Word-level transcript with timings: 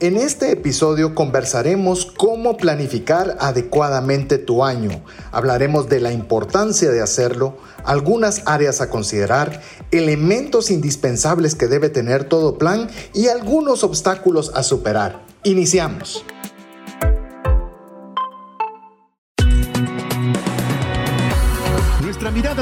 En 0.00 0.16
este 0.16 0.52
episodio 0.52 1.16
conversaremos 1.16 2.06
cómo 2.06 2.56
planificar 2.56 3.36
adecuadamente 3.40 4.38
tu 4.38 4.62
año. 4.62 5.02
Hablaremos 5.32 5.88
de 5.88 5.98
la 5.98 6.12
importancia 6.12 6.92
de 6.92 7.02
hacerlo, 7.02 7.56
algunas 7.84 8.42
áreas 8.46 8.80
a 8.80 8.90
considerar, 8.90 9.60
elementos 9.90 10.70
indispensables 10.70 11.56
que 11.56 11.66
debe 11.66 11.88
tener 11.88 12.22
todo 12.22 12.58
plan 12.58 12.88
y 13.12 13.26
algunos 13.26 13.82
obstáculos 13.82 14.52
a 14.54 14.62
superar. 14.62 15.20
Iniciamos. 15.42 16.24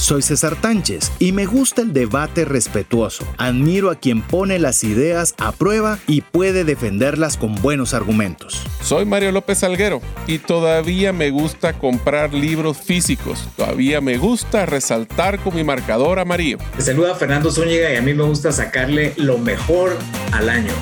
Soy 0.00 0.22
César 0.22 0.56
Tánchez 0.58 1.12
y 1.18 1.32
me 1.32 1.44
gusta 1.44 1.82
el 1.82 1.92
debate 1.92 2.46
respetuoso. 2.46 3.22
Admiro 3.36 3.90
a 3.90 3.96
quien 3.96 4.22
pone 4.22 4.58
las 4.58 4.82
ideas 4.82 5.34
a 5.36 5.52
prueba 5.52 5.98
y 6.06 6.22
puede 6.22 6.64
defenderlas 6.64 7.36
con 7.36 7.54
buenos 7.56 7.92
argumentos. 7.92 8.62
Soy 8.82 9.04
Mario 9.04 9.30
López 9.30 9.58
Salguero 9.58 10.00
y 10.26 10.38
todavía 10.38 11.12
me 11.12 11.30
gusta 11.30 11.74
comprar 11.74 12.32
libros 12.32 12.78
físicos. 12.78 13.46
Todavía 13.58 14.00
me 14.00 14.16
gusta 14.16 14.64
resaltar 14.64 15.38
con 15.38 15.54
mi 15.54 15.64
marcador 15.64 16.18
amarillo. 16.18 16.56
Te 16.76 16.82
saluda 16.82 17.14
Fernando 17.14 17.52
Zúñiga 17.52 17.92
y 17.92 17.96
a 17.96 18.02
mí 18.02 18.14
me 18.14 18.24
gusta 18.24 18.52
sacarle 18.52 19.12
lo 19.18 19.36
mejor 19.36 19.98
al 20.32 20.48
año. 20.48 20.72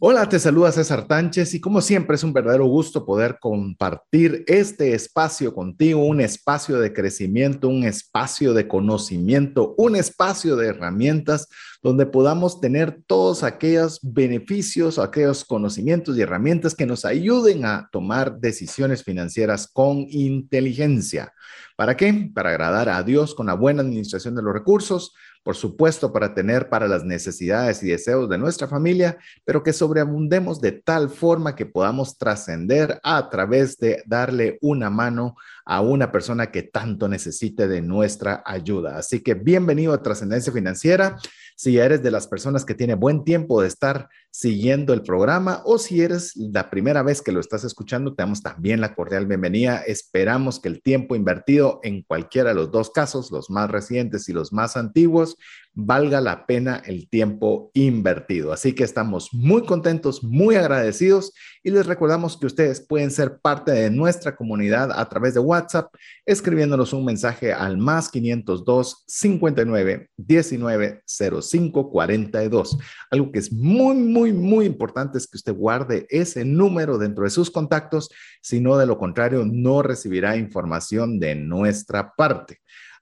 Hola, 0.00 0.28
te 0.28 0.38
saluda 0.38 0.70
César 0.70 1.08
Tánchez 1.08 1.54
y 1.54 1.60
como 1.60 1.80
siempre 1.80 2.14
es 2.14 2.22
un 2.22 2.32
verdadero 2.32 2.66
gusto 2.66 3.04
poder 3.04 3.38
compartir 3.40 4.44
este 4.46 4.94
espacio 4.94 5.52
contigo, 5.52 6.04
un 6.04 6.20
espacio 6.20 6.78
de 6.78 6.92
crecimiento, 6.92 7.68
un 7.68 7.82
espacio 7.82 8.54
de 8.54 8.68
conocimiento, 8.68 9.74
un 9.76 9.96
espacio 9.96 10.54
de 10.54 10.68
herramientas 10.68 11.48
donde 11.82 12.06
podamos 12.06 12.60
tener 12.60 13.00
todos 13.08 13.42
aquellos 13.42 13.98
beneficios, 14.00 15.00
aquellos 15.00 15.44
conocimientos 15.44 16.16
y 16.16 16.22
herramientas 16.22 16.76
que 16.76 16.86
nos 16.86 17.04
ayuden 17.04 17.64
a 17.64 17.88
tomar 17.90 18.38
decisiones 18.38 19.02
financieras 19.02 19.66
con 19.66 20.06
inteligencia. 20.10 21.32
¿Para 21.74 21.96
qué? 21.96 22.30
Para 22.32 22.50
agradar 22.50 22.88
a 22.88 23.02
Dios 23.02 23.34
con 23.34 23.46
la 23.46 23.54
buena 23.54 23.82
administración 23.82 24.36
de 24.36 24.42
los 24.42 24.52
recursos, 24.52 25.12
por 25.42 25.56
supuesto, 25.56 26.12
para 26.12 26.34
tener 26.34 26.68
para 26.68 26.88
las 26.88 27.04
necesidades 27.04 27.82
y 27.82 27.88
deseos 27.88 28.28
de 28.28 28.38
nuestra 28.38 28.68
familia, 28.68 29.18
pero 29.44 29.62
que 29.62 29.72
sobreabundemos 29.72 30.60
de 30.60 30.72
tal 30.72 31.10
forma 31.10 31.56
que 31.56 31.66
podamos 31.66 32.18
trascender 32.18 33.00
a 33.02 33.30
través 33.30 33.78
de 33.78 34.02
darle 34.06 34.58
una 34.60 34.90
mano 34.90 35.36
a 35.64 35.80
una 35.80 36.10
persona 36.10 36.50
que 36.50 36.62
tanto 36.62 37.08
necesite 37.08 37.68
de 37.68 37.82
nuestra 37.82 38.42
ayuda. 38.44 38.96
Así 38.96 39.20
que 39.20 39.34
bienvenido 39.34 39.92
a 39.92 40.02
Trascendencia 40.02 40.52
Financiera. 40.52 41.16
Si 41.60 41.76
eres 41.76 42.04
de 42.04 42.12
las 42.12 42.28
personas 42.28 42.64
que 42.64 42.76
tiene 42.76 42.94
buen 42.94 43.24
tiempo 43.24 43.60
de 43.60 43.66
estar 43.66 44.08
siguiendo 44.30 44.94
el 44.94 45.02
programa 45.02 45.60
o 45.64 45.78
si 45.78 46.02
eres 46.02 46.36
la 46.36 46.70
primera 46.70 47.02
vez 47.02 47.20
que 47.20 47.32
lo 47.32 47.40
estás 47.40 47.64
escuchando, 47.64 48.14
te 48.14 48.22
damos 48.22 48.42
también 48.42 48.80
la 48.80 48.94
cordial 48.94 49.26
bienvenida. 49.26 49.78
Esperamos 49.78 50.60
que 50.60 50.68
el 50.68 50.80
tiempo 50.80 51.16
invertido 51.16 51.80
en 51.82 52.04
cualquiera 52.04 52.50
de 52.50 52.54
los 52.54 52.70
dos 52.70 52.90
casos, 52.90 53.32
los 53.32 53.50
más 53.50 53.68
recientes 53.72 54.28
y 54.28 54.32
los 54.32 54.52
más 54.52 54.76
antiguos, 54.76 55.36
valga 55.80 56.20
la 56.20 56.44
pena 56.44 56.82
el 56.84 57.08
tiempo 57.08 57.70
invertido. 57.72 58.52
Así 58.52 58.72
que 58.72 58.82
estamos 58.82 59.32
muy 59.32 59.62
contentos, 59.64 60.24
muy 60.24 60.56
agradecidos 60.56 61.32
y 61.62 61.70
les 61.70 61.86
recordamos 61.86 62.36
que 62.36 62.46
ustedes 62.46 62.80
pueden 62.80 63.12
ser 63.12 63.38
parte 63.38 63.70
de 63.70 63.88
nuestra 63.88 64.34
comunidad 64.34 64.90
a 64.90 65.08
través 65.08 65.34
de 65.34 65.40
WhatsApp, 65.40 65.94
escribiéndonos 66.26 66.92
un 66.92 67.04
mensaje 67.04 67.52
al 67.52 67.78
más 67.78 68.10
502 68.10 69.04
59 69.06 70.10
19 70.16 71.02
05 71.06 71.90
42. 71.90 72.78
Algo 73.12 73.30
que 73.30 73.38
es 73.38 73.52
muy, 73.52 73.94
muy, 73.94 74.32
muy 74.32 74.66
importante 74.66 75.18
es 75.18 75.28
que 75.28 75.36
usted 75.36 75.54
guarde 75.54 76.08
ese 76.10 76.44
número 76.44 76.98
dentro 76.98 77.22
de 77.22 77.30
sus 77.30 77.52
contactos, 77.52 78.10
si 78.42 78.60
no, 78.60 78.76
de 78.78 78.86
lo 78.86 78.98
contrario, 78.98 79.44
no 79.46 79.82
recibirá 79.82 80.36
información 80.36 81.20
de 81.20 81.36
nuestra 81.36 82.14
parte. 82.16 82.58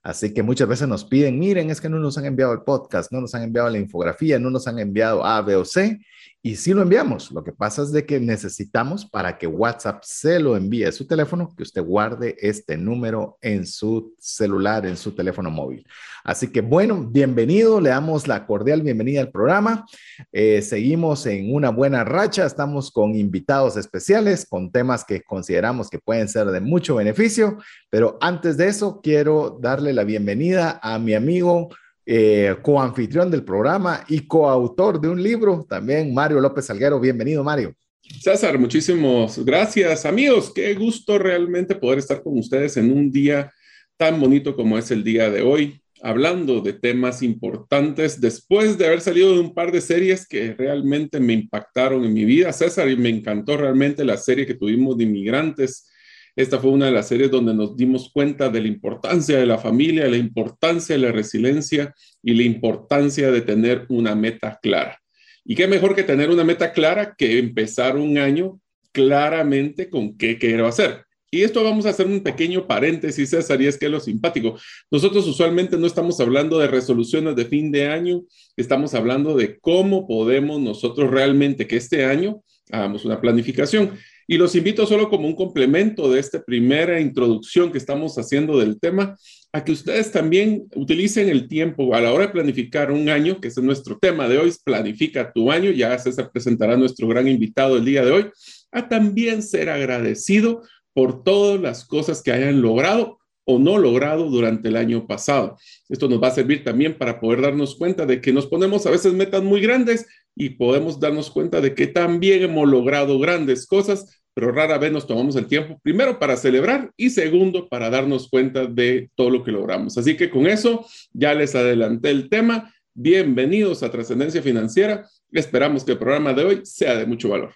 Así 0.07 0.33
que 0.33 0.41
muchas 0.41 0.69
veces 0.69 0.87
nos 0.87 1.03
piden, 1.03 1.37
miren, 1.37 1.69
es 1.69 1.81
que 1.81 1.89
no 1.89 1.99
nos 1.99 2.17
han 2.17 2.23
enviado 2.23 2.53
el 2.53 2.61
podcast, 2.61 3.11
no 3.11 3.19
nos 3.19 3.35
han 3.35 3.43
enviado 3.43 3.69
la 3.69 3.77
infografía, 3.77 4.39
no 4.39 4.49
nos 4.49 4.65
han 4.65 4.79
enviado 4.79 5.25
A, 5.25 5.41
B 5.41 5.53
o 5.57 5.65
C. 5.65 5.99
Y 6.43 6.55
sí 6.55 6.73
lo 6.73 6.81
enviamos. 6.81 7.31
Lo 7.31 7.43
que 7.43 7.51
pasa 7.51 7.81
es 7.81 7.91
de 7.91 8.05
que 8.05 8.19
necesitamos 8.19 9.05
para 9.05 9.37
que 9.37 9.47
WhatsApp 9.47 10.03
se 10.03 10.39
lo 10.39 10.55
envíe 10.55 10.85
a 10.85 10.91
su 10.91 11.05
teléfono, 11.07 11.53
que 11.55 11.63
usted 11.63 11.81
guarde 11.81 12.37
este 12.39 12.77
número 12.77 13.37
en 13.41 13.65
su 13.65 14.13
celular, 14.19 14.85
en 14.85 14.95
su 14.95 15.13
teléfono 15.13 15.49
móvil. 15.49 15.85
Así 16.23 16.51
que 16.51 16.61
bueno, 16.61 17.03
bienvenido, 17.09 17.81
le 17.81 17.89
damos 17.89 18.27
la 18.27 18.45
cordial 18.45 18.81
bienvenida 18.81 19.21
al 19.21 19.31
programa. 19.31 19.85
Eh, 20.31 20.61
seguimos 20.61 21.25
en 21.25 21.53
una 21.53 21.69
buena 21.69 22.03
racha, 22.03 22.45
estamos 22.45 22.91
con 22.91 23.15
invitados 23.15 23.75
especiales, 23.75 24.45
con 24.47 24.71
temas 24.71 25.03
que 25.03 25.23
consideramos 25.23 25.89
que 25.89 25.99
pueden 25.99 26.27
ser 26.29 26.47
de 26.47 26.61
mucho 26.61 26.95
beneficio, 26.95 27.57
pero 27.89 28.17
antes 28.21 28.57
de 28.57 28.67
eso 28.67 29.01
quiero 29.01 29.57
darle 29.61 29.91
la 29.91 30.03
bienvenida 30.03 30.79
a 30.83 30.99
mi 30.99 31.13
amigo 31.13 31.69
eh, 32.09 32.55
coanfitrión 32.61 33.29
del 33.29 33.43
programa 33.43 34.05
y 34.07 34.21
coautor 34.21 35.01
de 35.01 35.09
un 35.09 35.21
libro, 35.21 35.65
también 35.67 36.13
Mario 36.13 36.39
López 36.39 36.65
Salguero. 36.65 37.01
Bienvenido, 37.01 37.43
Mario. 37.43 37.75
César, 38.21 38.57
muchísimas 38.57 39.37
gracias. 39.43 40.05
Amigos, 40.05 40.53
qué 40.55 40.73
gusto 40.73 41.19
realmente 41.19 41.75
poder 41.75 41.99
estar 41.99 42.23
con 42.23 42.37
ustedes 42.37 42.77
en 42.77 42.93
un 42.93 43.11
día 43.11 43.51
tan 43.97 44.21
bonito 44.21 44.55
como 44.55 44.77
es 44.77 44.89
el 44.89 45.03
día 45.03 45.29
de 45.29 45.41
hoy, 45.41 45.81
hablando 46.01 46.61
de 46.61 46.71
temas 46.71 47.21
importantes 47.21 48.21
después 48.21 48.77
de 48.77 48.85
haber 48.85 49.01
salido 49.01 49.33
de 49.33 49.41
un 49.41 49.53
par 49.53 49.73
de 49.73 49.81
series 49.81 50.25
que 50.25 50.53
realmente 50.53 51.19
me 51.19 51.33
impactaron 51.33 52.05
en 52.05 52.13
mi 52.13 52.23
vida. 52.23 52.53
César, 52.53 52.89
y 52.89 52.95
me 52.95 53.09
encantó 53.09 53.57
realmente 53.57 54.05
la 54.05 54.15
serie 54.15 54.45
que 54.45 54.53
tuvimos 54.53 54.97
de 54.97 55.03
inmigrantes 55.03 55.89
esta 56.37 56.59
fue 56.59 56.69
una 56.69 56.85
de 56.85 56.91
las 56.91 57.07
series 57.07 57.31
donde 57.31 57.51
nos 57.51 57.75
dimos 57.75 58.11
cuenta 58.13 58.47
de 58.49 58.61
la 58.61 58.67
importancia 58.67 59.39
de 59.39 59.45
la 59.47 59.57
familia, 59.57 60.07
la 60.07 60.17
importancia 60.17 60.95
de 60.95 61.01
la 61.01 61.11
resiliencia 61.11 61.95
y 62.21 62.35
la 62.35 62.43
importancia 62.43 63.31
de 63.31 63.41
tener 63.41 63.87
una 63.89 64.13
meta 64.13 64.59
clara. 64.61 65.01
Y 65.43 65.55
qué 65.55 65.67
mejor 65.67 65.95
que 65.95 66.03
tener 66.03 66.29
una 66.29 66.43
meta 66.43 66.73
clara 66.73 67.15
que 67.17 67.39
empezar 67.39 67.97
un 67.97 68.19
año 68.19 68.61
claramente 68.91 69.89
con 69.89 70.15
qué 70.15 70.37
quiero 70.37 70.67
hacer. 70.67 71.05
Y 71.31 71.41
esto 71.41 71.63
vamos 71.63 71.87
a 71.87 71.89
hacer 71.89 72.05
un 72.05 72.21
pequeño 72.21 72.67
paréntesis, 72.67 73.31
César, 73.31 73.59
y 73.59 73.65
es 73.65 73.77
que 73.77 73.87
es 73.87 73.91
lo 73.91 73.99
simpático. 73.99 74.59
Nosotros 74.91 75.27
usualmente 75.27 75.75
no 75.75 75.87
estamos 75.87 76.19
hablando 76.19 76.59
de 76.59 76.67
resoluciones 76.67 77.35
de 77.35 77.45
fin 77.45 77.71
de 77.71 77.87
año, 77.87 78.21
estamos 78.55 78.93
hablando 78.93 79.35
de 79.35 79.57
cómo 79.59 80.07
podemos 80.07 80.61
nosotros 80.61 81.09
realmente 81.09 81.65
que 81.65 81.77
este 81.77 82.05
año 82.05 82.43
hagamos 82.71 83.05
una 83.05 83.19
planificación. 83.19 83.97
Y 84.27 84.37
los 84.37 84.55
invito 84.55 84.85
solo 84.85 85.09
como 85.09 85.25
un 85.27 85.35
complemento 85.35 86.11
de 86.11 86.19
esta 86.19 86.43
primera 86.43 86.99
introducción 86.99 87.71
que 87.71 87.77
estamos 87.77 88.17
haciendo 88.17 88.59
del 88.59 88.77
tema, 88.77 89.15
a 89.53 89.63
que 89.63 89.71
ustedes 89.71 90.11
también 90.11 90.67
utilicen 90.75 91.29
el 91.29 91.47
tiempo 91.47 91.95
a 91.95 92.01
la 92.01 92.11
hora 92.11 92.27
de 92.27 92.33
planificar 92.33 92.91
un 92.91 93.07
año, 93.07 93.39
que 93.39 93.47
es 93.47 93.57
nuestro 93.57 93.97
tema 93.97 94.27
de 94.27 94.37
hoy, 94.37 94.53
planifica 94.63 95.31
tu 95.31 95.49
año, 95.49 95.71
ya 95.71 95.97
se 95.97 96.11
presentará 96.25 96.75
nuestro 96.75 97.07
gran 97.07 97.27
invitado 97.27 97.77
el 97.77 97.85
día 97.85 98.03
de 98.03 98.11
hoy, 98.11 98.25
a 98.71 98.89
también 98.89 99.41
ser 99.41 99.69
agradecido 99.69 100.61
por 100.93 101.23
todas 101.23 101.61
las 101.61 101.85
cosas 101.85 102.21
que 102.21 102.31
hayan 102.31 102.61
logrado 102.61 103.19
o 103.45 103.59
no 103.59 103.77
logrado 103.77 104.29
durante 104.29 104.67
el 104.67 104.75
año 104.75 105.07
pasado. 105.07 105.57
Esto 105.87 106.09
nos 106.09 106.21
va 106.21 106.27
a 106.27 106.31
servir 106.31 106.65
también 106.65 106.97
para 106.97 107.21
poder 107.21 107.41
darnos 107.41 107.75
cuenta 107.75 108.05
de 108.05 108.19
que 108.19 108.33
nos 108.33 108.45
ponemos 108.45 108.85
a 108.85 108.91
veces 108.91 109.13
metas 109.13 109.41
muy 109.41 109.61
grandes 109.61 110.05
y 110.35 110.49
podemos 110.49 110.99
darnos 110.99 111.31
cuenta 111.31 111.61
de 111.61 111.73
que 111.73 111.87
también 111.87 112.43
hemos 112.43 112.67
logrado 112.67 113.17
grandes 113.19 113.65
cosas, 113.65 114.16
pero 114.37 114.51
rara 114.51 114.77
vez 114.77 114.91
nos 114.91 115.07
tomamos 115.07 115.35
el 115.35 115.47
tiempo, 115.47 115.79
primero 115.81 116.19
para 116.19 116.37
celebrar 116.37 116.91
y 116.95 117.09
segundo 117.09 117.67
para 117.67 117.89
darnos 117.89 118.29
cuenta 118.29 118.67
de 118.67 119.09
todo 119.15 119.31
lo 119.31 119.43
que 119.43 119.51
logramos. 119.51 119.97
Así 119.97 120.15
que 120.15 120.29
con 120.29 120.45
eso 120.45 120.85
ya 121.11 121.33
les 121.33 121.55
adelanté 121.55 122.11
el 122.11 122.29
tema. 122.29 122.71
Bienvenidos 122.93 123.81
a 123.81 123.89
Trascendencia 123.89 124.43
Financiera. 124.43 125.09
Esperamos 125.31 125.83
que 125.83 125.93
el 125.93 125.97
programa 125.97 126.35
de 126.35 126.45
hoy 126.45 126.61
sea 126.65 126.95
de 126.95 127.07
mucho 127.07 127.29
valor. 127.29 127.55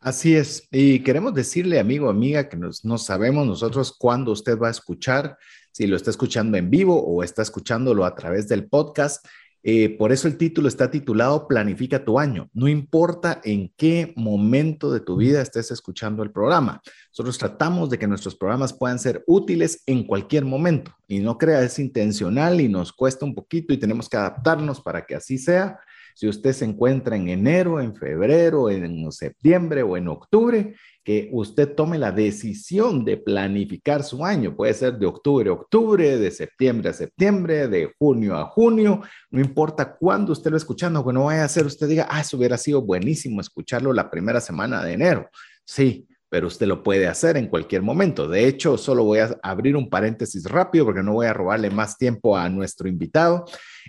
Así 0.00 0.36
es. 0.36 0.68
Y 0.70 0.98
queremos 0.98 1.32
decirle, 1.32 1.80
amigo, 1.80 2.10
amiga, 2.10 2.46
que 2.46 2.58
no 2.58 2.98
sabemos 2.98 3.46
nosotros 3.46 3.96
cuándo 3.98 4.32
usted 4.32 4.58
va 4.58 4.68
a 4.68 4.72
escuchar, 4.72 5.38
si 5.72 5.86
lo 5.86 5.96
está 5.96 6.10
escuchando 6.10 6.58
en 6.58 6.68
vivo 6.68 7.02
o 7.02 7.22
está 7.22 7.40
escuchándolo 7.40 8.04
a 8.04 8.14
través 8.14 8.48
del 8.48 8.68
podcast 8.68 9.24
Eh, 9.64 9.96
por 9.96 10.10
eso 10.10 10.26
el 10.26 10.36
título 10.36 10.66
está 10.66 10.90
titulado 10.90 11.46
Planifica 11.46 12.04
tu 12.04 12.18
año. 12.18 12.50
No 12.52 12.66
importa 12.66 13.40
en 13.44 13.72
qué 13.76 14.12
momento 14.16 14.92
de 14.92 15.00
tu 15.00 15.16
vida 15.16 15.40
estés 15.40 15.70
escuchando 15.70 16.22
el 16.22 16.32
programa. 16.32 16.82
Nosotros 17.10 17.38
tratamos 17.38 17.88
de 17.88 17.98
que 17.98 18.08
nuestros 18.08 18.34
programas 18.34 18.72
puedan 18.72 18.98
ser 18.98 19.22
útiles 19.26 19.82
en 19.86 20.04
cualquier 20.04 20.44
momento 20.44 20.92
y 21.06 21.20
no 21.20 21.38
crea 21.38 21.62
es 21.62 21.78
intencional 21.78 22.60
y 22.60 22.68
nos 22.68 22.92
cuesta 22.92 23.24
un 23.24 23.34
poquito 23.34 23.72
y 23.72 23.78
tenemos 23.78 24.08
que 24.08 24.16
adaptarnos 24.16 24.80
para 24.80 25.06
que 25.06 25.14
así 25.14 25.38
sea. 25.38 25.78
Si 26.14 26.28
usted 26.28 26.52
se 26.52 26.64
encuentra 26.64 27.16
en 27.16 27.28
enero, 27.28 27.80
en 27.80 27.94
febrero, 27.94 28.68
en 28.68 29.10
septiembre 29.12 29.82
o 29.82 29.96
en 29.96 30.08
octubre, 30.08 30.74
que 31.04 31.28
usted 31.32 31.74
tome 31.74 31.98
la 31.98 32.12
decisión 32.12 33.04
de 33.04 33.16
planificar 33.16 34.04
su 34.04 34.24
año. 34.24 34.54
Puede 34.54 34.74
ser 34.74 34.98
de 34.98 35.06
octubre 35.06 35.50
a 35.50 35.52
octubre, 35.52 36.16
de 36.16 36.30
septiembre 36.30 36.90
a 36.90 36.92
septiembre, 36.92 37.68
de 37.68 37.92
junio 37.98 38.36
a 38.36 38.46
junio, 38.46 39.02
no 39.30 39.40
importa 39.40 39.96
cuándo 39.96 40.32
usted 40.32 40.50
lo 40.50 40.56
escuchando, 40.56 41.04
que 41.04 41.12
no 41.12 41.24
vaya 41.24 41.44
a 41.44 41.48
ser 41.48 41.66
usted 41.66 41.88
diga, 41.88 42.06
ah, 42.10 42.20
eso 42.20 42.36
hubiera 42.36 42.56
sido 42.56 42.82
buenísimo 42.82 43.40
escucharlo 43.40 43.92
la 43.92 44.10
primera 44.10 44.40
semana 44.40 44.84
de 44.84 44.92
enero. 44.92 45.28
Sí, 45.64 46.06
pero 46.32 46.46
usted 46.46 46.66
lo 46.66 46.82
puede 46.82 47.08
hacer 47.08 47.36
en 47.36 47.48
cualquier 47.48 47.82
momento. 47.82 48.26
De 48.26 48.46
hecho, 48.46 48.78
solo 48.78 49.04
voy 49.04 49.18
a 49.18 49.38
abrir 49.42 49.76
un 49.76 49.90
paréntesis 49.90 50.44
rápido 50.44 50.86
porque 50.86 51.02
no 51.02 51.12
voy 51.12 51.26
a 51.26 51.34
robarle 51.34 51.68
más 51.68 51.98
tiempo 51.98 52.38
a 52.38 52.48
nuestro 52.48 52.88
invitado 52.88 53.44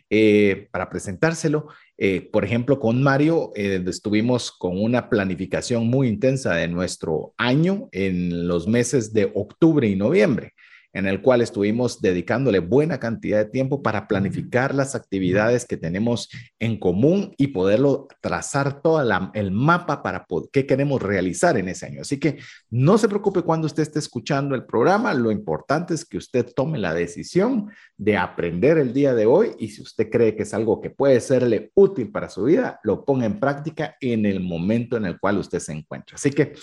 eh, 0.09 0.67
para 0.69 0.89
presentárselo. 0.89 1.69
Eh, 1.97 2.29
por 2.31 2.43
ejemplo, 2.43 2.79
con 2.79 3.03
Mario 3.03 3.51
eh, 3.55 3.83
estuvimos 3.87 4.51
con 4.51 4.81
una 4.81 5.09
planificación 5.09 5.87
muy 5.87 6.07
intensa 6.07 6.55
de 6.55 6.67
nuestro 6.67 7.33
año 7.37 7.89
en 7.91 8.47
los 8.47 8.67
meses 8.67 9.13
de 9.13 9.31
octubre 9.35 9.87
y 9.87 9.95
noviembre 9.95 10.52
en 10.93 11.07
el 11.07 11.21
cual 11.21 11.41
estuvimos 11.41 12.01
dedicándole 12.01 12.59
buena 12.59 12.99
cantidad 12.99 13.39
de 13.39 13.49
tiempo 13.49 13.81
para 13.81 14.07
planificar 14.07 14.75
las 14.75 14.95
actividades 14.95 15.65
que 15.65 15.75
tenemos 15.75 16.29
en 16.59 16.79
común 16.79 17.33
y 17.37 17.47
poderlo 17.47 18.07
trazar 18.21 18.81
todo 18.81 19.01
el 19.33 19.51
mapa 19.51 20.03
para 20.03 20.25
qué 20.51 20.65
queremos 20.65 21.01
realizar 21.01 21.57
en 21.57 21.69
ese 21.69 21.87
año. 21.87 22.01
Así 22.01 22.19
que 22.19 22.37
no 22.69 22.97
se 22.97 23.09
preocupe 23.09 23.41
cuando 23.41 23.67
usted 23.67 23.83
esté 23.83 23.99
escuchando 23.99 24.55
el 24.55 24.65
programa, 24.65 25.13
lo 25.13 25.31
importante 25.31 25.95
es 25.95 26.05
que 26.05 26.17
usted 26.17 26.45
tome 26.55 26.77
la 26.77 26.93
decisión 26.93 27.71
de 27.97 28.17
aprender 28.17 28.77
el 28.77 28.93
día 28.93 29.15
de 29.15 29.25
hoy 29.25 29.51
y 29.59 29.69
si 29.69 29.81
usted 29.81 30.09
cree 30.09 30.35
que 30.35 30.43
es 30.43 30.53
algo 30.53 30.79
que 30.79 30.91
puede 30.91 31.19
serle 31.19 31.71
útil 31.73 32.11
para 32.11 32.29
su 32.29 32.43
vida, 32.43 32.79
lo 32.83 33.03
ponga 33.03 33.25
en 33.25 33.39
práctica 33.39 33.95
en 33.99 34.25
el 34.25 34.39
momento 34.39 34.97
en 34.97 35.05
el 35.05 35.19
cual 35.19 35.39
usted 35.39 35.59
se 35.59 35.73
encuentra. 35.73 36.15
Así 36.15 36.29
que 36.29 36.53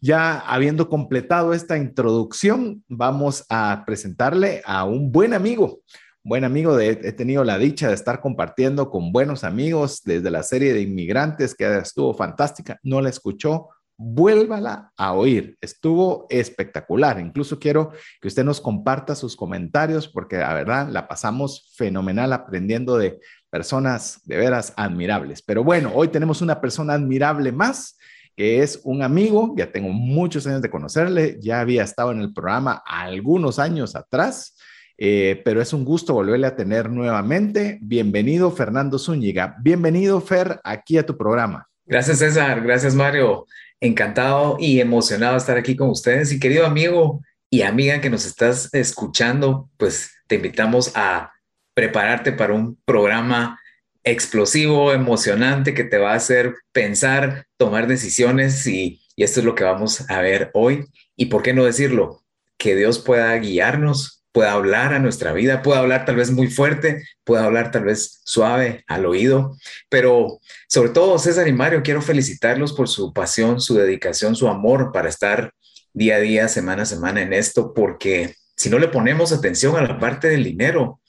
ya 0.00 0.38
habiendo 0.38 0.88
completado 0.88 1.52
esta 1.52 1.76
introducción, 1.76 2.82
vamos 2.88 3.44
a 3.48 3.84
presentarle 3.86 4.62
a 4.64 4.84
un 4.84 5.12
buen 5.12 5.34
amigo. 5.34 5.80
Buen 6.22 6.44
amigo, 6.44 6.76
de, 6.76 6.90
he 6.90 7.12
tenido 7.12 7.44
la 7.44 7.58
dicha 7.58 7.88
de 7.88 7.94
estar 7.94 8.20
compartiendo 8.20 8.90
con 8.90 9.12
buenos 9.12 9.42
amigos 9.42 10.02
desde 10.04 10.30
la 10.30 10.42
serie 10.42 10.74
de 10.74 10.82
inmigrantes 10.82 11.54
que 11.54 11.78
estuvo 11.78 12.12
fantástica. 12.14 12.78
No 12.82 13.00
la 13.00 13.08
escuchó, 13.08 13.68
vuélvala 13.96 14.92
a 14.96 15.12
oír. 15.12 15.56
Estuvo 15.60 16.26
espectacular. 16.30 17.20
Incluso 17.20 17.58
quiero 17.58 17.92
que 18.20 18.28
usted 18.28 18.44
nos 18.44 18.60
comparta 18.60 19.14
sus 19.14 19.36
comentarios 19.36 20.08
porque 20.08 20.38
la 20.38 20.54
verdad 20.54 20.88
la 20.90 21.08
pasamos 21.08 21.72
fenomenal 21.76 22.32
aprendiendo 22.32 22.96
de 22.96 23.18
personas 23.50 24.20
de 24.24 24.38
veras 24.38 24.72
admirables. 24.76 25.42
Pero 25.42 25.62
bueno, 25.64 25.92
hoy 25.94 26.08
tenemos 26.08 26.40
una 26.40 26.60
persona 26.60 26.94
admirable 26.94 27.52
más 27.52 27.98
que 28.40 28.62
es 28.62 28.80
un 28.84 29.02
amigo, 29.02 29.52
ya 29.54 29.70
tengo 29.70 29.90
muchos 29.90 30.46
años 30.46 30.62
de 30.62 30.70
conocerle, 30.70 31.36
ya 31.42 31.60
había 31.60 31.82
estado 31.82 32.10
en 32.10 32.22
el 32.22 32.32
programa 32.32 32.82
algunos 32.86 33.58
años 33.58 33.94
atrás, 33.94 34.56
eh, 34.96 35.42
pero 35.44 35.60
es 35.60 35.74
un 35.74 35.84
gusto 35.84 36.14
volverle 36.14 36.46
a 36.46 36.56
tener 36.56 36.88
nuevamente. 36.88 37.78
Bienvenido, 37.82 38.50
Fernando 38.50 38.98
Zúñiga. 38.98 39.56
Bienvenido, 39.60 40.22
Fer, 40.22 40.58
aquí 40.64 40.96
a 40.96 41.04
tu 41.04 41.18
programa. 41.18 41.68
Gracias, 41.84 42.20
César. 42.20 42.62
Gracias, 42.62 42.94
Mario. 42.94 43.44
Encantado 43.78 44.56
y 44.58 44.80
emocionado 44.80 45.36
estar 45.36 45.58
aquí 45.58 45.76
con 45.76 45.90
ustedes. 45.90 46.32
Y 46.32 46.40
querido 46.40 46.64
amigo 46.64 47.20
y 47.50 47.60
amiga 47.60 48.00
que 48.00 48.08
nos 48.08 48.24
estás 48.24 48.72
escuchando, 48.72 49.68
pues 49.76 50.12
te 50.28 50.36
invitamos 50.36 50.92
a 50.94 51.30
prepararte 51.74 52.32
para 52.32 52.54
un 52.54 52.78
programa 52.86 53.59
explosivo, 54.04 54.92
emocionante, 54.92 55.74
que 55.74 55.84
te 55.84 55.98
va 55.98 56.12
a 56.12 56.16
hacer 56.16 56.54
pensar, 56.72 57.46
tomar 57.56 57.86
decisiones 57.86 58.66
y, 58.66 59.00
esto 59.16 59.40
es 59.40 59.44
lo 59.44 59.54
que 59.54 59.64
vamos 59.64 60.08
a 60.08 60.22
ver 60.22 60.50
hoy. 60.54 60.86
Y 61.14 61.26
por 61.26 61.42
qué 61.42 61.52
no 61.52 61.66
decirlo, 61.66 62.24
que 62.56 62.74
Dios 62.74 62.98
pueda 62.98 63.36
guiarnos, 63.36 64.24
pueda 64.32 64.52
hablar 64.52 64.94
a 64.94 64.98
nuestra 64.98 65.34
vida, 65.34 65.60
pueda 65.60 65.80
hablar 65.80 66.06
tal 66.06 66.16
vez 66.16 66.30
muy 66.30 66.48
fuerte, 66.48 67.04
pueda 67.24 67.44
hablar 67.44 67.70
tal 67.70 67.84
vez 67.84 68.22
suave 68.24 68.82
al 68.86 69.04
oído, 69.04 69.56
pero 69.90 70.40
sobre 70.68 70.90
todo 70.90 71.18
César 71.18 71.48
y 71.48 71.52
Mario, 71.52 71.82
quiero 71.82 72.00
felicitarlos 72.00 72.72
por 72.72 72.88
su 72.88 73.12
pasión, 73.12 73.60
su 73.60 73.74
dedicación, 73.74 74.36
su 74.36 74.48
amor 74.48 74.90
para 74.90 75.10
estar 75.10 75.52
día 75.92 76.16
a 76.16 76.20
día, 76.20 76.48
semana 76.48 76.84
a 76.84 76.86
semana 76.86 77.20
en 77.20 77.32
esto, 77.32 77.74
porque 77.74 78.34
si 78.56 78.70
no 78.70 78.78
le 78.78 78.88
ponemos 78.88 79.32
atención 79.32 79.76
a 79.76 79.82
la 79.82 79.98
parte 79.98 80.28
del 80.28 80.44
dinero, 80.44 81.00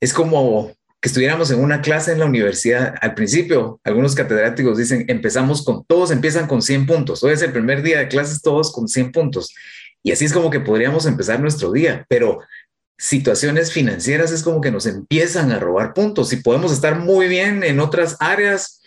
es 0.00 0.12
como 0.12 0.72
que 1.00 1.08
estuviéramos 1.08 1.50
en 1.50 1.60
una 1.60 1.80
clase 1.80 2.12
en 2.12 2.18
la 2.18 2.26
universidad. 2.26 2.94
Al 3.00 3.14
principio, 3.14 3.80
algunos 3.84 4.14
catedráticos 4.14 4.78
dicen, 4.78 5.04
empezamos 5.08 5.64
con, 5.64 5.84
todos 5.84 6.10
empiezan 6.10 6.46
con 6.48 6.60
100 6.60 6.86
puntos. 6.86 7.22
Hoy 7.22 7.32
es 7.32 7.42
el 7.42 7.52
primer 7.52 7.82
día 7.82 7.98
de 7.98 8.08
clases, 8.08 8.42
todos 8.42 8.72
con 8.72 8.88
100 8.88 9.12
puntos. 9.12 9.54
Y 10.02 10.10
así 10.10 10.24
es 10.24 10.32
como 10.32 10.50
que 10.50 10.60
podríamos 10.60 11.06
empezar 11.06 11.40
nuestro 11.40 11.70
día, 11.70 12.04
pero 12.08 12.40
situaciones 12.96 13.72
financieras 13.72 14.32
es 14.32 14.42
como 14.42 14.60
que 14.60 14.72
nos 14.72 14.86
empiezan 14.86 15.52
a 15.52 15.60
robar 15.60 15.94
puntos 15.94 16.32
y 16.32 16.36
podemos 16.36 16.72
estar 16.72 16.98
muy 16.98 17.28
bien 17.28 17.62
en 17.62 17.78
otras 17.78 18.16
áreas, 18.18 18.82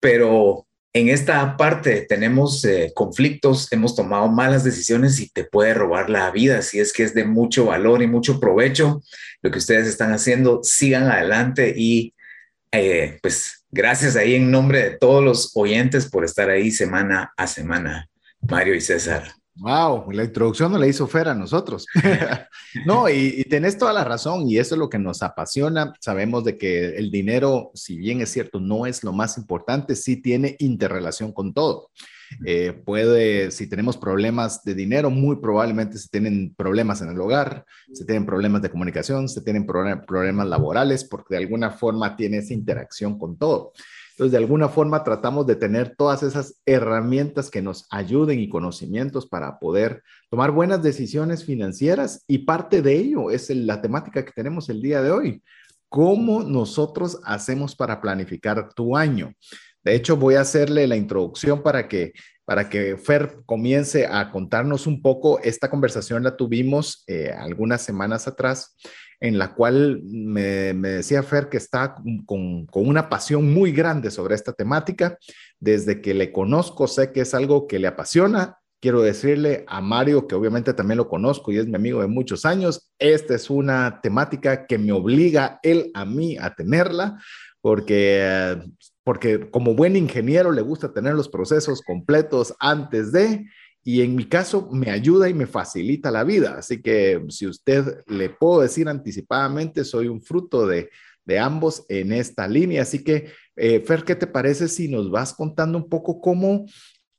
pero 0.00 0.66
en 0.96 1.08
esta 1.08 1.56
parte 1.56 2.06
tenemos 2.08 2.64
eh, 2.64 2.92
conflictos, 2.94 3.70
hemos 3.72 3.96
tomado 3.96 4.28
malas 4.28 4.62
decisiones 4.62 5.18
y 5.18 5.28
te 5.28 5.42
puede 5.42 5.74
robar 5.74 6.08
la 6.08 6.30
vida. 6.30 6.62
Si 6.62 6.78
es 6.78 6.92
que 6.92 7.02
es 7.02 7.14
de 7.14 7.24
mucho 7.24 7.66
valor 7.66 8.00
y 8.00 8.06
mucho 8.06 8.38
provecho 8.38 9.02
lo 9.42 9.50
que 9.50 9.58
ustedes 9.58 9.88
están 9.88 10.12
haciendo, 10.12 10.60
sigan 10.62 11.10
adelante 11.10 11.74
y 11.76 12.14
eh, 12.70 13.18
pues 13.22 13.64
gracias 13.72 14.14
ahí 14.14 14.36
en 14.36 14.52
nombre 14.52 14.82
de 14.82 14.96
todos 14.96 15.22
los 15.22 15.50
oyentes 15.56 16.06
por 16.06 16.24
estar 16.24 16.48
ahí 16.48 16.70
semana 16.70 17.32
a 17.36 17.48
semana, 17.48 18.08
Mario 18.40 18.76
y 18.76 18.80
César. 18.80 19.43
Wow, 19.56 20.10
la 20.10 20.24
introducción 20.24 20.72
no 20.72 20.78
la 20.78 20.86
hizo 20.88 21.06
Fer 21.06 21.28
a 21.28 21.34
nosotros. 21.34 21.86
no, 22.86 23.08
y, 23.08 23.44
tenés 23.44 23.78
toda 23.78 23.92
la 23.92 24.02
razón, 24.02 24.48
y 24.48 24.58
eso 24.58 24.74
es 24.74 24.78
lo 24.80 24.90
que 24.90 24.98
nos 24.98 25.22
apasiona. 25.22 25.92
Sabemos 26.00 26.44
de 26.44 26.58
que 26.58 26.96
el 26.96 27.10
dinero, 27.10 27.70
si 27.74 27.96
bien 27.96 28.20
es 28.20 28.30
cierto, 28.30 28.58
no 28.58 28.84
es 28.84 29.04
lo 29.04 29.12
más 29.12 29.38
importante, 29.38 29.94
sí 29.94 30.16
tiene 30.16 30.56
interrelación 30.58 31.32
con 31.32 31.54
todo. 31.54 31.90
Eh, 32.44 32.72
puede, 32.72 33.52
si 33.52 33.68
tenemos 33.68 33.96
problemas 33.96 34.64
de 34.64 34.74
dinero, 34.74 35.08
muy 35.10 35.36
probablemente 35.36 35.98
se 35.98 36.08
tienen 36.08 36.52
problemas 36.54 37.00
en 37.02 37.10
el 37.10 37.20
hogar, 37.20 37.64
se 37.92 38.04
tienen 38.04 38.26
problemas 38.26 38.62
de 38.62 38.70
comunicación, 38.70 39.28
se 39.28 39.40
tienen 39.42 39.66
problemas 39.66 40.48
laborales, 40.48 41.04
porque 41.04 41.34
de 41.34 41.44
alguna 41.44 41.70
forma 41.70 42.16
tiene 42.16 42.38
esa 42.38 42.54
interacción 42.54 43.18
con 43.18 43.36
todo. 43.36 43.72
Entonces, 44.14 44.30
de 44.30 44.38
alguna 44.38 44.68
forma 44.68 45.02
tratamos 45.02 45.44
de 45.44 45.56
tener 45.56 45.96
todas 45.96 46.22
esas 46.22 46.60
herramientas 46.66 47.50
que 47.50 47.62
nos 47.62 47.88
ayuden 47.90 48.38
y 48.38 48.48
conocimientos 48.48 49.26
para 49.26 49.58
poder 49.58 50.04
tomar 50.30 50.52
buenas 50.52 50.84
decisiones 50.84 51.44
financieras 51.44 52.22
y 52.28 52.38
parte 52.38 52.80
de 52.80 52.96
ello 52.96 53.32
es 53.32 53.50
la 53.50 53.82
temática 53.82 54.24
que 54.24 54.30
tenemos 54.30 54.68
el 54.68 54.80
día 54.80 55.02
de 55.02 55.10
hoy. 55.10 55.42
¿Cómo 55.88 56.44
nosotros 56.44 57.18
hacemos 57.24 57.74
para 57.74 58.00
planificar 58.00 58.72
tu 58.72 58.96
año? 58.96 59.34
De 59.82 59.96
hecho, 59.96 60.16
voy 60.16 60.36
a 60.36 60.42
hacerle 60.42 60.86
la 60.86 60.96
introducción 60.96 61.62
para 61.62 61.88
que 61.88 62.12
para 62.44 62.68
que 62.68 62.96
Fer 62.96 63.38
comience 63.46 64.06
a 64.06 64.30
contarnos 64.30 64.86
un 64.86 65.00
poco. 65.00 65.40
Esta 65.40 65.70
conversación 65.70 66.22
la 66.22 66.36
tuvimos 66.36 67.02
eh, 67.06 67.30
algunas 67.30 67.82
semanas 67.82 68.28
atrás 68.28 68.76
en 69.24 69.38
la 69.38 69.54
cual 69.54 70.02
me, 70.04 70.74
decía 70.74 71.22
Fer 71.22 71.48
que 71.48 71.56
está 71.56 71.94
con, 72.26 72.66
una 72.74 73.08
pasión 73.08 73.54
muy 73.54 73.72
grande 73.72 74.10
sobre 74.10 74.34
esta 74.34 74.52
temática. 74.52 75.16
Desde 75.58 76.02
que 76.02 76.12
le 76.12 76.30
conozco, 76.30 76.86
sé 76.86 77.10
que 77.10 77.22
es 77.22 77.32
algo 77.32 77.66
que 77.66 77.78
le 77.78 77.86
apasiona. 77.86 78.58
Quiero 78.82 79.00
decirle 79.00 79.64
a 79.66 79.80
Mario, 79.80 80.28
que 80.28 80.34
obviamente 80.34 80.74
también 80.74 80.98
lo 80.98 81.08
conozco 81.08 81.50
y 81.50 81.56
es 81.56 81.66
mi 81.66 81.74
amigo 81.74 82.02
de 82.02 82.06
muchos 82.06 82.44
años, 82.44 82.90
esta 82.98 83.34
es 83.34 83.48
una 83.48 84.02
temática 84.02 84.66
que 84.66 84.76
me 84.76 84.92
obliga 84.92 85.58
él 85.62 85.90
a 85.94 86.04
mí 86.04 86.36
a 86.36 86.54
tenerla, 86.54 87.18
porque, 87.62 88.58
porque 89.04 89.48
como 89.48 89.74
buen 89.74 89.96
ingeniero 89.96 90.52
le 90.52 90.60
gusta 90.60 90.92
tener 90.92 91.14
los 91.14 91.30
procesos 91.30 91.80
completos 91.80 92.54
antes 92.58 93.10
de, 93.10 93.46
y 93.86 94.00
en 94.00 94.16
mi 94.16 94.24
caso 94.24 94.70
me 94.72 94.90
ayuda 94.90 95.28
y 95.28 95.34
me 95.34 95.46
facilita 95.46 96.10
la 96.10 96.24
vida. 96.24 96.56
Así 96.56 96.80
que 96.80 97.22
si 97.28 97.46
usted 97.46 98.02
le 98.06 98.30
puedo 98.30 98.62
decir 98.62 98.88
anticipadamente, 98.88 99.84
soy 99.84 100.08
un 100.08 100.22
fruto 100.22 100.66
de, 100.66 100.88
ambos 101.38 101.84
en 101.88 102.12
esta 102.12 102.48
línea. 102.48 102.82
Así 102.82 103.04
que, 103.04 103.30
eh, 103.56 103.80
Fer, 103.80 104.04
¿qué 104.04 104.14
te 104.14 104.26
parece 104.26 104.68
si 104.68 104.88
nos 104.88 105.10
vas 105.10 105.34
contando 105.34 105.76
un 105.76 105.88
poco 105.88 106.20
cómo, 106.20 106.64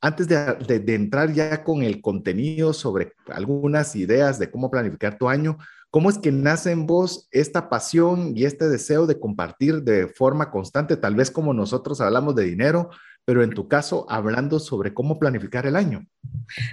antes 0.00 0.26
de, 0.28 0.94
entrar 0.94 1.32
ya 1.32 1.62
con 1.62 1.82
el 1.82 2.00
contenido 2.00 2.72
sobre 2.72 3.12
algunas 3.28 3.94
ideas 3.94 4.38
de 4.38 4.50
cómo 4.50 4.70
planificar 4.70 5.18
tu 5.18 5.28
año, 5.28 5.58
¿Cómo 5.88 6.10
es 6.10 6.18
que 6.18 6.30
nace 6.30 6.72
en 6.72 6.84
vos 6.84 7.26
esta 7.30 7.70
pasión 7.70 8.36
y 8.36 8.44
este 8.44 8.68
deseo 8.68 9.06
de 9.06 9.18
compartir 9.18 9.82
de 9.82 10.08
forma 10.08 10.50
constante, 10.50 10.98
tal 10.98 11.14
vez 11.14 11.30
como 11.30 11.54
nosotros 11.54 12.02
hablamos 12.02 12.34
de 12.34 12.44
dinero, 12.44 12.90
pero 13.26 13.42
en 13.42 13.50
tu 13.50 13.68
caso 13.68 14.06
hablando 14.08 14.60
sobre 14.60 14.94
cómo 14.94 15.18
planificar 15.18 15.66
el 15.66 15.74
año? 15.74 16.06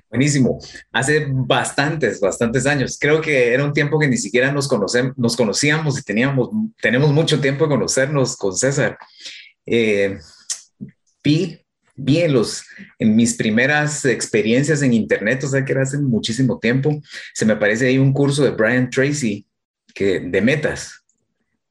Buenísimo. 0.08 0.60
Hace 0.92 1.26
bastantes, 1.28 2.22
bastantes 2.22 2.68
años. 2.68 2.98
Creo 3.02 3.20
que 3.22 3.52
era 3.54 3.66
un 3.66 3.74
tiempo 3.74 4.00
que 4.00 4.08
ni 4.08 4.18
siquiera 4.18 4.52
nos, 4.52 4.68
conocemos, 4.68 5.18
nos 5.18 5.36
conocíamos 5.36 6.00
y 6.00 6.04
teníamos, 6.04 6.50
tenemos 6.80 7.12
mucho 7.12 7.42
tiempo 7.42 7.66
de 7.66 7.72
conocernos 7.72 8.38
con 8.38 8.56
César. 8.56 9.00
Eh, 9.66 10.20
vi, 11.24 11.60
vi 11.96 12.20
en, 12.20 12.34
los, 12.34 12.64
en 13.00 13.16
mis 13.16 13.34
primeras 13.34 14.06
experiencias 14.06 14.84
en 14.84 14.94
Internet, 14.94 15.44
o 15.44 15.48
sea 15.48 15.66
que 15.66 15.72
era 15.72 15.82
hace 15.82 15.98
muchísimo 15.98 16.60
tiempo, 16.60 17.02
se 17.34 17.46
me 17.48 17.54
aparece 17.54 17.88
ahí 17.88 17.98
un 17.98 18.14
curso 18.14 18.44
de 18.44 18.52
Brian 18.52 18.92
Tracy 18.92 19.48
que, 19.96 20.20
de 20.20 20.42
metas. 20.42 21.03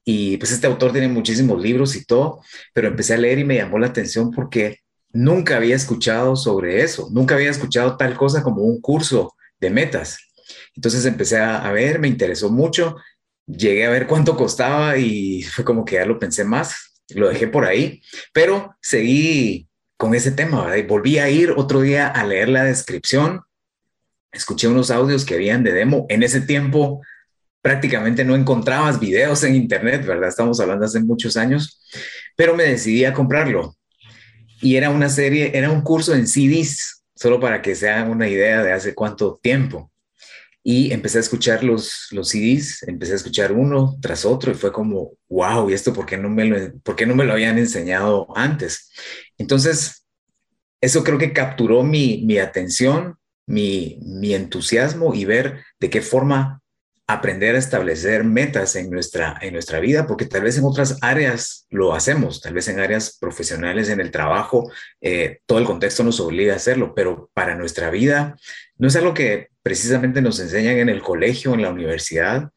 Y 0.05 0.37
pues 0.37 0.51
este 0.51 0.67
autor 0.67 0.91
tiene 0.91 1.07
muchísimos 1.07 1.61
libros 1.61 1.95
y 1.95 2.05
todo, 2.05 2.41
pero 2.73 2.89
empecé 2.89 3.13
a 3.13 3.17
leer 3.17 3.39
y 3.39 3.45
me 3.45 3.55
llamó 3.55 3.79
la 3.79 3.87
atención 3.87 4.31
porque 4.31 4.79
nunca 5.13 5.57
había 5.57 5.75
escuchado 5.75 6.35
sobre 6.35 6.81
eso, 6.81 7.09
nunca 7.11 7.35
había 7.35 7.51
escuchado 7.51 7.95
tal 7.95 8.17
cosa 8.17 8.43
como 8.43 8.63
un 8.63 8.81
curso 8.81 9.33
de 9.59 9.69
metas. 9.69 10.17
Entonces 10.75 11.05
empecé 11.05 11.37
a, 11.37 11.71
ver, 11.71 11.99
me 11.99 12.07
interesó 12.07 12.49
mucho, 12.49 12.97
llegué 13.45 13.85
a 13.85 13.91
ver 13.91 14.07
cuánto 14.07 14.35
costaba 14.35 14.97
y 14.97 15.43
fue 15.43 15.63
como 15.63 15.85
que 15.85 15.95
ya 15.95 16.05
lo 16.05 16.19
pensé 16.19 16.43
más, 16.43 17.01
lo 17.09 17.29
dejé 17.29 17.47
por 17.47 17.63
ahí, 17.63 18.01
pero 18.33 18.75
seguí 18.81 19.69
con 19.95 20.15
ese 20.15 20.31
tema, 20.31 20.75
y 20.77 20.81
volví 20.81 21.19
a 21.19 21.29
ir 21.29 21.51
otro 21.51 21.79
día 21.79 22.07
a 22.07 22.25
leer 22.25 22.49
la 22.49 22.65
descripción, 22.65 23.43
escuché 24.33 24.67
unos 24.67 24.91
audios 24.91 25.23
que 25.23 25.35
habían 25.35 25.63
de 25.63 25.71
demo, 25.71 26.05
en 26.09 26.23
ese 26.23 26.41
tiempo 26.41 27.01
prácticamente 27.63 28.25
no 28.25 28.35
encontrabas 28.35 28.99
videos 28.99 29.41
en 29.45 29.55
internet, 29.55 30.05
¿verdad? 30.05 30.27
Estamos 30.27 30.59
hablando 30.59 30.85
hace 30.85 30.99
muchos 30.99 31.37
años, 31.37 31.81
pero 32.35 32.55
me 32.55 32.65
decidí 32.65 33.05
a 33.05 33.13
comprarlo. 33.13 33.77
Y 34.61 34.75
era 34.75 34.89
una 34.89 35.07
serie, 35.07 35.57
era 35.57 35.71
un 35.71 35.81
curso 35.81 36.13
en 36.13 36.27
CDs, 36.27 37.05
solo 37.15 37.39
para 37.39 37.61
que 37.61 37.73
se 37.73 37.89
hagan 37.89 38.11
una 38.11 38.27
idea 38.27 38.61
de 38.61 38.73
hace 38.73 38.93
cuánto 38.93 39.39
tiempo. 39.41 39.89
Y 40.61 40.91
empecé 40.91 41.19
a 41.19 41.21
escuchar 41.21 41.63
los, 41.63 42.07
los 42.11 42.27
CDs, 42.29 42.83
empecé 42.83 43.13
a 43.13 43.17
escuchar 43.17 43.53
uno 43.53 43.97
tras 44.01 44.25
otro 44.25 44.51
y 44.51 44.55
fue 44.55 44.73
como, 44.73 45.13
wow, 45.29 45.69
¿y 45.69 45.73
esto 45.73 45.93
por 45.93 46.05
qué 46.05 46.17
no 46.17 46.29
me 46.29 46.43
lo, 46.43 46.79
por 46.81 46.97
qué 46.97 47.05
no 47.05 47.15
me 47.15 47.23
lo 47.23 47.31
habían 47.31 47.57
enseñado 47.57 48.27
antes? 48.35 48.91
Entonces, 49.37 50.05
eso 50.81 51.01
creo 51.05 51.17
que 51.17 51.31
capturó 51.31 51.81
mi, 51.83 52.23
mi 52.25 52.39
atención, 52.39 53.15
mi, 53.45 53.99
mi 54.01 54.33
entusiasmo 54.33 55.13
y 55.13 55.23
ver 55.23 55.63
de 55.79 55.89
qué 55.89 56.01
forma 56.01 56.62
aprender 57.13 57.55
a 57.55 57.59
establecer 57.59 58.23
metas 58.23 58.75
en 58.75 58.89
nuestra, 58.89 59.37
en 59.41 59.53
nuestra 59.53 59.79
vida, 59.79 60.05
porque 60.07 60.25
tal 60.25 60.43
vez 60.43 60.57
en 60.57 60.65
otras 60.65 60.97
áreas 61.01 61.65
lo 61.69 61.93
hacemos, 61.93 62.41
tal 62.41 62.53
vez 62.53 62.67
en 62.67 62.79
áreas 62.79 63.17
profesionales, 63.19 63.89
en 63.89 63.99
el 63.99 64.11
trabajo, 64.11 64.71
eh, 65.01 65.39
todo 65.45 65.59
el 65.59 65.65
contexto 65.65 66.03
nos 66.03 66.19
obliga 66.19 66.53
a 66.53 66.57
hacerlo, 66.57 66.93
pero 66.95 67.29
para 67.33 67.55
nuestra 67.55 67.89
vida 67.89 68.35
no 68.77 68.87
es 68.87 68.95
algo 68.95 69.13
que 69.13 69.47
precisamente 69.61 70.21
nos 70.21 70.39
enseñan 70.39 70.77
en 70.77 70.89
el 70.89 71.01
colegio, 71.01 71.53
en 71.53 71.61
la 71.61 71.71
universidad. 71.71 72.49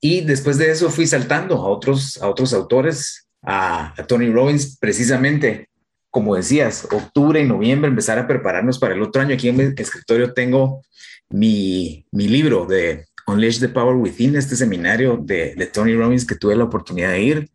Y 0.00 0.22
después 0.22 0.58
de 0.58 0.70
eso 0.70 0.90
fui 0.90 1.06
saltando 1.06 1.56
a 1.56 1.68
otros, 1.68 2.20
a 2.22 2.28
otros 2.28 2.52
autores, 2.52 3.28
a, 3.42 3.94
a 4.00 4.06
Tony 4.06 4.30
Robbins, 4.30 4.78
precisamente 4.78 5.68
como 6.14 6.36
decías, 6.36 6.86
octubre 6.92 7.40
y 7.40 7.44
noviembre, 7.44 7.88
empezar 7.88 8.20
a 8.20 8.28
prepararnos 8.28 8.78
para 8.78 8.94
el 8.94 9.02
otro 9.02 9.20
año. 9.20 9.34
Aquí 9.34 9.48
en 9.48 9.56
mi 9.56 9.64
escritorio 9.76 10.32
tengo 10.32 10.80
mi, 11.28 12.06
mi 12.12 12.28
libro 12.28 12.66
de 12.66 13.06
Unleash 13.26 13.60
the 13.60 13.68
Power 13.68 13.96
Within, 13.96 14.36
este 14.36 14.56
seminario 14.56 15.16
de, 15.16 15.54
de 15.54 15.66
Tony 15.66 15.94
Robbins 15.94 16.26
que 16.26 16.36
tuve 16.36 16.56
la 16.56 16.64
oportunidad 16.64 17.10
de 17.10 17.22
ir. 17.22 17.50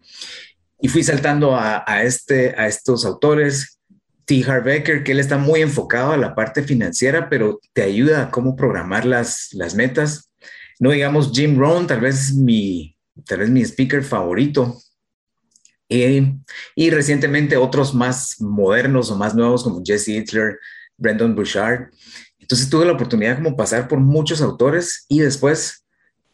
Y 0.82 0.88
fui 0.88 1.04
saltando 1.04 1.56
a, 1.56 2.04
este, 2.04 2.56
a 2.58 2.68
estos 2.68 3.06
autores, 3.06 3.80
T. 4.26 4.44
Harv 4.48 4.64
Becker, 4.64 5.04
que 5.04 5.12
él 5.12 5.20
está 5.20 5.38
muy 5.38 5.62
enfocado 5.62 6.14
a 6.14 6.18
la 6.18 6.36
parte 6.36 6.64
financiera, 6.64 7.30
pero 7.30 7.60
te 7.74 7.82
ayuda 7.82 8.24
a 8.24 8.32
cómo 8.32 8.56
programar 8.56 9.06
las, 9.06 9.50
las 9.52 9.76
metas. 9.76 10.32
No 10.80 10.92
digamos 10.92 11.32
Jim 11.34 11.58
Rohn, 11.60 11.86
tal 11.86 12.00
vez 12.00 12.34
mi, 12.34 12.96
tal 13.26 13.40
vez 13.40 13.50
mi 13.50 13.62
speaker 13.62 14.04
favorito. 14.04 14.78
Y, 15.90 16.40
y 16.76 16.90
recientemente 16.92 17.58
otros 17.58 17.94
más 17.94 18.40
modernos 18.40 19.12
o 19.12 19.18
más 19.18 19.36
nuevos 19.36 19.64
como 19.64 19.84
Jesse 19.84 20.10
Hitler, 20.10 20.60
Brendan 20.98 21.36
Bouchard. 21.36 21.90
Entonces 22.50 22.68
tuve 22.72 22.86
la 22.88 22.94
oportunidad 22.94 23.36
como 23.36 23.56
pasar 23.56 23.88
por 23.88 24.00
muchos 24.00 24.42
autores 24.42 25.06
y 25.08 25.20
después 25.20 25.86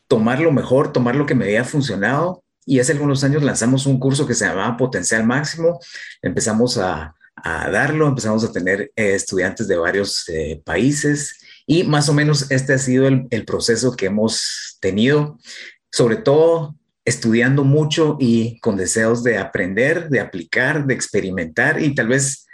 tomar 0.07 0.39
lo 0.39 0.53
mejor, 0.53 0.93
tomar 0.93 1.13
lo 1.13 1.25
que 1.25 1.35
me 1.35 1.43
había 1.43 1.65
funcionado. 1.65 2.41
Y 2.65 2.79
hace 2.79 2.93
algunos 2.93 3.25
años 3.25 3.43
lanzamos 3.43 3.85
un 3.85 3.99
curso 3.99 4.25
que 4.25 4.33
se 4.33 4.45
llamaba 4.45 4.77
Potencial 4.77 5.25
Máximo. 5.25 5.77
Empezamos 6.21 6.77
a, 6.77 7.13
darlo, 7.43 8.07
empezamos 8.07 8.45
a 8.45 8.51
tener 8.53 8.93
eh, 8.95 9.13
estudiantes 9.13 9.67
de 9.67 9.75
varios 9.75 10.29
eh, 10.29 10.61
países 10.63 11.37
y 11.67 11.83
más 11.83 12.07
o 12.07 12.13
menos 12.13 12.49
este 12.49 12.73
ha 12.73 12.77
sido 12.77 13.09
el, 13.09 13.27
el 13.29 13.43
proceso 13.43 13.91
que 13.91 14.05
hemos 14.05 14.77
tenido, 14.79 15.37
sobre 15.91 16.15
todo 16.15 16.77
estudiando 17.03 17.65
mucho 17.65 18.15
y 18.21 18.57
con 18.61 18.77
deseos 18.77 19.21
de 19.21 19.37
aprender, 19.37 20.07
de 20.07 20.21
aplicar, 20.21 20.85
de 20.85 20.93
experimentar 20.93 21.83
y 21.83 21.93
tal 21.93 22.07
vez 22.07 22.44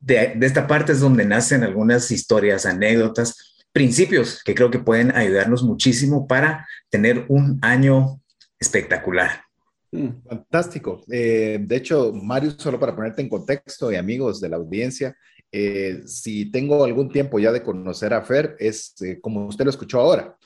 de, 0.00 0.38
esta 0.42 0.66
parte 0.66 0.92
es 0.92 1.00
donde 1.00 1.24
nacen 1.24 1.62
algunas 1.62 2.10
historias, 2.10 2.66
anécdotas, 2.66 3.66
principios 3.72 4.42
que 4.42 4.54
creo 4.54 4.70
que 4.70 4.78
pueden 4.78 5.14
ayudarnos 5.14 5.62
muchísimo 5.62 6.26
para 6.26 6.66
tener 6.90 7.26
un 7.28 7.58
año 7.62 8.20
espectacular. 8.58 9.42
Mm, 9.90 10.08
fantástico. 10.28 11.02
Eh, 11.10 11.58
de 11.60 11.76
hecho, 11.76 12.12
Mario, 12.12 12.52
solo 12.58 12.78
para 12.78 12.94
ponerte 12.94 13.22
en 13.22 13.28
contexto 13.28 13.90
y 13.90 13.96
amigos 13.96 14.40
de 14.40 14.48
la 14.48 14.56
audiencia, 14.56 15.16
eh, 15.50 16.02
si 16.06 16.50
tengo 16.50 16.84
algún 16.84 17.10
tiempo 17.10 17.38
ya 17.38 17.52
de 17.52 17.62
conocer 17.62 18.12
a 18.12 18.22
Fer, 18.22 18.56
es 18.58 18.94
eh, 19.00 19.18
como 19.20 19.46
usted 19.46 19.64
lo 19.64 19.70
escuchó 19.70 20.00
ahora 20.00 20.37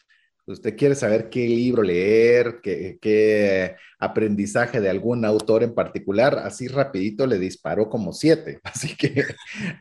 usted 0.52 0.76
quiere 0.76 0.94
saber 0.94 1.28
qué 1.30 1.46
libro 1.46 1.82
leer, 1.82 2.60
qué, 2.62 3.76
aprendizaje 3.98 4.80
de 4.80 4.90
algún 4.90 5.24
autor 5.24 5.62
en 5.62 5.74
particular, 5.74 6.38
así 6.38 6.66
rapidito 6.68 7.26
le 7.26 7.38
disparó 7.38 7.88
como 7.88 8.12
siete. 8.12 8.60
Así 8.64 8.96
que, 8.96 9.24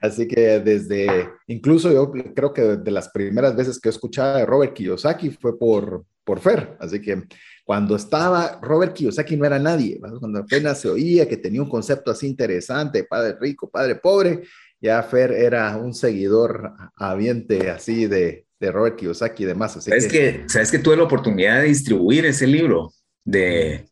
así 0.02 0.28
que 0.28 0.60
desde, 0.60 1.30
incluso 1.48 1.92
yo 1.92 2.12
creo 2.12 2.54
que 2.54 2.62
de 2.62 2.92
las 2.92 3.10
primeras 3.10 3.56
veces 3.56 3.80
que 3.80 3.90
he 3.90 3.92
escuchado 3.92 4.38
de 4.38 4.46
Robert 4.46 4.74
Kiyosaki 4.74 5.32
fue 5.32 5.58
por, 5.58 6.06
por 6.24 6.40
Fer. 6.40 6.78
Así 6.80 7.02
que 7.02 7.24
cuando 7.64 7.96
estaba 7.96 8.60
Robert 8.62 8.94
Kiyosaki 8.94 9.38
no 9.38 9.46
era 9.46 9.58
nadie, 9.58 10.00
cuando 10.20 10.40
apenas 10.40 10.80
se 10.80 10.90
oía 10.90 11.28
que 11.28 11.38
tenía 11.38 11.62
un 11.62 11.70
concepto 11.70 12.12
así 12.12 12.28
interesante, 12.28 13.06
padre 13.06 13.38
rico, 13.40 13.70
padre 13.70 13.96
pobre, 13.96 14.44
ya 14.80 15.02
Fer 15.04 15.32
era 15.32 15.78
un 15.78 15.94
seguidor 15.94 16.74
habiente 16.96 17.70
así 17.70 18.08
de, 18.08 18.46
de 18.62 18.72
Robert 18.72 18.96
Kiyosaki 18.96 19.44
y 19.44 19.48
demás. 19.48 19.74
¿Sabes 19.74 20.08
que, 20.08 20.46
sabes 20.48 20.72
que 20.72 20.80
tuve 20.80 20.96
la 20.96 21.04
oportunidad 21.04 21.60
de 21.62 21.68
distribuir 21.68 22.26
ese 22.26 22.46
libro 22.46 22.94
de, 23.26 23.88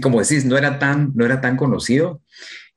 como 0.00 0.20
decís, 0.20 0.44
no 0.44 0.56
era 0.56 0.78
tan, 0.78 1.12
no 1.14 1.26
era 1.26 1.40
tan 1.40 1.56
conocido. 1.56 2.22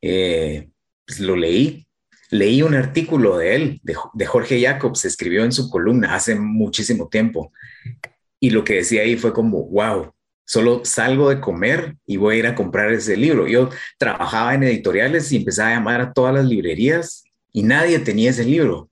Eh, 0.01 0.69
pues 1.05 1.19
lo 1.19 1.35
leí, 1.35 1.87
leí 2.31 2.63
un 2.63 2.73
artículo 2.73 3.37
de 3.37 3.55
él, 3.55 3.79
de, 3.83 3.95
de, 4.13 4.25
Jorge 4.25 4.59
Jacobs, 4.59 5.05
escribió 5.05 5.43
en 5.43 5.51
su 5.51 5.69
columna 5.69 6.15
hace 6.15 6.33
muchísimo 6.33 7.07
tiempo. 7.07 7.53
Y 8.39 8.49
lo 8.49 8.63
que 8.63 8.75
decía 8.75 9.03
ahí 9.03 9.15
fue 9.15 9.31
como, 9.31 9.69
wow, 9.69 10.11
solo 10.43 10.81
salgo 10.83 11.29
de 11.29 11.39
comer 11.39 11.97
y 12.07 12.17
voy 12.17 12.35
a 12.35 12.39
ir 12.39 12.47
a 12.47 12.55
comprar 12.55 12.91
ese 12.91 13.15
libro. 13.15 13.47
Yo 13.47 13.69
trabajaba 13.99 14.55
en 14.55 14.63
editoriales 14.63 15.31
y 15.31 15.37
empecé 15.37 15.61
a 15.61 15.75
llamar 15.75 16.01
a 16.01 16.13
todas 16.13 16.33
las 16.33 16.45
librerías 16.45 17.23
y 17.53 17.61
nadie 17.61 17.99
tenía 17.99 18.31
ese 18.31 18.43
libro. 18.43 18.90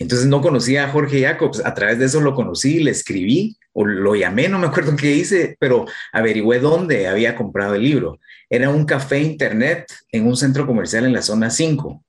Entonces 0.00 0.26
no 0.28 0.40
conocía 0.40 0.86
a 0.86 0.88
Jorge 0.88 1.20
Jacobs, 1.20 1.62
a 1.62 1.74
través 1.74 1.98
de 1.98 2.06
eso 2.06 2.22
lo 2.22 2.34
conocí, 2.34 2.80
le 2.80 2.90
escribí 2.90 3.58
o 3.74 3.84
lo 3.84 4.14
llamé, 4.14 4.48
no 4.48 4.58
me 4.58 4.66
acuerdo 4.66 4.96
qué 4.96 5.14
hice, 5.14 5.56
pero 5.60 5.84
averigüé 6.10 6.58
dónde 6.58 7.06
había 7.06 7.36
comprado 7.36 7.74
el 7.74 7.82
libro. 7.82 8.18
Era 8.48 8.70
un 8.70 8.86
café 8.86 9.20
internet 9.20 9.84
en 10.10 10.26
un 10.26 10.38
centro 10.38 10.66
comercial 10.66 11.04
en 11.04 11.12
la 11.12 11.20
zona 11.20 11.50
5. 11.50 12.02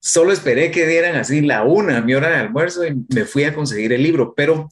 Solo 0.00 0.32
esperé 0.32 0.70
que 0.70 0.86
dieran 0.86 1.14
así 1.16 1.42
la 1.42 1.62
una, 1.62 2.00
mi 2.00 2.14
hora 2.14 2.30
de 2.30 2.36
almuerzo, 2.36 2.86
y 2.86 3.04
me 3.14 3.26
fui 3.26 3.44
a 3.44 3.54
conseguir 3.54 3.92
el 3.92 4.02
libro, 4.02 4.32
pero 4.34 4.70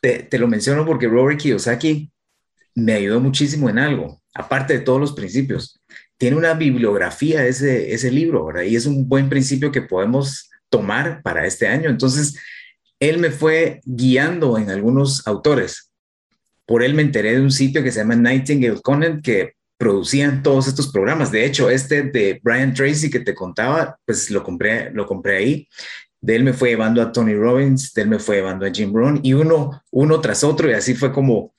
te, 0.00 0.38
lo 0.38 0.48
menciono 0.48 0.86
porque 0.86 1.08
Robert 1.08 1.38
Kiyosaki 1.38 2.10
me 2.74 2.94
ayudó 2.94 3.20
muchísimo 3.20 3.68
en 3.68 3.78
algo, 3.78 4.22
aparte 4.34 4.78
de 4.78 4.80
todos 4.80 4.98
los 4.98 5.12
principios. 5.12 5.78
Tiene 6.16 6.38
una 6.38 6.54
bibliografía 6.54 7.46
ese, 7.46 7.92
ese 7.92 8.10
libro, 8.10 8.46
¿verdad? 8.46 8.62
Y 8.62 8.76
es 8.76 8.86
un 8.86 9.06
buen 9.06 9.28
principio 9.28 9.70
que 9.70 9.82
podemos 9.82 10.48
tomar 10.74 11.22
para 11.22 11.46
este 11.46 11.68
año. 11.68 11.88
Entonces, 11.88 12.36
él 12.98 13.18
me 13.18 13.30
fue 13.30 13.80
guiando 13.84 14.58
en 14.58 14.70
algunos 14.70 15.24
autores. 15.28 15.92
Por 16.66 16.82
él 16.82 16.94
me 16.94 17.02
enteré 17.02 17.34
de 17.34 17.42
un 17.42 17.52
sitio 17.52 17.80
que 17.84 17.92
se 17.92 18.00
llama 18.00 18.16
Nightingale 18.16 18.80
Content 18.82 19.22
que 19.24 19.52
producían 19.78 20.42
todos 20.42 20.66
estos 20.66 20.90
programas. 20.90 21.30
De 21.30 21.44
hecho, 21.44 21.70
este 21.70 22.02
de 22.02 22.40
Brian 22.42 22.74
Tracy 22.74 23.08
que 23.08 23.20
te 23.20 23.36
contaba, 23.36 23.96
pues 24.04 24.32
lo 24.32 24.42
compré, 24.42 24.90
lo 24.90 25.06
compré 25.06 25.36
ahí. 25.36 25.68
de 26.20 26.34
él 26.34 26.42
me 26.42 26.54
fue 26.54 26.70
llevando 26.70 27.00
a 27.02 27.12
Tony 27.12 27.34
Robbins, 27.34 27.92
de 27.92 28.02
él 28.02 28.08
me 28.08 28.18
fue 28.18 28.36
llevando 28.36 28.66
a 28.66 28.72
Jim 28.72 28.92
Brown 28.92 29.20
y 29.22 29.34
uno, 29.34 29.82
uno 29.92 30.20
tras 30.20 30.42
otro 30.42 30.68
y 30.68 30.72
así 30.72 30.94
fue 30.94 31.12
como 31.12 31.54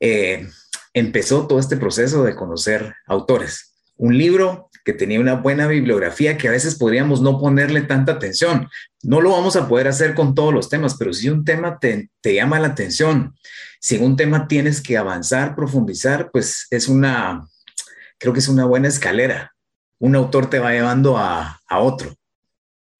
eh, 0.00 0.46
empezó 0.92 1.46
todo 1.46 1.58
este 1.58 1.76
proceso 1.78 2.22
de 2.24 2.34
conocer 2.34 2.94
autores. 3.06 3.76
Un 3.96 4.18
libro 4.18 4.67
que 4.88 4.94
tenía 4.94 5.20
una 5.20 5.34
buena 5.34 5.66
bibliografía 5.66 6.38
que 6.38 6.48
a 6.48 6.50
veces 6.50 6.74
podríamos 6.76 7.20
no 7.20 7.38
ponerle 7.38 7.82
tanta 7.82 8.12
atención. 8.12 8.70
No 9.02 9.20
lo 9.20 9.32
vamos 9.32 9.54
a 9.54 9.68
poder 9.68 9.86
hacer 9.86 10.14
con 10.14 10.34
todos 10.34 10.54
los 10.54 10.70
temas, 10.70 10.96
pero 10.98 11.12
si 11.12 11.28
un 11.28 11.44
tema 11.44 11.78
te, 11.78 12.08
te 12.22 12.34
llama 12.34 12.58
la 12.58 12.68
atención, 12.68 13.34
si 13.82 13.98
un 13.98 14.16
tema 14.16 14.48
tienes 14.48 14.80
que 14.80 14.96
avanzar, 14.96 15.54
profundizar, 15.54 16.30
pues 16.32 16.68
es 16.70 16.88
una, 16.88 17.46
creo 18.16 18.32
que 18.32 18.38
es 18.38 18.48
una 18.48 18.64
buena 18.64 18.88
escalera. 18.88 19.52
Un 19.98 20.16
autor 20.16 20.48
te 20.48 20.58
va 20.58 20.72
llevando 20.72 21.18
a, 21.18 21.60
a 21.68 21.80
otro. 21.80 22.14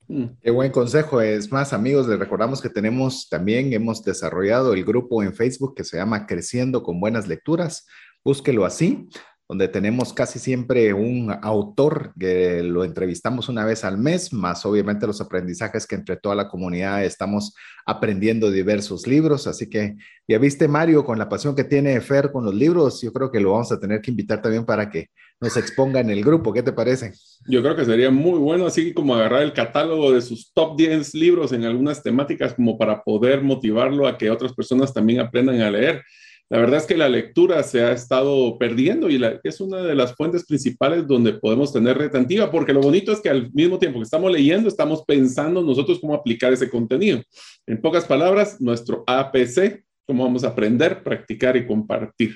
Mm, 0.08 0.26
qué 0.42 0.50
buen 0.50 0.70
consejo. 0.70 1.22
Es 1.22 1.50
más, 1.50 1.72
amigos, 1.72 2.06
les 2.06 2.18
recordamos 2.18 2.60
que 2.60 2.68
tenemos 2.68 3.30
también, 3.30 3.72
hemos 3.72 4.04
desarrollado 4.04 4.74
el 4.74 4.84
grupo 4.84 5.22
en 5.22 5.34
Facebook 5.34 5.74
que 5.74 5.84
se 5.84 5.96
llama 5.96 6.26
Creciendo 6.26 6.82
con 6.82 7.00
Buenas 7.00 7.26
Lecturas. 7.26 7.86
Búsquelo 8.22 8.66
así 8.66 9.08
donde 9.48 9.68
tenemos 9.68 10.12
casi 10.12 10.38
siempre 10.38 10.92
un 10.92 11.34
autor 11.42 12.12
que 12.18 12.62
lo 12.62 12.84
entrevistamos 12.84 13.48
una 13.48 13.64
vez 13.64 13.82
al 13.82 13.96
mes, 13.96 14.30
más 14.30 14.66
obviamente 14.66 15.06
los 15.06 15.22
aprendizajes 15.22 15.86
que 15.86 15.94
entre 15.94 16.16
toda 16.16 16.34
la 16.34 16.48
comunidad 16.48 17.02
estamos 17.02 17.54
aprendiendo 17.86 18.50
diversos 18.50 19.06
libros. 19.06 19.46
Así 19.46 19.70
que 19.70 19.96
ya 20.28 20.38
viste, 20.38 20.68
Mario, 20.68 21.02
con 21.02 21.18
la 21.18 21.30
pasión 21.30 21.56
que 21.56 21.64
tiene 21.64 21.98
Fer 22.02 22.30
con 22.30 22.44
los 22.44 22.54
libros, 22.54 23.00
yo 23.00 23.10
creo 23.10 23.32
que 23.32 23.40
lo 23.40 23.52
vamos 23.52 23.72
a 23.72 23.80
tener 23.80 24.02
que 24.02 24.10
invitar 24.10 24.42
también 24.42 24.66
para 24.66 24.90
que 24.90 25.08
nos 25.40 25.56
exponga 25.56 26.00
en 26.00 26.10
el 26.10 26.22
grupo. 26.22 26.52
¿Qué 26.52 26.62
te 26.62 26.72
parece? 26.72 27.12
Yo 27.46 27.62
creo 27.62 27.74
que 27.74 27.86
sería 27.86 28.10
muy 28.10 28.38
bueno, 28.38 28.66
así 28.66 28.92
como 28.92 29.14
agarrar 29.14 29.42
el 29.42 29.54
catálogo 29.54 30.12
de 30.12 30.20
sus 30.20 30.52
top 30.52 30.76
10 30.76 31.14
libros 31.14 31.52
en 31.52 31.64
algunas 31.64 32.02
temáticas 32.02 32.52
como 32.52 32.76
para 32.76 33.02
poder 33.02 33.42
motivarlo 33.42 34.06
a 34.06 34.18
que 34.18 34.30
otras 34.30 34.52
personas 34.52 34.92
también 34.92 35.20
aprendan 35.20 35.62
a 35.62 35.70
leer. 35.70 36.02
La 36.50 36.58
verdad 36.58 36.78
es 36.78 36.86
que 36.86 36.96
la 36.96 37.10
lectura 37.10 37.62
se 37.62 37.82
ha 37.82 37.92
estado 37.92 38.56
perdiendo 38.56 39.10
y 39.10 39.20
es 39.42 39.60
una 39.60 39.82
de 39.82 39.94
las 39.94 40.14
fuentes 40.14 40.46
principales 40.46 41.06
donde 41.06 41.34
podemos 41.34 41.74
tener 41.74 41.98
retentiva, 41.98 42.50
porque 42.50 42.72
lo 42.72 42.80
bonito 42.80 43.12
es 43.12 43.20
que 43.20 43.28
al 43.28 43.52
mismo 43.52 43.78
tiempo 43.78 43.98
que 43.98 44.04
estamos 44.04 44.32
leyendo, 44.32 44.68
estamos 44.68 45.04
pensando 45.06 45.62
nosotros 45.62 45.98
cómo 46.00 46.14
aplicar 46.14 46.52
ese 46.52 46.70
contenido. 46.70 47.20
En 47.66 47.80
pocas 47.82 48.06
palabras, 48.06 48.62
nuestro 48.62 49.04
APC, 49.06 49.84
cómo 50.06 50.24
vamos 50.24 50.42
a 50.42 50.48
aprender, 50.48 51.02
practicar 51.02 51.54
y 51.58 51.66
compartir. 51.66 52.34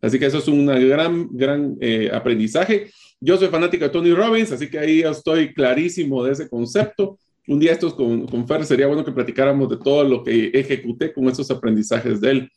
Así 0.00 0.18
que 0.18 0.24
eso 0.24 0.38
es 0.38 0.48
un 0.48 0.64
gran, 0.64 1.28
gran 1.30 1.76
eh, 1.82 2.10
aprendizaje. 2.10 2.90
Yo 3.20 3.36
soy 3.36 3.48
fanático 3.48 3.84
de 3.84 3.90
Tony 3.90 4.14
Robbins, 4.14 4.52
así 4.52 4.70
que 4.70 4.78
ahí 4.78 5.02
estoy 5.02 5.52
clarísimo 5.52 6.24
de 6.24 6.32
ese 6.32 6.48
concepto. 6.48 7.18
Un 7.46 7.58
día 7.58 7.72
estos 7.72 7.92
con, 7.92 8.26
con 8.26 8.48
Fer 8.48 8.64
sería 8.64 8.86
bueno 8.86 9.04
que 9.04 9.12
platicáramos 9.12 9.68
de 9.68 9.76
todo 9.76 10.02
lo 10.04 10.24
que 10.24 10.46
ejecuté 10.54 11.12
con 11.12 11.28
esos 11.28 11.50
aprendizajes 11.50 12.22
de 12.22 12.30
él. 12.30 12.50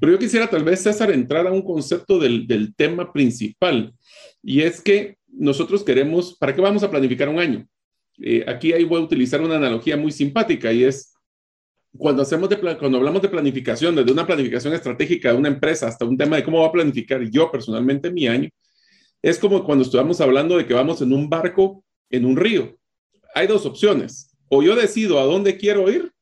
Pero 0.00 0.12
yo 0.12 0.18
quisiera 0.18 0.48
tal 0.48 0.64
vez, 0.64 0.82
César, 0.82 1.10
entrar 1.10 1.46
a 1.46 1.52
un 1.52 1.62
concepto 1.62 2.18
del, 2.18 2.74
tema 2.76 3.12
principal, 3.12 3.92
y 4.42 4.62
es 4.62 4.80
que 4.80 5.16
nosotros 5.26 5.84
queremos, 5.84 6.36
¿para 6.38 6.54
qué 6.54 6.60
vamos 6.60 6.82
a 6.82 6.90
planificar 6.90 7.28
un 7.28 7.38
año? 7.38 7.66
Eh, 8.20 8.44
aquí 8.46 8.72
ahí 8.72 8.84
voy 8.84 9.00
a 9.00 9.04
utilizar 9.04 9.40
una 9.40 9.56
analogía 9.56 9.96
muy 9.96 10.10
simpática 10.10 10.72
y 10.72 10.84
es 10.84 11.12
cuando, 11.96 12.22
hacemos 12.22 12.48
cuando 12.78 12.98
hablamos 12.98 13.22
de 13.22 13.28
planificación, 13.28 13.94
desde 13.94 14.12
una 14.12 14.26
planificación 14.26 14.74
estratégica 14.74 15.32
de 15.32 15.38
una 15.38 15.48
empresa 15.48 15.86
hasta 15.86 16.04
un 16.04 16.16
tema 16.16 16.36
de 16.36 16.44
cómo 16.44 16.60
va 16.60 16.68
a 16.68 16.72
planificar 16.72 17.22
yo 17.30 17.50
personalmente 17.50 18.10
mi 18.10 18.26
año, 18.26 18.48
es 19.22 19.38
como 19.38 19.64
cuando 19.64 19.84
estamos 19.84 20.20
hablando 20.20 20.56
de 20.56 20.66
que 20.66 20.74
vamos 20.74 21.00
en 21.02 21.12
un 21.12 21.28
barco 21.28 21.84
en 22.10 22.24
un 22.24 22.36
río. 22.36 22.76
Hay 23.34 23.46
dos 23.46 23.66
opciones, 23.66 24.36
o 24.48 24.62
yo 24.62 24.74
decido 24.76 25.18
a 25.18 25.24
dónde 25.24 25.56
quiero 25.56 25.90
ir 25.90 26.12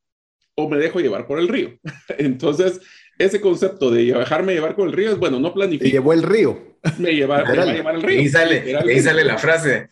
o 0.54 0.68
me 0.68 0.78
dejo 0.78 1.00
llevar 1.00 1.26
por 1.26 1.38
el 1.38 1.48
río. 1.48 1.78
Entonces, 2.18 2.80
ese 3.18 3.40
concepto 3.40 3.90
de 3.90 4.04
dejarme 4.04 4.54
llevar 4.54 4.74
con 4.74 4.88
el 4.88 4.94
río 4.94 5.10
es 5.10 5.18
bueno, 5.18 5.40
no 5.40 5.52
planifico. 5.52 5.84
Me 5.84 5.90
llevó 5.90 6.12
el 6.12 6.22
río. 6.22 6.76
Me, 6.98 7.12
lleva, 7.12 7.42
va 7.42 7.62
a 7.62 7.72
llevar 7.72 7.96
el 7.96 8.02
río. 8.02 8.20
Ahí 8.20 8.28
sale, 8.28 8.76
ahí 8.76 9.00
sale 9.00 9.24
la 9.24 9.38
frase. 9.38 9.88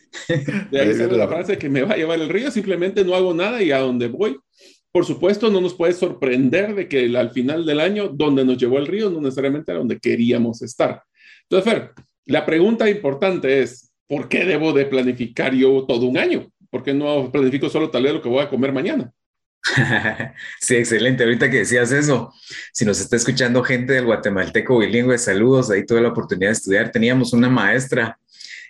De 0.71 0.81
ahí 0.81 0.95
sale 0.95 1.17
la 1.17 1.27
frase 1.27 1.59
que 1.59 1.69
me 1.69 1.83
va 1.83 1.95
a 1.95 1.97
llevar 1.97 2.21
el 2.21 2.29
río, 2.29 2.51
simplemente 2.51 3.05
no 3.05 3.15
hago 3.15 3.35
nada 3.35 3.63
y 3.63 3.73
a 3.73 3.79
donde 3.79 4.09
voy. 4.09 4.39
Por 4.93 5.05
supuesto, 5.05 5.51
no 5.51 5.61
nos 5.61 5.75
puede 5.75 5.93
sorprender 5.93 6.75
de 6.75 6.87
que 6.87 7.17
al 7.17 7.31
final 7.31 7.67
del 7.67 7.81
año, 7.81 8.09
donde 8.09 8.45
nos 8.45 8.59
llevó 8.59 8.79
el 8.79 8.87
río, 8.87 9.11
no 9.11 9.21
necesariamente 9.21 9.73
era 9.73 9.81
donde 9.81 9.99
queríamos 9.99 10.63
estar. 10.63 11.03
Entonces, 11.49 11.73
Fer, 11.73 11.91
la 12.27 12.47
pregunta 12.47 12.89
importante 12.89 13.61
es, 13.61 13.91
¿por 14.07 14.29
qué 14.29 14.45
debo 14.45 14.73
de 14.73 14.87
planificar 14.87 15.53
yo 15.53 15.85
todo 15.89 16.07
un 16.07 16.17
año? 16.17 16.49
¿Por 16.71 16.85
qué 16.85 16.95
no 16.95 17.31
planifico 17.33 17.69
solo 17.69 17.91
tal 17.91 18.05
vez 18.05 18.13
lo 18.13 18.23
que 18.23 18.29
voy 18.29 18.43
a 18.43 18.49
comer 18.49 18.73
mañana? 18.73 19.13
sí, 20.61 20.77
excelente. 20.77 21.25
Ahorita 21.25 21.51
que 21.51 21.59
decías 21.59 21.93
eso, 21.93 22.33
si 22.73 22.85
nos 22.85 23.01
está 23.01 23.17
escuchando 23.17 23.63
gente 23.63 23.95
del 23.95 24.05
guatemalteco 24.05 24.79
bilingüe, 24.79 25.19
saludos, 25.19 25.71
ahí 25.71 25.87
tuve 25.87 26.01
la 26.01 26.09
oportunidad 26.09 26.51
de 26.51 26.55
estudiar. 26.55 26.91
Teníamos 26.91 27.33
una 27.33 27.49
maestra. 27.49 28.19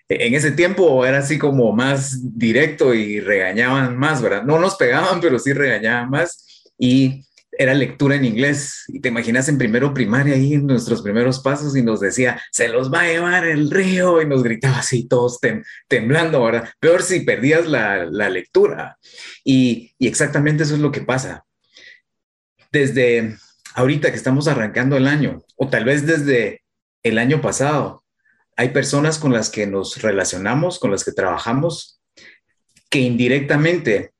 E-, 0.09 0.26
en 0.26 0.35
ese 0.35 0.52
tiempo 0.52 1.04
era 1.04 1.18
así 1.18 1.38
como 1.38 1.72
más 1.72 2.18
directo 2.38 2.94
y 2.94 3.20
regañaban 3.20 3.96
más, 3.96 4.22
¿verdad? 4.22 4.44
No 4.44 4.59
nos 4.59 4.76
pegaban, 4.76 5.20
pero 5.20 5.38
sí 5.38 5.52
regañaban 5.52 6.11
más. 6.11 6.72
Y 6.78 7.24
era 7.58 7.74
lectura 7.74 8.16
en 8.16 8.24
inglés 8.24 8.84
y 8.88 9.00
te 9.00 9.08
imaginas 9.08 9.48
en 9.48 9.58
primero 9.58 9.94
primaria 9.94 10.34
ahí 10.34 10.54
en 10.54 10.66
nuestros 10.66 11.02
primeros 11.02 11.40
pasos 11.40 11.76
y 11.76 11.82
nos 11.82 12.00
decía, 12.00 12.40
se 12.50 12.68
los 12.68 12.92
va 12.92 13.02
a 13.02 13.08
llevar 13.08 13.46
el 13.46 13.70
río 13.70 14.20
y 14.20 14.26
nos 14.26 14.42
gritaba 14.42 14.78
así 14.78 15.06
todos 15.06 15.38
temblando, 15.88 16.42
¿verdad? 16.42 16.68
Peor 16.80 17.02
si 17.02 17.20
perdías 17.20 17.66
la, 17.66 18.04
lectura. 18.28 18.98
Y, 19.44 19.94
y 19.98 20.08
exactamente 20.08 20.62
eso 20.64 20.74
es 20.74 20.80
lo 20.80 20.90
que 20.90 21.02
pasa. 21.02 21.44
Desde 22.72 23.36
ahorita 23.74 24.10
que 24.10 24.16
estamos 24.16 24.48
arrancando 24.48 24.96
el 24.96 25.06
año, 25.06 25.42
o 25.56 25.68
tal 25.68 25.84
vez 25.84 26.06
desde 26.06 26.62
el 27.02 27.18
año 27.18 27.40
pasado, 27.40 28.04
hay 28.56 28.70
personas 28.70 29.18
con 29.18 29.32
las 29.32 29.50
que 29.50 29.66
nos 29.66 30.00
relacionamos, 30.00 30.78
con 30.78 30.90
las 30.90 31.04
que 31.04 31.12
trabajamos, 31.12 32.00
que 32.88 33.00
indirectamente 33.00 34.13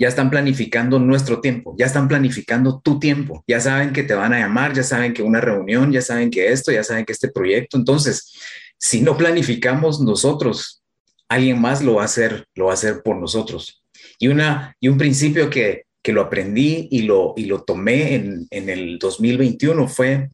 ya 0.00 0.08
están 0.08 0.30
planificando 0.30 0.98
nuestro 0.98 1.42
tiempo, 1.42 1.74
ya 1.78 1.84
están 1.84 2.08
planificando 2.08 2.80
tu 2.80 2.98
tiempo, 2.98 3.44
ya 3.46 3.60
saben 3.60 3.92
que 3.92 4.02
te 4.02 4.14
van 4.14 4.32
a 4.32 4.38
llamar, 4.38 4.72
ya 4.72 4.82
saben 4.82 5.12
que 5.12 5.22
una 5.22 5.42
reunión, 5.42 5.92
ya 5.92 6.00
saben 6.00 6.30
que 6.30 6.50
esto, 6.50 6.72
ya 6.72 6.82
saben 6.82 7.04
que 7.04 7.12
este 7.12 7.28
proyecto. 7.30 7.76
Entonces, 7.76 8.32
si 8.78 9.02
no 9.02 9.14
planificamos 9.18 10.00
nosotros, 10.00 10.82
alguien 11.28 11.60
más 11.60 11.82
lo 11.82 11.96
va 11.96 12.02
a 12.02 12.06
hacer, 12.06 12.46
lo 12.54 12.66
va 12.66 12.70
a 12.70 12.74
hacer 12.74 13.02
por 13.02 13.16
nosotros. 13.16 13.84
Y, 14.18 14.28
una, 14.28 14.74
y 14.80 14.88
un 14.88 14.96
principio 14.96 15.50
que, 15.50 15.84
que 16.02 16.14
lo 16.14 16.22
aprendí 16.22 16.88
y 16.90 17.02
lo, 17.02 17.34
y 17.36 17.44
lo 17.44 17.62
tomé 17.62 18.14
en, 18.14 18.46
en 18.50 18.70
el 18.70 18.98
2021 18.98 19.86
fue, 19.86 20.30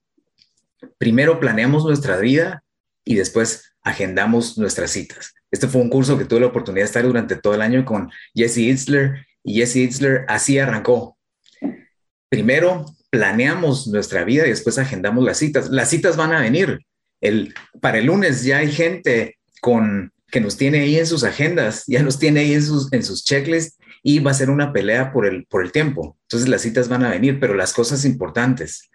primero 0.96 1.40
planeamos 1.40 1.84
nuestra 1.84 2.18
vida 2.18 2.62
y 3.04 3.16
después 3.16 3.72
agendamos 3.82 4.58
nuestras 4.58 4.92
citas. 4.92 5.34
Este 5.50 5.66
fue 5.66 5.80
un 5.80 5.90
curso 5.90 6.16
que 6.16 6.24
tuve 6.24 6.40
la 6.40 6.46
oportunidad 6.46 6.84
de 6.84 6.86
estar 6.86 7.02
durante 7.02 7.34
todo 7.34 7.54
el 7.54 7.62
año 7.62 7.84
con 7.84 8.12
Jesse 8.32 8.58
Itzler 8.58 9.26
y 9.46 9.54
Jesse 9.54 9.76
Itzler 9.76 10.24
así 10.26 10.58
arrancó. 10.58 11.16
Primero 12.28 12.84
planeamos 13.10 13.86
nuestra 13.86 14.24
vida 14.24 14.44
y 14.44 14.50
después 14.50 14.76
agendamos 14.76 15.24
las 15.24 15.38
citas. 15.38 15.70
Las 15.70 15.88
citas 15.88 16.16
van 16.16 16.32
a 16.32 16.40
venir. 16.40 16.80
El, 17.20 17.54
para 17.80 17.98
el 17.98 18.06
lunes 18.06 18.42
ya 18.42 18.58
hay 18.58 18.72
gente 18.72 19.38
con, 19.62 20.12
que 20.32 20.40
nos 20.40 20.56
tiene 20.56 20.80
ahí 20.80 20.98
en 20.98 21.06
sus 21.06 21.22
agendas, 21.22 21.84
ya 21.86 22.02
nos 22.02 22.18
tiene 22.18 22.40
ahí 22.40 22.54
en 22.54 22.62
sus, 22.62 22.92
en 22.92 23.04
sus 23.04 23.24
checklists 23.24 23.78
y 24.02 24.18
va 24.18 24.32
a 24.32 24.34
ser 24.34 24.50
una 24.50 24.72
pelea 24.72 25.12
por 25.12 25.24
el, 25.24 25.46
por 25.46 25.62
el 25.62 25.70
tiempo. 25.70 26.18
Entonces 26.22 26.48
las 26.48 26.62
citas 26.62 26.88
van 26.88 27.04
a 27.04 27.10
venir, 27.10 27.38
pero 27.38 27.54
las 27.54 27.72
cosas 27.72 28.04
importantes, 28.04 28.90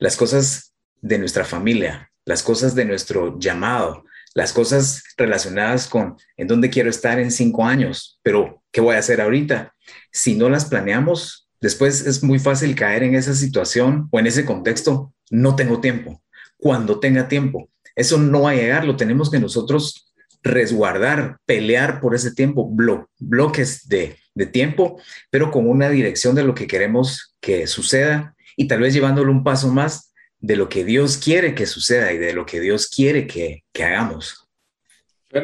las 0.00 0.16
cosas 0.16 0.74
de 1.00 1.18
nuestra 1.18 1.44
familia, 1.44 2.10
las 2.24 2.42
cosas 2.42 2.74
de 2.74 2.84
nuestro 2.84 3.38
llamado, 3.38 4.04
las 4.34 4.52
cosas 4.52 5.04
relacionadas 5.16 5.86
con 5.86 6.16
en 6.36 6.48
dónde 6.48 6.70
quiero 6.70 6.90
estar 6.90 7.20
en 7.20 7.30
cinco 7.30 7.64
años, 7.64 8.18
pero 8.22 8.64
¿qué 8.72 8.80
voy 8.80 8.96
a 8.96 8.98
hacer 8.98 9.20
ahorita? 9.20 9.71
Si 10.12 10.36
no 10.36 10.48
las 10.48 10.66
planeamos, 10.66 11.48
después 11.60 12.06
es 12.06 12.22
muy 12.22 12.38
fácil 12.38 12.74
caer 12.74 13.02
en 13.02 13.14
esa 13.14 13.34
situación 13.34 14.08
o 14.10 14.18
en 14.18 14.26
ese 14.26 14.44
contexto, 14.44 15.14
no 15.30 15.56
tengo 15.56 15.80
tiempo. 15.80 16.22
Cuando 16.58 17.00
tenga 17.00 17.28
tiempo, 17.28 17.70
eso 17.96 18.18
no 18.18 18.42
va 18.42 18.50
a 18.50 18.54
llegar, 18.54 18.84
lo 18.84 18.96
tenemos 18.96 19.30
que 19.30 19.40
nosotros 19.40 20.12
resguardar, 20.42 21.38
pelear 21.46 22.00
por 22.00 22.14
ese 22.14 22.34
tiempo, 22.34 22.70
bloques 23.18 23.88
de, 23.88 24.16
tiempo, 24.50 25.00
pero 25.30 25.50
con 25.50 25.68
una 25.68 25.88
dirección 25.88 26.34
de 26.34 26.42
lo 26.42 26.54
que 26.54 26.66
queremos 26.66 27.36
que 27.40 27.66
suceda 27.66 28.34
y 28.56 28.66
tal 28.66 28.80
vez 28.80 28.94
llevándolo 28.94 29.30
un 29.30 29.44
paso 29.44 29.68
más 29.68 30.12
de 30.40 30.56
lo 30.56 30.68
que 30.68 30.84
Dios 30.84 31.16
quiere 31.16 31.54
que 31.54 31.66
suceda 31.66 32.12
y 32.12 32.18
de 32.18 32.32
lo 32.32 32.44
que 32.44 32.60
Dios 32.60 32.88
quiere 32.88 33.26
que, 33.26 33.62
que 33.72 33.84
hagamos. 33.84 34.48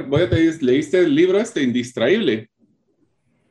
Voy 0.08 0.22
a 0.22 0.30
pedir, 0.30 0.62
¿leíste 0.62 0.98
el 0.98 1.14
libro 1.14 1.38
este, 1.38 1.62
Indistraíble? 1.62 2.50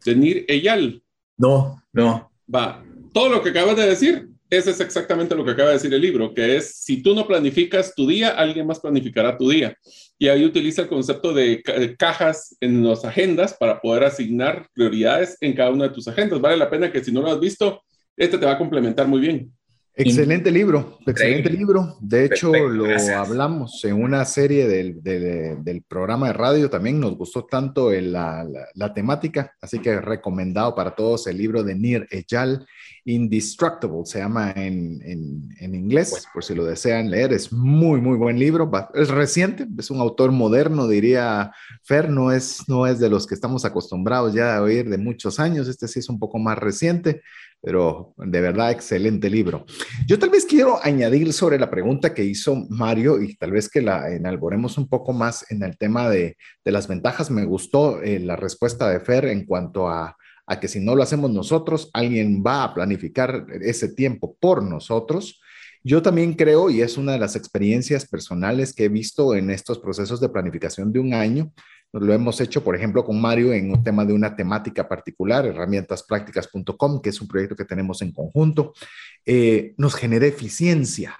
De 0.04 0.16
Nir 0.16 0.46
Eyal. 0.48 1.02
No, 1.38 1.82
no. 1.94 2.32
Va, 2.54 2.84
todo 3.14 3.30
lo 3.30 3.44
que 3.44 3.50
acabas 3.50 3.76
de 3.76 3.88
decir, 3.88 4.30
Ese 4.50 4.72
es 4.72 4.80
exactamente 4.80 5.36
lo 5.36 5.44
que 5.44 5.52
acaba 5.52 5.70
de 5.70 5.76
decir 5.76 5.94
el 5.94 6.02
libro, 6.02 6.34
que 6.34 6.56
es, 6.56 6.78
si 6.78 7.04
tú 7.04 7.14
no 7.14 7.28
planificas 7.28 7.94
tu 7.94 8.08
día, 8.08 8.30
alguien 8.30 8.66
más 8.66 8.80
planificará 8.80 9.38
tu 9.38 9.50
día. 9.50 9.76
Y 10.18 10.30
ahí 10.30 10.46
utiliza 10.46 10.84
el 10.84 10.88
concepto 10.88 11.34
de 11.34 11.62
cajas 12.00 12.56
en 12.62 12.88
las 12.88 13.04
agendas 13.04 13.54
para 13.54 13.82
poder 13.82 14.06
asignar 14.06 14.66
prioridades 14.74 15.38
en 15.42 15.54
cada 15.54 15.72
una 15.72 15.90
de 15.90 15.94
tus 15.94 16.08
agendas. 16.08 16.40
Vale 16.40 16.56
la 16.56 16.70
pena 16.70 16.90
que 16.90 17.04
si 17.04 17.12
no 17.12 17.22
lo 17.22 17.32
has 17.32 17.40
visto, 17.42 17.82
este 18.16 18.38
te 18.38 18.46
va 18.46 18.54
a 18.54 18.58
complementar 18.58 19.06
muy 19.06 19.20
bien. 19.20 19.52
Excelente 20.00 20.52
libro, 20.52 21.00
excelente 21.08 21.50
libro. 21.50 21.98
De 22.00 22.26
hecho, 22.26 22.54
lo 22.54 22.86
hablamos 23.16 23.84
en 23.84 23.96
una 23.96 24.26
serie 24.26 24.68
del, 24.68 25.02
del, 25.02 25.82
programa 25.88 26.28
de 26.28 26.34
radio 26.34 26.70
también. 26.70 27.00
Nos 27.00 27.18
gustó 27.18 27.46
tanto 27.46 27.92
la, 27.92 28.48
la, 28.76 28.94
temática, 28.94 29.56
así 29.60 29.80
que 29.80 30.00
recomendado 30.00 30.76
para 30.76 30.92
todos 30.92 31.26
el 31.26 31.38
libro 31.38 31.64
de 31.64 31.74
Nir 31.74 32.08
Ejal, 32.12 32.68
Indestructible, 33.06 34.02
se 34.04 34.20
llama 34.20 34.52
en, 34.56 35.02
en, 35.02 35.50
en 35.60 35.74
inglés, 35.74 36.28
por 36.32 36.44
si 36.44 36.54
lo 36.54 36.66
desean 36.66 37.10
leer. 37.10 37.34
Es 37.34 37.52
muy, 37.52 38.00
muy 38.00 38.18
buen 38.18 38.38
libro. 38.38 38.70
Es 38.94 39.10
reciente, 39.10 39.66
es 39.80 39.90
un 39.90 40.00
autor 40.00 40.32
moderno, 40.32 40.88
diría 40.88 41.52
Fer. 41.82 42.10
No 42.10 42.32
es, 42.32 42.68
no 42.68 42.86
es 42.86 43.00
de 43.00 43.10
los 43.10 43.26
que 43.26 43.34
estamos 43.34 43.66
acostumbrados 43.66 44.34
ya 44.34 44.58
a 44.58 44.62
oír 44.62 44.90
de 44.90 44.98
muchos 45.00 45.40
años. 45.40 45.68
Este 45.68 45.88
sí 45.88 46.00
es 46.00 46.10
un 46.10 46.20
poco 46.20 46.38
más 46.38 46.58
reciente 46.60 47.24
pero 47.62 48.14
de 48.18 48.42
verdad 48.42 48.72
excelente 48.72 49.30
libro. 49.30 49.66
Yo 50.06 50.20
tal 50.20 50.30
vez 50.30 50.46
quiero 50.46 50.80
añadir 50.84 51.34
sobre 51.34 51.60
la 51.60 51.70
pregunta 51.70 52.14
que 52.14 52.24
hizo 52.24 52.56
Mario 52.70 53.22
y 53.22 53.36
tal 53.36 53.52
vez 53.52 53.70
que 53.70 53.82
la 53.82 54.10
enalboremos 54.10 54.78
un 54.78 54.88
poco 54.88 55.14
más 55.14 55.50
en 55.52 55.64
el 55.64 55.78
tema 55.78 56.10
de, 56.10 56.38
las 56.64 56.88
ventajas. 56.88 57.32
Me 57.32 57.46
gustó 57.46 58.02
eh, 58.02 58.20
la 58.20 58.36
respuesta 58.36 58.90
de 58.90 59.00
Fer 59.00 59.26
en 59.26 59.46
cuanto 59.46 59.90
a, 59.90 60.16
a 60.46 60.60
que 60.60 60.68
si 60.68 60.80
no 60.80 60.96
lo 60.96 61.04
hacemos 61.04 61.32
nosotros, 61.32 61.90
alguien 61.94 62.44
va 62.46 62.64
a 62.64 62.74
planificar 62.74 63.46
ese 63.62 63.90
tiempo 63.90 64.36
por 64.40 64.64
nosotros. 64.64 65.42
Yo 65.84 66.02
también 66.02 66.34
creo, 66.34 66.70
y 66.70 66.82
es 66.82 66.98
una 66.98 67.14
de 67.14 67.20
las 67.20 67.36
experiencias 67.36 68.06
personales 68.08 68.74
que 68.74 68.86
he 68.86 68.90
visto 68.90 69.36
en 69.36 69.50
estos 69.50 69.80
procesos 69.80 70.20
de 70.20 70.30
planificación 70.30 70.92
de 70.92 71.00
un 71.00 71.14
año, 71.14 71.52
lo 71.94 72.14
hemos 72.14 72.42
hecho, 72.42 72.64
por 72.64 72.76
ejemplo, 72.76 73.04
con 73.04 73.20
Mario 73.20 73.54
en 73.54 73.72
un 73.72 73.84
tema 73.84 74.06
de 74.06 74.14
una 74.14 74.36
temática 74.36 74.88
particular, 74.88 75.46
herramientasprácticas.com, 75.46 77.02
que 77.02 77.10
es 77.10 77.22
un 77.22 77.28
proyecto 77.28 77.56
que 77.56 77.66
tenemos 77.66 78.02
en 78.02 78.12
conjunto, 78.12 78.74
eh, 79.26 79.74
nos 79.78 79.96
genera 79.96 80.26
eficiencia. 80.26 81.18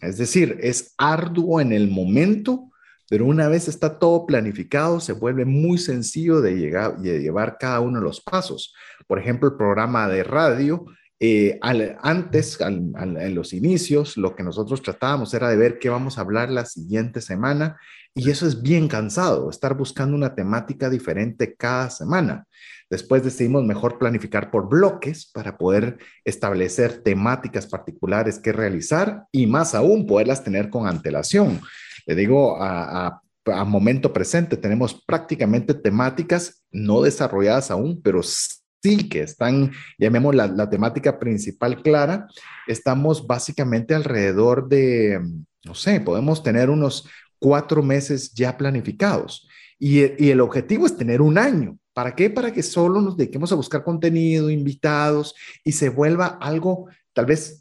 Es 0.00 0.18
decir, 0.18 0.58
es 0.60 0.94
arduo 0.98 1.60
en 1.60 1.72
el 1.72 1.90
momento, 1.90 2.70
pero 3.08 3.26
una 3.26 3.48
vez 3.48 3.68
está 3.68 3.98
todo 3.98 4.26
planificado, 4.26 5.00
se 5.00 5.12
vuelve 5.12 5.44
muy 5.44 5.78
sencillo 5.78 6.40
de, 6.40 6.56
llegar, 6.56 6.98
de 6.98 7.20
llevar 7.20 7.56
cada 7.58 7.80
uno 7.80 7.98
de 7.98 8.04
los 8.04 8.20
pasos. 8.20 8.74
Por 9.06 9.18
ejemplo, 9.18 9.48
el 9.48 9.56
programa 9.56 10.08
de 10.08 10.24
radio 10.24 10.84
eh, 11.20 11.58
antes, 12.02 12.58
en 12.60 13.34
los 13.34 13.52
inicios, 13.52 14.16
lo 14.16 14.34
que 14.34 14.42
nosotros 14.42 14.82
tratábamos 14.82 15.32
era 15.32 15.48
de 15.48 15.56
ver 15.56 15.78
qué 15.78 15.88
vamos 15.88 16.18
a 16.18 16.22
hablar 16.22 16.50
la 16.50 16.66
siguiente 16.66 17.20
semana 17.20 17.78
y 18.14 18.30
eso 18.30 18.46
es 18.46 18.62
bien 18.62 18.86
cansado, 18.86 19.50
estar 19.50 19.76
buscando 19.76 20.16
una 20.16 20.34
temática 20.34 20.88
diferente 20.88 21.54
cada 21.56 21.90
semana. 21.90 22.46
Después 22.88 23.24
decidimos 23.24 23.64
mejor 23.64 23.98
planificar 23.98 24.50
por 24.50 24.68
bloques 24.68 25.30
para 25.32 25.58
poder 25.58 25.98
establecer 26.24 27.02
temáticas 27.02 27.66
particulares 27.66 28.38
que 28.38 28.52
realizar 28.52 29.24
y 29.32 29.46
más 29.46 29.74
aún 29.74 30.06
poderlas 30.06 30.44
tener 30.44 30.70
con 30.70 30.86
antelación. 30.86 31.60
Le 32.06 32.14
digo 32.14 32.62
a, 32.62 33.20
a 33.46 33.64
momento 33.64 34.12
presente, 34.12 34.56
tenemos 34.56 35.02
prácticamente 35.06 35.74
temáticas 35.74 36.62
no 36.70 37.02
desarrolladas 37.02 37.70
aún, 37.70 38.00
pero 38.02 38.22
sí 38.22 39.08
que 39.08 39.22
están, 39.22 39.72
llamemos 39.98 40.34
la, 40.34 40.46
la 40.46 40.68
temática 40.70 41.18
principal 41.18 41.82
clara, 41.82 42.26
estamos 42.66 43.26
básicamente 43.26 43.94
alrededor 43.94 44.68
de, 44.68 45.20
no 45.64 45.74
sé, 45.74 46.00
podemos 46.00 46.42
tener 46.42 46.70
unos 46.70 47.08
cuatro 47.44 47.82
meses 47.82 48.32
ya 48.32 48.56
planificados. 48.56 49.46
Y, 49.78 50.00
el 50.30 50.40
objetivo 50.40 50.86
es 50.86 50.96
tener 50.96 51.20
un 51.20 51.36
año. 51.36 51.78
¿Para 51.92 52.16
qué? 52.16 52.30
Para 52.30 52.54
que 52.54 52.62
solo 52.62 53.02
nos 53.02 53.18
dediquemos 53.18 53.52
a 53.52 53.54
buscar 53.54 53.84
contenido, 53.84 54.48
invitados 54.48 55.34
y 55.62 55.72
se 55.72 55.90
vuelva 55.90 56.38
algo, 56.40 56.88
tal 57.12 57.26
vez 57.26 57.60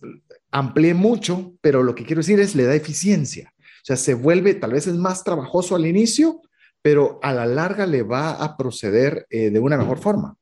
amplíe 0.52 0.93
mucho, 0.93 1.54
pero 1.60 1.84
lo 1.84 1.96
que 1.96 2.06
quiero 2.06 2.22
decir 2.22 2.39
es 2.39 2.56
le 2.56 2.63
da 2.63 2.76
eficiencia. 2.76 3.54
O 3.58 3.86
sea, 3.86 3.98
se 3.98 4.13
vuelve, 4.13 4.54
tal 4.54 4.72
vez 4.72 4.88
es 4.88 4.96
más 4.96 5.22
trabajoso 5.26 5.76
al 5.76 5.86
inicio, 5.86 6.39
pero 6.82 7.19
a 7.22 7.34
la 7.34 7.46
larga 7.46 7.86
le 7.86 8.04
va 8.04 8.36
a 8.36 8.56
proceder 8.56 9.28
eh, 9.30 9.50
de 9.50 9.60
una 9.60 9.78
mejor 9.78 10.00
forma. 10.00 10.38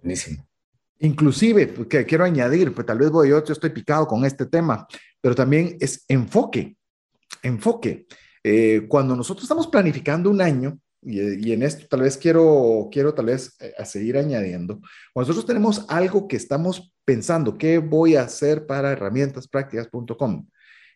Buenísimo. 0.00 0.46
Inclusive, 1.00 1.74
que 1.88 2.06
quiero 2.06 2.22
añadir, 2.22 2.72
pues 2.72 2.86
tal 2.86 2.98
vez 2.98 3.10
voy 3.10 3.30
yo, 3.30 3.44
yo 3.44 3.52
estoy 3.52 3.70
picado 3.70 4.06
con 4.06 4.24
este 4.24 4.46
tema, 4.46 4.86
pero 5.20 5.34
también 5.34 5.76
es 5.80 6.04
enfoque 6.06 6.75
enfoque. 7.42 8.06
Eh, 8.42 8.86
cuando 8.88 9.16
nosotros 9.16 9.44
estamos 9.44 9.66
planificando 9.66 10.30
un 10.30 10.40
año, 10.40 10.78
y, 11.02 11.52
en 11.52 11.62
esto 11.62 11.86
tal 11.88 12.02
vez 12.02 12.16
quiero, 12.16 12.88
quiero 12.90 13.14
tal 13.14 13.26
vez 13.26 13.56
eh, 13.60 13.72
a 13.78 13.84
seguir 13.84 14.16
añadiendo, 14.16 14.80
cuando 15.12 15.28
nosotros 15.28 15.46
tenemos 15.46 15.84
algo 15.88 16.26
que 16.26 16.36
estamos 16.36 16.92
pensando, 17.04 17.58
¿qué 17.58 17.78
voy 17.78 18.16
a 18.16 18.22
hacer 18.22 18.66
para 18.66 18.92
herramientasprácticas.com? 18.92 20.46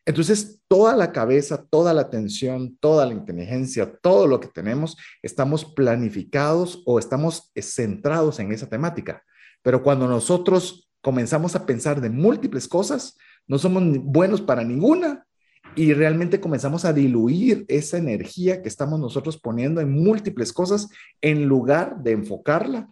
Entonces, 0.07 0.63
toda 0.67 0.97
la 0.97 1.13
cabeza, 1.13 1.65
toda 1.71 1.93
la 1.93 2.03
atención, 2.03 2.77
toda 2.81 3.07
la 3.07 3.13
inteligencia, 3.13 3.99
todo 4.01 4.27
lo 4.27 4.41
que 4.41 4.49
tenemos, 4.49 4.97
estamos 5.23 5.65
planificados 5.65 6.83
o 6.87 6.99
estamos 6.99 7.53
centrados 7.55 8.41
en 8.41 8.51
esa 8.51 8.69
temática. 8.69 9.23
Pero 9.63 9.83
cuando 9.83 10.09
nosotros 10.09 10.91
comenzamos 11.01 11.55
a 11.55 11.67
pensar 11.67 12.01
de 12.01 12.11
múltiples 12.11 12.67
cosas, 12.67 13.17
no 13.47 13.59
somos 13.59 13.83
buenos 14.03 14.41
para 14.41 14.65
ninguna 14.65 15.27
y 15.77 15.93
realmente 15.95 16.41
comenzamos 16.41 16.85
a 16.85 16.93
diluir 16.93 17.65
esa 17.69 17.99
energía 17.99 18.63
que 18.63 18.69
estamos 18.69 18.99
nosotros 18.99 19.39
poniendo 19.39 19.81
en 19.81 19.91
múltiples 19.91 20.53
cosas 20.53 20.89
en 21.21 21.47
lugar 21.47 22.03
de 22.03 22.13
enfocarla 22.13 22.89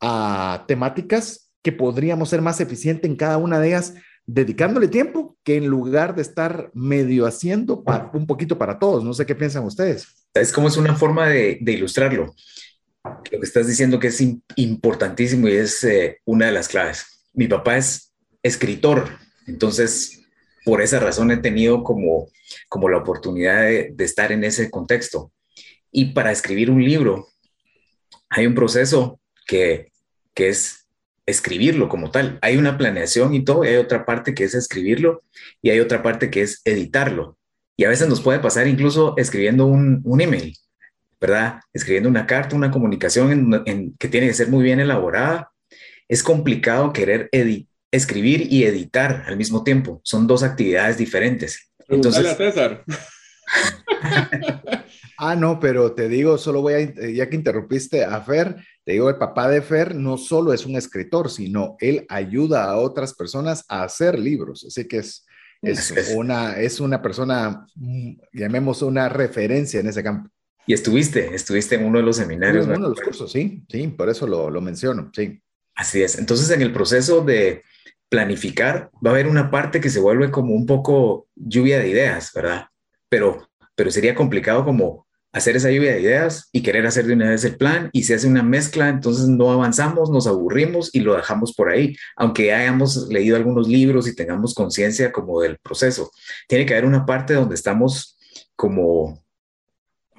a 0.00 0.64
temáticas 0.66 1.50
que 1.62 1.72
podríamos 1.72 2.28
ser 2.28 2.42
más 2.42 2.60
eficientes 2.60 3.08
en 3.08 3.16
cada 3.16 3.38
una 3.38 3.60
de 3.60 3.68
ellas, 3.68 3.94
dedicándole 4.26 4.88
tiempo 4.88 5.36
que 5.44 5.56
en 5.56 5.66
lugar 5.66 6.14
de 6.14 6.22
estar 6.22 6.70
medio 6.74 7.26
haciendo 7.26 7.84
un 8.12 8.26
poquito 8.26 8.58
para 8.58 8.78
todos. 8.78 9.04
No 9.04 9.14
sé 9.14 9.26
qué 9.26 9.34
piensan 9.34 9.64
ustedes. 9.64 10.08
Es 10.34 10.52
como 10.52 10.68
es 10.68 10.76
una 10.76 10.94
forma 10.96 11.28
de, 11.28 11.58
ilustrarlo. 11.66 12.34
Lo 13.04 13.40
que 13.40 13.46
estás 13.46 13.66
diciendo 13.66 13.98
que 13.98 14.08
es 14.08 14.20
importantísimo 14.56 15.48
y 15.48 15.52
es 15.52 15.84
eh, 15.84 16.20
una 16.24 16.46
de 16.46 16.52
las 16.52 16.68
claves. 16.68 17.24
Mi 17.32 17.46
papá 17.46 17.76
es 17.76 18.12
escritor, 18.42 19.08
entonces 19.46 20.21
por 20.64 20.82
esa 20.82 21.00
razón 21.00 21.30
he 21.30 21.36
tenido 21.38 21.82
como, 21.82 22.28
como 22.68 22.88
la 22.88 22.98
oportunidad 22.98 23.62
de, 23.62 23.94
estar 23.98 24.32
en 24.32 24.44
ese 24.44 24.70
contexto. 24.70 25.32
Y 25.90 26.06
para 26.12 26.32
escribir 26.32 26.70
un 26.70 26.84
libro 26.84 27.28
hay 28.30 28.46
un 28.46 28.54
proceso 28.54 29.20
que, 29.46 29.92
que 30.34 30.48
es 30.48 30.86
escribirlo 31.26 31.88
como 31.88 32.10
tal. 32.10 32.38
Hay 32.42 32.56
una 32.56 32.78
planeación 32.78 33.34
y 33.34 33.44
todo, 33.44 33.64
y 33.64 33.68
hay 33.68 33.76
otra 33.76 34.06
parte 34.06 34.34
que 34.34 34.44
es 34.44 34.54
escribirlo 34.54 35.22
y 35.60 35.70
hay 35.70 35.80
otra 35.80 36.02
parte 36.02 36.30
que 36.30 36.42
es 36.42 36.62
editarlo. 36.64 37.36
Y 37.76 37.84
a 37.84 37.88
veces 37.88 38.08
nos 38.08 38.20
puede 38.20 38.38
pasar 38.38 38.66
incluso 38.66 39.14
escribiendo 39.16 39.66
un, 39.66 40.00
un 40.04 40.20
email, 40.20 40.56
¿verdad? 41.20 41.60
Escribiendo 41.72 42.08
una 42.08 42.26
carta, 42.26 42.56
una 42.56 42.70
comunicación 42.70 43.62
en, 43.66 43.96
que 43.98 44.08
tiene 44.08 44.28
que 44.28 44.34
ser 44.34 44.48
muy 44.48 44.62
bien 44.62 44.80
elaborada. 44.80 45.50
Es 46.08 46.22
complicado 46.22 46.92
querer 46.92 47.28
editar 47.32 47.71
escribir 47.92 48.48
y 48.50 48.64
editar 48.64 49.24
al 49.26 49.36
mismo 49.36 49.62
tiempo. 49.62 50.00
Son 50.02 50.26
dos 50.26 50.42
actividades 50.42 50.98
diferentes. 50.98 51.72
Entonces, 51.88 52.26
a 52.26 52.34
César. 52.34 52.84
ah, 55.18 55.36
no, 55.36 55.60
pero 55.60 55.92
te 55.92 56.08
digo, 56.08 56.38
solo 56.38 56.62
voy 56.62 56.72
a, 56.72 57.10
ya 57.10 57.28
que 57.28 57.36
interrumpiste 57.36 58.04
a 58.04 58.20
Fer, 58.22 58.56
te 58.84 58.92
digo, 58.92 59.10
el 59.10 59.16
papá 59.16 59.48
de 59.48 59.60
Fer 59.60 59.94
no 59.94 60.16
solo 60.16 60.52
es 60.52 60.64
un 60.64 60.74
escritor, 60.76 61.30
sino 61.30 61.76
él 61.80 62.06
ayuda 62.08 62.64
a 62.64 62.78
otras 62.78 63.14
personas 63.14 63.64
a 63.68 63.84
hacer 63.84 64.18
libros. 64.18 64.64
Así 64.66 64.88
que 64.88 64.98
es, 64.98 65.26
es, 65.60 66.14
una, 66.16 66.58
es 66.58 66.80
una 66.80 67.02
persona, 67.02 67.66
mm, 67.76 68.12
llamemos 68.32 68.80
una 68.80 69.10
referencia 69.10 69.80
en 69.80 69.88
ese 69.88 70.02
campo. 70.02 70.30
Y 70.66 70.72
estuviste, 70.72 71.34
estuviste 71.34 71.74
en 71.74 71.84
uno 71.84 71.98
de 71.98 72.04
los 72.04 72.16
seminarios. 72.16 72.64
En 72.66 72.72
uno 72.72 72.88
de 72.88 72.94
los 72.96 73.00
cursos, 73.00 73.30
sí, 73.30 73.64
sí, 73.68 73.88
por 73.88 74.08
eso 74.08 74.26
lo, 74.26 74.48
lo 74.48 74.60
menciono, 74.62 75.10
sí. 75.14 75.42
Así 75.74 76.02
es. 76.02 76.18
Entonces, 76.18 76.50
en 76.50 76.62
el 76.62 76.72
proceso 76.72 77.22
de, 77.22 77.62
planificar, 78.12 78.90
va 79.04 79.10
a 79.10 79.14
haber 79.14 79.26
una 79.26 79.50
parte 79.50 79.80
que 79.80 79.88
se 79.88 79.98
vuelve 79.98 80.30
como 80.30 80.54
un 80.54 80.66
poco 80.66 81.28
lluvia 81.34 81.78
de 81.78 81.88
ideas, 81.88 82.30
¿verdad? 82.34 82.66
Pero, 83.08 83.48
pero 83.74 83.90
sería 83.90 84.14
complicado 84.14 84.66
como 84.66 85.06
hacer 85.32 85.56
esa 85.56 85.70
lluvia 85.70 85.92
de 85.92 86.02
ideas 86.02 86.50
y 86.52 86.62
querer 86.62 86.86
hacer 86.86 87.06
de 87.06 87.14
una 87.14 87.30
vez 87.30 87.42
el 87.44 87.56
plan 87.56 87.88
y 87.94 88.02
se 88.02 88.12
hace 88.12 88.28
una 88.28 88.42
mezcla, 88.42 88.90
entonces 88.90 89.28
no 89.28 89.50
avanzamos, 89.50 90.10
nos 90.10 90.26
aburrimos 90.26 90.94
y 90.94 91.00
lo 91.00 91.16
dejamos 91.16 91.54
por 91.54 91.70
ahí, 91.70 91.96
aunque 92.14 92.52
hayamos 92.52 93.08
leído 93.08 93.34
algunos 93.34 93.66
libros 93.66 94.06
y 94.06 94.14
tengamos 94.14 94.52
conciencia 94.52 95.10
como 95.10 95.40
del 95.40 95.56
proceso. 95.56 96.10
Tiene 96.48 96.66
que 96.66 96.74
haber 96.74 96.84
una 96.84 97.06
parte 97.06 97.32
donde 97.32 97.54
estamos 97.54 98.18
como 98.54 99.24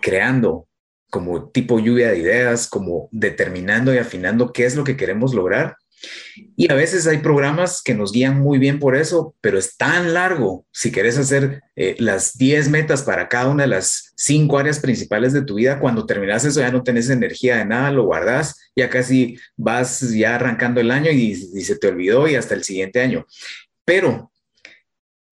creando, 0.02 0.68
como 1.12 1.52
tipo 1.52 1.78
lluvia 1.78 2.10
de 2.10 2.18
ideas, 2.18 2.68
como 2.68 3.08
determinando 3.12 3.94
y 3.94 4.00
afinando 4.00 4.52
qué 4.52 4.66
es 4.66 4.76
lo 4.76 4.84
que 4.84 4.98
queremos 4.98 5.36
lograr 5.36 5.78
Y 6.56 6.72
a 6.72 6.76
veces 6.76 7.08
hay 7.08 7.20
programas 7.20 7.82
que 7.84 7.94
nos 7.94 8.12
guían 8.12 8.40
muy 8.40 8.58
bien 8.58 8.80
por 8.80 8.96
eso, 8.96 9.36
pero 9.42 9.58
es 9.58 9.78
tan 9.78 10.14
largo. 10.14 10.66
Si 10.72 10.92
quieres 10.92 11.18
hacer 11.18 11.62
eh, 11.76 11.96
las 12.00 12.38
10 12.38 12.70
metas 12.70 13.04
para 13.04 13.30
cada 13.30 13.50
una 13.50 13.64
de 13.64 13.70
las 13.70 14.14
5 14.18 14.58
áreas 14.58 14.80
principales 14.80 15.34
de 15.34 15.44
tu 15.44 15.56
vida, 15.56 15.80
cuando 15.80 16.06
terminas 16.06 16.46
eso 16.46 16.60
ya 16.60 16.72
no 16.72 16.84
tenés 16.84 17.10
energía 17.10 17.58
de 17.58 17.66
nada, 17.66 17.92
lo 17.92 18.06
guardas, 18.06 18.72
ya 18.76 18.90
casi 18.90 19.38
vas 19.56 20.02
ya 20.12 20.36
arrancando 20.36 20.82
el 20.82 20.92
año 20.92 21.12
y, 21.12 21.32
y 21.32 21.62
se 21.62 21.78
te 21.78 21.88
olvidó 21.88 22.28
y 22.28 22.36
hasta 22.36 22.56
el 22.56 22.64
siguiente 22.64 23.02
año. 23.02 23.26
Pero 23.86 24.32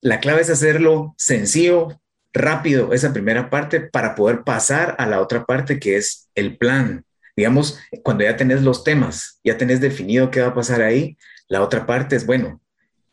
la 0.02 0.20
clave 0.20 0.42
es 0.42 0.50
hacerlo 0.50 1.14
sencillo, 1.18 2.02
rápido, 2.34 2.94
esa 2.94 3.14
primera 3.14 3.50
parte, 3.50 3.82
para 3.82 4.16
poder 4.16 4.44
pasar 4.44 4.96
a 4.98 5.06
la 5.06 5.22
otra 5.22 5.46
parte 5.46 5.80
que 5.80 5.98
es 5.98 6.30
el 6.34 6.58
plan 6.58 7.06
Digamos, 7.42 7.80
cuando 8.04 8.24
ya 8.24 8.38
tenés 8.38 8.62
los 8.62 8.84
temas, 8.84 9.40
ya 9.44 9.58
tenés 9.58 9.82
definido 9.82 10.30
qué 10.30 10.42
va 10.42 10.50
a 10.50 10.54
pasar 10.54 10.84
ahí, 10.84 11.18
la 11.48 11.64
otra 11.64 11.88
parte 11.88 12.16
es, 12.16 12.28
bueno, 12.28 12.62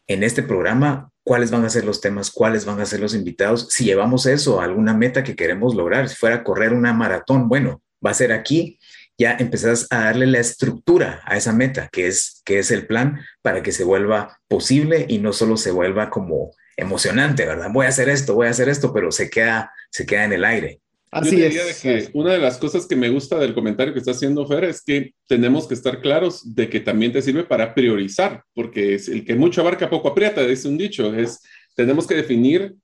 en 0.07 0.23
este 0.23 0.43
programa, 0.43 1.11
¿cuáles 1.25 1.51
van 1.51 1.65
a 1.65 1.71
ser 1.71 1.87
los 1.87 2.03
temas? 2.03 2.31
¿Cuáles 2.31 2.67
van 2.67 2.79
a 2.79 2.85
ser 2.85 3.01
los 3.01 3.15
invitados? 3.15 3.69
Si 3.71 3.87
llevamos 3.87 4.27
eso 4.27 4.61
a 4.61 4.65
alguna 4.65 4.93
meta 4.93 5.25
que 5.25 5.35
queremos 5.35 5.75
lograr, 5.75 6.11
si 6.11 6.15
fuera 6.15 6.37
a 6.37 6.45
correr 6.45 6.75
una 6.75 6.93
maratón, 6.93 7.49
bueno, 7.49 7.83
va 8.05 8.11
a 8.11 8.15
ser 8.15 8.33
aquí, 8.33 8.79
ya 9.17 9.35
empezás 9.39 9.87
a 9.89 10.01
darle 10.01 10.27
la 10.27 10.41
estructura 10.41 11.23
a 11.25 11.39
esa 11.39 11.55
meta, 11.55 11.89
que 11.91 12.07
es, 12.07 12.43
que 12.45 12.59
es 12.59 12.71
el 12.71 12.87
plan 12.87 13.25
para 13.41 13.63
que 13.63 13.73
se 13.73 13.85
vuelva 13.85 14.39
posible 14.47 15.07
y 15.09 15.21
no 15.21 15.33
solo 15.33 15.57
se 15.57 15.71
vuelva 15.71 16.11
como 16.11 16.51
emocionante, 16.77 17.47
¿verdad? 17.47 17.71
Voy 17.73 17.87
a 17.87 17.89
hacer 17.89 18.11
esto, 18.11 18.35
voy 18.35 18.49
a 18.49 18.51
hacer 18.51 18.69
esto, 18.69 18.93
pero 18.93 19.11
se 19.11 19.31
queda, 19.31 19.73
se 19.91 20.05
queda 20.05 20.25
en 20.25 20.35
el 20.35 20.45
aire. 20.45 20.83
Así 21.11 21.43
es. 21.43 21.81
que 21.81 22.11
una 22.13 22.33
de 22.33 22.39
las 22.39 22.59
cosas 22.59 22.87
que 22.87 22.97
me 22.97 23.09
gusta 23.09 23.39
del 23.39 23.55
comentario 23.55 23.93
que 23.93 23.99
está 23.99 24.11
haciendo 24.11 24.47
Fer 24.47 24.65
es 24.65 24.83
que 24.83 25.15
tenemos 25.27 25.67
que 25.67 25.75
estar 25.75 26.01
claros 26.01 26.55
de 26.55 26.69
que 26.69 26.81
también 26.81 27.13
te 27.13 27.23
sirve 27.23 27.45
para 27.45 27.75
priorizar, 27.75 28.43
porque 28.55 28.95
es 28.95 29.09
el 29.09 29.25
que 29.25 29.35
mucho 29.35 29.63
abarca 29.63 29.89
poco 29.89 30.09
aprieta, 30.09 30.47
dice 30.47 30.69
un 30.69 30.77
dicho, 30.77 31.15
es 31.15 31.41
tenemos 31.75 32.07
que 32.07 32.17
definir 32.17 32.75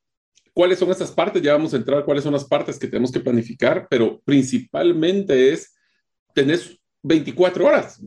cuáles 0.55 0.79
son 0.79 0.91
esas 0.91 1.11
partes, 1.11 1.43
ya 1.43 1.53
vamos 1.53 1.75
a 1.75 1.77
entrar 1.77 2.05
cuáles 2.05 2.25
son 2.25 2.33
las 2.33 2.45
partes 2.45 2.79
que 2.79 2.87
tenemos 2.87 3.13
que 3.13 3.21
planificar, 3.21 3.87
pero 3.91 4.21
principalmente 4.25 5.53
es, 5.53 5.75
tenés 6.33 6.79
24 7.03 7.67
horas, 7.67 8.01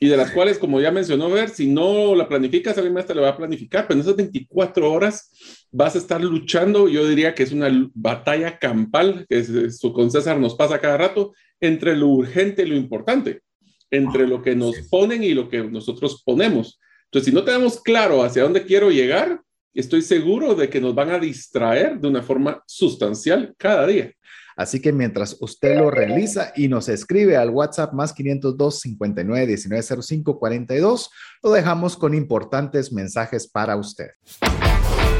y 0.00 0.08
de 0.08 0.16
las 0.16 0.32
cuales, 0.32 0.58
como 0.58 0.80
ya 0.80 0.90
mencionó 0.90 1.30
Ver, 1.30 1.48
si 1.48 1.68
no 1.68 2.14
la 2.14 2.28
planificas, 2.28 2.76
alguien 2.76 2.94
más 2.94 3.06
te 3.06 3.14
la 3.14 3.22
va 3.22 3.28
a 3.30 3.36
planificar, 3.36 3.86
pero 3.86 3.94
en 3.94 4.04
esas 4.04 4.16
24 4.16 4.90
horas 4.90 5.66
vas 5.70 5.94
a 5.94 5.98
estar 5.98 6.20
luchando, 6.20 6.88
yo 6.88 7.06
diría 7.06 7.34
que 7.34 7.44
es 7.44 7.52
una 7.52 7.70
batalla 7.94 8.58
campal, 8.58 9.24
que 9.28 9.70
su 9.70 9.92
con 9.92 10.10
César 10.10 10.38
nos 10.38 10.56
pasa 10.56 10.80
cada 10.80 10.96
rato, 10.96 11.32
entre 11.60 11.96
lo 11.96 12.08
urgente 12.08 12.62
y 12.62 12.66
lo 12.66 12.76
importante, 12.76 13.42
entre 13.90 14.26
lo 14.26 14.42
que 14.42 14.56
nos 14.56 14.76
ponen 14.90 15.22
y 15.22 15.32
lo 15.32 15.48
que 15.48 15.62
nosotros 15.62 16.22
ponemos. 16.24 16.80
Entonces, 17.04 17.30
si 17.30 17.34
no 17.34 17.44
tenemos 17.44 17.80
claro 17.80 18.22
hacia 18.22 18.42
dónde 18.42 18.64
quiero 18.64 18.90
llegar, 18.90 19.40
estoy 19.72 20.02
seguro 20.02 20.54
de 20.54 20.68
que 20.68 20.80
nos 20.80 20.94
van 20.94 21.10
a 21.10 21.18
distraer 21.18 22.00
de 22.00 22.08
una 22.08 22.22
forma 22.22 22.62
sustancial 22.66 23.54
cada 23.56 23.86
día. 23.86 24.12
Así 24.56 24.80
que 24.80 24.92
mientras 24.92 25.36
usted 25.40 25.78
lo 25.78 25.90
realiza 25.90 26.52
y 26.56 26.68
nos 26.68 26.88
escribe 26.88 27.36
al 27.36 27.50
WhatsApp 27.50 27.92
más 27.92 28.12
502 28.12 28.80
59 28.80 29.46
19 29.46 30.02
05 30.02 30.38
42, 30.38 31.10
lo 31.42 31.50
dejamos 31.52 31.96
con 31.96 32.14
importantes 32.14 32.92
mensajes 32.92 33.48
para 33.48 33.76
usted. 33.76 34.08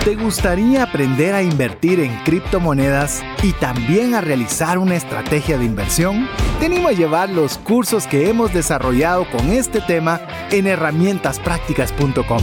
¿Te 0.05 0.17
gustaría 0.17 0.83
aprender 0.83 1.35
a 1.35 1.43
invertir 1.43 1.99
en 1.99 2.15
criptomonedas 2.25 3.23
y 3.43 3.53
también 3.55 4.13
a 4.15 4.21
realizar 4.21 4.77
una 4.77 4.97
estrategia 4.97 5.57
de 5.57 5.65
inversión? 5.65 6.29
Tenemos 6.61 6.93
a 6.93 6.95
llevar 6.95 7.31
los 7.31 7.57
cursos 7.57 8.07
que 8.07 8.29
hemos 8.29 8.53
desarrollado 8.53 9.27
con 9.31 9.49
este 9.49 9.81
tema 9.81 10.21
en 10.51 10.67
herramientasprácticas.com. 10.67 12.43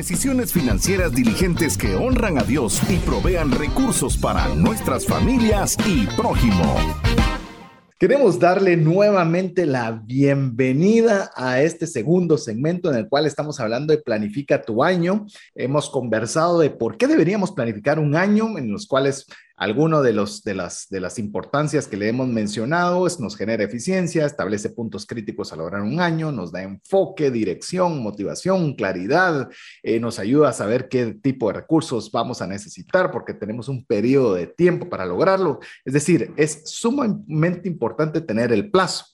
Decisiones 0.00 0.54
financieras 0.54 1.14
diligentes 1.14 1.76
que 1.76 1.94
honran 1.94 2.38
a 2.38 2.42
Dios 2.42 2.80
y 2.88 2.96
provean 2.96 3.50
recursos 3.50 4.16
para 4.16 4.48
nuestras 4.54 5.04
familias 5.04 5.76
y 5.86 6.06
prójimo. 6.16 6.74
Queremos 7.98 8.38
darle 8.38 8.78
nuevamente 8.78 9.66
la 9.66 9.90
bienvenida 9.90 11.30
a 11.36 11.60
este 11.60 11.86
segundo 11.86 12.38
segmento 12.38 12.90
en 12.90 12.96
el 12.96 13.10
cual 13.10 13.26
estamos 13.26 13.60
hablando 13.60 13.94
de 13.94 14.00
Planifica 14.00 14.62
tu 14.62 14.82
año. 14.82 15.26
Hemos 15.54 15.90
conversado 15.90 16.58
de 16.60 16.70
por 16.70 16.96
qué 16.96 17.06
deberíamos 17.06 17.52
planificar 17.52 17.98
un 17.98 18.16
año 18.16 18.56
en 18.56 18.72
los 18.72 18.86
cuales 18.86 19.26
alguno 19.60 20.00
de, 20.00 20.14
los, 20.14 20.42
de, 20.42 20.54
las, 20.54 20.88
de 20.88 21.00
las 21.00 21.18
importancias 21.18 21.86
que 21.86 21.98
le 21.98 22.08
hemos 22.08 22.26
mencionado 22.26 23.06
es 23.06 23.20
nos 23.20 23.36
genera 23.36 23.62
eficiencia, 23.62 24.24
establece 24.24 24.70
puntos 24.70 25.04
críticos 25.04 25.52
a 25.52 25.56
lograr 25.56 25.82
un 25.82 26.00
año, 26.00 26.32
nos 26.32 26.50
da 26.50 26.62
enfoque, 26.62 27.30
dirección, 27.30 28.02
motivación, 28.02 28.74
claridad, 28.74 29.50
eh, 29.82 30.00
nos 30.00 30.18
ayuda 30.18 30.48
a 30.48 30.54
saber 30.54 30.88
qué 30.88 31.12
tipo 31.22 31.48
de 31.48 31.60
recursos 31.60 32.10
vamos 32.10 32.40
a 32.40 32.46
necesitar 32.46 33.10
porque 33.10 33.34
tenemos 33.34 33.68
un 33.68 33.84
periodo 33.84 34.34
de 34.34 34.46
tiempo 34.46 34.88
para 34.88 35.04
lograrlo. 35.04 35.60
Es 35.84 35.92
decir, 35.92 36.32
es 36.38 36.62
sumamente 36.64 37.68
importante 37.68 38.22
tener 38.22 38.52
el 38.52 38.70
plazo. 38.70 39.04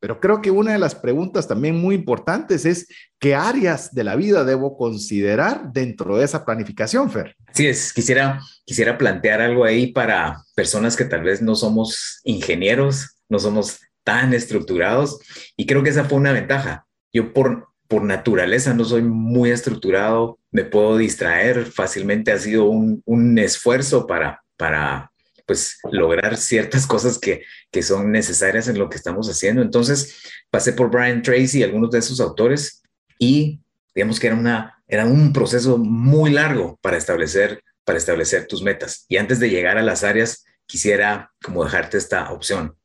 Pero 0.00 0.18
creo 0.18 0.40
que 0.40 0.50
una 0.50 0.72
de 0.72 0.78
las 0.78 0.94
preguntas 0.94 1.46
también 1.46 1.76
muy 1.76 1.94
importantes 1.94 2.64
es 2.64 2.88
qué 3.18 3.34
áreas 3.34 3.94
de 3.94 4.02
la 4.02 4.16
vida 4.16 4.44
debo 4.44 4.76
considerar 4.78 5.72
dentro 5.72 6.16
de 6.16 6.24
esa 6.24 6.46
planificación, 6.46 7.10
Fer. 7.10 7.36
Sí, 7.52 7.66
es, 7.66 7.92
quisiera, 7.92 8.40
quisiera 8.64 8.96
plantear 8.96 9.42
algo 9.42 9.64
ahí 9.64 9.92
para 9.92 10.42
personas 10.54 10.96
que 10.96 11.04
tal 11.04 11.22
vez 11.22 11.42
no 11.42 11.54
somos 11.54 12.20
ingenieros, 12.24 13.18
no 13.28 13.38
somos 13.38 13.80
tan 14.02 14.32
estructurados 14.32 15.20
y 15.56 15.66
creo 15.66 15.82
que 15.82 15.90
esa 15.90 16.04
fue 16.04 16.18
una 16.18 16.32
ventaja. 16.32 16.86
Yo 17.12 17.34
por, 17.34 17.68
por 17.86 18.02
naturaleza 18.02 18.72
no 18.72 18.84
soy 18.84 19.02
muy 19.02 19.50
estructurado, 19.50 20.38
me 20.50 20.64
puedo 20.64 20.96
distraer 20.96 21.66
fácilmente, 21.66 22.32
ha 22.32 22.38
sido 22.38 22.64
un, 22.64 23.02
un 23.04 23.38
esfuerzo 23.38 24.06
para, 24.06 24.42
para 24.56 25.09
pues 25.50 25.80
lograr 25.90 26.36
ciertas 26.36 26.86
cosas 26.86 27.18
que, 27.18 27.42
que 27.72 27.82
son 27.82 28.12
necesarias 28.12 28.68
en 28.68 28.78
lo 28.78 28.88
que 28.88 28.96
estamos 28.96 29.28
haciendo. 29.28 29.62
Entonces 29.62 30.22
pasé 30.48 30.72
por 30.74 30.92
Brian 30.92 31.22
Tracy, 31.22 31.64
algunos 31.64 31.90
de 31.90 31.98
esos 31.98 32.20
autores, 32.20 32.84
y 33.18 33.60
digamos 33.92 34.20
que 34.20 34.28
era, 34.28 34.36
una, 34.36 34.80
era 34.86 35.06
un 35.06 35.32
proceso 35.32 35.76
muy 35.76 36.30
largo 36.30 36.78
para 36.82 36.96
establecer, 36.96 37.64
para 37.84 37.98
establecer 37.98 38.46
tus 38.46 38.62
metas. 38.62 39.06
Y 39.08 39.16
antes 39.16 39.40
de 39.40 39.50
llegar 39.50 39.76
a 39.76 39.82
las 39.82 40.04
áreas, 40.04 40.44
quisiera 40.66 41.32
como 41.42 41.64
dejarte 41.64 41.98
esta 41.98 42.30
opción. 42.30 42.76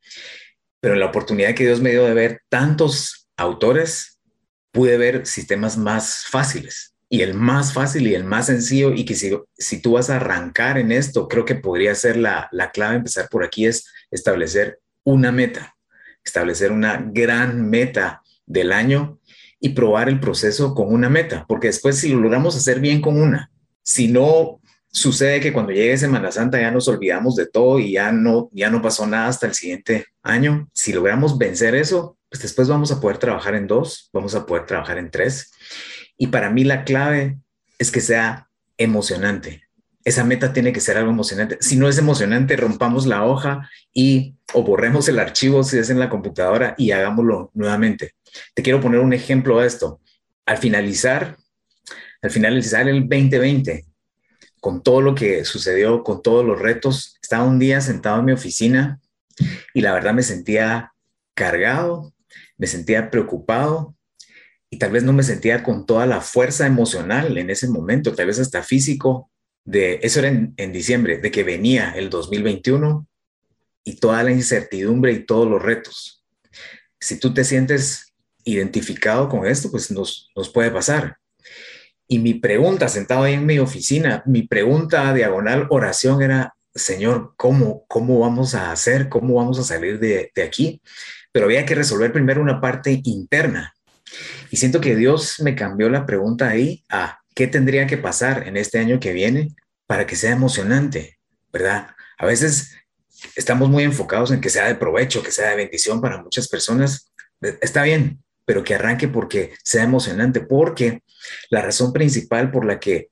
Pero 0.80 0.96
la 0.96 1.06
oportunidad 1.06 1.54
que 1.54 1.66
Dios 1.66 1.80
me 1.80 1.92
dio 1.92 2.04
de 2.04 2.14
ver 2.14 2.40
tantos 2.48 3.28
autores, 3.36 4.18
pude 4.72 4.98
ver 4.98 5.24
sistemas 5.24 5.78
más 5.78 6.24
fáciles 6.26 6.95
y 7.08 7.22
el 7.22 7.34
más 7.34 7.72
fácil 7.72 8.06
y 8.06 8.14
el 8.14 8.24
más 8.24 8.46
sencillo 8.46 8.92
y 8.92 9.04
que 9.04 9.14
si, 9.14 9.80
tú 9.80 9.92
vas 9.92 10.10
a 10.10 10.16
arrancar 10.16 10.78
en 10.78 10.90
esto, 10.90 11.28
creo 11.28 11.44
que 11.44 11.54
podría 11.54 11.94
ser 11.94 12.16
la, 12.16 12.48
la 12.50 12.70
clave, 12.70 12.96
empezar 12.96 13.28
por 13.28 13.44
aquí, 13.44 13.66
es 13.66 13.86
establecer 14.10 14.80
una 15.04 15.30
meta, 15.30 15.76
establecer 16.24 16.72
una 16.72 17.04
gran 17.12 17.68
meta 17.68 18.22
del 18.44 18.72
año 18.72 19.20
y 19.60 19.70
probar 19.70 20.08
el 20.08 20.20
proceso 20.20 20.74
con 20.74 20.92
una 20.92 21.08
meta, 21.08 21.44
porque 21.48 21.68
después 21.68 21.98
si 21.98 22.08
lo 22.10 22.20
logramos 22.20 22.56
hacer 22.56 22.80
bien 22.80 23.00
con 23.00 23.20
una, 23.20 23.50
si 23.82 24.08
no 24.08 24.60
sucede 24.90 25.40
que 25.40 25.52
cuando 25.52 25.72
llegue 25.72 25.96
Semana 25.98 26.32
Santa 26.32 26.60
ya 26.60 26.70
nos 26.70 26.88
olvidamos 26.88 27.36
de 27.36 27.46
todo 27.46 27.78
y 27.78 27.92
ya 27.92 28.10
no, 28.12 28.48
ya 28.52 28.70
no 28.70 28.82
pasó 28.82 29.06
nada 29.06 29.28
hasta 29.28 29.46
el 29.46 29.54
siguiente 29.54 30.06
año, 30.22 30.68
si 30.72 30.92
logramos 30.92 31.38
vencer 31.38 31.74
eso, 31.74 32.18
pues 32.28 32.42
después 32.42 32.66
vamos 32.66 32.90
a 32.90 33.00
poder 33.00 33.18
trabajar 33.18 33.54
en 33.54 33.68
dos, 33.68 34.10
vamos 34.12 34.34
a 34.34 34.44
poder 34.44 34.66
trabajar 34.66 34.98
en 34.98 35.10
tres 35.10 35.52
y 36.18 36.28
para 36.28 36.50
mí 36.50 36.64
la 36.64 36.84
clave 36.84 37.38
es 37.78 37.90
que 37.90 38.00
sea 38.00 38.48
emocionante. 38.78 39.62
Esa 40.04 40.24
meta 40.24 40.52
tiene 40.52 40.72
que 40.72 40.80
ser 40.80 40.96
algo 40.96 41.10
emocionante. 41.10 41.58
Si 41.60 41.76
no 41.76 41.88
es 41.88 41.98
emocionante, 41.98 42.56
rompamos 42.56 43.06
la 43.06 43.24
hoja 43.24 43.68
y 43.92 44.36
o 44.52 44.62
borremos 44.62 45.08
el 45.08 45.18
archivo 45.18 45.64
si 45.64 45.78
es 45.78 45.90
en 45.90 45.98
la 45.98 46.08
computadora 46.08 46.74
y 46.78 46.92
hagámoslo 46.92 47.50
nuevamente. 47.54 48.12
Te 48.54 48.62
quiero 48.62 48.80
poner 48.80 49.00
un 49.00 49.12
ejemplo 49.12 49.58
de 49.58 49.66
esto. 49.66 50.00
Al 50.46 50.58
finalizar, 50.58 51.36
al 52.22 52.30
finalizar 52.30 52.88
el 52.88 53.00
2020, 53.00 53.84
con 54.60 54.82
todo 54.82 55.00
lo 55.00 55.14
que 55.14 55.44
sucedió, 55.44 56.04
con 56.04 56.22
todos 56.22 56.44
los 56.44 56.60
retos, 56.60 57.18
estaba 57.20 57.44
un 57.44 57.58
día 57.58 57.80
sentado 57.80 58.20
en 58.20 58.26
mi 58.26 58.32
oficina 58.32 59.00
y 59.74 59.80
la 59.80 59.92
verdad 59.92 60.14
me 60.14 60.22
sentía 60.22 60.92
cargado, 61.34 62.12
me 62.56 62.68
sentía 62.68 63.10
preocupado 63.10 63.95
y 64.70 64.78
tal 64.78 64.92
vez 64.92 65.04
no 65.04 65.12
me 65.12 65.22
sentía 65.22 65.62
con 65.62 65.86
toda 65.86 66.06
la 66.06 66.20
fuerza 66.20 66.66
emocional 66.66 67.38
en 67.38 67.50
ese 67.50 67.68
momento, 67.68 68.14
tal 68.14 68.26
vez 68.26 68.38
hasta 68.38 68.62
físico, 68.62 69.30
de 69.64 69.98
eso 70.02 70.20
era 70.20 70.28
en, 70.28 70.72
diciembre, 70.72 71.18
de 71.18 71.30
que 71.30 71.42
venía 71.42 71.92
el 71.96 72.08
2021 72.08 73.06
y 73.84 73.96
toda 73.96 74.22
la 74.22 74.30
incertidumbre 74.30 75.12
y 75.12 75.26
todos 75.26 75.48
los 75.48 75.62
retos. 75.62 76.24
Si 77.00 77.18
tú 77.18 77.34
te 77.34 77.44
sientes 77.44 78.14
identificado 78.44 79.28
con 79.28 79.46
esto, 79.46 79.70
pues 79.70 79.90
nos, 79.90 80.30
nos 80.36 80.48
puede 80.48 80.70
pasar. 80.70 81.18
Y 82.08 82.20
mi 82.20 82.34
pregunta, 82.34 82.88
sentado 82.88 83.24
ahí 83.24 83.34
en 83.34 83.46
mi 83.46 83.58
oficina, 83.58 84.22
mi 84.24 84.42
pregunta 84.42 85.12
diagonal 85.12 85.66
oración 85.70 86.22
era, 86.22 86.54
Señor, 86.72 87.34
¿cómo, 87.36 87.84
cómo 87.88 88.20
vamos 88.20 88.54
a 88.54 88.70
hacer? 88.70 89.08
¿Cómo 89.08 89.34
vamos 89.34 89.58
a 89.58 89.64
salir 89.64 89.98
de, 89.98 90.30
de 90.32 90.42
aquí? 90.42 90.80
Pero 91.32 91.46
había 91.46 91.66
que 91.66 91.74
resolver 91.74 92.12
primero 92.12 92.40
una 92.40 92.60
parte 92.60 93.00
interna. 93.04 93.75
Y 94.50 94.56
siento 94.56 94.80
que 94.80 94.96
Dios 94.96 95.40
me 95.40 95.54
cambió 95.54 95.88
la 95.88 96.06
pregunta 96.06 96.48
ahí 96.48 96.84
a 96.88 97.20
qué 97.34 97.46
tendría 97.46 97.86
que 97.86 97.98
pasar 97.98 98.46
en 98.46 98.56
este 98.56 98.78
año 98.78 99.00
que 99.00 99.12
viene 99.12 99.54
para 99.86 100.06
que 100.06 100.16
sea 100.16 100.32
emocionante, 100.32 101.18
¿verdad? 101.52 101.88
A 102.18 102.26
veces 102.26 102.72
estamos 103.34 103.68
muy 103.68 103.84
enfocados 103.84 104.30
en 104.30 104.40
que 104.40 104.50
sea 104.50 104.66
de 104.66 104.74
provecho, 104.74 105.22
que 105.22 105.30
sea 105.30 105.50
de 105.50 105.56
bendición 105.56 106.00
para 106.00 106.22
muchas 106.22 106.48
personas. 106.48 107.12
Está 107.60 107.82
bien, 107.82 108.22
pero 108.44 108.64
que 108.64 108.74
arranque 108.74 109.08
porque 109.08 109.54
sea 109.62 109.84
emocionante, 109.84 110.40
porque 110.40 111.02
la 111.50 111.62
razón 111.62 111.92
principal 111.92 112.50
por 112.50 112.64
la 112.64 112.80
que 112.80 113.10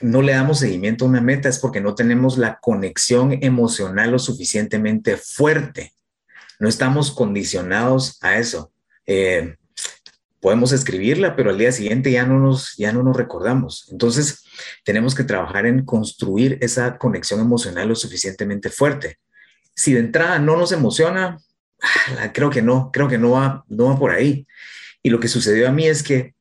no 0.00 0.22
le 0.22 0.32
damos 0.32 0.60
seguimiento 0.60 1.04
a 1.04 1.08
una 1.08 1.20
meta 1.20 1.48
es 1.48 1.58
porque 1.58 1.80
no 1.80 1.94
tenemos 1.94 2.38
la 2.38 2.58
conexión 2.60 3.38
emocional 3.42 4.12
lo 4.12 4.18
suficientemente 4.18 5.16
fuerte. 5.16 5.92
No 6.58 6.68
estamos 6.68 7.10
condicionados 7.10 8.18
a 8.22 8.38
eso. 8.38 8.72
Eh, 9.06 9.56
podemos 10.40 10.72
escribirla, 10.72 11.36
pero 11.36 11.50
al 11.50 11.58
día 11.58 11.70
siguiente 11.70 12.10
ya 12.10 12.24
no 12.24 12.38
nos, 12.38 12.74
ya 12.76 12.92
no 12.92 13.02
nos 13.02 13.16
recordamos. 13.16 13.88
Entonces, 13.92 14.42
tenemos 14.84 15.14
que 15.14 15.24
trabajar 15.24 15.66
en 15.66 15.84
construir 15.84 16.58
esa 16.60 16.96
conexión 16.98 17.40
emocional 17.40 17.88
lo 17.88 17.94
suficientemente 17.94 18.70
fuerte. 18.70 19.18
Si 19.74 19.92
de 19.92 20.00
entrada 20.00 20.38
no 20.38 20.56
nos 20.56 20.72
emociona, 20.72 21.38
ah, 21.82 22.32
creo 22.32 22.50
que 22.50 22.62
no, 22.62 22.90
creo 22.92 23.08
que 23.08 23.18
no 23.18 23.32
va, 23.32 23.64
no 23.68 23.86
va 23.86 23.98
por 23.98 24.10
ahí. 24.10 24.46
Y 25.02 25.10
lo 25.10 25.20
que 25.20 25.28
sucedió 25.28 25.68
a 25.68 25.72
mí 25.72 25.86
es 25.86 26.02
que 26.02 26.34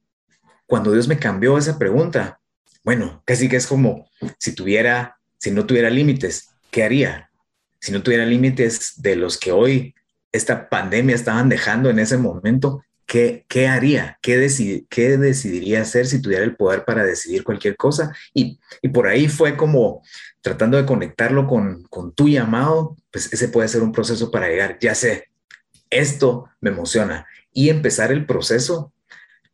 cuando 0.66 0.92
Dios 0.92 1.08
me 1.08 1.20
cambió 1.20 1.58
esa 1.58 1.78
pregunta, 1.78 2.40
bueno, 2.84 3.22
casi 3.26 3.50
que 3.50 3.58
es 3.58 3.68
como 3.68 4.10
si 4.38 4.54
tuviera, 4.54 5.18
si 5.38 5.52
no 5.52 5.66
tuviera 5.66 5.90
límites, 5.90 6.50
¿qué 6.72 6.84
haría? 6.84 7.30
Si 7.82 7.92
no 7.92 8.02
tuviera 8.02 8.26
límites 8.26 8.94
de 8.98 9.16
los 9.16 9.38
que 9.38 9.52
hoy 9.52 9.96
esta 10.32 10.70
pandemia 10.70 11.16
estaban 11.16 11.50
dejando 11.50 11.90
en 11.90 12.00
ese 12.00 12.18
momento, 12.18 12.84
¿qué, 13.10 13.44
qué 13.50 13.68
haría? 13.68 14.20
¿Qué, 14.22 14.86
¿Qué 14.88 15.18
decidiría 15.18 15.82
hacer 15.82 16.06
si 16.06 16.22
tuviera 16.22 16.44
el 16.44 16.56
poder 16.56 16.86
para 16.86 17.04
decidir 17.04 17.44
cualquier 17.44 17.76
cosa? 17.76 18.16
Y, 18.36 18.60
y 18.84 18.90
por 18.90 19.08
ahí 19.08 19.28
fue 19.28 19.58
como 19.58 20.04
tratando 20.42 20.78
de 20.78 20.86
conectarlo 20.86 21.48
con, 21.48 21.84
con 21.90 22.14
tu 22.14 22.30
llamado, 22.30 22.96
pues 23.12 23.34
ese 23.34 23.48
puede 23.48 23.68
ser 23.68 23.82
un 23.82 23.92
proceso 23.92 24.30
para 24.30 24.48
llegar, 24.48 24.78
ya 24.80 24.94
sé, 24.94 25.26
esto 25.90 26.46
me 26.62 26.70
emociona 26.70 27.26
y 27.52 27.70
empezar 27.70 28.12
el 28.12 28.28
proceso 28.28 28.94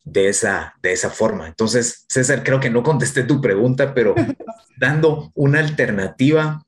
de 0.03 0.27
esa, 0.27 0.75
de 0.83 0.91
esa 0.91 1.09
forma. 1.09 1.47
Entonces, 1.47 2.05
César, 2.09 2.43
creo 2.43 2.59
que 2.59 2.69
no 2.69 2.83
contesté 2.83 3.23
tu 3.23 3.39
pregunta, 3.39 3.93
pero 3.93 4.13
dando 4.77 5.31
una 5.33 5.59
alternativa 5.59 6.61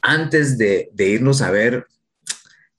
antes 0.00 0.56
de, 0.56 0.88
de 0.92 1.08
irnos 1.08 1.42
a 1.42 1.50
ver 1.50 1.88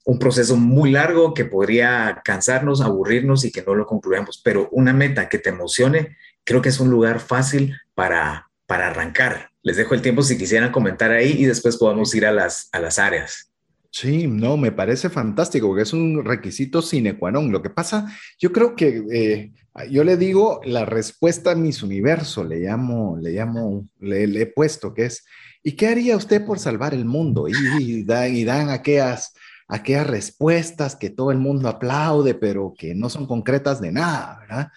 un 0.04 0.18
proceso 0.18 0.56
muy 0.56 0.90
largo 0.90 1.34
que 1.34 1.44
podría 1.44 2.22
cansarnos, 2.24 2.80
aburrirnos 2.80 3.44
y 3.44 3.52
que 3.52 3.62
no 3.62 3.74
lo 3.74 3.86
concluyamos, 3.86 4.40
pero 4.42 4.68
una 4.72 4.92
meta 4.92 5.28
que 5.28 5.38
te 5.38 5.50
emocione, 5.50 6.16
creo 6.44 6.60
que 6.60 6.70
es 6.70 6.80
un 6.80 6.90
lugar 6.90 7.20
fácil 7.20 7.76
para, 7.94 8.50
para 8.66 8.88
arrancar. 8.88 9.50
Les 9.62 9.76
dejo 9.76 9.94
el 9.94 10.02
tiempo 10.02 10.22
si 10.22 10.36
quisieran 10.36 10.72
comentar 10.72 11.12
ahí 11.12 11.36
y 11.38 11.44
después 11.44 11.76
podemos 11.76 12.14
ir 12.14 12.26
a 12.26 12.32
las, 12.32 12.68
a 12.72 12.80
las 12.80 12.98
áreas. 12.98 13.52
Sí, 13.90 14.26
no, 14.26 14.56
me 14.56 14.72
parece 14.72 15.10
fantástico 15.10 15.68
porque 15.68 15.82
es 15.82 15.92
un 15.92 16.24
requisito 16.24 16.80
sine 16.80 17.18
qua 17.18 17.30
non. 17.30 17.52
Lo 17.52 17.60
que 17.60 17.68
pasa, 17.68 18.06
yo 18.38 18.50
creo 18.50 18.74
que 18.74 19.04
eh, 19.12 19.52
yo 19.90 20.02
le 20.02 20.16
digo 20.16 20.62
la 20.64 20.86
respuesta 20.86 21.52
a 21.52 21.54
mis 21.54 21.82
universo, 21.82 22.42
le 22.42 22.60
llamo, 22.60 23.18
le 23.20 23.32
llamo, 23.32 23.86
le, 24.00 24.24
he 24.24 24.46
puesto, 24.46 24.94
que 24.94 25.04
es, 25.04 25.26
¿y 25.62 25.72
qué 25.72 25.88
haría 25.88 26.16
usted 26.16 26.44
por 26.44 26.58
salvar 26.58 26.94
el 26.94 27.04
mundo? 27.04 27.48
Y, 27.48 27.52
y 27.78 28.02
dan, 28.02 28.34
y 28.34 28.44
dan 28.44 28.70
aquellas 28.70 29.34
aquellas 29.72 30.06
respuestas 30.06 30.96
que 30.96 31.08
todo 31.08 31.30
el 31.30 31.38
mundo 31.38 31.66
aplaude, 31.66 32.34
pero 32.34 32.74
que 32.76 32.94
no 32.94 33.08
son 33.08 33.26
concretas 33.26 33.80
de 33.80 33.90
nada, 33.90 34.38
¿verdad? 34.40 34.68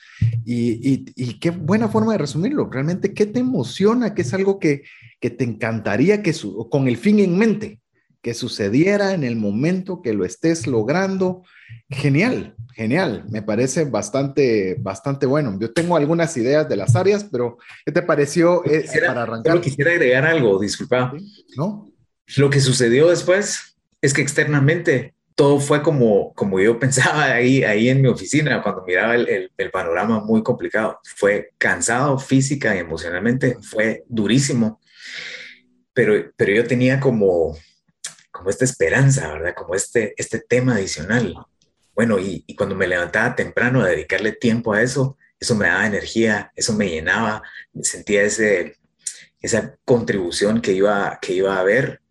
Y, 0.45 1.03
y, 1.15 1.33
qué 1.37 1.49
buena 1.49 1.89
forma 1.89 2.13
de 2.13 2.19
resumirlo. 2.19 2.69
Realmente, 2.71 3.13
¿qué 3.13 3.25
te 3.25 3.41
emociona? 3.41 4.15
¿Qué 4.15 4.21
es 4.21 4.33
algo 4.33 4.57
que, 4.57 4.83
que 5.19 5.29
te 5.29 5.43
encantaría 5.43 6.23
que, 6.23 6.31
su, 6.31 6.69
con 6.69 6.87
el 6.87 6.95
fin 6.95 7.19
en 7.19 7.37
mente, 7.37 7.81
que 8.21 8.33
sucediera 8.33 9.13
en 9.13 9.25
el 9.25 9.35
momento 9.35 10.01
que 10.01 10.13
lo 10.13 10.23
estés 10.23 10.65
logrando? 10.65 11.43
Genial, 11.89 12.55
genial. 12.73 13.25
Me 13.29 13.41
parece 13.41 13.83
bastante, 13.83 14.77
bastante 14.79 15.25
bueno. 15.25 15.57
Yo 15.59 15.73
tengo 15.73 15.97
algunas 15.97 16.37
ideas 16.37 16.69
de 16.69 16.77
las 16.77 16.95
áreas, 16.95 17.25
pero 17.29 17.57
¿qué 17.85 17.91
te 17.91 18.01
pareció 18.01 18.63
eh, 18.65 18.85
para 19.05 19.23
arrancar? 19.23 19.59
quisiera 19.59 19.91
agregar 19.91 20.25
algo, 20.25 20.57
disculpa. 20.57 21.13
¿No? 21.57 21.91
Lo 22.37 22.49
que 22.49 22.61
sucedió 22.61 23.09
después 23.09 23.74
es 24.01 24.13
que 24.13 24.21
externamente 24.21 25.15
todo 25.35 25.59
fue 25.59 25.83
como, 25.83 26.33
como 26.33 26.59
yo 26.59 26.79
pensaba 26.79 27.25
ahí, 27.25 27.63
ahí 27.63 27.89
en 27.89 28.01
mi 28.01 28.07
oficina 28.07 28.61
cuando 28.63 28.83
miraba 28.85 29.15
el, 29.15 29.51
el, 29.55 29.71
panorama 29.71 30.21
muy 30.21 30.41
complicado. 30.41 30.99
Fue 31.03 31.51
cansado 31.57 32.17
física 32.17 32.75
y 32.75 32.79
emocionalmente, 32.79 33.57
fue 33.61 34.03
durísimo, 34.07 34.79
pero, 35.93 36.31
pero 36.35 36.53
yo 36.53 36.65
tenía 36.65 36.99
como, 36.99 37.57
como 38.31 38.49
esta 38.49 38.65
esperanza, 38.65 39.31
¿verdad? 39.31 39.53
Como 39.55 39.75
este, 39.75 40.13
este 40.17 40.39
tema 40.39 40.75
adicional. 40.75 41.35
Bueno, 41.93 42.19
y, 42.19 42.43
cuando 42.55 42.75
me 42.75 42.87
levantaba 42.87 43.35
temprano 43.35 43.81
a 43.81 43.87
dedicarle 43.87 44.33
tiempo 44.33 44.73
a 44.73 44.81
eso, 44.81 45.17
eso 45.39 45.55
me 45.55 45.67
daba 45.67 45.87
energía, 45.87 46.51
eso 46.55 46.73
me 46.73 46.89
llenaba, 46.89 47.43
sentía 47.81 48.23
ese, 48.23 48.77
esa 49.39 49.77
contribución 49.85 50.61
que 50.61 50.73
iba, 50.73 51.17
que 51.21 51.33
iba 51.33 51.55
a 51.55 51.59
haber 51.59 52.01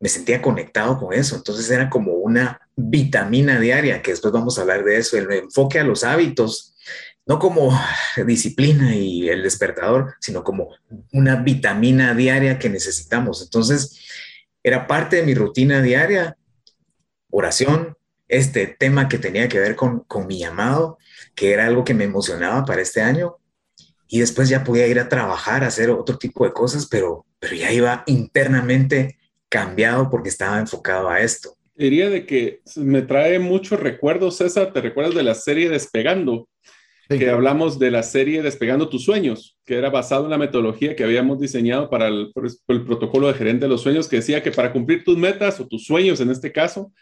me 0.00 0.08
sentía 0.08 0.40
conectado 0.40 0.98
con 0.98 1.12
eso. 1.12 1.36
Entonces 1.36 1.70
era 1.70 1.90
como 1.90 2.12
una 2.12 2.60
vitamina 2.76 3.58
diaria, 3.58 4.02
que 4.02 4.12
después 4.12 4.32
vamos 4.32 4.58
a 4.58 4.62
hablar 4.62 4.84
de 4.84 4.98
eso, 4.98 5.16
el 5.16 5.30
enfoque 5.32 5.80
a 5.80 5.84
los 5.84 6.04
hábitos, 6.04 6.76
no 7.26 7.38
como 7.38 7.78
disciplina 8.26 8.94
y 8.94 9.28
el 9.28 9.42
despertador, 9.42 10.14
sino 10.20 10.44
como 10.44 10.70
una 11.12 11.36
vitamina 11.36 12.14
diaria 12.14 12.58
que 12.58 12.70
necesitamos. 12.70 13.42
Entonces 13.42 14.00
era 14.62 14.86
parte 14.86 15.16
de 15.16 15.22
mi 15.22 15.34
rutina 15.34 15.82
diaria, 15.82 16.36
oración, 17.30 17.96
este 18.28 18.66
tema 18.66 19.08
que 19.08 19.18
tenía 19.18 19.48
que 19.48 19.58
ver 19.58 19.74
con, 19.74 20.00
con 20.00 20.26
mi 20.26 20.38
llamado, 20.38 20.98
que 21.34 21.52
era 21.52 21.66
algo 21.66 21.84
que 21.84 21.94
me 21.94 22.04
emocionaba 22.04 22.64
para 22.64 22.82
este 22.82 23.00
año. 23.00 23.36
Y 24.06 24.20
después 24.20 24.48
ya 24.48 24.64
podía 24.64 24.86
ir 24.86 24.98
a 25.00 25.08
trabajar, 25.08 25.64
a 25.64 25.68
hacer 25.68 25.90
otro 25.90 26.16
tipo 26.18 26.44
de 26.44 26.52
cosas, 26.52 26.86
pero, 26.86 27.26
pero 27.38 27.54
ya 27.54 27.70
iba 27.72 28.04
internamente 28.06 29.17
cambiado 29.48 30.10
porque 30.10 30.28
estaba 30.28 30.58
enfocado 30.58 31.08
a 31.08 31.20
esto. 31.20 31.56
Diría 31.74 32.10
de 32.10 32.26
que 32.26 32.60
me 32.76 33.02
trae 33.02 33.38
muchos 33.38 33.78
recuerdos, 33.78 34.36
César, 34.36 34.72
¿te 34.72 34.80
recuerdas 34.80 35.14
de 35.14 35.22
la 35.22 35.34
serie 35.34 35.68
Despegando? 35.68 36.48
Que 37.08 37.30
hablamos 37.30 37.78
de 37.78 37.90
la 37.90 38.02
serie 38.02 38.42
Despegando 38.42 38.88
tus 38.88 39.04
sueños, 39.04 39.56
que 39.64 39.76
era 39.76 39.88
basado 39.88 40.24
en 40.24 40.30
la 40.30 40.38
metodología 40.38 40.94
que 40.94 41.04
habíamos 41.04 41.40
diseñado 41.40 41.88
para 41.88 42.08
el, 42.08 42.32
el 42.68 42.84
protocolo 42.84 43.28
de 43.28 43.34
gerente 43.34 43.64
de 43.64 43.70
los 43.70 43.80
sueños, 43.80 44.08
que 44.08 44.16
decía 44.16 44.42
que 44.42 44.50
para 44.50 44.72
cumplir 44.72 45.04
tus 45.04 45.16
metas 45.16 45.60
o 45.60 45.66
tus 45.66 45.86
sueños 45.86 46.20
en 46.20 46.30
este 46.30 46.52
caso, 46.52 46.92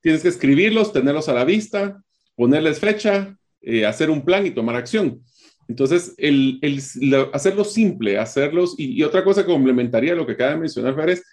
tienes 0.00 0.22
que 0.22 0.28
escribirlos, 0.28 0.92
tenerlos 0.92 1.28
a 1.28 1.34
la 1.34 1.44
vista, 1.44 2.00
ponerles 2.36 2.78
fecha, 2.78 3.36
eh, 3.62 3.86
hacer 3.86 4.10
un 4.10 4.24
plan 4.24 4.46
y 4.46 4.50
tomar 4.50 4.76
acción. 4.76 5.20
Entonces, 5.66 6.14
el, 6.18 6.60
el, 6.62 6.80
hacerlo 7.32 7.64
simple, 7.64 8.18
hacerlos, 8.18 8.76
y, 8.78 8.92
y, 8.92 9.02
otra 9.02 9.24
cosa 9.24 9.42
que 9.42 9.50
complementaría 9.50 10.14
lo 10.14 10.26
que 10.26 10.34
acaba 10.34 10.52
de 10.52 10.58
mencionar 10.58 10.94
Férez, 10.94 11.24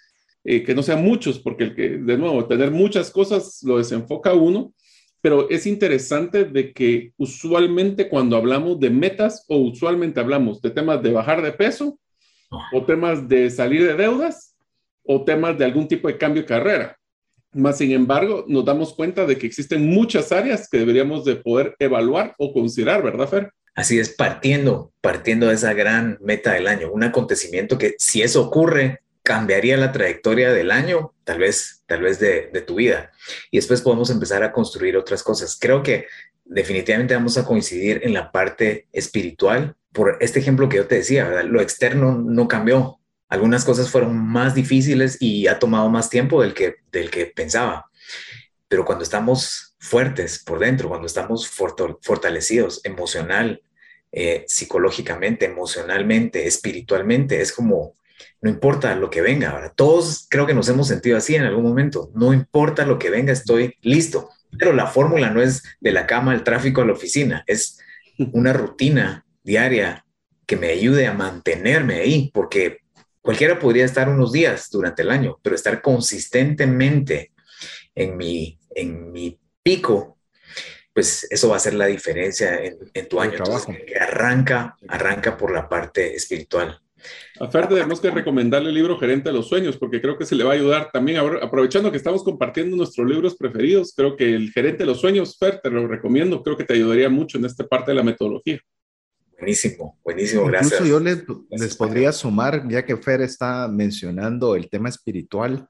eh, 0.44 0.62
que 0.62 0.74
no 0.74 0.82
sean 0.82 1.02
muchos, 1.02 1.38
porque 1.38 1.64
el 1.64 1.74
que, 1.74 1.88
de 1.90 2.18
nuevo, 2.18 2.46
tener 2.46 2.70
muchas 2.70 3.10
cosas 3.10 3.60
lo 3.62 3.78
desenfoca 3.78 4.34
uno, 4.34 4.74
pero 5.20 5.48
es 5.48 5.66
interesante 5.66 6.44
de 6.44 6.74
que 6.74 7.12
usualmente 7.16 8.10
cuando 8.10 8.36
hablamos 8.36 8.78
de 8.78 8.90
metas 8.90 9.46
o 9.48 9.56
usualmente 9.56 10.20
hablamos 10.20 10.60
de 10.60 10.70
temas 10.70 11.02
de 11.02 11.12
bajar 11.12 11.40
de 11.40 11.52
peso 11.52 11.98
o 12.72 12.84
temas 12.84 13.26
de 13.26 13.48
salir 13.48 13.86
de 13.86 13.94
deudas 13.94 14.54
o 15.02 15.24
temas 15.24 15.56
de 15.56 15.64
algún 15.64 15.88
tipo 15.88 16.08
de 16.08 16.18
cambio 16.18 16.42
de 16.42 16.48
carrera. 16.48 16.98
Más 17.52 17.78
sin 17.78 17.92
embargo, 17.92 18.44
nos 18.48 18.66
damos 18.66 18.92
cuenta 18.92 19.24
de 19.24 19.38
que 19.38 19.46
existen 19.46 19.88
muchas 19.88 20.30
áreas 20.30 20.68
que 20.68 20.78
deberíamos 20.78 21.24
de 21.24 21.36
poder 21.36 21.74
evaluar 21.78 22.34
o 22.36 22.52
considerar, 22.52 23.02
¿verdad, 23.02 23.28
Fer? 23.28 23.50
Así 23.74 23.98
es, 23.98 24.10
partiendo, 24.10 24.92
partiendo 25.00 25.48
de 25.48 25.54
esa 25.54 25.72
gran 25.72 26.18
meta 26.20 26.52
del 26.52 26.66
año, 26.66 26.92
un 26.92 27.02
acontecimiento 27.02 27.78
que 27.78 27.94
si 27.98 28.22
eso 28.22 28.42
ocurre, 28.42 29.00
cambiaría 29.24 29.78
la 29.78 29.90
trayectoria 29.90 30.52
del 30.52 30.70
año, 30.70 31.14
tal 31.24 31.38
vez, 31.38 31.82
tal 31.86 32.02
vez 32.02 32.20
de, 32.20 32.42
tu 32.66 32.76
vida. 32.76 33.10
Y 33.50 33.56
después 33.56 33.80
podemos 33.80 34.10
empezar 34.10 34.44
a 34.44 34.52
construir 34.52 34.96
otras 34.98 35.22
cosas. 35.22 35.56
Creo 35.58 35.82
que 35.82 36.06
definitivamente 36.44 37.14
vamos 37.14 37.38
a 37.38 37.44
coincidir 37.46 38.02
en 38.04 38.12
la 38.12 38.30
parte 38.30 38.86
espiritual 38.92 39.76
por 39.92 40.18
este 40.20 40.40
ejemplo 40.40 40.68
que 40.68 40.76
yo 40.76 40.86
te 40.86 40.96
decía. 40.96 41.42
Lo 41.42 41.62
externo 41.62 42.12
no 42.14 42.48
cambió. 42.48 43.00
Algunas 43.28 43.64
cosas 43.64 43.88
fueron 43.88 44.14
más 44.14 44.54
difíciles 44.54 45.16
y 45.20 45.46
ha 45.46 45.58
tomado 45.58 45.88
más 45.88 46.10
tiempo 46.10 46.42
del 46.42 46.52
que, 46.52 46.76
del 46.92 47.10
que 47.10 47.24
pensaba. 47.24 47.90
Pero 48.68 48.84
cuando 48.84 49.04
estamos 49.04 49.74
fuertes 49.78 50.38
por 50.44 50.58
dentro, 50.58 50.90
cuando 50.90 51.06
estamos 51.06 51.48
fortalecidos 51.48 52.84
emocional, 52.84 53.62
eh, 54.12 54.44
psicológicamente, 54.46 55.46
emocionalmente, 55.46 56.46
espiritualmente, 56.46 57.40
es 57.40 57.52
como, 57.52 57.96
no 58.44 58.50
importa 58.50 58.94
lo 58.94 59.08
que 59.08 59.22
venga. 59.22 59.52
Ahora, 59.52 59.70
todos 59.70 60.26
creo 60.28 60.46
que 60.46 60.52
nos 60.52 60.68
hemos 60.68 60.86
sentido 60.86 61.16
así 61.16 61.34
en 61.34 61.44
algún 61.44 61.64
momento. 61.64 62.10
No 62.14 62.34
importa 62.34 62.84
lo 62.84 62.98
que 62.98 63.08
venga, 63.08 63.32
estoy 63.32 63.78
listo. 63.80 64.28
Pero 64.58 64.74
la 64.74 64.86
fórmula 64.86 65.30
no 65.30 65.40
es 65.40 65.62
de 65.80 65.92
la 65.92 66.06
cama 66.06 66.32
al 66.32 66.44
tráfico 66.44 66.82
a 66.82 66.84
la 66.84 66.92
oficina, 66.92 67.42
es 67.46 67.78
una 68.32 68.52
rutina 68.52 69.24
diaria 69.42 70.04
que 70.46 70.58
me 70.58 70.68
ayude 70.68 71.06
a 71.06 71.14
mantenerme 71.14 71.94
ahí, 72.00 72.30
porque 72.34 72.80
cualquiera 73.22 73.58
podría 73.58 73.86
estar 73.86 74.10
unos 74.10 74.30
días 74.30 74.68
durante 74.70 75.00
el 75.00 75.10
año, 75.10 75.38
pero 75.42 75.56
estar 75.56 75.80
consistentemente 75.80 77.32
en 77.94 78.14
mi, 78.18 78.58
en 78.74 79.10
mi 79.10 79.40
pico, 79.62 80.18
pues 80.92 81.26
eso 81.30 81.48
va 81.48 81.56
a 81.56 81.60
ser 81.60 81.72
la 81.72 81.86
diferencia 81.86 82.60
en, 82.62 83.08
tu 83.08 83.20
año. 83.20 83.42
que 83.86 83.96
arranca, 83.98 84.76
arranca 84.86 85.38
por 85.38 85.50
la 85.50 85.66
parte 85.66 86.14
espiritual. 86.14 86.83
A 87.40 87.50
Fer 87.50 87.68
tenemos 87.68 88.00
que 88.00 88.10
recomendarle 88.10 88.68
el 88.68 88.74
libro 88.74 88.98
Gerente 88.98 89.28
de 89.28 89.34
los 89.34 89.48
Sueños, 89.48 89.76
porque 89.76 90.00
creo 90.00 90.16
que 90.16 90.24
se 90.24 90.34
le 90.34 90.44
va 90.44 90.52
a 90.52 90.54
ayudar 90.54 90.90
también, 90.92 91.18
aprovechando 91.18 91.90
que 91.90 91.96
estamos 91.96 92.22
compartiendo 92.22 92.76
nuestros 92.76 93.08
libros 93.08 93.36
preferidos, 93.36 93.92
creo 93.96 94.16
que 94.16 94.34
el 94.34 94.50
Gerente 94.50 94.78
de 94.78 94.86
los 94.86 95.00
Sueños, 95.00 95.36
Fer, 95.38 95.60
te 95.62 95.70
lo 95.70 95.86
recomiendo, 95.86 96.42
creo 96.42 96.56
que 96.56 96.64
te 96.64 96.74
ayudaría 96.74 97.08
mucho 97.08 97.38
en 97.38 97.44
esta 97.44 97.66
parte 97.66 97.90
de 97.90 97.96
la 97.96 98.02
metodología. 98.02 98.60
Buenísimo, 99.38 99.98
buenísimo, 100.02 100.46
gracias. 100.46 100.80
Incluso 100.80 100.90
yo 100.90 101.00
les, 101.00 101.24
les 101.50 101.76
podría 101.76 102.12
sumar, 102.12 102.66
ya 102.68 102.84
que 102.84 102.96
Fer 102.96 103.20
está 103.20 103.68
mencionando 103.68 104.54
el 104.56 104.70
tema 104.70 104.88
espiritual, 104.88 105.68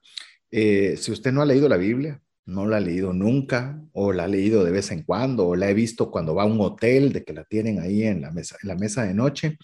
eh, 0.51 0.97
si 0.97 1.11
usted 1.11 1.33
no 1.33 1.43
ha 1.43 1.47
leído 1.47 1.69
la 1.69 1.77
Biblia, 1.77 2.21
no 2.47 2.67
la 2.67 2.77
ha 2.77 2.81
leído 2.81 3.13
nunca, 3.13 3.83
o 3.93 4.13
la 4.13 4.25
ha 4.25 4.29
leído 4.29 4.65
de 4.65 4.71
vez 4.71 4.91
en 4.91 5.03
cuando, 5.03 5.49
o 5.49 5.57
la 5.57 5.71
he 5.71 5.75
visto 5.75 6.11
cuando 6.11 6.35
va 6.35 6.43
a 6.43 6.47
un 6.47 6.61
hotel, 6.61 7.13
de 7.13 7.25
que 7.25 7.33
la 7.33 7.45
tienen 7.45 7.81
ahí 7.81 8.05
en 8.05 8.21
la 8.21 8.31
mesa, 8.31 8.57
en 8.63 8.69
la 8.69 8.77
mesa 8.77 9.05
de 9.05 9.15
noche, 9.15 9.59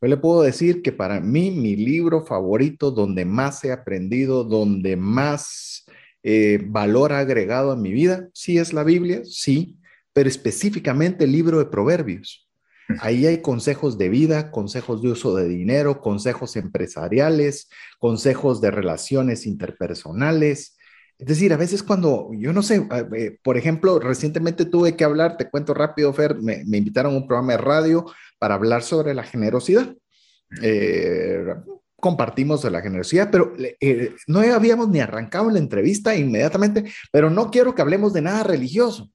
yo 0.00 0.08
le 0.08 0.16
puedo 0.16 0.42
decir 0.42 0.82
que 0.82 0.92
para 0.92 1.20
mí 1.20 1.50
mi 1.50 1.76
libro 1.76 2.24
favorito, 2.24 2.90
donde 2.90 3.24
más 3.24 3.62
he 3.64 3.72
aprendido, 3.72 4.44
donde 4.44 4.96
más 4.96 5.84
eh, 6.22 6.58
valor 6.66 7.12
ha 7.12 7.18
agregado 7.18 7.70
a 7.70 7.76
mi 7.76 7.92
vida, 7.92 8.28
sí 8.32 8.58
es 8.58 8.72
la 8.72 8.82
Biblia, 8.82 9.22
sí, 9.24 9.78
pero 10.12 10.28
específicamente 10.28 11.24
el 11.24 11.32
libro 11.32 11.58
de 11.58 11.66
Proverbios. 11.66 12.48
Ahí 12.98 13.26
hay 13.26 13.40
consejos 13.40 13.98
de 13.98 14.08
vida, 14.08 14.50
consejos 14.50 15.00
de 15.02 15.10
uso 15.10 15.36
de 15.36 15.46
dinero, 15.46 16.00
consejos 16.00 16.56
empresariales, 16.56 17.68
consejos 17.98 18.60
de 18.60 18.70
relaciones 18.70 19.46
interpersonales. 19.46 20.76
Es 21.20 21.26
decir, 21.26 21.52
a 21.52 21.58
veces 21.58 21.82
cuando, 21.82 22.30
yo 22.32 22.52
no 22.54 22.62
sé, 22.62 22.86
eh, 23.14 23.38
por 23.42 23.58
ejemplo, 23.58 23.98
recientemente 23.98 24.64
tuve 24.64 24.96
que 24.96 25.04
hablar, 25.04 25.36
te 25.36 25.50
cuento 25.50 25.74
rápido, 25.74 26.12
Fer, 26.14 26.36
me, 26.36 26.62
invitaron 26.62 27.14
a 27.14 27.18
un 27.18 27.26
programa 27.26 27.52
de 27.52 27.58
radio 27.58 28.06
para 28.38 28.54
hablar 28.54 28.82
sobre 28.82 29.12
la 29.12 29.22
generosidad. 29.22 29.94
Eh, 30.62 31.44
compartimos 31.96 32.62
de 32.62 32.70
la 32.70 32.80
generosidad, 32.80 33.30
pero 33.30 33.52
eh, 33.58 34.14
no 34.26 34.40
habíamos 34.40 34.88
ni 34.88 35.00
arrancado 35.00 35.50
la 35.50 35.58
entrevista 35.58 36.16
inmediatamente, 36.16 36.90
pero 37.12 37.28
no 37.28 37.50
quiero 37.50 37.74
que 37.74 37.82
hablemos 37.82 38.14
de 38.14 38.22
nada 38.22 38.42
religioso 38.42 39.12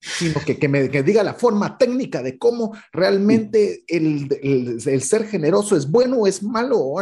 sino 0.00 0.40
que, 0.44 0.58
que 0.58 0.68
me 0.68 0.88
diga 0.88 1.22
la 1.22 1.34
forma 1.34 1.76
técnica 1.76 2.22
de 2.22 2.38
cómo 2.38 2.76
realmente 2.92 3.84
el, 3.88 4.80
ser 5.00 5.26
generoso 5.26 5.76
es 5.76 5.90
bueno 5.90 6.18
o 6.18 6.26
es 6.26 6.42
malo. 6.42 6.96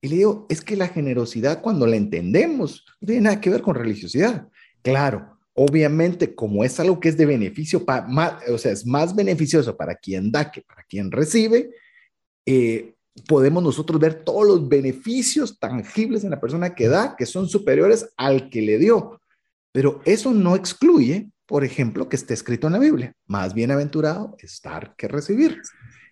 Y 0.00 0.08
le 0.08 0.16
digo, 0.16 0.46
es 0.48 0.60
que 0.60 0.76
la 0.76 0.88
generosidad 0.88 1.62
cuando 1.62 1.86
la 1.86 1.96
entendemos 1.96 2.84
no 3.00 3.06
tiene 3.06 3.22
nada 3.22 3.40
que 3.40 3.50
ver 3.50 3.62
con 3.62 3.74
religiosidad. 3.74 4.48
Claro, 4.82 5.38
obviamente 5.54 6.34
como 6.34 6.64
es 6.64 6.78
algo 6.78 7.00
que 7.00 7.08
es 7.08 7.16
de 7.16 7.26
beneficio, 7.26 7.84
para, 7.84 8.06
o 8.48 8.58
sea, 8.58 8.72
es 8.72 8.86
más 8.86 9.14
beneficioso 9.14 9.76
para 9.76 9.94
quien 9.96 10.30
da 10.30 10.50
que 10.50 10.62
para 10.62 10.82
quien 10.84 11.10
recibe, 11.10 11.70
eh, 12.44 12.94
podemos 13.26 13.62
nosotros 13.62 14.00
ver 14.00 14.22
todos 14.22 14.46
los 14.46 14.68
beneficios 14.68 15.58
tangibles 15.58 16.22
en 16.24 16.30
la 16.30 16.40
persona 16.40 16.74
que 16.74 16.88
da 16.88 17.16
que 17.16 17.26
son 17.26 17.48
superiores 17.48 18.08
al 18.16 18.50
que 18.50 18.62
le 18.62 18.78
dio. 18.78 19.20
Pero 19.72 20.00
eso 20.04 20.32
no 20.32 20.54
excluye 20.54 21.30
por 21.46 21.64
ejemplo, 21.64 22.08
que 22.08 22.16
esté 22.16 22.34
escrito 22.34 22.66
en 22.66 22.72
la 22.74 22.78
Biblia. 22.80 23.14
Más 23.26 23.54
bienaventurado 23.54 24.36
estar 24.40 24.94
que 24.96 25.08
recibir. 25.08 25.62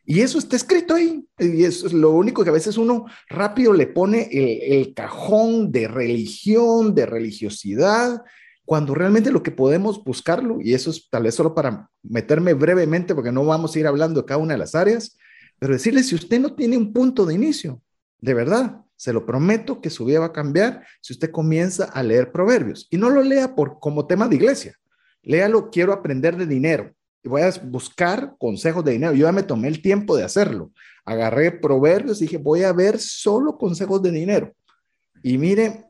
Y 0.05 0.21
eso 0.21 0.39
está 0.39 0.57
escrito 0.57 0.95
ahí. 0.95 1.27
Y 1.39 1.65
eso 1.65 1.87
es 1.87 1.93
lo 1.93 2.11
único 2.11 2.45
que 2.45 2.51
a 2.51 2.55
veces 2.55 2.77
uno 2.77 3.07
rápido 3.29 3.73
le 3.73 3.87
pone 3.87 4.29
el, 4.31 4.95
cajón 4.95 5.73
de 5.73 5.89
religión, 5.89 6.95
de 6.95 7.07
religiosidad, 7.07 8.23
cuando 8.65 8.95
realmente 8.95 9.31
lo 9.31 9.43
que 9.43 9.51
podemos 9.51 10.03
buscarlo, 10.05 10.59
y 10.61 10.75
eso 10.75 10.91
es 10.91 11.09
tal 11.11 11.25
vez 11.25 11.35
solo 11.35 11.55
para 11.55 11.91
meterme 12.03 12.55
brevemente, 12.55 13.15
porque 13.15 13.33
no 13.33 13.45
vamos 13.45 13.75
a 13.75 13.79
ir 13.79 13.87
hablando 13.87 14.21
de 14.21 14.27
cada 14.27 14.39
una 14.39 14.55
de 14.55 14.59
las 14.59 14.75
áreas, 14.75 15.17
pero 15.59 15.75
decirle, 15.75 16.03
si 16.03 16.15
usted 16.15 16.41
no 16.41 16.55
tiene 16.55 16.77
un 16.77 16.93
punto 16.93 17.27
de 17.27 17.35
inicio, 17.35 17.83
de 18.21 18.35
verdad, 18.35 18.81
se 18.97 19.13
lo 19.13 19.27
prometo 19.27 19.81
que 19.81 19.91
su 19.91 20.05
vida 20.05 20.21
va 20.21 20.27
a 20.27 20.33
cambiar 20.33 20.87
si 21.01 21.13
usted 21.13 21.31
comienza 21.31 21.85
a 21.85 22.03
leer 22.03 22.33
proverbios. 22.33 22.87
Y 22.91 22.97
no 22.97 23.11
lo 23.11 23.23
lea 23.23 23.55
por, 23.55 23.79
como 23.81 24.07
tema 24.07 24.29
de 24.29 24.37
iglesia 24.37 24.79
léalo, 25.25 25.71
quiero 25.71 25.93
aprender 25.93 26.37
de 26.37 26.47
dinero 26.47 26.95
voy 27.25 27.43
a 27.43 27.51
buscar 27.63 28.35
consejos 28.39 28.85
de 28.85 28.93
dinero. 28.93 29.15
Yo 29.15 29.27
ya 29.27 29.33
me 29.33 29.43
tomé 29.43 29.69
el 29.69 29.83
tiempo 29.83 30.17
de 30.17 30.25
hacerlo. 30.25 30.73
Agarré 31.05 31.51
proverbios 31.53 32.21
y 32.21 32.25
dije, 32.25 32.39
voy 32.39 32.63
a 32.63 32.73
ver 32.73 32.99
solo 32.99 33.59
consejos 33.59 34.03
de 34.03 34.11
dinero. 34.11 34.53
Y 35.23 35.39
mire, 35.39 35.85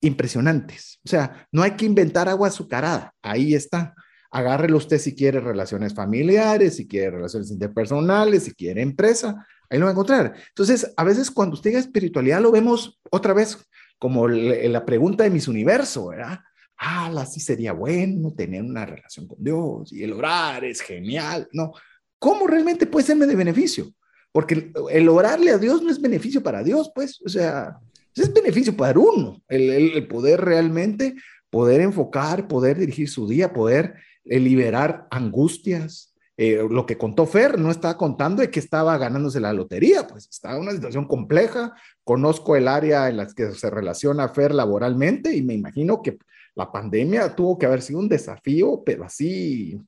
impresionantes. 0.00 1.00
O 1.04 1.08
sea, 1.08 1.46
no 1.52 1.62
hay 1.62 1.72
que 1.72 1.86
inventar 1.86 2.28
agua 2.28 2.48
azucarada. 2.48 3.12
Ahí 3.22 3.54
está. 3.54 3.94
Agárrelo 4.30 4.76
usted 4.76 4.98
si 4.98 5.14
quiere 5.14 5.40
relaciones 5.40 5.94
familiares, 5.94 6.76
si 6.76 6.86
quiere 6.86 7.12
relaciones 7.12 7.50
interpersonales, 7.50 8.44
si 8.44 8.52
quiere 8.52 8.82
empresa. 8.82 9.46
Ahí 9.70 9.78
lo 9.78 9.86
va 9.86 9.90
a 9.90 9.92
encontrar. 9.92 10.34
Entonces, 10.48 10.92
a 10.96 11.04
veces 11.04 11.30
cuando 11.30 11.54
usted 11.54 11.70
diga 11.70 11.80
espiritualidad, 11.80 12.40
lo 12.40 12.52
vemos 12.52 13.00
otra 13.10 13.32
vez 13.32 13.58
como 13.98 14.28
la 14.28 14.84
pregunta 14.84 15.24
de 15.24 15.30
mis 15.30 15.48
universo, 15.48 16.08
¿verdad? 16.08 16.40
Ah, 16.78 17.12
así 17.18 17.40
sería 17.40 17.72
bueno 17.72 18.32
tener 18.32 18.62
una 18.62 18.86
relación 18.86 19.26
con 19.26 19.42
Dios 19.42 19.92
y 19.92 20.02
el 20.02 20.12
orar 20.12 20.64
es 20.64 20.80
genial. 20.80 21.48
No, 21.52 21.72
¿cómo 22.18 22.46
realmente 22.46 22.86
puede 22.86 23.06
serme 23.06 23.26
de 23.26 23.36
beneficio? 23.36 23.92
Porque 24.32 24.70
el, 24.90 25.08
orarle 25.08 25.50
a 25.50 25.58
Dios 25.58 25.82
no 25.82 25.90
es 25.90 26.00
beneficio 26.00 26.42
para 26.42 26.62
Dios, 26.62 26.92
pues, 26.94 27.20
o 27.24 27.28
sea, 27.28 27.78
es 28.14 28.32
beneficio 28.32 28.76
para 28.76 28.98
uno, 28.98 29.42
el, 29.48 30.06
poder 30.08 30.42
realmente, 30.42 31.14
poder 31.50 31.80
enfocar, 31.80 32.48
poder 32.48 32.78
dirigir 32.78 33.08
su 33.08 33.26
día, 33.26 33.52
poder 33.52 33.94
eh, 34.24 34.38
liberar 34.38 35.06
angustias. 35.10 36.12
Eh, 36.38 36.66
lo 36.68 36.84
que 36.84 36.98
contó 36.98 37.24
Fer 37.24 37.58
no 37.58 37.70
estaba 37.70 37.96
contando 37.96 38.42
de 38.42 38.50
que 38.50 38.60
estaba 38.60 38.98
ganándose 38.98 39.40
la 39.40 39.54
lotería, 39.54 40.06
pues 40.06 40.28
estaba 40.30 40.58
una 40.58 40.72
situación 40.72 41.06
compleja. 41.06 41.72
Conozco 42.04 42.56
el 42.56 42.68
área 42.68 43.08
en 43.08 43.16
la 43.16 43.26
que 43.26 43.52
se 43.52 43.70
relaciona 43.70 44.28
Fer 44.28 44.54
laboralmente 44.54 45.34
y 45.34 45.40
me 45.40 45.54
imagino 45.54 46.02
que 46.02 46.18
la 46.56 46.72
pandemia 46.72 47.36
tuvo 47.36 47.58
que 47.58 47.66
haber 47.66 47.82
sido 47.82 48.00
un 48.00 48.08
desafío, 48.08 48.82
pero 48.84 49.04
así 49.04 49.78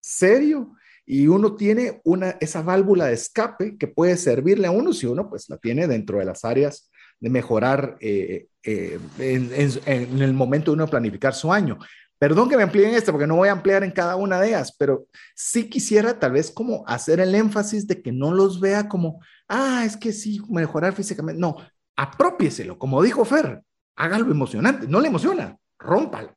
serio. 0.00 0.72
Y 1.04 1.26
uno 1.26 1.54
tiene 1.54 2.00
una, 2.04 2.30
esa 2.40 2.62
válvula 2.62 3.06
de 3.06 3.14
escape 3.14 3.76
que 3.76 3.88
puede 3.88 4.16
servirle 4.16 4.68
a 4.68 4.70
uno 4.70 4.92
si 4.92 5.06
uno 5.06 5.28
pues 5.28 5.48
la 5.48 5.58
tiene 5.58 5.86
dentro 5.86 6.18
de 6.18 6.24
las 6.24 6.44
áreas 6.44 6.90
de 7.20 7.30
mejorar 7.30 7.96
eh, 8.00 8.46
eh, 8.62 8.98
en, 9.18 10.22
el 10.22 10.32
momento 10.32 10.70
de 10.70 10.76
uno 10.76 10.86
planificar 10.86 11.34
su 11.34 11.52
año. 11.52 11.78
Perdón 12.18 12.48
que 12.48 12.56
me 12.56 12.62
amplíen 12.62 12.94
esto 12.94 13.12
porque 13.12 13.26
no 13.26 13.36
voy 13.36 13.48
a 13.48 13.52
ampliar 13.52 13.84
en 13.84 13.90
cada 13.90 14.16
una 14.16 14.40
de 14.40 14.48
ellas, 14.48 14.74
pero 14.78 15.06
sí 15.34 15.68
quisiera 15.68 16.18
tal 16.18 16.32
vez 16.32 16.50
como 16.50 16.84
hacer 16.86 17.20
el 17.20 17.34
énfasis 17.34 17.86
de 17.86 18.00
que 18.00 18.12
no 18.12 18.32
los 18.32 18.60
vea 18.60 18.88
como, 18.88 19.20
ah, 19.48 19.82
es 19.84 19.96
que 19.96 20.12
sí, 20.12 20.40
mejorar 20.48 20.94
físicamente. 20.94 21.40
No, 21.40 21.56
apropieselo, 21.94 22.78
como 22.78 23.02
dijo 23.02 23.24
Fer, 23.24 23.62
hágalo 23.96 24.30
emocionante, 24.30 24.86
no 24.88 25.00
le 25.00 25.08
emociona, 25.08 25.58
rómpalo. 25.78 26.36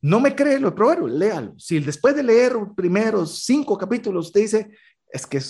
No 0.00 0.20
me 0.20 0.34
cree 0.34 0.60
lo 0.60 0.74
proverbios, 0.74 1.10
léalo. 1.10 1.54
Si 1.58 1.80
después 1.80 2.14
de 2.14 2.22
leer 2.22 2.52
los 2.52 2.68
primeros 2.76 3.42
cinco 3.44 3.76
capítulos 3.76 4.26
usted 4.26 4.40
dice, 4.42 4.70
es 5.12 5.26
que 5.26 5.40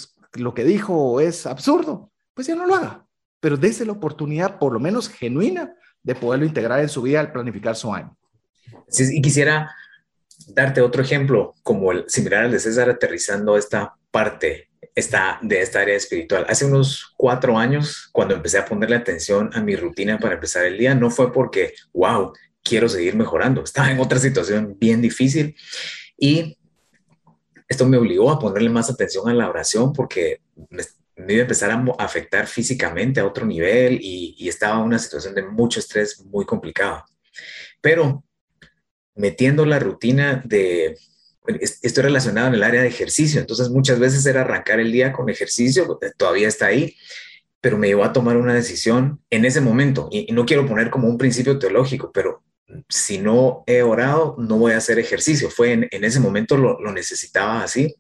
lo 0.41 0.55
que 0.55 0.65
dijo 0.65 1.21
es 1.21 1.47
absurdo, 1.47 2.11
pues 2.35 2.47
ya 2.47 2.55
no 2.55 2.67
lo 2.67 2.75
haga. 2.75 3.07
Pero 3.41 3.57
dése 3.57 3.85
la 3.85 3.93
oportunidad, 3.93 4.59
por 4.59 4.73
lo 4.73 4.81
menos 4.81 5.09
genuina, 5.09 5.75
de 6.03 6.15
poderlo 6.15 6.47
integrar 6.47 6.81
en 6.81 6.89
su 6.89 7.03
vida 7.03 7.21
al 7.21 7.33
planificar 7.33 7.77
su 7.77 7.93
año. 7.93 8.17
y 8.97 9.21
quisiera 9.21 9.71
darte 10.49 10.81
otro 10.81 11.03
ejemplo, 11.03 11.55
como 11.63 11.93
el 11.93 12.09
similar 12.09 12.45
al 12.45 12.53
de 12.53 12.61
César, 12.61 12.89
aterrizando 12.89 13.57
esta 13.57 13.95
parte 14.11 14.69
esta, 14.95 15.39
de 15.43 15.61
esta 15.61 15.81
área 15.81 15.97
espiritual. 15.97 16.47
Hace 16.49 16.65
unos 16.65 17.15
cuatro 17.17 17.57
años, 17.57 18.09
cuando 18.13 18.35
empecé 18.35 18.59
a 18.59 18.65
ponerle 18.65 18.97
atención 18.97 19.51
a 19.55 19.61
mi 19.61 19.77
rutina 19.77 20.19
para 20.19 20.35
empezar 20.35 20.65
el 20.65 20.79
día, 20.79 20.95
no 20.95 21.11
fue 21.11 21.33
porque, 21.33 21.75
wow, 21.93 22.33
quiero 22.69 22.89
seguir 22.89 23.17
mejorando. 23.17 23.63
Estaba 23.63 23.91
en 23.91 24.01
otra 24.01 24.19
situación 24.19 24.77
bien 24.79 25.01
difícil 25.01 25.57
y 26.17 26.59
esto 27.69 27.87
me 27.87 27.97
obligó 27.97 28.31
a 28.31 28.39
ponerle 28.39 28.71
más 28.71 28.91
atención 28.91 29.29
a 29.29 29.35
la 29.35 29.49
oración 29.49 29.93
porque 29.93 30.41
me, 30.71 30.83
iba 31.33 31.41
a 31.41 31.43
empezar 31.43 31.71
a 31.71 31.85
afectar 31.99 32.47
físicamente 32.47 33.21
a 33.21 33.27
otro 33.27 33.47
nivel 33.47 33.99
y, 34.01 34.35
y 34.39 34.49
estaba 34.49 34.79
en 34.79 34.87
una 34.87 34.99
situación 34.99 35.35
de 35.35 35.43
mucho 35.43 35.81
estrés 35.81 36.25
muy 36.25 36.45
complicado. 36.45 37.05
Pero 37.81 38.25
metiendo 39.15 39.67
la 39.67 39.79
rutina 39.79 40.43
de, 40.45 40.97
estoy 41.61 42.03
relacionado 42.03 42.49
en 42.49 42.55
el 42.55 42.63
área 42.63 42.83
de 42.83 42.89
ejercicio, 42.89 43.41
entonces 43.41 43.69
muchas 43.71 43.99
veces 43.99 44.25
era 44.27 44.43
arrancar 44.43 44.81
el 44.81 44.93
día 44.93 45.13
con 45.13 45.29
ejercicio, 45.29 45.99
todavía 46.17 46.49
está 46.49 46.67
ahí, 46.67 46.95
pero 47.61 47.79
me 47.79 47.89
llevó 47.89 48.05
a 48.05 48.13
tomar 48.13 48.37
una 48.37 48.55
decisión 48.55 49.21
en 49.31 49.45
ese 49.45 49.61
momento, 49.61 50.09
y, 50.11 50.31
no 50.33 50.47
quiero 50.47 50.67
poner 50.67 50.91
como 50.91 51.09
un 51.09 51.19
principio 51.19 51.59
teológico, 51.59 52.13
pero 52.13 52.43
si 52.89 53.19
no 53.19 53.65
he 53.67 53.83
orado, 53.83 54.37
no 54.39 54.59
voy 54.59 54.73
a 54.73 54.79
hacer 54.79 54.99
ejercicio, 54.99 55.51
fue 55.51 55.73
en, 55.73 56.05
ese 56.05 56.21
momento 56.21 56.57
lo, 56.57 56.79
necesitaba 56.93 57.63
así. 57.63 57.95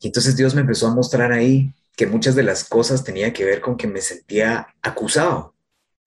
Y 0.00 0.08
entonces 0.08 0.36
Dios 0.36 0.54
me 0.54 0.60
empezó 0.60 0.86
a 0.86 0.94
mostrar 0.94 1.32
ahí 1.32 1.72
que 1.96 2.06
muchas 2.06 2.34
de 2.34 2.42
las 2.42 2.64
cosas 2.64 3.04
tenía 3.04 3.32
que 3.32 3.44
ver 3.44 3.60
con 3.60 3.76
que 3.76 3.86
me 3.86 4.00
sentía 4.00 4.66
acusado. 4.82 5.54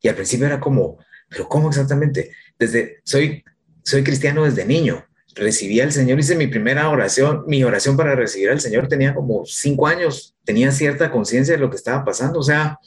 Y 0.02 0.08
al 0.08 0.16
principio 0.16 0.46
era 0.46 0.60
como, 0.60 0.98
pero 1.30 1.48
¿cómo 1.48 1.70
exactamente? 1.70 2.32
Desde, 2.60 3.02
soy, 3.04 3.44
soy 3.84 4.04
cristiano 4.04 4.44
desde 4.44 4.66
niño, 4.66 5.06
recibí 5.34 5.80
al 5.82 5.92
Señor, 5.92 6.20
hice 6.20 6.36
mi 6.36 6.48
primera 6.48 6.90
oración, 6.90 7.44
mi 7.48 7.64
oración 7.64 7.98
para 7.98 8.16
recibir 8.16 8.50
al 8.50 8.62
Señor 8.62 8.88
tenía 8.88 9.14
como 9.14 9.46
cinco 9.46 9.88
años, 9.88 10.36
tenía 10.44 10.72
cierta 10.72 11.12
conciencia 11.12 11.56
de 11.56 11.60
lo 11.60 11.70
que 11.70 11.78
estaba 11.78 12.06
pasando, 12.06 12.40
o 12.40 12.44
sea, 12.44 12.80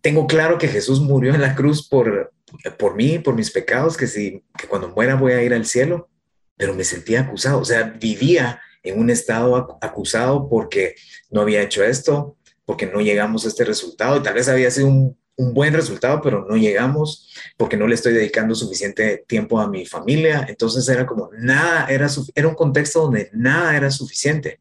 tengo 0.00 0.26
claro 0.26 0.58
que 0.58 0.68
Jesús 0.68 1.00
murió 1.00 1.34
en 1.34 1.42
la 1.42 1.54
cruz 1.54 1.86
por, 1.86 2.32
por 2.78 2.94
mí, 2.94 3.18
por 3.18 3.34
mis 3.34 3.50
pecados, 3.50 3.96
que, 3.96 4.06
si, 4.06 4.42
que 4.58 4.66
cuando 4.66 4.88
muera 4.88 5.14
voy 5.14 5.32
a 5.32 5.42
ir 5.42 5.52
al 5.54 5.66
cielo, 5.66 6.08
pero 6.56 6.74
me 6.74 6.84
sentía 6.84 7.22
acusado, 7.22 7.60
o 7.60 7.64
sea, 7.64 7.82
vivía 7.82 8.60
en 8.82 8.98
un 8.98 9.10
estado 9.10 9.78
acusado 9.80 10.48
porque 10.48 10.94
no 11.30 11.40
había 11.40 11.62
hecho 11.62 11.84
esto, 11.84 12.36
porque 12.64 12.86
no 12.86 13.00
llegamos 13.00 13.44
a 13.44 13.48
este 13.48 13.64
resultado, 13.64 14.16
y 14.16 14.22
tal 14.22 14.34
vez 14.34 14.48
había 14.48 14.70
sido 14.70 14.88
un 14.88 15.16
un 15.36 15.52
buen 15.52 15.74
resultado, 15.74 16.20
pero 16.22 16.46
no 16.48 16.56
llegamos 16.56 17.30
porque 17.56 17.76
no 17.76 17.86
le 17.86 17.94
estoy 17.94 18.14
dedicando 18.14 18.54
suficiente 18.54 19.24
tiempo 19.26 19.60
a 19.60 19.68
mi 19.68 19.84
familia. 19.86 20.46
Entonces 20.48 20.88
era 20.88 21.06
como 21.06 21.30
nada, 21.38 21.86
era, 21.88 22.08
era 22.34 22.48
un 22.48 22.54
contexto 22.54 23.02
donde 23.02 23.30
nada 23.32 23.76
era 23.76 23.90
suficiente. 23.90 24.60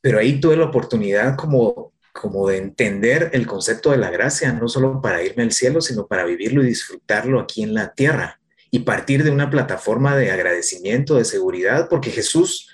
Pero 0.00 0.18
ahí 0.18 0.40
tuve 0.40 0.56
la 0.56 0.64
oportunidad 0.64 1.36
como, 1.36 1.92
como 2.20 2.48
de 2.48 2.58
entender 2.58 3.30
el 3.32 3.46
concepto 3.46 3.90
de 3.90 3.98
la 3.98 4.10
gracia, 4.10 4.52
no 4.52 4.68
solo 4.68 5.00
para 5.00 5.22
irme 5.22 5.44
al 5.44 5.52
cielo, 5.52 5.80
sino 5.80 6.06
para 6.06 6.24
vivirlo 6.24 6.62
y 6.62 6.66
disfrutarlo 6.66 7.40
aquí 7.40 7.62
en 7.62 7.74
la 7.74 7.92
tierra 7.94 8.40
y 8.70 8.80
partir 8.80 9.24
de 9.24 9.30
una 9.30 9.50
plataforma 9.50 10.16
de 10.16 10.30
agradecimiento, 10.30 11.16
de 11.16 11.24
seguridad, 11.24 11.88
porque 11.88 12.10
Jesús 12.10 12.68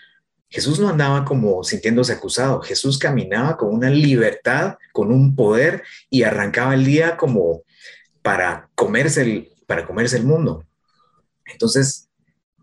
Jesús 0.54 0.78
no 0.78 0.88
andaba 0.88 1.24
como 1.24 1.64
sintiéndose 1.64 2.12
acusado, 2.12 2.60
Jesús 2.60 2.96
caminaba 2.96 3.56
con 3.56 3.74
una 3.74 3.90
libertad, 3.90 4.76
con 4.92 5.10
un 5.10 5.34
poder 5.34 5.82
y 6.10 6.22
arrancaba 6.22 6.74
el 6.74 6.84
día 6.84 7.16
como 7.16 7.62
para 8.22 8.70
comerse 8.76 9.22
el, 9.22 9.52
para 9.66 9.84
comerse 9.84 10.16
el 10.16 10.22
mundo. 10.22 10.64
Entonces, 11.46 12.03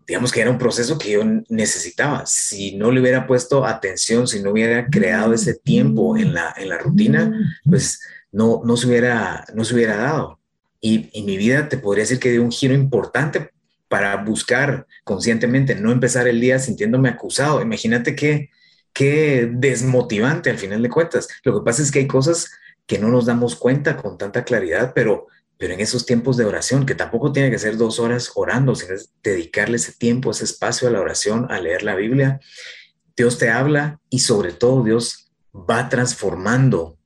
digamos 0.06 0.32
que 0.32 0.40
era 0.40 0.50
un 0.50 0.58
proceso 0.58 0.98
que 0.98 1.12
yo 1.12 1.22
necesitaba. 1.48 2.26
Si 2.26 2.76
no 2.76 2.90
le 2.90 3.00
hubiera 3.00 3.26
puesto 3.26 3.64
atención, 3.64 4.26
si 4.26 4.42
no 4.42 4.50
hubiera 4.50 4.86
creado 4.88 5.32
ese 5.32 5.54
tiempo 5.54 6.16
en 6.16 6.34
la, 6.34 6.54
en 6.56 6.68
la 6.68 6.78
rutina, 6.78 7.60
pues 7.64 8.00
no, 8.30 8.62
no, 8.64 8.76
se 8.76 8.86
hubiera, 8.86 9.44
no 9.54 9.64
se 9.64 9.74
hubiera 9.74 9.96
dado. 9.96 10.38
Y, 10.80 11.10
y 11.12 11.22
mi 11.22 11.36
vida 11.36 11.68
te 11.68 11.78
podría 11.78 12.02
decir 12.02 12.18
que 12.18 12.30
dio 12.30 12.42
un 12.42 12.50
giro 12.50 12.74
importante 12.74 13.50
para 13.88 14.16
buscar 14.16 14.86
conscientemente, 15.04 15.74
no 15.74 15.92
empezar 15.92 16.26
el 16.26 16.40
día 16.40 16.58
sintiéndome 16.58 17.10
acusado. 17.10 17.60
Imagínate 17.60 18.16
qué, 18.16 18.50
qué 18.92 19.50
desmotivante 19.52 20.50
al 20.50 20.58
final 20.58 20.82
de 20.82 20.88
cuentas. 20.88 21.28
Lo 21.44 21.58
que 21.58 21.64
pasa 21.64 21.82
es 21.82 21.90
que 21.90 21.98
hay 21.98 22.06
cosas 22.06 22.50
que 22.86 22.98
no 22.98 23.08
nos 23.08 23.26
damos 23.26 23.54
cuenta 23.54 23.96
con 23.96 24.18
tanta 24.18 24.44
claridad, 24.44 24.92
pero, 24.94 25.26
pero 25.58 25.74
en 25.74 25.80
esos 25.80 26.06
tiempos 26.06 26.36
de 26.36 26.44
oración, 26.44 26.86
que 26.86 26.94
tampoco 26.94 27.32
tiene 27.32 27.50
que 27.50 27.58
ser 27.58 27.76
dos 27.76 27.98
horas 28.00 28.32
orando, 28.34 28.74
sino 28.74 28.94
dedicarle 29.22 29.76
ese 29.76 29.92
tiempo, 29.92 30.30
ese 30.30 30.44
espacio 30.44 30.88
a 30.88 30.90
la 30.90 31.00
oración, 31.00 31.46
a 31.50 31.60
leer 31.60 31.82
la 31.82 31.94
Biblia, 31.94 32.40
Dios 33.16 33.38
te 33.38 33.50
habla 33.50 34.00
y 34.10 34.20
sobre 34.20 34.52
todo 34.52 34.82
Dios 34.82 35.30
va 35.54 35.88
transformando, 35.88 36.98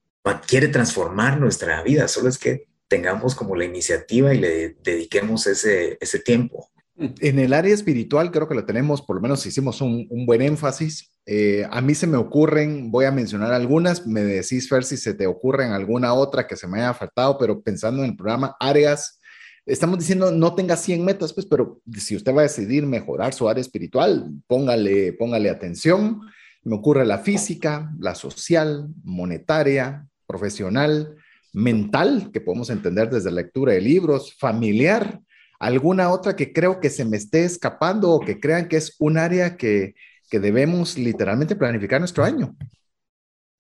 quiere 0.47 0.69
transformar 0.69 1.39
nuestra 1.39 1.83
vida, 1.83 2.09
solo 2.09 2.29
es 2.29 2.39
que 2.39 2.69
tengamos 2.89 3.35
como 3.35 3.57
la 3.57 3.65
iniciativa 3.65 4.33
y 4.33 4.39
le 4.39 4.77
dediquemos 4.83 5.47
ese, 5.47 5.99
ese 6.01 6.21
tiempo. 6.21 6.71
En 6.99 7.39
el 7.39 7.53
área 7.53 7.75
espiritual 7.75 8.31
creo 8.31 8.49
que 8.49 8.55
lo 8.55 8.65
tenemos, 8.65 9.03
por 9.03 9.17
lo 9.17 9.23
menos 9.23 9.45
hicimos 9.45 9.83
un, 9.83 10.09
buen 10.25 10.41
énfasis. 10.41 11.13
Eh, 11.27 11.67
a 11.71 11.83
mí 11.83 11.95
se 11.95 12.07
me 12.07 12.17
ocurren, 12.17 12.91
voy 12.91 13.05
a 13.05 13.11
mencionar 13.11 13.53
algunas, 13.53 14.07
me 14.07 14.23
decís 14.23 14.69
Fer 14.69 14.85
si 14.85 14.97
se 14.97 15.13
te 15.13 15.27
ocurren 15.27 15.73
alguna 15.73 16.15
otra 16.15 16.47
que 16.47 16.57
se 16.57 16.67
me 16.67 16.79
haya 16.79 16.95
faltado, 16.95 17.37
pero 17.37 17.61
pensando 17.61 18.03
en 18.03 18.11
el 18.11 18.17
programa, 18.17 18.57
áreas, 18.59 19.21
estamos 19.67 19.99
diciendo 19.99 20.31
no 20.31 20.55
tenga 20.55 20.77
100 20.77 21.05
metas, 21.05 21.35
pues, 21.35 21.45
pero 21.45 21.83
si 21.99 22.17
usted 22.17 22.35
va 22.35 22.41
a 22.41 22.45
decidir 22.45 22.87
mejorar 22.87 23.35
su 23.35 23.47
área 23.47 23.61
espiritual, 23.61 24.31
póngale, 24.47 25.13
póngale 25.13 25.51
atención. 25.51 26.23
Me 26.63 26.77
ocurre 26.77 27.05
la 27.05 27.19
física, 27.19 27.93
la 27.99 28.15
social, 28.15 28.89
monetaria, 29.05 30.09
profesional, 30.27 31.15
mental, 31.53 32.31
que 32.33 32.41
podemos 32.41 32.71
entender 32.71 33.11
desde 33.11 33.31
lectura 33.31 33.75
de 33.75 33.81
libros, 33.81 34.35
familiar, 34.39 35.21
alguna 35.59 36.11
otra 36.11 36.37
que 36.37 36.53
creo 36.53 36.81
que 36.81 36.91
se 36.91 37.05
me 37.05 37.17
esté 37.17 37.45
escapando 37.45 38.11
o 38.11 38.21
que 38.21 38.41
crean 38.41 38.69
que 38.69 38.77
es 38.77 38.97
un 38.99 39.19
área 39.19 39.57
que, 39.57 39.95
que 40.31 40.41
debemos 40.41 40.99
literalmente 40.99 41.57
planificar 41.57 42.01
nuestro 42.01 42.25
año. 42.25 42.57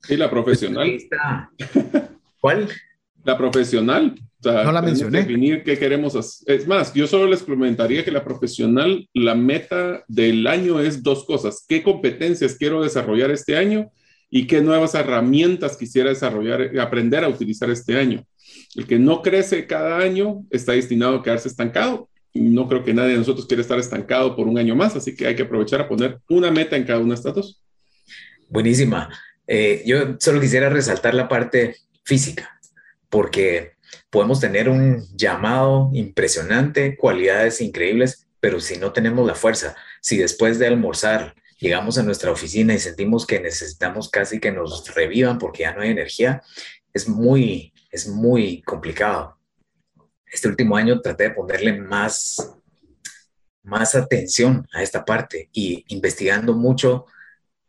Y 0.08 0.16
la 0.16 0.30
profesional. 0.30 0.98
¿Cuál? 2.40 2.68
La 3.24 3.36
profesional. 3.36 4.14
no 4.44 4.72
la 4.72 4.82
mencioné. 4.82 5.20
Definir 5.20 5.64
qué 5.64 5.78
queremos 5.78 6.14
hacer. 6.14 6.56
Es 6.56 6.66
más, 6.66 6.94
yo 6.94 7.06
solo 7.06 7.26
les 7.26 7.42
comentaría 7.42 8.04
que 8.04 8.12
la 8.12 8.24
profesional, 8.24 9.08
la 9.14 9.34
meta 9.34 10.04
del 10.06 10.46
año 10.46 10.80
es 10.80 11.02
dos 11.02 11.24
cosas. 11.24 11.64
¿Qué 11.68 11.82
competencias 11.82 12.54
quiero 12.56 12.82
desarrollar 12.82 13.30
este 13.30 13.56
año? 13.56 13.90
y 14.30 14.46
qué 14.46 14.60
nuevas 14.60 14.94
herramientas 14.94 15.76
quisiera 15.76 16.10
desarrollar, 16.10 16.78
aprender 16.80 17.24
a 17.24 17.28
utilizar 17.28 17.70
este 17.70 17.96
año. 17.96 18.24
El 18.76 18.86
que 18.86 18.98
no 18.98 19.22
crece 19.22 19.66
cada 19.66 19.98
año 19.98 20.44
está 20.50 20.72
destinado 20.72 21.16
a 21.16 21.22
quedarse 21.22 21.48
estancado. 21.48 22.08
No 22.34 22.68
creo 22.68 22.84
que 22.84 22.92
nadie 22.92 23.12
de 23.12 23.18
nosotros 23.18 23.46
quiera 23.46 23.62
estar 23.62 23.78
estancado 23.78 24.36
por 24.36 24.46
un 24.46 24.58
año 24.58 24.76
más, 24.76 24.94
así 24.94 25.16
que 25.16 25.26
hay 25.26 25.34
que 25.34 25.44
aprovechar 25.44 25.80
a 25.80 25.88
poner 25.88 26.20
una 26.28 26.50
meta 26.50 26.76
en 26.76 26.84
cada 26.84 26.98
uno 26.98 27.08
de 27.08 27.14
estos 27.14 27.34
dos. 27.34 27.62
Buenísima. 28.48 29.08
Eh, 29.46 29.82
yo 29.86 30.16
solo 30.18 30.40
quisiera 30.40 30.68
resaltar 30.68 31.14
la 31.14 31.28
parte 31.28 31.76
física, 32.04 32.60
porque 33.08 33.72
podemos 34.10 34.40
tener 34.40 34.68
un 34.68 35.04
llamado 35.16 35.90
impresionante, 35.94 36.96
cualidades 36.96 37.60
increíbles, 37.60 38.26
pero 38.40 38.60
si 38.60 38.76
no 38.76 38.92
tenemos 38.92 39.26
la 39.26 39.34
fuerza, 39.34 39.74
si 40.00 40.18
después 40.18 40.58
de 40.58 40.66
almorzar 40.66 41.34
llegamos 41.58 41.96
a 41.96 42.02
nuestra 42.02 42.30
oficina 42.30 42.74
y 42.74 42.78
sentimos 42.78 43.26
que 43.26 43.40
necesitamos 43.40 44.10
casi 44.10 44.38
que 44.40 44.52
nos 44.52 44.94
revivan 44.94 45.38
porque 45.38 45.62
ya 45.62 45.74
no 45.74 45.80
hay 45.80 45.90
energía, 45.90 46.42
es 46.92 47.08
muy, 47.08 47.72
es 47.96 48.06
muy 48.06 48.62
complicado. 48.62 49.38
Este 50.30 50.48
último 50.48 50.76
año 50.76 51.00
traté 51.00 51.24
de 51.24 51.30
ponerle 51.30 51.80
más, 51.80 52.54
más 53.62 53.94
atención 53.94 54.66
a 54.72 54.82
esta 54.82 55.04
parte 55.04 55.48
y 55.52 55.84
investigando 55.88 56.52
mucho 56.52 57.06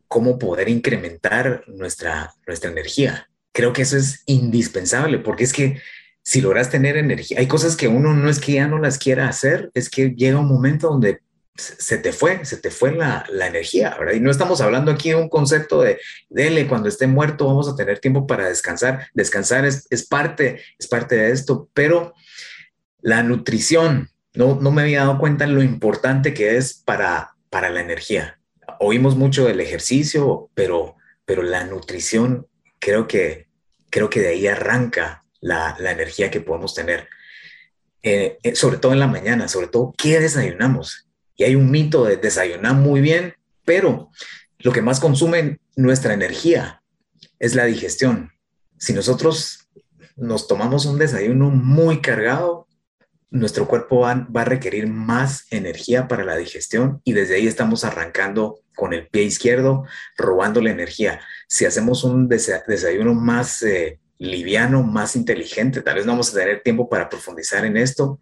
cómo 0.07 0.37
poder 0.37 0.69
incrementar 0.69 1.63
nuestra, 1.67 2.33
nuestra 2.45 2.71
energía. 2.71 3.29
Creo 3.53 3.73
que 3.73 3.83
eso 3.83 3.97
es 3.97 4.23
indispensable 4.25 5.19
porque 5.19 5.45
es 5.45 5.53
que 5.53 5.81
si 6.23 6.41
logras 6.41 6.69
tener 6.69 6.97
energía, 6.97 7.39
hay 7.39 7.47
cosas 7.47 7.77
que 7.77 7.87
uno 7.87 8.13
no 8.13 8.29
es 8.29 8.39
que 8.39 8.53
ya 8.53 8.67
no 8.67 8.79
las 8.79 8.97
quiera 8.97 9.29
hacer, 9.29 9.71
es 9.73 9.89
que 9.89 10.09
llega 10.09 10.39
un 10.39 10.49
momento 10.49 10.89
donde 10.89 11.21
se 11.57 11.97
te 11.97 12.13
fue, 12.13 12.45
se 12.45 12.57
te 12.57 12.69
fue 12.69 12.91
la, 12.91 13.25
energía, 13.29 13.95
¿verdad? 13.99 14.13
Y 14.13 14.19
no 14.19 14.29
estamos 14.29 14.61
hablando 14.61 14.91
aquí 14.91 15.09
de 15.09 15.15
un 15.15 15.29
concepto 15.29 15.81
de, 15.81 15.99
dele, 16.29 16.67
cuando 16.67 16.87
esté 16.87 17.07
muerto 17.07 17.47
vamos 17.47 17.67
a 17.67 17.75
tener 17.75 17.99
tiempo 17.99 18.27
para 18.27 18.47
descansar. 18.47 19.07
Descansar 19.13 19.65
es, 19.65 20.07
parte, 20.07 20.61
es 20.77 20.87
parte 20.87 21.15
de 21.15 21.31
esto, 21.31 21.69
pero 21.73 22.13
la 23.01 23.23
nutrición, 23.23 24.09
no, 24.33 24.59
no 24.61 24.71
me 24.71 24.83
había 24.83 25.01
dado 25.01 25.17
cuenta 25.17 25.47
lo 25.47 25.63
importante 25.63 26.33
que 26.33 26.57
es 26.57 26.73
para, 26.73 27.35
para 27.49 27.69
la 27.69 27.81
energía. 27.81 28.39
Oímos 28.79 29.15
mucho 29.15 29.45
del 29.45 29.59
ejercicio, 29.59 30.49
pero, 30.53 30.95
pero 31.25 31.41
la 31.41 31.63
nutrición 31.63 32.47
creo 32.79 33.07
que, 33.07 33.47
creo 33.89 34.09
que 34.09 34.21
de 34.21 34.29
ahí 34.29 34.47
arranca 34.47 35.23
la, 35.39 35.75
energía 35.79 36.29
que 36.29 36.41
podemos 36.41 36.75
tener. 36.75 37.07
Eh, 38.03 38.37
eh, 38.43 38.55
sobre 38.55 38.77
todo 38.77 38.93
en 38.93 38.99
la 38.99 39.07
mañana, 39.07 39.47
sobre 39.47 39.67
todo, 39.67 39.93
¿qué 39.97 40.19
desayunamos? 40.19 41.06
Y 41.37 41.43
hay 41.45 41.55
un 41.55 41.71
mito 41.71 42.03
de 42.03 42.17
desayunar 42.17 42.73
muy 42.73 42.99
bien, 42.99 43.35
pero 43.63 44.11
lo 44.59 44.71
que 44.73 44.81
más 44.81 44.99
consume 44.99 45.59
nuestra 45.75 46.13
energía 46.13 46.81
es 47.39 47.55
la 47.55 47.65
digestión. 47.65 48.31
Si 48.77 48.93
nosotros 48.93 49.69
nos 50.15 50.47
tomamos 50.47 50.85
un 50.85 50.97
desayuno 50.97 51.51
muy 51.51 52.01
cargado, 52.01 52.67
nuestro 53.29 53.67
cuerpo 53.67 53.99
va, 53.99 54.25
a 54.33 54.45
requerir 54.45 54.87
más 54.87 55.45
energía 55.51 56.07
para 56.07 56.23
la 56.23 56.35
digestión 56.35 57.01
y 57.03 57.13
desde 57.13 57.35
ahí 57.35 57.47
estamos 57.47 57.83
arrancando 57.83 58.61
con 58.75 58.93
el 58.93 59.07
pie 59.07 59.23
izquierdo, 59.23 59.85
robando 60.17 60.61
la 60.61 60.71
energía. 60.71 61.19
Si 61.47 61.65
hacemos 61.65 62.03
un 62.03 62.27
desayuno 62.29 63.13
más 63.13 63.61
eh, 63.63 63.99
liviano, 64.17 64.83
más 64.83 65.15
inteligente, 65.15 65.81
tal 65.81 65.95
vez 65.95 66.05
no 66.05 66.13
vamos 66.13 66.31
a 66.31 66.39
tener 66.39 66.61
tiempo 66.63 66.89
para 66.89 67.09
profundizar 67.09 67.65
en 67.65 67.77
esto, 67.77 68.19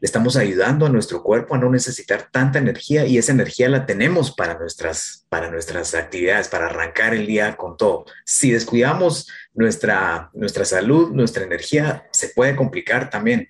le 0.00 0.06
estamos 0.06 0.36
ayudando 0.36 0.86
a 0.86 0.88
nuestro 0.88 1.22
cuerpo 1.22 1.54
a 1.54 1.58
no 1.58 1.70
necesitar 1.70 2.28
tanta 2.30 2.58
energía 2.58 3.04
y 3.06 3.18
esa 3.18 3.32
energía 3.32 3.68
la 3.68 3.84
tenemos 3.84 4.30
para 4.30 4.58
nuestras, 4.58 5.26
para 5.28 5.50
nuestras 5.50 5.94
actividades, 5.94 6.48
para 6.48 6.66
arrancar 6.66 7.14
el 7.14 7.26
día 7.26 7.56
con 7.56 7.76
todo. 7.76 8.04
Si 8.24 8.50
descuidamos 8.50 9.28
nuestra, 9.54 10.30
nuestra 10.34 10.64
salud, 10.64 11.10
nuestra 11.10 11.42
energía, 11.42 12.06
se 12.12 12.28
puede 12.28 12.54
complicar 12.54 13.10
también. 13.10 13.48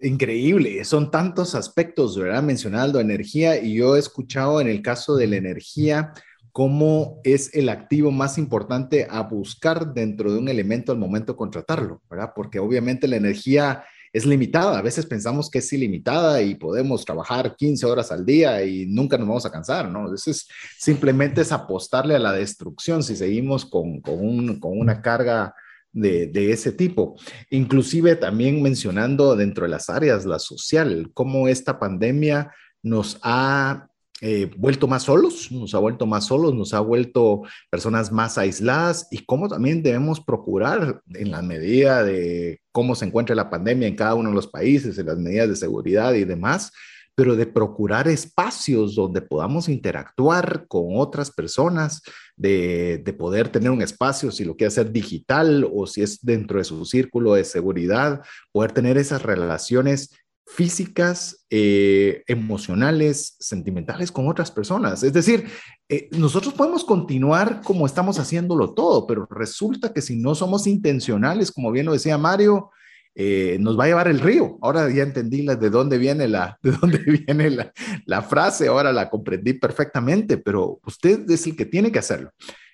Increíble, 0.00 0.84
son 0.84 1.10
tantos 1.10 1.54
aspectos, 1.54 2.18
¿verdad? 2.18 2.42
Mencionando 2.42 2.98
energía 2.98 3.62
y 3.62 3.74
yo 3.74 3.96
he 3.96 3.98
escuchado 3.98 4.60
en 4.60 4.68
el 4.68 4.82
caso 4.82 5.14
de 5.14 5.26
la 5.26 5.36
energía 5.36 6.12
cómo 6.52 7.20
es 7.22 7.54
el 7.54 7.68
activo 7.68 8.10
más 8.10 8.38
importante 8.38 9.06
a 9.08 9.22
buscar 9.22 9.92
dentro 9.94 10.32
de 10.32 10.38
un 10.38 10.48
elemento 10.48 10.90
al 10.90 10.98
momento 10.98 11.34
de 11.34 11.36
contratarlo, 11.36 12.02
¿verdad? 12.10 12.32
Porque 12.34 12.58
obviamente 12.58 13.06
la 13.06 13.16
energía 13.16 13.84
es 14.12 14.26
limitada. 14.26 14.78
A 14.78 14.82
veces 14.82 15.06
pensamos 15.06 15.50
que 15.50 15.58
es 15.58 15.72
ilimitada 15.72 16.42
y 16.42 16.54
podemos 16.54 17.04
trabajar 17.04 17.54
15 17.56 17.86
horas 17.86 18.10
al 18.10 18.24
día 18.24 18.62
y 18.64 18.86
nunca 18.86 19.16
nos 19.16 19.28
vamos 19.28 19.46
a 19.46 19.52
cansar, 19.52 19.88
¿no? 19.88 20.12
Eso 20.12 20.30
es 20.30 20.48
simplemente 20.78 21.42
es 21.42 21.52
apostarle 21.52 22.16
a 22.16 22.18
la 22.20 22.32
destrucción 22.32 23.02
si 23.02 23.16
seguimos 23.16 23.64
con, 23.64 24.00
con, 24.00 24.18
un, 24.20 24.58
con 24.58 24.78
una 24.78 25.00
carga 25.00 25.54
de, 25.92 26.26
de, 26.26 26.52
ese 26.52 26.72
tipo. 26.72 27.16
Inclusive 27.50 28.16
también 28.16 28.62
mencionando 28.62 29.36
dentro 29.36 29.64
de 29.64 29.70
las 29.70 29.90
áreas, 29.90 30.24
la 30.24 30.38
social, 30.38 31.10
cómo 31.14 31.48
esta 31.48 31.78
pandemia 31.78 32.52
nos 32.82 33.18
ha 33.22 33.89
eh, 34.22 34.50
vuelto 34.56 34.86
más 34.86 35.04
solos, 35.04 35.50
nos 35.50 35.74
ha 35.74 35.78
vuelto 35.78 36.06
más 36.06 36.26
solos, 36.26 36.54
nos 36.54 36.74
ha 36.74 36.80
vuelto 36.80 37.42
personas 37.70 38.12
más 38.12 38.36
aisladas 38.36 39.08
y 39.10 39.24
cómo 39.24 39.48
también 39.48 39.82
debemos 39.82 40.20
procurar 40.20 41.00
en 41.14 41.30
la 41.30 41.40
medida 41.40 42.04
de 42.04 42.60
cómo 42.70 42.94
se 42.94 43.06
encuentra 43.06 43.34
la 43.34 43.48
pandemia 43.48 43.88
en 43.88 43.96
cada 43.96 44.14
uno 44.14 44.28
de 44.28 44.34
los 44.34 44.46
países, 44.46 44.98
en 44.98 45.06
las 45.06 45.18
medidas 45.18 45.48
de 45.48 45.56
seguridad 45.56 46.12
y 46.12 46.24
demás, 46.24 46.70
pero 47.14 47.34
de 47.34 47.46
procurar 47.46 48.08
espacios 48.08 48.94
donde 48.94 49.22
podamos 49.22 49.68
interactuar 49.68 50.66
con 50.68 50.96
otras 50.96 51.30
personas, 51.30 52.02
de, 52.36 53.00
de, 53.04 53.12
poder 53.12 53.48
tener 53.48 53.70
un 53.70 53.82
espacio, 53.82 54.30
si 54.30 54.44
lo 54.44 54.56
quiere 54.56 54.68
hacer 54.68 54.92
digital 54.92 55.68
o 55.72 55.86
si 55.86 56.02
es 56.02 56.24
dentro 56.24 56.58
de 56.58 56.64
su 56.64 56.84
círculo 56.84 57.34
de 57.34 57.44
seguridad, 57.44 58.22
poder 58.52 58.72
tener 58.72 58.96
esas 58.96 59.22
relaciones 59.22 60.10
físicas, 60.54 61.46
eh, 61.48 62.24
emocionales, 62.26 63.36
sentimentales 63.38 64.10
con 64.10 64.28
otras 64.28 64.50
personas. 64.50 65.02
Es 65.02 65.12
decir, 65.12 65.46
eh, 65.88 66.08
nosotros 66.12 66.54
podemos 66.54 66.84
continuar 66.84 67.60
como 67.62 67.86
estamos 67.86 68.18
haciéndolo 68.18 68.74
todo, 68.74 69.06
pero 69.06 69.26
resulta 69.30 69.92
que 69.92 70.02
si 70.02 70.16
no 70.16 70.34
somos 70.34 70.66
intencionales, 70.66 71.52
como 71.52 71.70
bien 71.70 71.86
lo 71.86 71.92
decía 71.92 72.18
Mario, 72.18 72.70
eh, 73.14 73.58
nos 73.60 73.78
va 73.78 73.84
a 73.84 73.88
llevar 73.88 74.08
el 74.08 74.20
río. 74.20 74.58
Ahora 74.60 74.90
ya 74.90 75.04
entendí 75.04 75.46
de 75.46 75.70
dónde 75.70 75.98
viene 75.98 76.26
la, 76.26 76.58
de 76.62 76.72
dónde 76.72 76.98
viene 76.98 77.50
la, 77.50 77.72
la 78.06 78.22
frase, 78.22 78.68
ahora 78.68 78.92
la 78.92 79.08
comprendí 79.08 79.54
perfectamente, 79.54 80.36
pero 80.36 80.80
usted 80.84 81.30
es 81.30 81.46
el 81.46 81.56
que 81.56 81.66
tiene 81.66 81.92
que 81.92 82.00
hacerlo. 82.00 82.32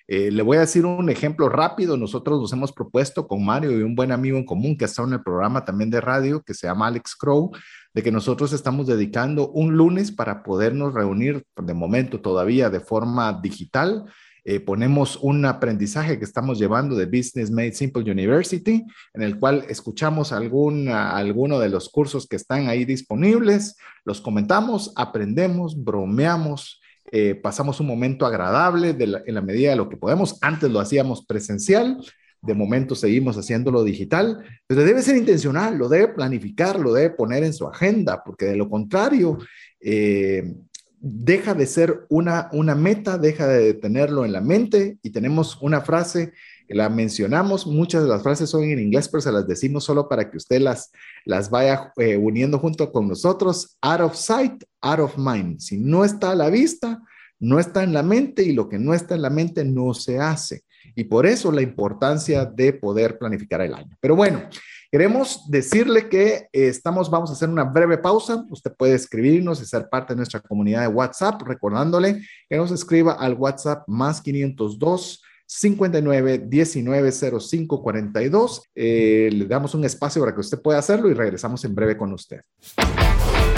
Eh, 0.09 0.31
le 0.31 0.41
voy 0.41 0.55
a 0.57 0.61
decir 0.61 0.85
un 0.85 1.09
ejemplo 1.09 1.49
rápido. 1.49 1.97
Nosotros 1.97 2.39
nos 2.39 2.53
hemos 2.53 2.71
propuesto 2.71 3.27
con 3.27 3.45
Mario 3.45 3.77
y 3.77 3.83
un 3.83 3.95
buen 3.95 4.11
amigo 4.11 4.37
en 4.37 4.45
común 4.45 4.77
que 4.77 4.85
está 4.85 5.03
en 5.03 5.13
el 5.13 5.23
programa 5.23 5.65
también 5.65 5.89
de 5.89 5.99
radio, 5.99 6.41
que 6.41 6.53
se 6.53 6.67
llama 6.67 6.87
Alex 6.87 7.15
Crow, 7.15 7.51
de 7.93 8.03
que 8.03 8.11
nosotros 8.11 8.53
estamos 8.53 8.87
dedicando 8.87 9.49
un 9.49 9.75
lunes 9.75 10.11
para 10.11 10.43
podernos 10.43 10.93
reunir 10.93 11.43
de 11.61 11.73
momento 11.73 12.21
todavía 12.21 12.69
de 12.69 12.79
forma 12.79 13.37
digital. 13.41 14.05
Eh, 14.45 14.61
ponemos 14.61 15.17
un 15.21 15.43
aprendizaje 15.43 16.17
que 16.17 16.23
estamos 16.23 16.57
llevando 16.57 16.95
de 16.95 17.05
Business 17.05 17.51
Made 17.51 17.73
Simple 17.73 18.09
University, 18.09 18.85
en 19.13 19.21
el 19.21 19.37
cual 19.37 19.65
escuchamos 19.67 20.31
algún, 20.31 20.87
alguno 20.87 21.59
de 21.59 21.67
los 21.67 21.89
cursos 21.89 22.27
que 22.27 22.37
están 22.37 22.69
ahí 22.69 22.85
disponibles, 22.85 23.75
los 24.05 24.21
comentamos, 24.21 24.93
aprendemos, 24.95 25.83
bromeamos, 25.83 26.79
eh, 27.11 27.35
pasamos 27.35 27.79
un 27.79 27.87
momento 27.87 28.25
agradable 28.25 28.95
en 28.99 29.33
la 29.33 29.41
medida 29.41 29.71
de 29.71 29.77
lo 29.77 29.89
que 29.89 29.97
podemos. 29.97 30.37
Antes 30.41 30.69
lo 30.69 30.79
hacíamos 30.79 31.25
presencial, 31.25 31.97
de 32.41 32.53
momento 32.53 32.95
seguimos 32.95 33.37
haciéndolo 33.37 33.83
digital, 33.83 34.43
pero 34.67 34.83
debe 34.83 35.01
ser 35.01 35.17
intencional, 35.17 35.77
lo 35.77 35.89
debe 35.89 36.09
planificar, 36.09 36.79
lo 36.79 36.93
debe 36.93 37.11
poner 37.11 37.43
en 37.43 37.53
su 37.53 37.67
agenda, 37.67 38.23
porque 38.23 38.45
de 38.45 38.55
lo 38.55 38.69
contrario, 38.69 39.37
eh, 39.79 40.53
deja 40.99 41.53
de 41.53 41.65
ser 41.65 42.05
una, 42.09 42.49
una 42.51 42.75
meta, 42.75 43.17
deja 43.17 43.47
de 43.47 43.73
tenerlo 43.73 44.25
en 44.25 44.33
la 44.33 44.41
mente 44.41 44.97
y 45.01 45.11
tenemos 45.11 45.57
una 45.61 45.81
frase 45.81 46.33
la 46.69 46.89
mencionamos, 46.89 47.65
muchas 47.65 48.03
de 48.03 48.09
las 48.09 48.23
frases 48.23 48.49
son 48.49 48.63
en 48.63 48.79
inglés, 48.79 49.07
pero 49.09 49.21
se 49.21 49.31
las 49.31 49.47
decimos 49.47 49.83
solo 49.83 50.09
para 50.09 50.29
que 50.29 50.37
usted 50.37 50.59
las, 50.59 50.91
las 51.25 51.49
vaya 51.49 51.93
eh, 51.97 52.17
uniendo 52.17 52.59
junto 52.59 52.91
con 52.91 53.07
nosotros. 53.07 53.77
Out 53.81 54.01
of 54.01 54.15
sight, 54.15 54.63
out 54.81 54.99
of 54.99 55.17
mind. 55.17 55.59
Si 55.59 55.77
no 55.77 56.03
está 56.03 56.31
a 56.31 56.35
la 56.35 56.49
vista, 56.49 57.01
no 57.39 57.59
está 57.59 57.83
en 57.83 57.93
la 57.93 58.03
mente 58.03 58.43
y 58.43 58.53
lo 58.53 58.67
que 58.67 58.79
no 58.79 58.93
está 58.93 59.15
en 59.15 59.21
la 59.21 59.29
mente 59.29 59.63
no 59.63 59.93
se 59.93 60.19
hace. 60.19 60.63
Y 60.95 61.05
por 61.05 61.25
eso 61.25 61.51
la 61.51 61.61
importancia 61.61 62.45
de 62.45 62.73
poder 62.73 63.17
planificar 63.17 63.61
el 63.61 63.73
año. 63.73 63.95
Pero 63.99 64.15
bueno, 64.15 64.43
queremos 64.91 65.49
decirle 65.49 66.09
que 66.09 66.47
eh, 66.51 66.67
estamos, 66.67 67.09
vamos 67.09 67.29
a 67.29 67.33
hacer 67.33 67.49
una 67.49 67.63
breve 67.63 67.97
pausa. 67.97 68.45
Usted 68.49 68.73
puede 68.75 68.95
escribirnos 68.95 69.61
y 69.61 69.65
ser 69.65 69.89
parte 69.89 70.13
de 70.13 70.17
nuestra 70.17 70.39
comunidad 70.39 70.81
de 70.81 70.87
WhatsApp, 70.87 71.41
recordándole 71.43 72.21
que 72.49 72.57
nos 72.57 72.71
escriba 72.71 73.13
al 73.13 73.35
WhatsApp 73.35 73.83
más 73.87 74.21
502 74.21 75.21
59 75.47 76.45
19 76.47 77.11
05 77.11 77.81
42. 77.81 78.61
le 78.75 79.45
damos 79.47 79.73
un 79.73 79.85
espacio 79.85 80.21
para 80.21 80.35
que 80.35 80.41
usted 80.41 80.61
pueda 80.61 80.79
hacerlo 80.79 81.09
y 81.09 81.13
regresamos 81.13 81.63
en 81.65 81.73
breve 81.73 81.97
con 81.97 82.13
usted. 82.13 82.41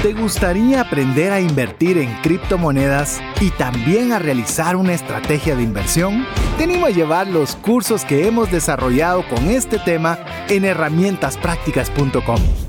¿Te 0.02 0.14
gustaría 0.14 0.80
aprender 0.80 1.34
a 1.34 1.42
invertir 1.42 1.98
en 1.98 2.10
criptomonedas 2.22 3.20
y 3.42 3.52
también 3.52 4.14
a 4.14 4.20
realizar 4.20 4.78
una 4.78 4.94
estrategia 4.94 5.58
de 5.58 5.64
inversión? 5.64 6.26
Tenemos 6.58 6.88
a 6.88 6.94
llevar 6.94 7.28
los 7.28 7.58
cursos 7.58 8.06
que 8.06 8.26
hemos 8.26 8.50
desarrollado 8.50 9.28
con 9.28 9.50
este 9.50 9.78
tema 9.78 10.18
en 10.48 10.64
herramientasprácticas.com. 10.64 12.69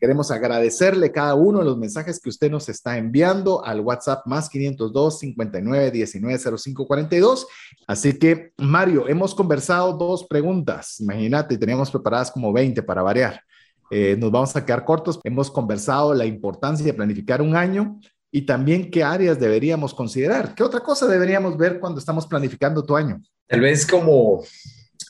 Queremos 0.00 0.30
agradecerle 0.30 1.12
cada 1.12 1.34
uno 1.34 1.58
de 1.58 1.66
los 1.66 1.76
mensajes 1.76 2.18
que 2.18 2.30
usted 2.30 2.50
nos 2.50 2.70
está 2.70 2.96
enviando 2.96 3.62
al 3.62 3.80
WhatsApp 3.80 4.26
más 4.26 4.48
502 4.48 5.18
59 5.18 5.90
19 5.90 6.38
05 6.56 6.86
42. 6.86 7.46
Así 7.86 8.18
que, 8.18 8.54
Mario, 8.56 9.06
hemos 9.08 9.34
conversado 9.34 9.92
dos 9.92 10.26
preguntas. 10.26 10.98
Imagínate, 11.00 11.58
teníamos 11.58 11.90
preparadas 11.90 12.30
como 12.30 12.50
20 12.50 12.82
para 12.82 13.02
variar. 13.02 13.42
Eh, 13.90 14.16
nos 14.18 14.30
vamos 14.30 14.56
a 14.56 14.64
quedar 14.64 14.86
cortos. 14.86 15.20
Hemos 15.22 15.50
conversado 15.50 16.14
la 16.14 16.24
importancia 16.24 16.86
de 16.86 16.94
planificar 16.94 17.42
un 17.42 17.54
año 17.54 18.00
y 18.32 18.46
también 18.46 18.90
qué 18.90 19.04
áreas 19.04 19.38
deberíamos 19.38 19.92
considerar. 19.92 20.54
¿Qué 20.54 20.62
otra 20.62 20.80
cosa 20.80 21.06
deberíamos 21.08 21.58
ver 21.58 21.78
cuando 21.78 21.98
estamos 21.98 22.26
planificando 22.26 22.82
tu 22.82 22.96
año? 22.96 23.20
Tal 23.46 23.60
vez 23.60 23.86
como 23.86 24.42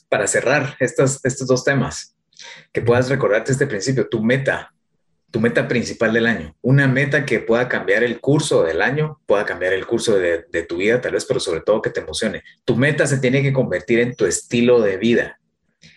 para 0.09 0.27
cerrar 0.27 0.75
estos, 0.81 1.25
estos 1.25 1.47
dos 1.47 1.63
temas, 1.63 2.17
que 2.73 2.83
puedas 2.83 3.09
recordarte 3.09 3.53
este 3.53 3.69
principio, 3.69 4.09
tu 4.09 4.21
meta 4.21 4.73
tu 5.31 5.41
meta 5.41 5.69
principal 5.69 6.13
del 6.13 6.27
año, 6.27 6.57
una 6.61 6.89
meta 6.89 7.25
que 7.25 7.39
pueda 7.39 7.69
cambiar 7.69 8.03
el 8.03 8.21
curso 8.21 8.65
del 8.65 8.83
año, 8.83 9.21
pueda 9.27 9.45
cambiar 9.45 9.73
el 9.73 9.87
curso 9.87 10.19
de, 10.19 10.43
tu 10.69 10.79
vida 10.79 11.01
tal 11.01 11.13
vez, 11.13 11.25
pero 11.25 11.39
sobre 11.39 11.61
todo 11.61 11.83
que 11.83 11.91
te 11.91 12.01
emocione. 12.01 12.43
Tu 12.65 12.77
meta 12.77 13.07
se 13.07 13.19
tiene 13.19 13.43
que 13.43 13.53
convertir 13.53 14.01
en 14.01 14.17
tu 14.17 14.27
estilo 14.27 14.81
de 14.81 14.97
vida. 14.97 15.41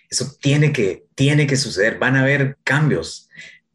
Eso 0.10 0.28
tiene 0.40 0.72
que, 0.72 1.06
tiene 1.16 1.48
que 1.48 1.58
suceder. 1.58 1.98
Van 1.98 2.16
a 2.16 2.22
haber 2.22 2.58
cambios. 2.64 3.30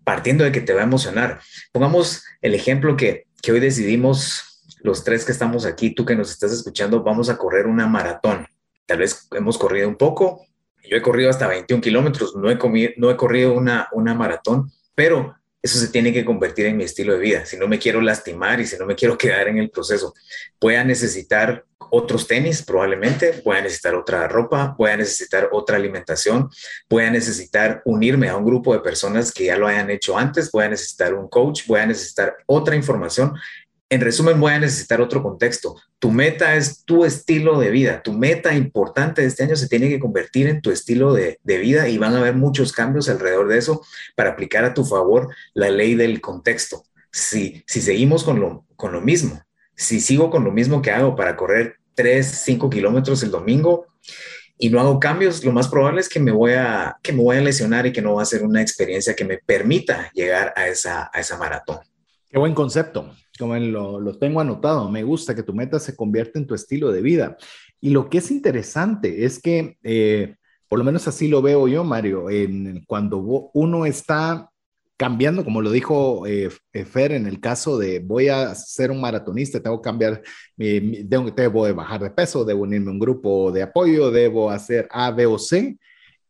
partiendo 0.05 0.43
de 0.45 0.53
que 0.53 0.63
te 0.63 0.73
va 0.73 0.81
a 0.81 0.85
emocionar. 0.85 1.41
Pongamos 1.71 2.25
el 2.41 2.55
ejemplo 2.55 2.97
que, 2.97 3.27
que 3.43 3.53
hoy 3.53 3.61
decidimos, 3.61 4.65
los 4.81 5.05
tres 5.05 5.25
que 5.25 5.33
estamos 5.33 5.67
aquí, 5.67 5.91
tú 5.91 6.07
que 6.07 6.17
nos 6.17 6.31
estás 6.31 6.53
escuchando, 6.53 7.03
vamos 7.03 7.29
a 7.29 7.37
correr 7.37 7.67
una 7.67 7.87
maratón. 7.87 8.47
Tal 8.87 8.99
vez 8.99 9.29
hemos 9.33 9.59
corrido 9.59 9.89
un 9.89 9.97
poco, 9.97 10.47
yo 10.89 10.97
he 10.97 11.03
corrido 11.03 11.29
hasta 11.29 11.47
21 11.47 11.83
kilómetros, 11.83 12.35
no 12.37 12.51
he, 12.51 12.57
no 12.97 13.11
he 13.11 13.17
corrido 13.17 13.53
una, 13.53 13.89
una 13.93 14.15
maratón, 14.15 14.71
pero 14.95 15.38
eso 15.63 15.79
se 15.79 15.89
tiene 15.89 16.13
que 16.13 16.25
convertir 16.25 16.67
en 16.67 16.77
mi 16.77 16.85
estilo 16.85 17.15
de 17.15 17.19
vida. 17.19 17.47
Si 17.47 17.57
no 17.57 17.67
me 17.67 17.79
quiero 17.79 18.01
lastimar 18.01 18.61
y 18.61 18.67
si 18.67 18.77
no 18.77 18.87
me 18.87 18.95
quiero 18.95 19.19
quedar 19.19 19.49
en 19.49 19.59
el 19.59 19.71
proceso, 19.71 20.15
voy 20.61 20.75
a 20.75 20.85
necesitar 20.85 21.65
otros 21.91 22.27
tenis 22.27 22.63
probablemente, 22.63 23.41
voy 23.45 23.57
a 23.57 23.63
necesitar 23.63 23.95
otra 23.95 24.29
ropa, 24.29 24.75
voy 24.77 24.91
a 24.91 24.97
necesitar 24.97 25.49
otra 25.53 25.77
alimentación, 25.77 26.51
voy 26.89 27.05
a 27.05 27.11
necesitar 27.11 27.81
unirme 27.87 28.29
a 28.29 28.37
un 28.37 28.45
grupo 28.45 28.75
de 28.75 28.81
personas 28.81 29.33
que 29.33 29.47
ya 29.47 29.57
lo 29.57 29.67
hayan 29.67 29.91
hecho 29.91 30.19
antes, 30.19 30.51
voy 30.51 30.65
a 30.65 30.69
necesitar 30.69 31.15
un 31.15 31.29
coach, 31.29 31.63
voy 31.67 31.81
a 31.81 31.87
necesitar 31.87 32.37
otra 32.47 32.77
información 32.77 33.35
en 33.91 34.01
resumen, 34.03 34.39
voy 34.39 34.53
a 34.53 34.59
necesitar 34.59 35.01
otro 35.01 35.23
contexto. 35.23 35.77
Tu 35.99 36.11
meta 36.11 36.57
es 36.57 36.85
tu 36.85 37.05
estilo 37.07 37.59
de 37.59 37.71
vida. 37.71 38.03
Tu 38.03 38.13
meta 38.13 38.55
importante 38.55 39.23
de 39.23 39.29
este 39.29 39.45
año 39.45 39.57
se 39.57 39.69
tiene 39.69 39.89
que 39.89 39.99
convertir 39.99 40.47
en 40.47 40.61
tu 40.61 40.71
estilo 40.71 41.15
de, 41.15 41.39
vida 41.43 41.89
y 41.89 41.97
van 41.97 42.15
a 42.15 42.19
haber 42.19 42.35
muchos 42.35 42.73
cambios 42.73 43.09
alrededor 43.09 43.49
de 43.49 43.59
eso 43.59 43.83
para 44.15 44.31
aplicar 44.31 44.65
a 44.65 44.75
tu 44.75 44.85
favor 44.85 45.35
la 45.55 45.71
ley 45.71 45.95
del 45.95 46.21
contexto. 46.21 46.85
Si, 47.11 47.65
si 47.67 47.81
seguimos 47.81 48.25
con 48.25 48.41
lo, 48.41 48.67
con 48.77 48.93
lo 48.93 49.01
mismo, 49.01 49.43
si 49.75 50.01
sigo 50.01 50.29
con 50.29 50.45
lo 50.45 50.53
mismo 50.53 50.83
que 50.83 50.91
hago 50.91 51.17
para 51.17 51.37
correr 51.37 51.77
3, 51.95 52.27
5 52.27 52.69
kilómetros 52.69 53.23
el 53.23 53.31
domingo 53.31 53.87
y 54.59 54.69
no 54.69 54.81
hago 54.81 55.01
cambios, 55.01 55.43
lo 55.45 55.53
más 55.53 55.69
probable 55.69 56.01
es 56.01 56.11
que 56.11 56.21
me 56.21 56.33
voy 56.33 56.53
a, 56.53 56.99
que 57.03 57.13
me 57.13 57.23
voy 57.23 57.39
a 57.39 57.41
lesionar 57.41 57.87
y 57.87 57.93
que 57.93 58.03
no 58.03 58.17
va 58.17 58.23
a 58.23 58.27
ser 58.27 58.43
una 58.43 58.61
experiencia 58.61 59.17
que 59.17 59.25
me 59.25 59.39
permita 59.39 60.11
llegar 60.13 60.53
a 60.57 60.69
esa, 60.69 61.11
a 61.13 61.21
esa 61.21 61.39
maratón. 61.39 61.79
Qué 62.31 62.39
buen 62.39 62.55
concepto. 62.55 63.11
Como 63.39 63.57
lo, 63.57 64.01
lo, 64.01 64.19
tengo 64.19 64.41
anotado, 64.41 64.91
me 64.91 65.03
gusta 65.03 65.35
que 65.35 65.43
tu 65.43 65.55
meta 65.55 65.79
se 65.79 65.97
convierta 65.97 66.39
en 66.39 66.47
tu 66.47 66.55
estilo 66.55 66.93
de 66.93 67.01
vida. 67.01 67.39
Y 67.81 67.91
lo 67.91 68.11
que 68.11 68.19
es 68.19 68.31
interesante 68.31 69.25
es 69.25 69.41
que, 69.41 69.79
eh, 69.83 70.37
por 70.69 70.79
lo 70.79 70.85
menos 70.85 71.09
así 71.09 71.29
lo 71.29 71.41
veo 71.41 71.69
yo, 71.69 71.85
Mario, 71.85 72.29
en, 72.29 72.85
cuando 72.87 73.19
uno 73.55 73.87
está 73.87 74.51
cambiando, 74.99 75.45
como 75.45 75.63
lo 75.63 75.71
dijo 75.71 76.27
eh, 76.27 76.51
eh, 76.73 76.85
Fer 76.85 77.13
en 77.13 77.27
el 77.27 77.41
caso 77.41 77.79
de 77.79 78.01
voy 78.01 78.29
a 78.29 78.55
ser 78.55 78.91
un 78.91 79.01
maratonista, 79.01 79.63
tengo 79.63 79.81
que 79.81 79.87
cambiar, 79.87 80.23
debo, 80.57 81.31
debo 81.31 81.75
bajar 81.75 82.03
de 82.03 82.11
peso, 82.11 82.45
debo 82.45 82.63
unirme 82.65 82.89
a 82.89 82.93
un 82.93 82.99
grupo 82.99 83.53
de 83.53 83.63
apoyo, 83.63 84.11
debo 84.11 84.51
hacer 84.51 84.89
A, 84.91 85.13
B 85.13 85.25
o 85.27 85.39
C, 85.39 85.79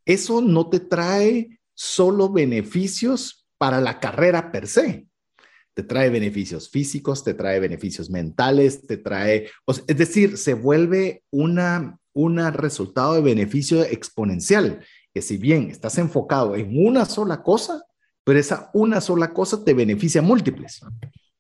eso 0.05 0.43
no 0.43 0.69
te 0.69 0.81
trae 0.81 1.59
solo 1.75 2.31
beneficios 2.31 3.47
para 3.57 3.81
la 3.81 3.99
carrera 3.99 4.53
per 4.53 4.67
se 4.69 5.08
te 5.79 5.85
trae 5.85 6.11
beneficios 6.11 6.69
físicos, 6.69 7.23
te 7.23 7.35
trae 7.35 7.61
beneficios 7.61 8.11
mentales, 8.11 8.85
te 8.85 8.97
trae, 8.97 9.49
es 9.87 9.97
decir, 9.97 10.37
se 10.37 10.55
vuelve 10.55 11.23
una, 11.31 12.01
un 12.15 12.39
resultado 12.53 13.15
de 13.15 13.21
beneficio 13.21 13.85
exponencial, 13.85 14.85
que 15.15 15.23
si 15.23 15.37
bien 15.37 15.71
estás 15.71 15.97
enfocado 15.99 16.57
en 16.57 16.85
una 16.85 17.05
sola 17.05 17.45
cosa, 17.45 17.85
pero 18.25 18.41
esa 18.41 18.73
una 18.75 19.01
sola 19.01 19.33
cosa 19.33 19.65
te 19.65 19.73
beneficia 19.73 20.21
múltiples. 20.21 20.81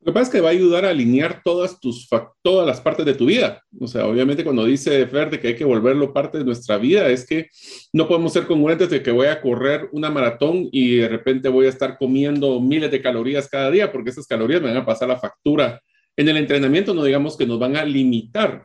Lo 0.08 0.14
que 0.14 0.20
pasa 0.20 0.30
es 0.30 0.36
que 0.36 0.40
va 0.40 0.48
a 0.48 0.52
ayudar 0.52 0.86
a 0.86 0.88
alinear 0.88 1.42
todas, 1.44 1.78
tus, 1.80 2.08
todas 2.40 2.66
las 2.66 2.80
partes 2.80 3.04
de 3.04 3.12
tu 3.12 3.26
vida. 3.26 3.62
O 3.78 3.86
sea, 3.86 4.06
obviamente 4.06 4.42
cuando 4.42 4.64
dice 4.64 5.06
Fer 5.06 5.38
que 5.38 5.48
hay 5.48 5.54
que 5.54 5.66
volverlo 5.66 6.14
parte 6.14 6.38
de 6.38 6.46
nuestra 6.46 6.78
vida, 6.78 7.10
es 7.10 7.26
que 7.26 7.50
no 7.92 8.08
podemos 8.08 8.32
ser 8.32 8.46
congruentes 8.46 8.88
de 8.88 9.02
que 9.02 9.10
voy 9.10 9.26
a 9.26 9.38
correr 9.42 9.90
una 9.92 10.08
maratón 10.08 10.66
y 10.72 10.96
de 10.96 11.08
repente 11.10 11.50
voy 11.50 11.66
a 11.66 11.68
estar 11.68 11.98
comiendo 11.98 12.58
miles 12.58 12.90
de 12.90 13.02
calorías 13.02 13.50
cada 13.50 13.70
día, 13.70 13.92
porque 13.92 14.08
esas 14.08 14.26
calorías 14.26 14.62
me 14.62 14.68
van 14.68 14.78
a 14.78 14.86
pasar 14.86 15.08
la 15.08 15.18
factura. 15.18 15.78
En 16.16 16.26
el 16.26 16.38
entrenamiento 16.38 16.94
no 16.94 17.04
digamos 17.04 17.36
que 17.36 17.44
nos 17.44 17.58
van 17.58 17.76
a 17.76 17.84
limitar. 17.84 18.64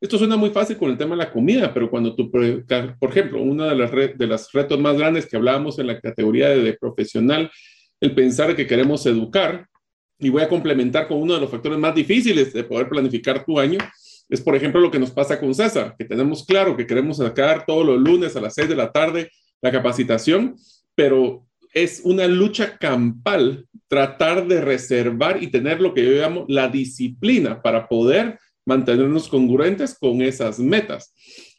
Esto 0.00 0.16
suena 0.16 0.36
muy 0.36 0.50
fácil 0.50 0.76
con 0.76 0.92
el 0.92 0.96
tema 0.96 1.16
de 1.16 1.24
la 1.24 1.32
comida, 1.32 1.74
pero 1.74 1.90
cuando 1.90 2.14
tú, 2.14 2.30
por 2.30 3.10
ejemplo, 3.10 3.42
uno 3.42 3.64
de, 3.64 3.74
las 3.74 3.90
de 3.90 4.38
retos 4.52 4.78
más 4.78 4.96
grandes 4.96 5.26
que 5.26 5.36
hablábamos 5.36 5.76
en 5.80 5.88
la 5.88 6.00
categoría 6.00 6.50
de 6.50 6.72
profesional, 6.74 7.50
el 8.00 8.14
pensar 8.14 8.54
que 8.54 8.68
queremos 8.68 9.04
educar, 9.06 9.66
y 10.18 10.28
voy 10.28 10.42
a 10.42 10.48
complementar 10.48 11.08
con 11.08 11.20
uno 11.20 11.34
de 11.34 11.40
los 11.40 11.50
factores 11.50 11.78
más 11.78 11.94
difíciles 11.94 12.52
de 12.52 12.64
poder 12.64 12.88
planificar 12.88 13.44
tu 13.44 13.58
año, 13.58 13.78
es 14.28 14.40
por 14.40 14.56
ejemplo 14.56 14.80
lo 14.80 14.90
que 14.90 14.98
nos 14.98 15.10
pasa 15.10 15.38
con 15.38 15.54
César, 15.54 15.94
que 15.98 16.04
tenemos 16.04 16.44
claro 16.44 16.76
que 16.76 16.86
queremos 16.86 17.18
sacar 17.18 17.66
todos 17.66 17.84
los 17.84 18.00
lunes 18.00 18.34
a 18.36 18.40
las 18.40 18.54
6 18.54 18.68
de 18.68 18.76
la 18.76 18.90
tarde 18.90 19.30
la 19.60 19.72
capacitación, 19.72 20.56
pero 20.94 21.46
es 21.72 22.02
una 22.04 22.26
lucha 22.26 22.76
campal 22.78 23.66
tratar 23.88 24.46
de 24.46 24.60
reservar 24.60 25.42
y 25.42 25.48
tener 25.48 25.80
lo 25.80 25.94
que 25.94 26.04
yo 26.04 26.12
llamo 26.12 26.44
la 26.48 26.68
disciplina 26.68 27.62
para 27.62 27.88
poder 27.88 28.38
mantenernos 28.66 29.28
congruentes 29.28 29.96
con 29.98 30.20
esas 30.20 30.58
metas. 30.58 31.14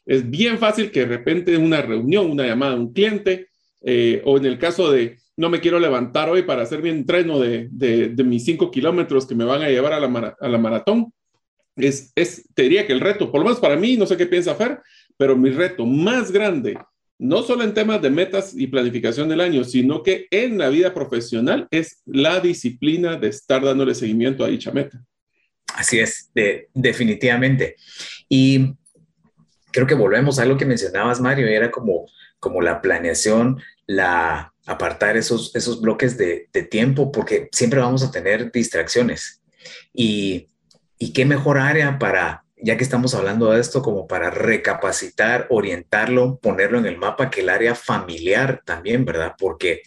Es 0.06 0.28
bien 0.28 0.58
fácil 0.58 0.90
que 0.90 1.00
de 1.00 1.06
repente 1.06 1.54
en 1.54 1.62
una 1.62 1.82
reunión, 1.82 2.30
una 2.30 2.46
llamada 2.46 2.72
a 2.72 2.76
un 2.76 2.92
cliente, 2.92 3.48
eh, 3.88 4.20
o 4.24 4.36
en 4.36 4.46
el 4.46 4.58
caso 4.58 4.90
de 4.90 5.16
no 5.36 5.48
me 5.48 5.60
quiero 5.60 5.78
levantar 5.78 6.28
hoy 6.28 6.42
para 6.42 6.62
hacer 6.62 6.82
mi 6.82 6.88
entreno 6.88 7.38
de, 7.38 7.68
de, 7.70 8.24
mis 8.24 8.44
cinco 8.44 8.68
kilómetros 8.68 9.26
que 9.26 9.36
me 9.36 9.44
van 9.44 9.62
a 9.62 9.68
llevar 9.68 9.92
a 9.92 10.00
la, 10.00 10.36
a 10.40 10.48
la 10.48 10.58
maratón. 10.58 11.12
Es, 11.76 12.10
es, 12.16 12.48
te 12.52 12.62
diría 12.62 12.84
que 12.86 12.92
el 12.92 13.00
reto, 13.00 13.30
por 13.30 13.40
lo 13.40 13.44
menos 13.44 13.60
para 13.60 13.76
mí, 13.76 13.96
no 13.96 14.06
sé 14.06 14.16
qué 14.16 14.26
piensa 14.26 14.56
Fer, 14.56 14.80
pero 15.16 15.36
mi 15.36 15.50
reto 15.50 15.86
más 15.86 16.32
grande, 16.32 16.76
no 17.18 17.42
solo 17.42 17.62
en 17.62 17.74
temas 17.74 18.02
de 18.02 18.10
metas 18.10 18.54
y 18.56 18.66
planificación 18.66 19.28
del 19.28 19.40
año, 19.40 19.62
sino 19.62 20.02
que 20.02 20.26
en 20.32 20.58
la 20.58 20.68
vida 20.68 20.92
profesional 20.92 21.68
es 21.70 22.02
la 22.06 22.40
disciplina 22.40 23.16
de 23.16 23.28
estar 23.28 23.62
dándole 23.62 23.94
seguimiento 23.94 24.44
a 24.44 24.48
dicha 24.48 24.72
meta. 24.72 25.00
Así 25.74 26.00
es, 26.00 26.30
de, 26.34 26.70
definitivamente. 26.74 27.76
Y 28.28 28.74
creo 29.70 29.86
que 29.86 29.94
volvemos 29.94 30.40
a 30.40 30.44
lo 30.44 30.56
que 30.56 30.64
mencionabas, 30.64 31.20
Mario, 31.20 31.46
era 31.46 31.70
como, 31.70 32.06
como 32.40 32.62
la 32.62 32.80
planeación, 32.80 33.60
la 33.86 34.52
apartar 34.66 35.16
esos, 35.16 35.54
esos 35.54 35.80
bloques 35.80 36.18
de, 36.18 36.48
tiempo 36.70 37.12
porque 37.12 37.48
siempre 37.52 37.80
vamos 37.80 38.02
a 38.02 38.10
tener 38.10 38.50
distracciones. 38.50 39.40
Y, 39.92 40.48
y 40.98 41.12
qué 41.12 41.24
mejor 41.24 41.58
área 41.58 41.98
para, 41.98 42.44
ya 42.56 42.76
que 42.76 42.82
estamos 42.82 43.14
hablando 43.14 43.52
de 43.52 43.60
esto, 43.60 43.82
como 43.82 44.06
para 44.06 44.30
recapacitar, 44.30 45.46
orientarlo, 45.50 46.38
ponerlo 46.38 46.78
en 46.78 46.86
el 46.86 46.98
mapa, 46.98 47.30
que 47.30 47.42
el 47.42 47.48
área 47.48 47.74
familiar 47.74 48.62
también, 48.64 49.04
¿verdad? 49.04 49.34
Porque 49.38 49.82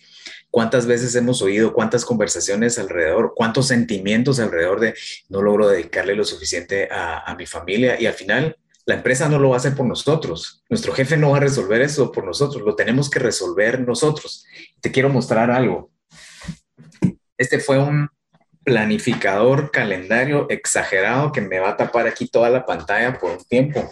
cuántas 0.50 0.86
veces 0.86 1.14
hemos 1.16 1.42
oído, 1.42 1.74
cuántas 1.74 2.06
conversaciones 2.06 2.80
alrededor, 2.80 3.34
cuántos 3.36 3.68
sentimientos 3.68 4.40
alrededor 4.40 4.80
de 4.80 4.96
no 5.28 5.42
logro 5.42 5.68
dedicarle 5.68 6.16
lo 6.16 6.24
suficiente 6.24 6.88
a, 6.92 7.20
a 7.20 7.36
mi 7.36 7.46
familia 7.46 8.00
y 8.00 8.06
al 8.06 8.14
final 8.14 8.58
la 8.90 8.96
empresa 8.96 9.30
no 9.30 9.38
lo 9.38 9.50
va 9.50 9.56
a 9.56 9.60
hacer 9.60 9.76
por 9.76 9.86
nosotros. 9.86 10.64
Nuestro 10.68 10.92
jefe 10.94 11.16
no 11.16 11.30
va 11.30 11.38
a 11.38 11.42
resolver 11.42 11.80
eso 11.80 12.12
por 12.12 12.26
nosotros. 12.26 12.64
Lo 12.64 12.76
tenemos 12.76 13.08
que 13.08 13.20
resolver 13.20 13.82
nosotros. 13.82 14.48
Te 14.82 14.92
quiero 14.92 15.10
mostrar 15.10 15.52
algo. 15.52 15.92
Este 17.38 17.60
fue 17.60 17.78
un 17.78 18.10
planificador 18.64 19.70
calendario 19.70 20.48
exagerado 20.50 21.32
que 21.32 21.40
me 21.40 21.60
va 21.60 21.70
a 21.70 21.78
tapar 21.78 22.08
aquí 22.08 22.28
toda 22.30 22.50
la 22.50 22.66
pantalla 22.66 23.20
por 23.20 23.30
un 23.30 23.44
tiempo. 23.46 23.88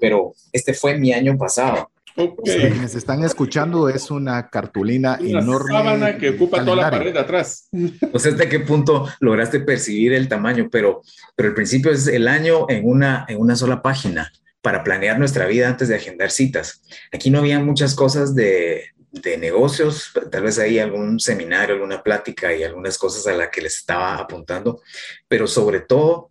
Pero 0.00 0.34
este 0.52 0.72
fue 0.72 0.96
mi 0.96 1.12
año 1.12 1.36
pasado. 1.36 1.90
Okay. 2.20 2.72
Quienes 2.72 2.96
están 2.96 3.22
escuchando 3.22 3.88
es 3.88 4.10
una 4.10 4.48
cartulina 4.50 5.18
una 5.20 5.38
enorme. 5.38 5.72
sábana 5.72 6.18
que 6.18 6.30
ocupa 6.30 6.64
toda 6.64 6.74
la 6.76 6.90
pared 6.90 7.12
de 7.12 7.20
atrás. 7.20 7.68
No 7.72 8.18
sé 8.18 8.30
hasta 8.30 8.48
qué 8.48 8.58
punto 8.58 9.08
lograste 9.20 9.60
percibir 9.60 10.12
el 10.12 10.26
tamaño, 10.26 10.68
pero, 10.68 11.02
pero 11.36 11.50
el 11.50 11.54
principio 11.54 11.92
es 11.92 12.08
el 12.08 12.26
año 12.26 12.66
en 12.68 12.88
una, 12.88 13.24
en 13.28 13.38
una 13.38 13.54
sola 13.54 13.82
página 13.82 14.32
para 14.62 14.82
planear 14.82 15.16
nuestra 15.16 15.46
vida 15.46 15.68
antes 15.68 15.86
de 15.86 15.94
agendar 15.94 16.32
citas. 16.32 16.82
Aquí 17.12 17.30
no 17.30 17.38
había 17.38 17.60
muchas 17.60 17.94
cosas 17.94 18.34
de, 18.34 18.86
de 19.12 19.38
negocios, 19.38 20.10
tal 20.32 20.42
vez 20.42 20.58
hay 20.58 20.80
algún 20.80 21.20
seminario, 21.20 21.76
alguna 21.76 22.02
plática 22.02 22.52
y 22.52 22.64
algunas 22.64 22.98
cosas 22.98 23.28
a 23.28 23.36
las 23.36 23.50
que 23.50 23.60
les 23.62 23.76
estaba 23.76 24.16
apuntando, 24.16 24.82
pero 25.28 25.46
sobre 25.46 25.80
todo 25.80 26.30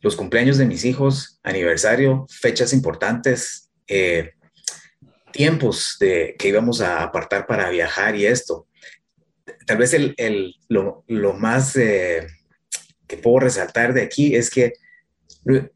los 0.00 0.16
cumpleaños 0.16 0.58
de 0.58 0.66
mis 0.66 0.84
hijos, 0.84 1.38
aniversario, 1.44 2.26
fechas 2.28 2.72
importantes, 2.72 3.70
eh, 3.86 4.32
tiempos 5.32 5.96
de, 6.00 6.36
que 6.38 6.48
íbamos 6.48 6.80
a 6.80 7.02
apartar 7.02 7.46
para 7.46 7.70
viajar 7.70 8.16
y 8.16 8.26
esto. 8.26 8.66
Tal 9.66 9.78
vez 9.78 9.94
el, 9.94 10.14
el, 10.16 10.54
lo, 10.68 11.04
más 11.34 11.76
eh, 11.76 12.26
que 13.06 13.16
puedo 13.16 13.40
resaltar 13.40 13.94
de 13.94 14.02
aquí 14.02 14.34
es 14.34 14.50
que 14.50 14.72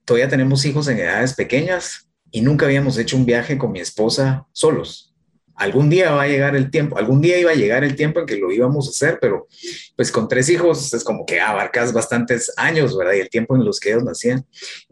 todavía 0.05 0.28
tenemos 0.28 0.64
hijos 0.64 0.88
en 0.88 0.98
edades 0.98 1.34
pequeñas 1.34 2.09
y 2.30 2.40
nunca 2.40 2.66
habíamos 2.66 2.98
hecho 2.98 3.16
un 3.16 3.26
viaje 3.26 3.59
con 3.59 3.72
mi 3.72 3.80
esposa 3.80 4.46
solos. 4.53 5.14
Algún 5.55 5.90
día 5.90 6.12
va 6.12 6.22
a 6.22 6.28
llegar 6.28 6.57
el 6.57 6.70
tiempo, 6.70 6.96
algún 6.96 7.20
día 7.20 7.38
iba 7.38 7.50
a 7.50 7.55
llegar 7.55 7.84
el 7.84 7.94
tiempo 7.94 8.20
en 8.20 8.26
que 8.26 8.36
lo 8.36 8.50
íbamos 8.50 8.86
a 8.86 8.90
hacer, 8.90 9.18
pero 9.20 9.46
pues 9.96 10.11
con 10.11 10.26
tres 10.26 10.48
hijos 10.48 10.92
es 10.92 11.05
como 11.05 11.26
que 11.26 11.40
abarcas 11.40 11.92
bastantes 11.92 12.53
años, 12.57 12.96
¿verdad? 12.96 13.14
Y 13.14 13.20
el 13.20 13.28
tiempo 13.28 13.55
en 13.55 13.64
los 13.64 13.78
que 13.78 13.90
ellos 13.90 14.05
nacían. 14.05 14.46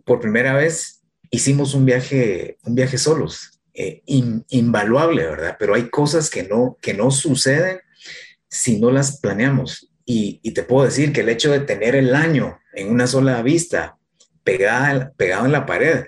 Por 0.05 0.21
primera 0.21 0.55
vez 0.55 1.03
hicimos 1.31 1.75
un 1.75 1.87
viaje, 1.87 2.59
un 2.63 2.75
viaje 2.75 2.99
solos 2.99 3.60
eh, 3.83 4.03
invaluable, 4.05 5.27
¿verdad? 5.27 5.57
Pero 5.59 5.75
hay 5.75 5.89
cosas 5.89 6.29
que 6.29 6.43
no, 6.43 6.77
que 6.83 6.93
no 6.93 7.11
suceden 7.11 7.81
si 8.47 8.79
no 8.79 8.91
las 8.91 9.21
planeamos. 9.21 9.91
Y, 10.05 10.39
te 10.53 10.65
puedo 10.65 10.85
decir 10.85 11.13
que 11.13 11.21
el 11.23 11.31
hecho 11.31 11.51
de 11.51 11.61
tener 11.61 11.95
el 11.95 12.15
año 12.15 12.59
en 12.75 12.91
una 12.91 13.07
sola 13.07 13.41
vista, 13.41 13.97
pegada, 14.45 15.13
pegado 15.17 15.47
en 15.47 15.53
la 15.53 15.65
pared, 15.65 16.05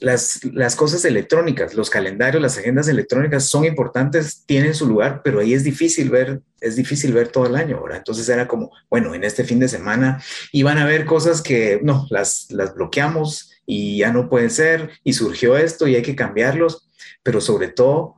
las, 0.00 0.44
las 0.44 0.76
cosas 0.76 1.04
electrónicas, 1.06 1.74
los 1.74 1.88
calendarios, 1.88 2.42
las 2.42 2.58
agendas 2.58 2.88
electrónicas 2.88 3.44
son 3.44 3.64
importantes, 3.64 4.44
tienen 4.44 4.74
su 4.74 4.86
lugar, 4.86 5.22
pero 5.24 5.40
ahí 5.40 5.54
es 5.54 5.64
difícil 5.64 6.10
ver, 6.10 6.42
es 6.60 6.76
difícil 6.76 7.14
ver 7.14 7.28
todo 7.28 7.46
el 7.46 7.56
año, 7.56 7.78
ahora 7.78 7.96
Entonces 7.96 8.28
era 8.28 8.46
como, 8.46 8.70
bueno, 8.90 9.14
en 9.14 9.24
este 9.24 9.44
fin 9.44 9.60
de 9.60 9.68
semana 9.68 10.22
iban 10.52 10.76
a 10.76 10.82
haber 10.82 11.06
cosas 11.06 11.40
que 11.40 11.80
no, 11.82 12.06
las, 12.10 12.50
las 12.50 12.74
bloqueamos 12.74 13.49
y 13.70 13.98
ya 13.98 14.12
no 14.12 14.28
pueden 14.28 14.50
ser, 14.50 14.90
y 15.04 15.12
surgió 15.12 15.56
esto 15.56 15.86
y 15.86 15.94
hay 15.94 16.02
que 16.02 16.16
cambiarlos, 16.16 16.90
pero 17.22 17.40
sobre 17.40 17.68
todo 17.68 18.16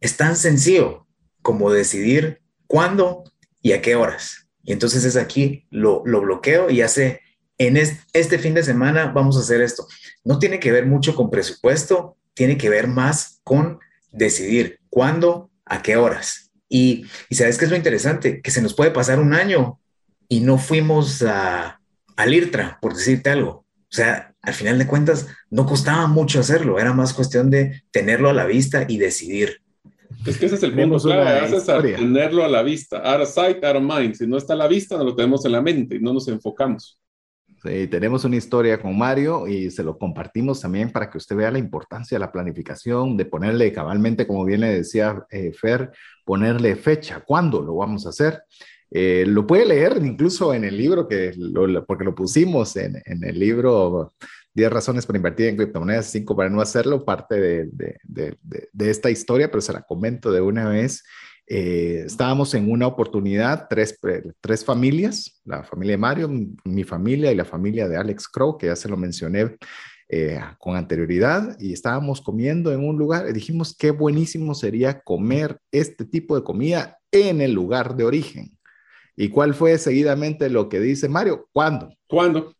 es 0.00 0.16
tan 0.16 0.34
sencillo 0.34 1.06
como 1.42 1.70
decidir 1.70 2.40
cuándo 2.66 3.24
y 3.60 3.72
a 3.72 3.82
qué 3.82 3.96
horas. 3.96 4.48
Y 4.62 4.72
entonces 4.72 5.04
es 5.04 5.16
aquí, 5.16 5.66
lo, 5.68 6.02
lo 6.06 6.22
bloqueo 6.22 6.70
y 6.70 6.80
hace, 6.80 7.20
en 7.58 7.76
este 7.76 8.38
fin 8.38 8.54
de 8.54 8.62
semana 8.62 9.12
vamos 9.12 9.36
a 9.36 9.40
hacer 9.40 9.60
esto. 9.60 9.86
No 10.24 10.38
tiene 10.38 10.58
que 10.58 10.72
ver 10.72 10.86
mucho 10.86 11.14
con 11.14 11.30
presupuesto, 11.30 12.16
tiene 12.32 12.56
que 12.56 12.70
ver 12.70 12.88
más 12.88 13.40
con 13.44 13.80
decidir 14.10 14.80
cuándo, 14.88 15.50
a 15.66 15.82
qué 15.82 15.98
horas. 15.98 16.50
Y, 16.66 17.04
y 17.28 17.34
sabes 17.34 17.58
que 17.58 17.66
es 17.66 17.70
lo 17.70 17.76
interesante, 17.76 18.40
que 18.40 18.50
se 18.50 18.62
nos 18.62 18.72
puede 18.72 18.90
pasar 18.90 19.20
un 19.20 19.34
año 19.34 19.78
y 20.30 20.40
no 20.40 20.56
fuimos 20.56 21.20
a, 21.20 21.78
al 22.16 22.32
IRTRA, 22.32 22.78
por 22.80 22.94
decirte 22.94 23.28
algo. 23.28 23.63
O 23.94 23.96
sea, 23.96 24.34
al 24.42 24.54
final 24.54 24.76
de 24.76 24.88
cuentas, 24.88 25.28
no 25.50 25.66
costaba 25.66 26.08
mucho 26.08 26.40
hacerlo, 26.40 26.80
era 26.80 26.92
más 26.92 27.14
cuestión 27.14 27.48
de 27.48 27.84
tenerlo 27.92 28.28
a 28.28 28.32
la 28.32 28.44
vista 28.44 28.86
y 28.88 28.98
decidir. 28.98 29.62
Es 30.26 30.36
que 30.36 30.46
ese 30.46 30.56
es 30.56 30.64
el 30.64 30.74
punto 30.74 30.98
clave, 30.98 31.56
es 31.56 31.64
tenerlo 31.64 32.44
a 32.44 32.48
la 32.48 32.64
vista, 32.64 32.98
out 32.98 33.22
of 33.22 33.28
sight, 33.28 33.62
out 33.62 33.76
of 33.76 33.82
mind. 33.84 34.16
Si 34.16 34.26
no 34.26 34.36
está 34.36 34.54
a 34.54 34.56
la 34.56 34.66
vista, 34.66 34.96
no 34.96 35.04
lo 35.04 35.14
tenemos 35.14 35.44
en 35.44 35.52
la 35.52 35.62
mente 35.62 35.94
y 35.94 36.00
no 36.00 36.12
nos 36.12 36.26
enfocamos. 36.26 36.98
Sí, 37.62 37.86
tenemos 37.86 38.24
una 38.24 38.34
historia 38.34 38.82
con 38.82 38.98
Mario 38.98 39.46
y 39.46 39.70
se 39.70 39.84
lo 39.84 39.96
compartimos 39.96 40.60
también 40.60 40.90
para 40.90 41.08
que 41.08 41.18
usted 41.18 41.36
vea 41.36 41.52
la 41.52 41.60
importancia 41.60 42.16
de 42.16 42.20
la 42.20 42.32
planificación, 42.32 43.16
de 43.16 43.26
ponerle 43.26 43.72
cabalmente, 43.72 44.26
como 44.26 44.44
bien 44.44 44.62
le 44.62 44.74
decía 44.74 45.24
eh, 45.30 45.52
Fer, 45.52 45.92
ponerle 46.24 46.74
fecha, 46.74 47.22
cuándo 47.24 47.62
lo 47.62 47.76
vamos 47.76 48.06
a 48.06 48.08
hacer. 48.08 48.42
Eh, 48.96 49.24
lo 49.26 49.44
puede 49.44 49.66
leer 49.66 50.00
incluso 50.04 50.54
en 50.54 50.62
el 50.62 50.76
libro, 50.76 51.08
que 51.08 51.32
porque 51.84 52.04
lo 52.04 52.14
pusimos 52.14 52.76
en, 52.76 53.02
en 53.04 53.24
el 53.24 53.40
libro 53.40 54.12
10 54.54 54.70
razones 54.70 55.04
para 55.04 55.16
invertir 55.16 55.46
en 55.46 55.56
criptomonedas, 55.56 56.06
5 56.12 56.36
para 56.36 56.48
no 56.48 56.60
hacerlo, 56.60 57.04
parte 57.04 57.40
de, 57.40 57.68
de, 58.04 58.38
de, 58.72 58.90
esta 58.90 59.10
historia, 59.10 59.50
pero 59.50 59.60
se 59.62 59.72
la 59.72 59.82
comento 59.82 60.30
de 60.30 60.40
una 60.40 60.68
vez. 60.68 61.02
Eh, 61.48 62.04
estábamos 62.06 62.54
en 62.54 62.70
una 62.70 62.86
oportunidad, 62.86 63.66
tres, 63.68 63.98
tres 64.40 64.64
familias, 64.64 65.42
la 65.44 65.64
familia 65.64 65.94
de 65.94 65.98
Mario, 65.98 66.30
mi 66.64 66.84
familia 66.84 67.32
y 67.32 67.34
la 67.34 67.44
familia 67.44 67.88
de 67.88 67.96
Alex 67.96 68.28
Crow, 68.28 68.56
que 68.56 68.66
ya 68.66 68.76
se 68.76 68.88
lo 68.88 68.96
mencioné 68.96 69.56
eh, 70.08 70.40
con 70.58 70.76
anterioridad, 70.76 71.56
y 71.58 71.72
estábamos 71.72 72.20
comiendo 72.20 72.72
en 72.72 72.88
un 72.88 72.96
lugar 72.96 73.28
y 73.28 73.32
dijimos 73.32 73.76
qué 73.76 73.90
buenísimo 73.90 74.54
sería 74.54 75.00
comer 75.00 75.58
este 75.72 76.04
tipo 76.04 76.36
de 76.36 76.44
comida 76.44 76.98
en 77.10 77.40
el 77.40 77.52
lugar 77.52 77.96
de 77.96 78.04
origen. 78.04 78.53
¿Y 79.16 79.28
cuál 79.28 79.54
fue 79.54 79.78
seguidamente 79.78 80.50
lo 80.50 80.68
que 80.68 80.80
dice 80.80 81.08
Mario? 81.08 81.48
¿Cuándo? 81.52 81.94
¿Cuándo? 82.08 82.54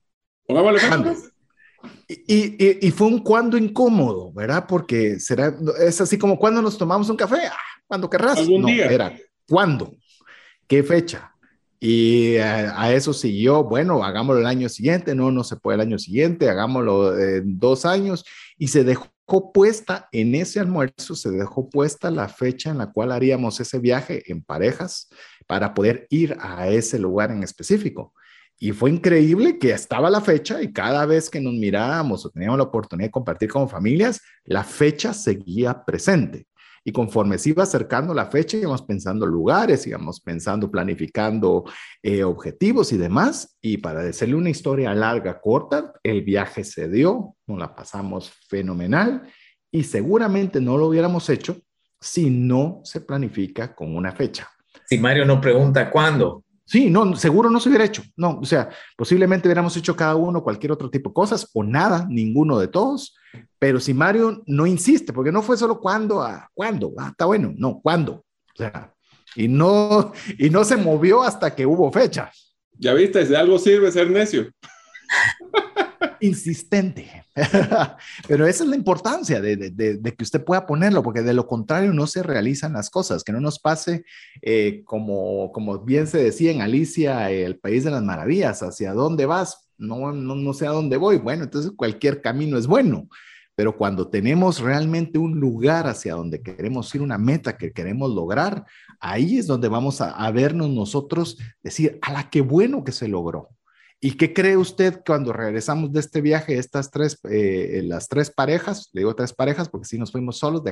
¿Cuándo? 0.46 1.14
Y, 2.08 2.86
y, 2.86 2.90
fue 2.92 3.08
un 3.08 3.18
cuando 3.18 3.58
incómodo, 3.58 4.32
¿verdad? 4.32 4.66
Porque 4.66 5.18
será, 5.20 5.54
es 5.80 6.00
así 6.00 6.18
como 6.18 6.38
cuando 6.38 6.62
nos 6.62 6.78
tomamos 6.78 7.10
un 7.10 7.16
café, 7.16 7.46
ah, 7.50 7.56
cuando 7.86 8.08
querrás. 8.08 8.38
Algún 8.38 8.66
día. 8.66 8.86
Era, 8.86 9.16
¿cuándo? 9.48 9.96
¿Qué 10.66 10.82
fecha? 10.82 11.34
Y 11.80 12.36
a, 12.36 12.92
eso 12.94 13.12
siguió, 13.12 13.64
bueno, 13.64 14.02
hagámoslo 14.02 14.40
el 14.40 14.46
año 14.46 14.68
siguiente, 14.68 15.14
no, 15.14 15.30
no 15.30 15.44
se 15.44 15.56
puede 15.56 15.76
el 15.76 15.82
año 15.82 15.98
siguiente, 15.98 16.48
hagámoslo 16.48 17.18
en 17.18 17.58
dos 17.58 17.84
años. 17.84 18.24
Y 18.56 18.68
se 18.68 18.84
dejó 18.84 19.10
puesta 19.52 20.08
en 20.12 20.34
ese 20.34 20.60
almuerzo, 20.60 21.14
se 21.14 21.30
dejó 21.30 21.68
puesta 21.68 22.10
la 22.10 22.28
fecha 22.28 22.70
en 22.70 22.78
la 22.78 22.92
cual 22.92 23.12
haríamos 23.12 23.60
ese 23.60 23.78
viaje 23.78 24.22
en 24.30 24.42
parejas 24.42 25.08
para 25.46 25.74
poder 25.74 26.06
ir 26.10 26.36
a 26.40 26.68
ese 26.68 26.98
lugar 26.98 27.30
en 27.30 27.42
específico. 27.42 28.12
Y 28.58 28.72
fue 28.72 28.90
increíble 28.90 29.58
que 29.58 29.72
estaba 29.72 30.08
la 30.10 30.20
fecha 30.20 30.62
y 30.62 30.72
cada 30.72 31.04
vez 31.06 31.28
que 31.28 31.40
nos 31.40 31.54
mirábamos 31.54 32.24
o 32.24 32.30
teníamos 32.30 32.58
la 32.58 32.64
oportunidad 32.64 33.08
de 33.08 33.12
compartir 33.12 33.50
como 33.50 33.68
familias, 33.68 34.20
la 34.44 34.62
fecha 34.62 35.12
seguía 35.12 35.84
presente. 35.84 36.46
Y 36.86 36.92
conforme 36.92 37.38
se 37.38 37.48
iba 37.48 37.62
acercando 37.62 38.12
la 38.12 38.26
fecha, 38.26 38.58
íbamos 38.58 38.82
pensando 38.82 39.24
lugares, 39.26 39.86
íbamos 39.86 40.20
pensando, 40.20 40.70
planificando 40.70 41.64
eh, 42.02 42.22
objetivos 42.22 42.92
y 42.92 42.98
demás. 42.98 43.56
Y 43.62 43.78
para 43.78 44.02
decirle 44.02 44.34
una 44.34 44.50
historia 44.50 44.94
larga, 44.94 45.40
corta, 45.40 45.94
el 46.02 46.22
viaje 46.22 46.62
se 46.62 46.88
dio, 46.88 47.36
nos 47.46 47.58
la 47.58 47.74
pasamos 47.74 48.30
fenomenal 48.48 49.22
y 49.70 49.82
seguramente 49.82 50.60
no 50.60 50.76
lo 50.76 50.86
hubiéramos 50.86 51.28
hecho 51.30 51.56
si 52.00 52.28
no 52.28 52.82
se 52.84 53.00
planifica 53.00 53.74
con 53.74 53.96
una 53.96 54.12
fecha. 54.12 54.48
Si 54.86 54.98
Mario 54.98 55.24
no 55.24 55.40
pregunta 55.40 55.90
cuándo, 55.90 56.44
Sí, 56.66 56.88
no, 56.88 57.14
seguro 57.14 57.50
no 57.50 57.60
se 57.60 57.68
hubiera 57.68 57.84
hecho. 57.84 58.02
No, 58.16 58.38
o 58.40 58.44
sea, 58.44 58.70
posiblemente 58.96 59.46
hubiéramos 59.46 59.76
hecho 59.76 59.94
cada 59.94 60.16
uno 60.16 60.42
cualquier 60.42 60.72
otro 60.72 60.90
tipo 60.90 61.10
de 61.10 61.14
cosas 61.14 61.50
o 61.52 61.62
nada, 61.62 62.06
ninguno 62.08 62.58
de 62.58 62.68
todos. 62.68 63.14
Pero 63.58 63.80
si 63.80 63.92
Mario 63.92 64.42
no 64.46 64.66
insiste, 64.66 65.12
porque 65.12 65.32
no 65.32 65.42
fue 65.42 65.56
solo 65.56 65.78
cuándo, 65.78 66.22
ah, 66.22 66.48
cuándo, 66.54 66.92
ah, 66.98 67.08
está 67.10 67.26
bueno, 67.26 67.52
no, 67.56 67.80
cuándo. 67.82 68.24
O 68.54 68.56
sea, 68.56 68.94
y 69.36 69.46
no, 69.46 70.12
y 70.38 70.48
no 70.48 70.64
se 70.64 70.76
movió 70.76 71.22
hasta 71.22 71.54
que 71.54 71.66
hubo 71.66 71.92
fecha. 71.92 72.30
Ya 72.78 72.94
viste, 72.94 73.24
de 73.24 73.36
algo 73.36 73.58
sirve 73.58 73.92
ser 73.92 74.10
necio. 74.10 74.50
insistente. 76.24 77.24
Pero 78.28 78.46
esa 78.46 78.64
es 78.64 78.70
la 78.70 78.76
importancia 78.76 79.40
de, 79.40 80.00
que 80.02 80.24
usted 80.24 80.44
pueda 80.44 80.66
ponerlo, 80.66 81.02
porque 81.02 81.22
de 81.22 81.34
lo 81.34 81.46
contrario 81.46 81.92
no 81.92 82.06
se 82.06 82.22
realizan 82.22 82.72
las 82.72 82.90
cosas, 82.90 83.24
que 83.24 83.32
no 83.32 83.40
nos 83.40 83.58
pase 83.58 84.04
eh, 84.42 84.82
como, 84.84 85.52
como 85.52 85.78
bien 85.80 86.06
se 86.06 86.22
decía 86.22 86.50
en 86.50 86.60
Alicia, 86.60 87.30
el 87.30 87.58
país 87.58 87.84
de 87.84 87.90
las 87.90 88.02
maravillas, 88.02 88.62
hacia 88.62 88.92
dónde 88.92 89.26
vas, 89.26 89.68
no, 89.76 90.12
no, 90.12 90.34
no 90.34 90.52
sé 90.54 90.66
a 90.66 90.70
dónde 90.70 90.96
voy. 90.96 91.18
Bueno, 91.18 91.44
entonces 91.44 91.72
cualquier 91.76 92.20
camino 92.20 92.58
es 92.58 92.66
bueno. 92.66 93.08
Pero 93.56 93.76
cuando 93.76 94.08
tenemos 94.08 94.58
realmente 94.58 95.16
un 95.16 95.38
lugar 95.38 95.86
hacia 95.86 96.14
donde 96.14 96.42
queremos 96.42 96.92
ir, 96.92 97.02
una 97.02 97.18
meta 97.18 97.56
que 97.56 97.72
queremos 97.72 98.12
lograr, 98.12 98.64
ahí 98.98 99.38
es 99.38 99.46
donde 99.46 99.68
vamos 99.68 100.00
a, 100.00 100.10
a 100.10 100.32
vernos 100.32 100.70
nosotros 100.70 101.38
decir, 101.62 101.98
a 102.02 102.12
la 102.12 102.30
que 102.30 102.40
bueno 102.40 102.82
que 102.82 102.90
se 102.90 103.06
logró. 103.06 103.53
¿Y 104.00 104.18
qué 104.18 104.34
cree 104.34 104.58
usted 104.58 105.00
cuando 105.06 105.32
regresamos 105.32 105.90
de 105.90 106.00
este 106.00 106.20
viaje, 106.20 106.58
estas 106.58 106.90
tres, 106.90 107.18
eh, 107.30 107.80
las 107.84 108.06
tres 108.06 108.30
parejas, 108.30 108.90
le 108.92 109.00
digo 109.00 109.14
tres 109.14 109.32
parejas 109.32 109.70
porque 109.70 109.86
si 109.86 109.98
nos 109.98 110.12
fuimos 110.12 110.36
solos, 110.36 110.62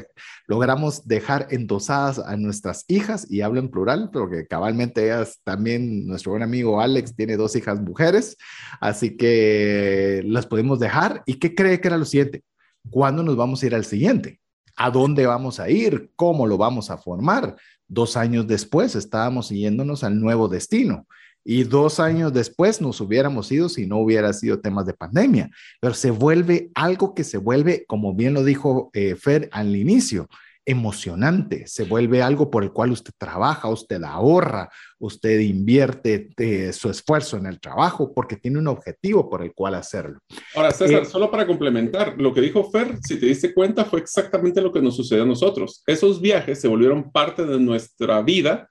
logramos 0.46 1.06
dejar 1.08 1.46
endosadas 1.50 2.18
a 2.18 2.36
nuestras 2.36 2.84
hijas, 2.88 3.26
y 3.30 3.40
hablo 3.40 3.58
en 3.58 3.70
plural, 3.70 4.10
porque 4.12 4.46
cabalmente 4.46 5.04
ellas 5.04 5.40
también, 5.44 6.06
nuestro 6.06 6.32
buen 6.32 6.42
amigo 6.42 6.80
Alex 6.80 7.16
tiene 7.16 7.38
dos 7.38 7.56
hijas 7.56 7.80
mujeres, 7.80 8.36
así 8.80 9.16
que 9.16 10.22
las 10.26 10.46
podemos 10.46 10.78
dejar. 10.78 11.22
¿Y 11.24 11.34
qué 11.34 11.54
cree 11.54 11.80
que 11.80 11.88
era 11.88 11.96
lo 11.96 12.04
siguiente? 12.04 12.44
¿Cuándo 12.90 13.22
nos 13.22 13.36
vamos 13.36 13.62
a 13.62 13.66
ir 13.66 13.74
al 13.74 13.86
siguiente? 13.86 14.40
¿A 14.76 14.90
dónde 14.90 15.26
vamos 15.26 15.58
a 15.58 15.70
ir? 15.70 16.10
¿Cómo 16.16 16.46
lo 16.46 16.58
vamos 16.58 16.90
a 16.90 16.98
formar? 16.98 17.56
Dos 17.88 18.16
años 18.18 18.46
después 18.46 18.94
estábamos 18.94 19.48
yéndonos 19.48 20.04
al 20.04 20.20
nuevo 20.20 20.48
destino 20.48 21.06
y 21.44 21.64
dos 21.64 22.00
años 22.00 22.32
después 22.32 22.80
nos 22.80 23.00
hubiéramos 23.00 23.50
ido 23.50 23.68
si 23.68 23.86
no 23.86 23.98
hubiera 23.98 24.32
sido 24.32 24.60
temas 24.60 24.86
de 24.86 24.94
pandemia. 24.94 25.50
Pero 25.80 25.94
se 25.94 26.10
vuelve 26.10 26.70
algo 26.74 27.14
que 27.14 27.24
se 27.24 27.38
vuelve, 27.38 27.84
como 27.86 28.14
bien 28.14 28.34
lo 28.34 28.44
dijo 28.44 28.90
eh, 28.92 29.16
Fer 29.16 29.48
al 29.52 29.74
inicio, 29.76 30.28
emocionante, 30.64 31.66
se 31.66 31.84
vuelve 31.84 32.22
algo 32.22 32.50
por 32.50 32.62
el 32.62 32.72
cual 32.72 32.92
usted 32.92 33.12
trabaja, 33.18 33.68
usted 33.68 34.02
ahorra, 34.04 34.70
usted 34.98 35.40
invierte 35.40 36.30
eh, 36.36 36.72
su 36.72 36.88
esfuerzo 36.88 37.36
en 37.36 37.46
el 37.46 37.58
trabajo 37.58 38.12
porque 38.14 38.36
tiene 38.36 38.58
un 38.58 38.68
objetivo 38.68 39.28
por 39.28 39.42
el 39.42 39.52
cual 39.54 39.74
hacerlo. 39.74 40.20
Ahora, 40.54 40.70
César, 40.70 41.02
eh, 41.02 41.06
solo 41.06 41.30
para 41.30 41.46
complementar, 41.46 42.14
lo 42.16 42.32
que 42.32 42.40
dijo 42.40 42.70
Fer, 42.70 42.98
si 43.02 43.18
te 43.18 43.26
diste 43.26 43.52
cuenta, 43.52 43.84
fue 43.84 44.00
exactamente 44.00 44.60
lo 44.60 44.72
que 44.72 44.80
nos 44.80 44.94
sucedió 44.94 45.24
a 45.24 45.26
nosotros. 45.26 45.82
Esos 45.86 46.20
viajes 46.20 46.60
se 46.60 46.68
volvieron 46.68 47.10
parte 47.10 47.44
de 47.44 47.58
nuestra 47.58 48.22
vida 48.22 48.68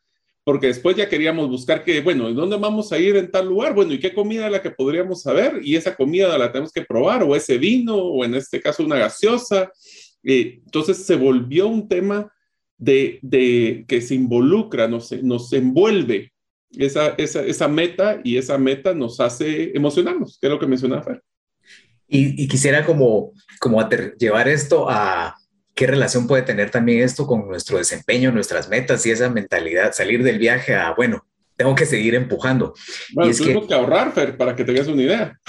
porque 0.51 0.67
después 0.67 0.97
ya 0.97 1.07
queríamos 1.07 1.47
buscar 1.47 1.81
que, 1.81 2.01
bueno, 2.01 2.29
¿dónde 2.33 2.57
vamos 2.57 2.91
a 2.91 2.99
ir 2.99 3.15
en 3.15 3.31
tal 3.31 3.47
lugar? 3.47 3.73
Bueno, 3.73 3.93
¿y 3.93 3.99
qué 3.99 4.13
comida 4.13 4.47
es 4.47 4.51
la 4.51 4.61
que 4.61 4.69
podríamos 4.69 5.21
saber? 5.21 5.61
Y 5.63 5.77
esa 5.77 5.95
comida 5.95 6.37
la 6.37 6.51
tenemos 6.51 6.73
que 6.73 6.81
probar, 6.81 7.23
o 7.23 7.37
ese 7.37 7.57
vino, 7.57 7.95
o 7.95 8.25
en 8.25 8.35
este 8.35 8.59
caso 8.59 8.83
una 8.83 8.97
gaseosa. 8.97 9.71
Entonces 10.21 11.05
se 11.05 11.15
volvió 11.15 11.69
un 11.69 11.87
tema 11.87 12.29
de, 12.77 13.19
de 13.21 13.85
que 13.87 14.01
se 14.01 14.13
involucra, 14.13 14.89
nos, 14.89 15.13
nos 15.23 15.53
envuelve 15.53 16.33
esa, 16.77 17.15
esa, 17.17 17.45
esa, 17.45 17.69
meta 17.69 18.19
y 18.21 18.35
esa 18.35 18.57
meta 18.57 18.93
nos 18.93 19.21
hace 19.21 19.71
emocionarnos, 19.73 20.37
que 20.37 20.47
es 20.47 20.51
lo 20.51 20.59
que 20.59 20.67
mencionaba 20.67 21.03
Fer. 21.03 21.23
Y, 22.09 22.43
y 22.43 22.47
quisiera 22.49 22.85
como, 22.85 23.31
como 23.61 23.87
llevar 24.19 24.49
esto 24.49 24.89
a 24.89 25.33
¿qué 25.75 25.87
relación 25.87 26.27
puede 26.27 26.43
tener 26.43 26.69
también 26.69 27.01
esto 27.01 27.25
con 27.25 27.47
nuestro 27.47 27.77
desempeño, 27.77 28.31
nuestras 28.31 28.69
metas 28.69 29.05
y 29.05 29.11
esa 29.11 29.29
mentalidad, 29.29 29.93
salir 29.93 30.23
del 30.23 30.39
viaje 30.39 30.75
a, 30.75 30.93
bueno, 30.93 31.25
tengo 31.55 31.75
que 31.75 31.85
seguir 31.85 32.15
empujando? 32.15 32.73
Bueno, 33.13 33.29
y 33.29 33.31
es 33.31 33.41
que, 33.41 33.67
que 33.67 33.73
ahorrar, 33.73 34.13
Fer, 34.13 34.37
para 34.37 34.55
que 34.55 34.63
tengas 34.63 34.87
una 34.87 35.01
idea. 35.01 35.39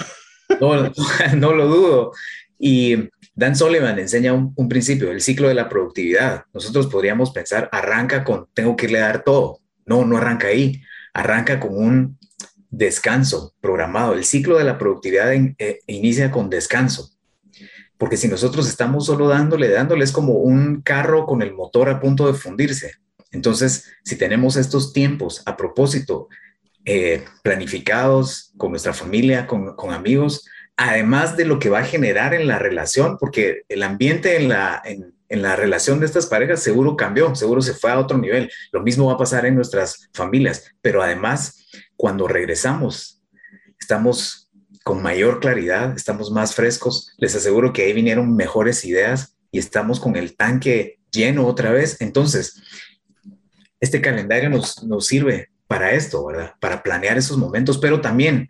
No, 0.59 0.91
no 1.37 1.53
lo 1.53 1.67
dudo. 1.67 2.11
Y 2.59 3.09
Dan 3.35 3.55
Sullivan 3.55 3.99
enseña 3.99 4.33
un, 4.33 4.53
un, 4.55 4.69
principio, 4.69 5.11
el 5.11 5.21
ciclo 5.21 5.47
de 5.47 5.55
la 5.55 5.69
productividad. 5.69 6.45
Nosotros 6.53 6.87
podríamos 6.87 7.31
pensar, 7.31 7.69
arranca 7.71 8.23
con, 8.23 8.47
tengo 8.53 8.75
que 8.75 8.85
irle 8.85 8.99
a 8.99 9.07
dar 9.07 9.23
todo. 9.23 9.59
No, 9.85 10.05
no 10.05 10.17
arranca 10.17 10.47
ahí. 10.47 10.81
Arranca 11.13 11.59
con 11.59 11.75
un 11.75 12.17
descanso 12.69 13.53
programado. 13.61 14.13
El 14.13 14.25
ciclo 14.25 14.57
de 14.57 14.63
la 14.63 14.77
productividad 14.77 15.33
eh, 15.33 15.79
inicia 15.87 16.31
con 16.31 16.49
descanso. 16.49 17.12
Porque 17.97 18.17
si 18.17 18.27
nosotros 18.27 18.67
estamos 18.67 19.05
solo 19.05 19.27
dándole, 19.27 19.69
dándole, 19.69 20.03
es 20.03 20.11
como 20.11 20.33
un 20.33 20.81
carro 20.81 21.25
con 21.25 21.41
el 21.41 21.53
motor 21.53 21.89
a 21.89 21.99
punto 21.99 22.27
de 22.27 22.33
fundirse. 22.33 22.93
Entonces, 23.31 23.91
si 24.03 24.15
tenemos 24.15 24.55
estos 24.55 24.93
tiempos 24.93 25.41
a 25.45 25.57
propósito, 25.57 26.27
eh, 26.85 27.23
planificados 27.43 28.51
con 28.57 28.71
nuestra 28.71 28.93
familia, 28.93 29.47
con, 29.47 29.75
amigos, 29.91 30.45
además 30.75 31.37
de 31.37 31.45
lo 31.45 31.57
que 31.57 31.69
va 31.69 31.79
a 31.79 31.85
generar 31.85 32.33
en 32.33 32.47
la 32.47 32.59
relación, 32.59 33.17
porque 33.17 33.63
el 33.69 33.83
ambiente 33.83 34.35
en 34.35 34.49
la, 34.49 34.81
en, 34.83 35.13
en 35.29 35.41
la 35.41 35.55
relación 35.55 35.99
de 35.99 36.05
estas 36.05 36.27
parejas 36.27 36.61
seguro 36.61 36.95
cambió, 36.95 37.33
seguro 37.35 37.61
se 37.61 37.73
fue 37.73 37.89
a 37.91 37.99
otro 37.99 38.17
nivel. 38.17 38.51
Lo 38.71 38.81
mismo 38.81 39.07
va 39.07 39.13
a 39.13 39.17
pasar 39.17 39.45
en 39.45 39.55
nuestras 39.55 40.09
familias, 40.13 40.75
pero 40.81 41.01
además 41.01 41.65
cuando 41.95 42.27
regresamos, 42.27 43.23
estamos 43.79 44.42
con 44.83 45.01
mayor 45.01 45.39
claridad, 45.39 45.95
estamos 45.95 46.31
más 46.31 46.55
frescos, 46.55 47.13
les 47.17 47.35
aseguro 47.35 47.71
que 47.71 47.83
ahí 47.83 47.93
vinieron 47.93 48.35
mejores 48.35 48.83
ideas 48.85 49.35
y 49.51 49.59
estamos 49.59 49.99
con 49.99 50.15
el 50.15 50.35
tanque 50.35 50.99
lleno 51.11 51.47
otra 51.47 51.71
vez. 51.71 52.01
Entonces, 52.01 52.61
este 53.79 54.01
calendario 54.01 54.49
nos, 54.49 54.83
nos 54.83 55.07
sirve 55.07 55.49
para 55.67 55.91
esto, 55.91 56.25
¿verdad? 56.25 56.53
Para 56.59 56.83
planear 56.83 57.17
esos 57.17 57.37
momentos, 57.37 57.77
pero 57.77 58.01
también 58.01 58.49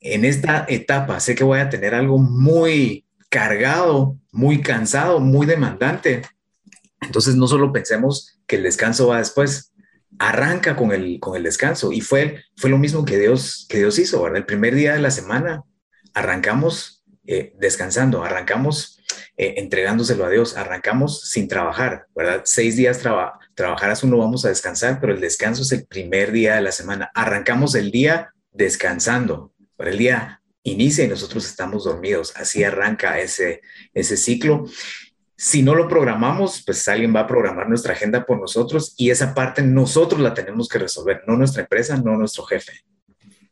en 0.00 0.24
esta 0.24 0.64
etapa 0.68 1.20
sé 1.20 1.34
que 1.34 1.44
voy 1.44 1.60
a 1.60 1.68
tener 1.68 1.94
algo 1.94 2.18
muy 2.18 3.06
cargado, 3.28 4.18
muy 4.32 4.60
cansado, 4.60 5.20
muy 5.20 5.46
demandante. 5.46 6.22
Entonces, 7.00 7.36
no 7.36 7.46
solo 7.46 7.72
pensemos 7.72 8.40
que 8.46 8.56
el 8.56 8.64
descanso 8.64 9.06
va 9.06 9.18
después, 9.18 9.72
arranca 10.20 10.76
con 10.76 10.92
el, 10.92 11.18
con 11.18 11.34
el 11.34 11.42
descanso 11.42 11.92
y 11.92 12.02
fue, 12.02 12.44
fue 12.54 12.68
lo 12.68 12.76
mismo 12.76 13.06
que 13.06 13.18
Dios, 13.18 13.66
que 13.70 13.78
Dios 13.78 13.98
hizo, 13.98 14.22
¿verdad? 14.22 14.36
El 14.36 14.46
primer 14.46 14.74
día 14.74 14.92
de 14.92 15.00
la 15.00 15.10
semana 15.10 15.64
arrancamos 16.12 17.02
eh, 17.26 17.54
descansando, 17.58 18.22
arrancamos 18.22 19.02
eh, 19.38 19.54
entregándoselo 19.56 20.26
a 20.26 20.28
Dios, 20.28 20.58
arrancamos 20.58 21.22
sin 21.30 21.48
trabajar, 21.48 22.06
¿verdad? 22.14 22.42
Seis 22.44 22.76
días 22.76 22.98
traba, 22.98 23.38
trabajarás 23.54 24.04
uno, 24.04 24.18
vamos 24.18 24.44
a 24.44 24.50
descansar, 24.50 25.00
pero 25.00 25.14
el 25.14 25.22
descanso 25.22 25.62
es 25.62 25.72
el 25.72 25.86
primer 25.86 26.32
día 26.32 26.56
de 26.56 26.60
la 26.60 26.72
semana. 26.72 27.10
Arrancamos 27.14 27.74
el 27.74 27.90
día 27.90 28.34
descansando, 28.52 29.54
el 29.78 29.96
día 29.96 30.42
inicia 30.64 31.02
y 31.02 31.08
nosotros 31.08 31.46
estamos 31.46 31.84
dormidos. 31.84 32.34
Así 32.36 32.62
arranca 32.62 33.18
ese, 33.20 33.62
ese 33.94 34.18
ciclo 34.18 34.66
si 35.42 35.62
no 35.62 35.74
lo 35.74 35.88
programamos, 35.88 36.62
pues 36.66 36.86
alguien 36.86 37.16
va 37.16 37.20
a 37.20 37.26
programar 37.26 37.66
nuestra 37.66 37.94
agenda 37.94 38.26
por 38.26 38.38
nosotros 38.38 38.92
y 38.98 39.08
esa 39.08 39.32
parte 39.32 39.62
nosotros 39.62 40.20
la 40.20 40.34
tenemos 40.34 40.68
que 40.68 40.78
resolver, 40.78 41.22
no 41.26 41.34
nuestra 41.34 41.62
empresa, 41.62 41.96
no 41.96 42.14
nuestro 42.18 42.44
jefe. 42.44 42.72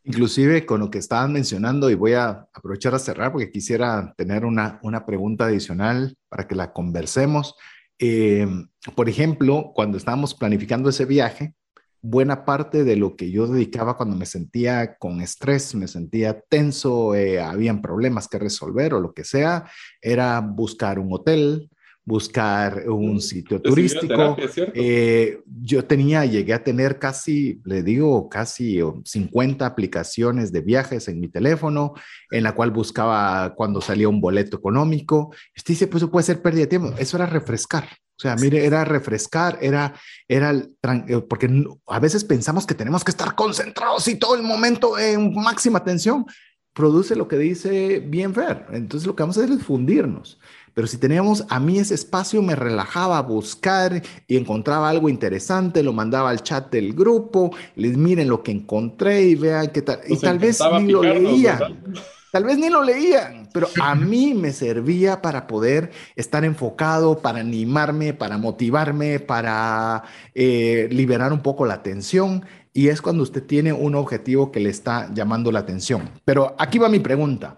Inclusive 0.04 0.66
con 0.66 0.80
lo 0.80 0.90
que 0.90 0.98
estaban 0.98 1.32
mencionando, 1.32 1.88
y 1.88 1.94
voy 1.94 2.12
a 2.12 2.46
aprovechar 2.52 2.94
a 2.94 2.98
cerrar 2.98 3.32
porque 3.32 3.50
quisiera 3.50 4.12
tener 4.18 4.44
una, 4.44 4.78
una 4.82 5.06
pregunta 5.06 5.46
adicional 5.46 6.14
para 6.28 6.46
que 6.46 6.54
la 6.54 6.74
conversemos. 6.74 7.54
Eh, 7.98 8.46
por 8.94 9.08
ejemplo, 9.08 9.72
cuando 9.74 9.96
estábamos 9.96 10.34
planificando 10.34 10.90
ese 10.90 11.06
viaje, 11.06 11.54
buena 12.02 12.44
parte 12.44 12.84
de 12.84 12.96
lo 12.96 13.16
que 13.16 13.30
yo 13.30 13.46
dedicaba 13.46 13.96
cuando 13.96 14.14
me 14.14 14.26
sentía 14.26 14.98
con 14.98 15.22
estrés, 15.22 15.74
me 15.74 15.88
sentía 15.88 16.38
tenso, 16.50 17.14
eh, 17.14 17.40
habían 17.40 17.80
problemas 17.80 18.28
que 18.28 18.38
resolver 18.38 18.92
o 18.92 19.00
lo 19.00 19.14
que 19.14 19.24
sea, 19.24 19.70
era 20.02 20.38
buscar 20.42 20.98
un 20.98 21.08
hotel, 21.14 21.70
buscar 22.08 22.88
un 22.88 23.20
sitio 23.20 23.60
turístico. 23.60 24.34
Eh, 24.74 25.42
yo 25.62 25.84
tenía, 25.84 26.24
llegué 26.24 26.54
a 26.54 26.64
tener 26.64 26.98
casi, 26.98 27.60
le 27.64 27.82
digo, 27.82 28.30
casi 28.30 28.80
50 29.04 29.66
aplicaciones 29.66 30.50
de 30.50 30.62
viajes 30.62 31.06
en 31.08 31.20
mi 31.20 31.28
teléfono, 31.28 31.92
en 32.30 32.44
la 32.44 32.54
cual 32.54 32.70
buscaba 32.70 33.54
cuando 33.54 33.82
salía 33.82 34.08
un 34.08 34.22
boleto 34.22 34.56
económico. 34.56 35.34
Usted 35.54 35.74
dice, 35.74 35.86
pues 35.86 36.02
eso 36.02 36.10
puede 36.10 36.24
ser 36.24 36.40
pérdida 36.40 36.62
de 36.62 36.68
tiempo. 36.68 36.94
Eso 36.98 37.18
era 37.18 37.26
refrescar. 37.26 37.84
O 37.84 38.20
sea, 38.20 38.34
mire, 38.36 38.64
era 38.64 38.84
refrescar, 38.86 39.58
era, 39.60 39.94
era, 40.26 40.50
eh, 40.52 41.20
porque 41.28 41.64
a 41.86 42.00
veces 42.00 42.24
pensamos 42.24 42.66
que 42.66 42.74
tenemos 42.74 43.04
que 43.04 43.10
estar 43.10 43.34
concentrados 43.34 44.08
y 44.08 44.16
todo 44.16 44.34
el 44.34 44.42
momento 44.42 44.98
en 44.98 45.34
máxima 45.34 45.84
tensión. 45.84 46.24
Produce 46.72 47.16
lo 47.16 47.28
que 47.28 47.36
dice 47.36 48.00
bien 48.00 48.32
ver. 48.32 48.64
Entonces 48.72 49.06
lo 49.06 49.14
que 49.14 49.24
vamos 49.24 49.36
a 49.36 49.42
hacer 49.42 49.54
es 49.54 49.62
fundirnos. 49.62 50.40
Pero 50.78 50.86
si 50.86 50.96
teníamos, 50.96 51.44
a 51.48 51.58
mí 51.58 51.80
ese 51.80 51.96
espacio 51.96 52.40
me 52.40 52.54
relajaba 52.54 53.18
a 53.18 53.22
buscar 53.22 54.00
y 54.28 54.36
encontraba 54.36 54.88
algo 54.88 55.08
interesante, 55.08 55.82
lo 55.82 55.92
mandaba 55.92 56.30
al 56.30 56.44
chat 56.44 56.70
del 56.70 56.92
grupo, 56.92 57.50
les 57.74 57.96
miren 57.96 58.28
lo 58.28 58.44
que 58.44 58.52
encontré 58.52 59.22
y 59.22 59.34
vean 59.34 59.72
qué 59.72 59.82
tal. 59.82 59.98
y 60.06 60.16
tal 60.18 60.38
vez 60.38 60.60
ni 60.80 60.92
lo 60.92 61.02
leían. 61.02 61.82
Tal 62.30 62.44
vez 62.44 62.58
ni 62.58 62.70
lo 62.70 62.84
leían, 62.84 63.48
pero 63.52 63.66
a 63.82 63.96
mí 63.96 64.34
me 64.34 64.52
servía 64.52 65.20
para 65.20 65.48
poder 65.48 65.90
estar 66.14 66.44
enfocado, 66.44 67.18
para 67.18 67.40
animarme, 67.40 68.14
para 68.14 68.38
motivarme, 68.38 69.18
para 69.18 70.04
eh, 70.32 70.86
liberar 70.92 71.32
un 71.32 71.42
poco 71.42 71.66
la 71.66 71.82
tensión. 71.82 72.44
Y 72.72 72.86
es 72.86 73.02
cuando 73.02 73.24
usted 73.24 73.42
tiene 73.42 73.72
un 73.72 73.96
objetivo 73.96 74.52
que 74.52 74.60
le 74.60 74.70
está 74.70 75.12
llamando 75.12 75.50
la 75.50 75.58
atención. 75.58 76.08
Pero 76.24 76.54
aquí 76.56 76.78
va 76.78 76.88
mi 76.88 77.00
pregunta. 77.00 77.56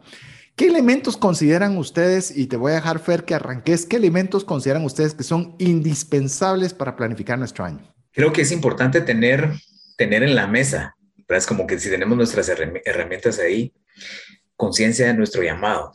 ¿Qué 0.60 0.66
elementos 0.66 1.16
consideran 1.16 1.78
ustedes, 1.78 2.36
y 2.36 2.46
te 2.46 2.58
voy 2.58 2.72
a 2.72 2.74
dejar 2.74 2.98
Fer 2.98 3.24
que 3.24 3.34
arranques, 3.34 3.86
qué 3.86 3.96
elementos 3.96 4.44
consideran 4.44 4.84
ustedes 4.84 5.14
que 5.14 5.22
son 5.22 5.56
indispensables 5.58 6.74
para 6.74 6.96
planificar 6.96 7.38
nuestro 7.38 7.64
año? 7.64 7.94
Creo 8.12 8.30
que 8.30 8.42
es 8.42 8.52
importante 8.52 9.00
tener, 9.00 9.54
tener 9.96 10.22
en 10.22 10.34
la 10.34 10.46
mesa, 10.46 10.94
es 11.28 11.46
como 11.46 11.66
que 11.66 11.78
si 11.78 11.88
tenemos 11.88 12.14
nuestras 12.14 12.50
herramientas 12.50 13.38
ahí, 13.38 13.72
conciencia 14.54 15.06
de 15.06 15.14
nuestro 15.14 15.42
llamado. 15.42 15.94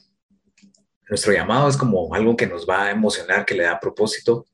Nuestro 1.09 1.31
llamado 1.31 1.69
es 1.69 1.77
como 1.77 2.11
algo 2.15 2.35
que 2.35 2.47
nos 2.47 2.67
va 2.67 2.85
a 2.85 2.91
emocionar, 2.91 3.45
que 3.45 3.53
le 3.53 3.65
da 3.65 3.79
propósito 3.79 4.47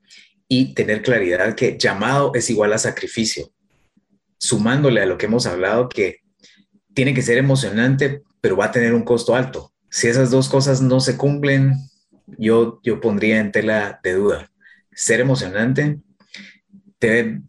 y 0.45 0.73
tener 0.73 1.03
claridad 1.03 1.55
que 1.55 1.77
llamado 1.77 2.33
es 2.35 2.49
igual 2.49 2.73
a 2.73 2.77
sacrificio. 2.79 3.49
Sumándole 4.37 5.03
a 5.03 5.05
lo 5.05 5.17
que 5.17 5.27
hemos 5.27 5.45
hablado, 5.45 5.87
que 5.87 6.17
tiene 6.93 7.13
que 7.13 7.21
ser 7.21 7.37
emocionante, 7.37 8.23
pero 8.41 8.57
va 8.57 8.65
a 8.65 8.71
tener 8.73 8.93
un 8.93 9.05
costo 9.05 9.37
alto 9.37 9.71
si 9.91 10.07
esas 10.07 10.31
dos 10.31 10.47
cosas 10.47 10.81
no 10.81 11.01
se 11.01 11.17
cumplen, 11.17 11.75
yo, 12.37 12.79
yo 12.81 13.01
pondría 13.01 13.39
en 13.39 13.51
tela 13.51 13.99
de 14.01 14.13
duda. 14.13 14.49
Ser 14.93 15.19
emocionante 15.19 15.99
debe 16.99 17.41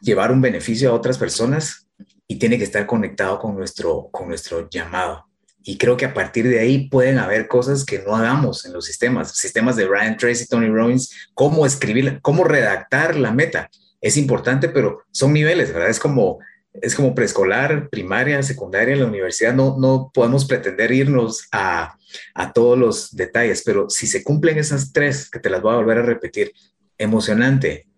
llevar 0.00 0.32
un 0.32 0.40
beneficio 0.40 0.90
a 0.90 0.94
otras 0.94 1.18
personas 1.18 1.86
y 2.26 2.36
tiene 2.36 2.56
que 2.56 2.64
estar 2.64 2.86
conectado 2.86 3.38
con 3.38 3.54
nuestro, 3.54 4.08
con 4.10 4.28
nuestro 4.28 4.70
llamado. 4.70 5.26
Y 5.62 5.76
creo 5.76 5.98
que 5.98 6.06
a 6.06 6.14
partir 6.14 6.48
de 6.48 6.60
ahí 6.60 6.88
pueden 6.88 7.18
haber 7.18 7.46
cosas 7.46 7.84
que 7.84 7.98
no 7.98 8.16
hagamos 8.16 8.64
en 8.64 8.72
los 8.72 8.86
sistemas, 8.86 9.36
sistemas 9.36 9.76
de 9.76 9.84
Brian 9.84 10.16
Tracy, 10.16 10.46
Tony 10.46 10.68
Robbins, 10.68 11.28
cómo 11.34 11.66
escribir, 11.66 12.20
cómo 12.22 12.42
redactar 12.42 13.16
la 13.16 13.32
meta. 13.32 13.70
Es 14.00 14.16
importante, 14.16 14.70
pero 14.70 15.02
son 15.10 15.34
niveles, 15.34 15.72
¿verdad? 15.72 15.90
Es 15.90 16.00
como 16.00 16.38
es 16.74 16.94
como 16.94 17.14
preescolar, 17.14 17.88
primaria, 17.90 18.42
secundaria, 18.42 18.94
en 18.94 19.00
la 19.00 19.06
universidad 19.06 19.54
no, 19.54 19.76
no 19.78 20.10
podemos 20.12 20.46
pretender 20.46 20.90
irnos 20.90 21.46
a, 21.52 21.96
a 22.34 22.52
todos 22.52 22.78
los 22.78 23.14
detalles, 23.14 23.62
pero 23.64 23.90
si 23.90 24.06
se 24.06 24.24
cumplen 24.24 24.58
esas 24.58 24.92
tres, 24.92 25.28
que 25.28 25.38
te 25.38 25.50
las 25.50 25.60
voy 25.60 25.74
a 25.74 25.76
volver 25.76 25.98
a 25.98 26.02
repetir, 26.02 26.52
emocionante, 26.98 27.88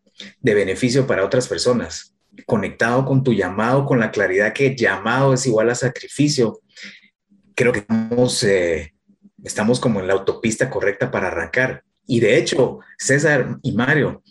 de 0.40 0.54
beneficio 0.54 1.06
para 1.06 1.24
otras 1.24 1.48
personas, 1.48 2.14
conectado 2.46 3.04
con 3.04 3.22
tu 3.22 3.32
llamado, 3.32 3.86
con 3.86 4.00
la 4.00 4.10
claridad 4.10 4.52
que 4.52 4.74
llamado 4.74 5.34
es 5.34 5.46
igual 5.46 5.70
a 5.70 5.74
sacrificio, 5.74 6.60
creo 7.54 7.72
que 7.72 7.80
estamos, 7.80 8.42
eh, 8.42 8.94
estamos 9.42 9.78
como 9.78 10.00
en 10.00 10.08
la 10.08 10.14
autopista 10.14 10.68
correcta 10.70 11.10
para 11.10 11.28
arrancar. 11.28 11.84
Y 12.06 12.20
de 12.20 12.36
hecho, 12.36 12.80
César 12.98 13.58
y 13.62 13.72
Mario, 13.72 14.22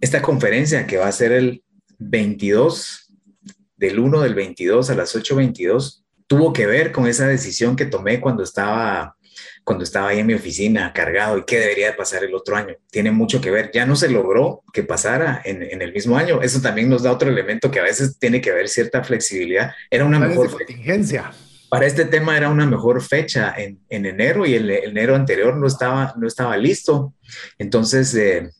esta 0.00 0.22
conferencia 0.22 0.86
que 0.86 0.98
va 0.98 1.08
a 1.08 1.12
ser 1.12 1.32
el 1.32 1.62
22 1.98 3.05
del 3.76 3.98
1 3.98 4.20
del 4.22 4.34
22 4.34 4.90
a 4.90 4.94
las 4.94 5.14
8.22 5.14 6.02
tuvo 6.26 6.52
que 6.52 6.66
ver 6.66 6.92
con 6.92 7.06
esa 7.06 7.26
decisión 7.26 7.76
que 7.76 7.86
tomé 7.86 8.20
cuando 8.20 8.42
estaba 8.42 9.16
cuando 9.64 9.82
estaba 9.82 10.08
ahí 10.08 10.20
en 10.20 10.26
mi 10.26 10.34
oficina 10.34 10.92
cargado 10.92 11.38
y 11.38 11.44
qué 11.44 11.58
debería 11.58 11.88
de 11.88 11.92
pasar 11.94 12.22
el 12.22 12.34
otro 12.34 12.56
año. 12.56 12.76
Tiene 12.88 13.10
mucho 13.10 13.40
que 13.40 13.50
ver. 13.50 13.72
Ya 13.74 13.84
no 13.84 13.96
se 13.96 14.08
logró 14.08 14.62
que 14.72 14.84
pasara 14.84 15.42
en, 15.44 15.60
en 15.60 15.82
el 15.82 15.92
mismo 15.92 16.16
año. 16.16 16.40
Eso 16.40 16.62
también 16.62 16.88
nos 16.88 17.02
da 17.02 17.10
otro 17.10 17.28
elemento 17.28 17.68
que 17.68 17.80
a 17.80 17.82
veces 17.82 18.16
tiene 18.18 18.40
que 18.40 18.52
ver 18.52 18.68
cierta 18.68 19.02
flexibilidad. 19.02 19.72
Era 19.90 20.04
una 20.04 20.20
mejor 20.20 20.50
contingencia. 20.50 21.32
Para 21.68 21.86
este 21.86 22.04
tema 22.04 22.36
era 22.36 22.48
una 22.48 22.64
mejor 22.64 23.02
fecha 23.02 23.52
en, 23.56 23.80
en 23.88 24.06
enero 24.06 24.46
y 24.46 24.54
el, 24.54 24.70
enero 24.70 25.16
anterior 25.16 25.56
no 25.56 25.66
estaba, 25.66 26.14
no 26.16 26.28
estaba 26.28 26.56
listo. 26.56 27.14
Entonces, 27.58 28.14
eh, 28.14 28.50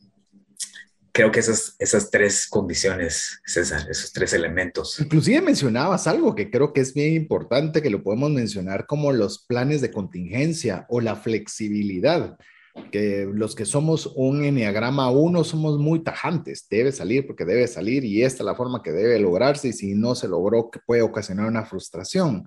creo 1.17 1.33
que 1.33 1.41
esas, 1.41 1.77
esas 1.79 2.11
tres 2.11 2.47
condiciones, 2.47 3.41
César, 3.47 3.87
esos 3.91 4.13
tres 4.13 4.35
elementos. 4.35 5.01
Inclusive 5.01 5.41
mencionabas 5.41 6.07
algo 6.07 6.35
que 6.35 6.51
creo 6.51 6.75
que 6.75 6.83
es 6.83 6.93
bien 6.93 7.15
importante, 7.15 7.81
que 7.81 7.89
lo 7.89 8.03
podemos 8.03 8.31
mencionar 8.31 8.85
como 8.85 9.11
los 9.13 9.39
planes 9.47 9.81
de 9.81 9.91
contingencia 9.91 10.85
o 10.91 11.01
la 11.01 11.17
flexibilidad 11.17 12.37
que 12.93 13.27
los 13.33 13.55
que 13.55 13.65
somos 13.65 14.13
un 14.15 14.45
enneagrama 14.45 15.11
1 15.11 15.45
somos 15.45 15.79
muy 15.79 16.01
tajantes, 16.01 16.67
debe 16.69 16.93
salir 16.93 17.27
porque 17.27 17.47
debe 17.47 17.67
salir 17.67 18.05
y 18.05 18.23
esta 18.23 18.43
es 18.43 18.45
la 18.45 18.55
forma 18.55 18.83
que 18.83 18.93
debe 18.93 19.19
lograrse 19.19 19.69
y 19.69 19.73
si 19.73 19.95
no 19.95 20.15
se 20.15 20.29
logró 20.29 20.71
que 20.71 20.81
puede 20.81 21.01
ocasionar 21.01 21.49
una 21.49 21.65
frustración. 21.65 22.45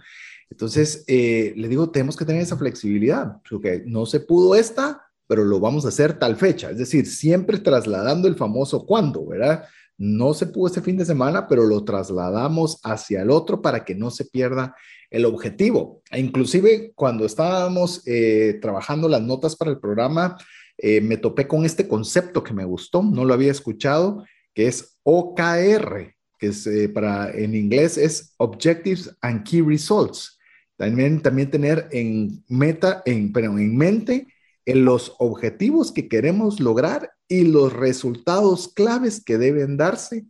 Entonces, 0.51 1.03
eh, 1.07 1.53
le 1.55 1.67
digo, 1.67 1.89
tenemos 1.89 2.15
que 2.15 2.25
tener 2.25 2.43
esa 2.43 2.57
flexibilidad, 2.57 3.37
porque 3.49 3.81
no 3.87 4.05
se 4.05 4.19
pudo 4.19 4.53
esta, 4.53 5.08
pero 5.29 5.45
lo 5.45 5.59
vamos 5.59 5.85
a 5.85 5.89
hacer 5.89 6.17
tal 6.17 6.37
fecha, 6.37 6.71
es 6.71 6.79
decir, 6.79 7.05
siempre 7.05 7.59
trasladando 7.59 8.27
el 8.27 8.33
famoso 8.33 8.87
cuándo, 8.87 9.27
¿verdad? 9.27 9.63
No 9.95 10.33
se 10.33 10.47
pudo 10.47 10.65
este 10.65 10.81
fin 10.81 10.97
de 10.97 11.05
semana, 11.05 11.47
pero 11.47 11.67
lo 11.67 11.83
trasladamos 11.83 12.79
hacia 12.83 13.21
el 13.21 13.29
otro 13.29 13.61
para 13.61 13.85
que 13.85 13.93
no 13.93 14.09
se 14.09 14.25
pierda 14.25 14.75
el 15.11 15.25
objetivo. 15.25 16.01
E 16.09 16.19
inclusive 16.19 16.93
cuando 16.95 17.27
estábamos 17.27 18.01
eh, 18.07 18.57
trabajando 18.59 19.07
las 19.07 19.21
notas 19.21 19.55
para 19.55 19.69
el 19.69 19.79
programa, 19.79 20.35
eh, 20.79 20.99
me 20.99 21.17
topé 21.17 21.47
con 21.47 21.63
este 21.63 21.87
concepto 21.87 22.43
que 22.43 22.55
me 22.55 22.65
gustó, 22.65 23.03
no 23.03 23.23
lo 23.23 23.35
había 23.35 23.51
escuchado, 23.51 24.25
que 24.55 24.65
es 24.65 24.97
OKR, 25.03 26.15
que 26.39 26.47
es, 26.47 26.65
eh, 26.65 26.89
para, 26.89 27.29
en 27.29 27.53
inglés 27.53 27.99
es 27.99 28.33
Objectives 28.37 29.15
and 29.21 29.43
Key 29.43 29.61
Results. 29.61 30.39
También, 30.75 31.21
también 31.21 31.51
tener 31.51 31.87
en, 31.91 32.43
meta, 32.47 33.03
en, 33.05 33.31
en 33.35 33.77
mente 33.77 34.25
en 34.69 34.85
los 34.85 35.15
objetivos 35.17 35.91
que 35.91 36.07
queremos 36.07 36.59
lograr 36.59 37.11
y 37.27 37.43
los 37.43 37.73
resultados 37.73 38.67
claves 38.67 39.23
que 39.23 39.39
deben 39.39 39.77
darse 39.77 40.27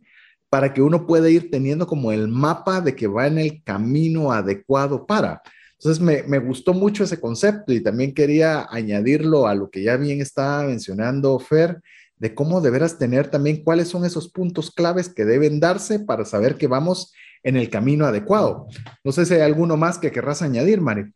para 0.48 0.72
que 0.72 0.80
uno 0.80 1.06
pueda 1.06 1.28
ir 1.28 1.50
teniendo 1.50 1.86
como 1.86 2.10
el 2.10 2.26
mapa 2.26 2.80
de 2.80 2.96
que 2.96 3.06
va 3.06 3.26
en 3.26 3.36
el 3.36 3.62
camino 3.62 4.32
adecuado 4.32 5.06
para. 5.06 5.42
Entonces 5.78 6.02
me, 6.02 6.22
me, 6.22 6.38
gustó 6.38 6.72
mucho 6.72 7.04
ese 7.04 7.20
concepto 7.20 7.74
y 7.74 7.82
también 7.82 8.14
quería 8.14 8.66
añadirlo 8.70 9.46
a 9.46 9.54
lo 9.54 9.68
que 9.68 9.82
ya 9.82 9.98
bien 9.98 10.22
estaba 10.22 10.62
mencionando 10.62 11.38
Fer, 11.38 11.82
de 12.16 12.34
cómo 12.34 12.62
deberás 12.62 12.98
tener 12.98 13.28
también 13.28 13.62
cuáles 13.62 13.88
son 13.88 14.06
esos 14.06 14.32
puntos 14.32 14.70
claves 14.70 15.10
que 15.10 15.26
deben 15.26 15.60
darse 15.60 16.00
para 16.00 16.24
saber 16.24 16.56
que 16.56 16.66
vamos 16.66 17.12
en 17.42 17.56
el 17.56 17.68
camino 17.68 18.06
adecuado. 18.06 18.68
No 19.04 19.12
sé 19.12 19.26
si 19.26 19.34
hay 19.34 19.42
alguno 19.42 19.76
más 19.76 19.98
que 19.98 20.10
querrás 20.10 20.40
añadir, 20.40 20.80
Mari. 20.80 21.12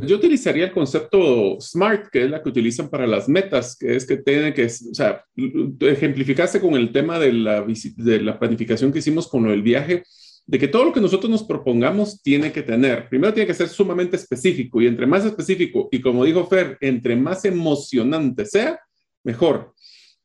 Yo 0.00 0.16
utilizaría 0.16 0.66
el 0.66 0.72
concepto 0.72 1.58
SMART, 1.60 2.08
que 2.10 2.24
es 2.24 2.30
la 2.30 2.42
que 2.42 2.48
utilizan 2.48 2.88
para 2.88 3.06
las 3.06 3.28
metas, 3.28 3.76
que 3.76 3.96
es 3.96 4.06
que 4.06 4.16
tiene 4.18 4.54
que, 4.54 4.66
o 4.66 4.94
sea, 4.94 5.24
ejemplificaste 5.80 6.60
con 6.60 6.74
el 6.74 6.92
tema 6.92 7.18
de 7.18 7.32
la, 7.32 7.64
de 7.96 8.20
la 8.20 8.38
planificación 8.38 8.92
que 8.92 9.00
hicimos 9.00 9.26
con 9.26 9.48
el 9.48 9.62
viaje, 9.62 10.04
de 10.46 10.58
que 10.58 10.68
todo 10.68 10.84
lo 10.84 10.92
que 10.92 11.00
nosotros 11.00 11.30
nos 11.30 11.42
propongamos 11.42 12.22
tiene 12.22 12.52
que 12.52 12.62
tener, 12.62 13.08
primero 13.08 13.34
tiene 13.34 13.46
que 13.46 13.54
ser 13.54 13.68
sumamente 13.68 14.16
específico 14.16 14.80
y 14.80 14.86
entre 14.86 15.06
más 15.06 15.24
específico 15.24 15.88
y 15.92 16.00
como 16.00 16.24
dijo 16.24 16.46
Fer, 16.46 16.78
entre 16.80 17.16
más 17.16 17.44
emocionante 17.44 18.46
sea, 18.46 18.80
mejor. 19.24 19.74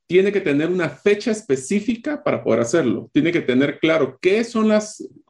Tiene 0.07 0.31
que 0.31 0.41
tener 0.41 0.69
una 0.69 0.89
fecha 0.89 1.31
específica 1.31 2.23
para 2.23 2.43
poder 2.43 2.61
hacerlo. 2.61 3.09
Tiene 3.13 3.31
que 3.31 3.41
tener 3.41 3.79
claro 3.79 4.17
qué 4.21 4.43
son 4.43 4.69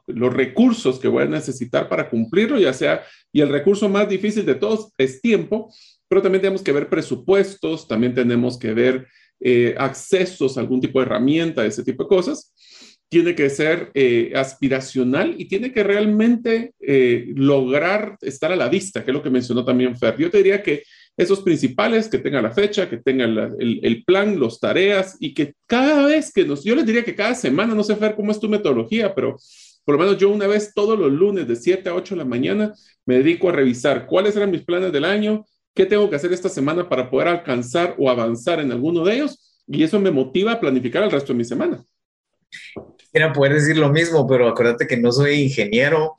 los 0.06 0.34
recursos 0.34 0.98
que 0.98 1.08
voy 1.08 1.22
a 1.22 1.26
necesitar 1.26 1.88
para 1.88 2.10
cumplirlo, 2.10 2.58
ya 2.58 2.72
sea 2.72 3.02
y 3.34 3.40
el 3.40 3.48
recurso 3.48 3.88
más 3.88 4.08
difícil 4.08 4.46
de 4.46 4.54
todos 4.54 4.92
es 4.96 5.20
tiempo, 5.20 5.74
pero 6.08 6.22
también 6.22 6.40
tenemos 6.40 6.62
que 6.62 6.70
ver 6.70 6.88
presupuestos, 6.88 7.88
también 7.88 8.14
tenemos 8.14 8.56
que 8.56 8.72
ver 8.72 9.08
eh, 9.40 9.74
accesos 9.76 10.56
a 10.56 10.60
algún 10.60 10.80
tipo 10.80 11.00
de 11.00 11.06
herramienta, 11.06 11.66
ese 11.66 11.82
tipo 11.82 12.04
de 12.04 12.08
cosas. 12.08 12.54
Tiene 13.08 13.34
que 13.34 13.50
ser 13.50 13.90
eh, 13.94 14.32
aspiracional 14.36 15.34
y 15.36 15.46
tiene 15.46 15.72
que 15.72 15.82
realmente 15.82 16.74
eh, 16.78 17.26
lograr 17.34 18.16
estar 18.20 18.52
a 18.52 18.56
la 18.56 18.68
vista, 18.68 19.04
que 19.04 19.10
es 19.10 19.14
lo 19.14 19.22
que 19.22 19.30
mencionó 19.30 19.64
también 19.64 19.98
Fer. 19.98 20.16
Yo 20.16 20.30
te 20.30 20.38
diría 20.38 20.62
que 20.62 20.84
esos 21.16 21.40
principales, 21.40 22.08
que 22.08 22.18
tengan 22.18 22.42
la 22.42 22.50
fecha, 22.50 22.88
que 22.88 22.96
tengan 22.96 23.56
el, 23.58 23.80
el, 23.82 24.04
plan, 24.04 24.38
los 24.38 24.58
tareas 24.58 25.16
y 25.20 25.32
que 25.32 25.54
cada 25.66 26.06
vez 26.06 26.32
que 26.32 26.44
nos, 26.44 26.64
yo 26.64 26.74
les 26.74 26.84
diría 26.84 27.04
que 27.04 27.14
cada 27.14 27.34
semana, 27.34 27.74
no 27.74 27.84
sé 27.84 27.94
Fer 27.96 28.16
cómo 28.16 28.32
es 28.32 28.40
tu 28.40 28.48
metodología, 28.48 29.14
pero 29.14 29.36
por 29.84 29.94
lo 29.94 30.00
menos 30.00 30.18
yo 30.18 30.30
una 30.30 30.46
vez 30.46 30.72
todos 30.74 30.98
los 30.98 31.12
lunes 31.12 31.46
de 31.46 31.56
7 31.56 31.88
a 31.88 31.94
8 31.94 32.14
de 32.14 32.18
la 32.18 32.24
mañana 32.24 32.72
me 33.06 33.16
dedico 33.16 33.48
a 33.48 33.52
revisar 33.52 34.06
cuáles 34.06 34.34
eran 34.34 34.50
mis 34.50 34.64
planes 34.64 34.92
del 34.92 35.04
año, 35.04 35.44
qué 35.74 35.86
tengo 35.86 36.08
que 36.08 36.16
hacer 36.16 36.32
esta 36.32 36.48
semana 36.48 36.88
para 36.88 37.10
poder 37.10 37.28
alcanzar 37.28 37.94
o 37.98 38.10
avanzar 38.10 38.60
en 38.60 38.72
alguno 38.72 39.04
de 39.04 39.14
ellos 39.14 39.62
y 39.66 39.82
eso 39.82 40.00
me 40.00 40.10
motiva 40.10 40.52
a 40.52 40.60
planificar 40.60 41.02
el 41.02 41.10
resto 41.10 41.32
de 41.32 41.38
mi 41.38 41.44
semana. 41.44 41.84
Quisiera 42.96 43.32
poder 43.32 43.54
decir 43.54 43.76
lo 43.76 43.90
mismo, 43.90 44.26
pero 44.26 44.48
acuérdate 44.48 44.86
que 44.86 44.96
no 44.96 45.12
soy 45.12 45.34
ingeniero 45.42 46.14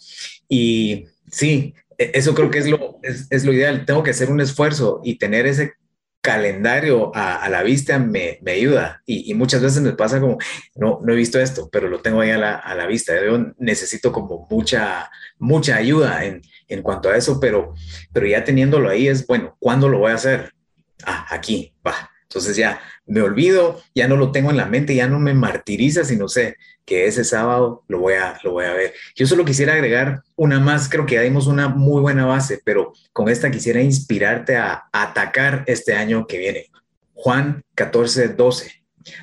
y 0.47 1.05
sí, 1.29 1.73
eso 1.97 2.33
creo 2.33 2.49
que 2.49 2.59
es 2.59 2.67
lo, 2.67 2.99
es, 3.03 3.27
es 3.29 3.45
lo 3.45 3.53
ideal. 3.53 3.85
Tengo 3.85 4.03
que 4.03 4.11
hacer 4.11 4.29
un 4.29 4.41
esfuerzo 4.41 5.01
y 5.03 5.17
tener 5.17 5.45
ese 5.47 5.73
calendario 6.25 7.11
a, 7.13 7.47
la 7.49 7.61
vista 7.61 7.99
me, 7.99 8.39
me 8.41 8.53
ayuda 8.53 9.03
y, 9.05 9.31
muchas 9.35 9.61
veces 9.61 9.83
me 9.83 9.91
pasa 9.91 10.19
como, 10.19 10.39
no, 10.73 10.99
no 11.03 11.13
he 11.13 11.15
visto 11.15 11.39
esto, 11.39 11.69
pero 11.71 11.87
lo 11.87 12.01
tengo 12.01 12.19
ahí 12.19 12.31
a 12.31 12.37
la, 12.39 12.55
a 12.55 12.73
la 12.73 12.87
vista. 12.87 13.13
Yo 13.23 13.53
necesito 13.59 14.11
como 14.11 14.47
mucha, 14.49 15.11
mucha 15.37 15.75
ayuda 15.75 16.25
en, 16.25 16.41
en 16.67 16.81
cuanto 16.81 17.09
a 17.09 17.15
eso, 17.15 17.39
pero, 17.39 17.75
pero 18.11 18.25
ya 18.25 18.43
teniéndolo 18.43 18.89
ahí 18.89 19.07
es, 19.07 19.27
bueno, 19.27 19.55
¿cuándo 19.59 19.87
lo 19.87 19.99
voy 19.99 20.13
a 20.13 20.15
hacer? 20.15 20.51
Ah, 21.05 21.27
aquí, 21.29 21.75
va. 21.85 22.09
Entonces 22.23 22.57
ya 22.57 22.81
me 23.05 23.21
olvido, 23.21 23.83
ya 23.93 24.07
no 24.07 24.17
lo 24.17 24.31
tengo 24.31 24.49
en 24.49 24.57
la 24.57 24.65
mente, 24.65 24.95
ya 24.95 25.07
no 25.07 25.19
me 25.19 25.35
martiriza, 25.35 26.03
sino 26.03 26.27
sé 26.27 26.57
que 26.85 27.07
ese 27.07 27.23
sábado 27.23 27.83
lo 27.87 27.99
voy 27.99 28.13
a, 28.13 28.39
lo 28.43 28.51
voy 28.51 28.65
a 28.65 28.73
ver. 28.73 28.93
Yo 29.15 29.25
solo 29.25 29.43
quisiera 29.43 29.73
agregar 29.73 30.21
una 30.35 30.59
más, 30.59 30.87
creo 30.87 31.05
que 31.05 31.15
ya 31.15 31.21
dimos 31.21 31.47
una 31.47 31.67
muy 31.67 32.01
buena 32.01 32.25
base, 32.25 32.61
pero 32.63 32.93
con 33.11 33.27
esta 33.27 33.51
quisiera 33.51 33.81
inspirarte 33.81 34.55
a, 34.55 34.85
atacar 34.91 35.63
este 35.67 35.95
año 35.95 36.27
que 36.27 36.37
viene. 36.37 36.69
Juan 37.13 37.63
14, 37.75 38.29
12. 38.29 38.71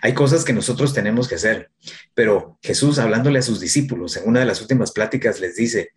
Hay 0.00 0.14
cosas 0.14 0.44
que 0.44 0.52
nosotros 0.52 0.92
tenemos 0.92 1.28
que 1.28 1.36
hacer, 1.36 1.70
pero 2.14 2.58
Jesús 2.62 2.98
hablándole 2.98 3.38
a 3.38 3.42
sus 3.42 3.60
discípulos 3.60 4.16
en 4.16 4.28
una 4.28 4.40
de 4.40 4.46
las 4.46 4.60
últimas 4.60 4.92
pláticas 4.92 5.40
les 5.40 5.56
dice, 5.56 5.90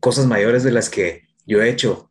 cosas 0.00 0.26
mayores 0.26 0.64
de 0.64 0.72
las 0.72 0.88
que 0.88 1.24
yo 1.46 1.62
he 1.62 1.68
hecho. 1.68 2.10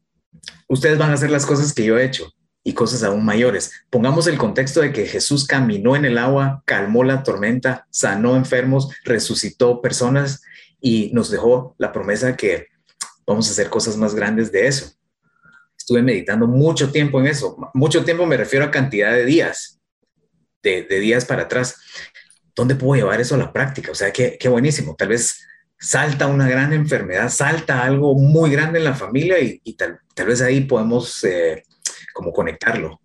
Ustedes 0.67 0.97
van 0.97 1.11
a 1.11 1.13
hacer 1.15 1.31
las 1.31 1.45
cosas 1.45 1.73
que 1.73 1.83
yo 1.83 1.97
he 1.97 2.05
hecho 2.05 2.33
y 2.67 2.73
cosas 2.73 3.01
aún 3.01 3.23
mayores. 3.23 3.71
Pongamos 3.89 4.27
el 4.27 4.37
contexto 4.37 4.81
de 4.81 4.91
que 4.91 5.05
Jesús 5.05 5.47
caminó 5.47 5.95
en 5.95 6.03
el 6.03 6.17
agua, 6.17 6.63
calmó 6.65 7.05
la 7.05 7.23
tormenta, 7.23 7.87
sanó 7.91 8.35
enfermos, 8.35 8.89
resucitó 9.05 9.81
personas 9.81 10.41
y 10.81 11.09
nos 11.13 11.31
dejó 11.31 11.75
la 11.77 11.93
promesa 11.93 12.35
que 12.35 12.67
vamos 13.25 13.47
a 13.47 13.51
hacer 13.51 13.69
cosas 13.69 13.95
más 13.95 14.13
grandes 14.13 14.51
de 14.51 14.67
eso. 14.67 14.91
Estuve 15.77 16.01
meditando 16.01 16.45
mucho 16.45 16.91
tiempo 16.91 17.21
en 17.21 17.27
eso. 17.27 17.55
Mucho 17.73 18.03
tiempo 18.03 18.25
me 18.25 18.35
refiero 18.35 18.65
a 18.65 18.71
cantidad 18.71 19.13
de 19.13 19.23
días, 19.23 19.79
de, 20.61 20.83
días 20.83 21.23
para 21.23 21.43
atrás. 21.43 21.77
¿Dónde 22.53 22.75
puedo 22.75 23.01
llevar 23.01 23.21
eso 23.21 23.35
a 23.35 23.37
la 23.37 23.53
práctica? 23.53 23.93
O 23.93 23.95
sea, 23.95 24.11
qué, 24.11 24.37
buenísimo. 24.49 24.93
Tal 24.97 25.07
vez 25.07 25.39
salta 25.79 26.27
una 26.27 26.49
gran 26.49 26.73
enfermedad, 26.73 27.29
salta 27.29 27.85
algo 27.85 28.13
muy 28.15 28.51
grande 28.51 28.79
en 28.79 28.83
la 28.83 28.93
familia 28.93 29.37
y, 29.39 29.73
tal, 29.75 30.01
vez 30.25 30.41
ahí 30.41 30.65
podemos 30.65 31.23
eh, 31.23 31.63
como 32.17 32.33
conectarlo. 32.33 32.99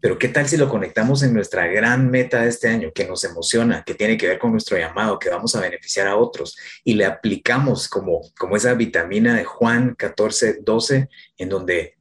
Pero 0.00 0.18
¿qué 0.18 0.28
tal 0.28 0.48
si 0.48 0.56
lo 0.56 0.70
conectamos 0.70 1.22
en 1.22 1.34
nuestra 1.34 1.66
gran 1.66 2.10
meta 2.10 2.40
de 2.40 2.48
este 2.48 2.68
año, 2.68 2.92
que 2.94 3.06
nos 3.06 3.24
emociona, 3.24 3.82
que 3.84 3.94
tiene 3.94 4.16
que 4.16 4.26
ver 4.26 4.38
con 4.38 4.52
nuestro 4.52 4.78
llamado, 4.78 5.18
que 5.18 5.28
vamos 5.28 5.54
a 5.54 5.60
beneficiar 5.60 6.06
a 6.06 6.16
otros 6.16 6.56
y 6.82 6.94
le 6.94 7.04
aplicamos 7.04 7.88
como, 7.88 8.22
como 8.38 8.56
esa 8.56 8.72
vitamina 8.72 9.34
de 9.36 9.44
Juan 9.44 9.94
14, 9.96 10.60
12, 10.62 11.10
en 11.36 11.48
donde 11.50 11.98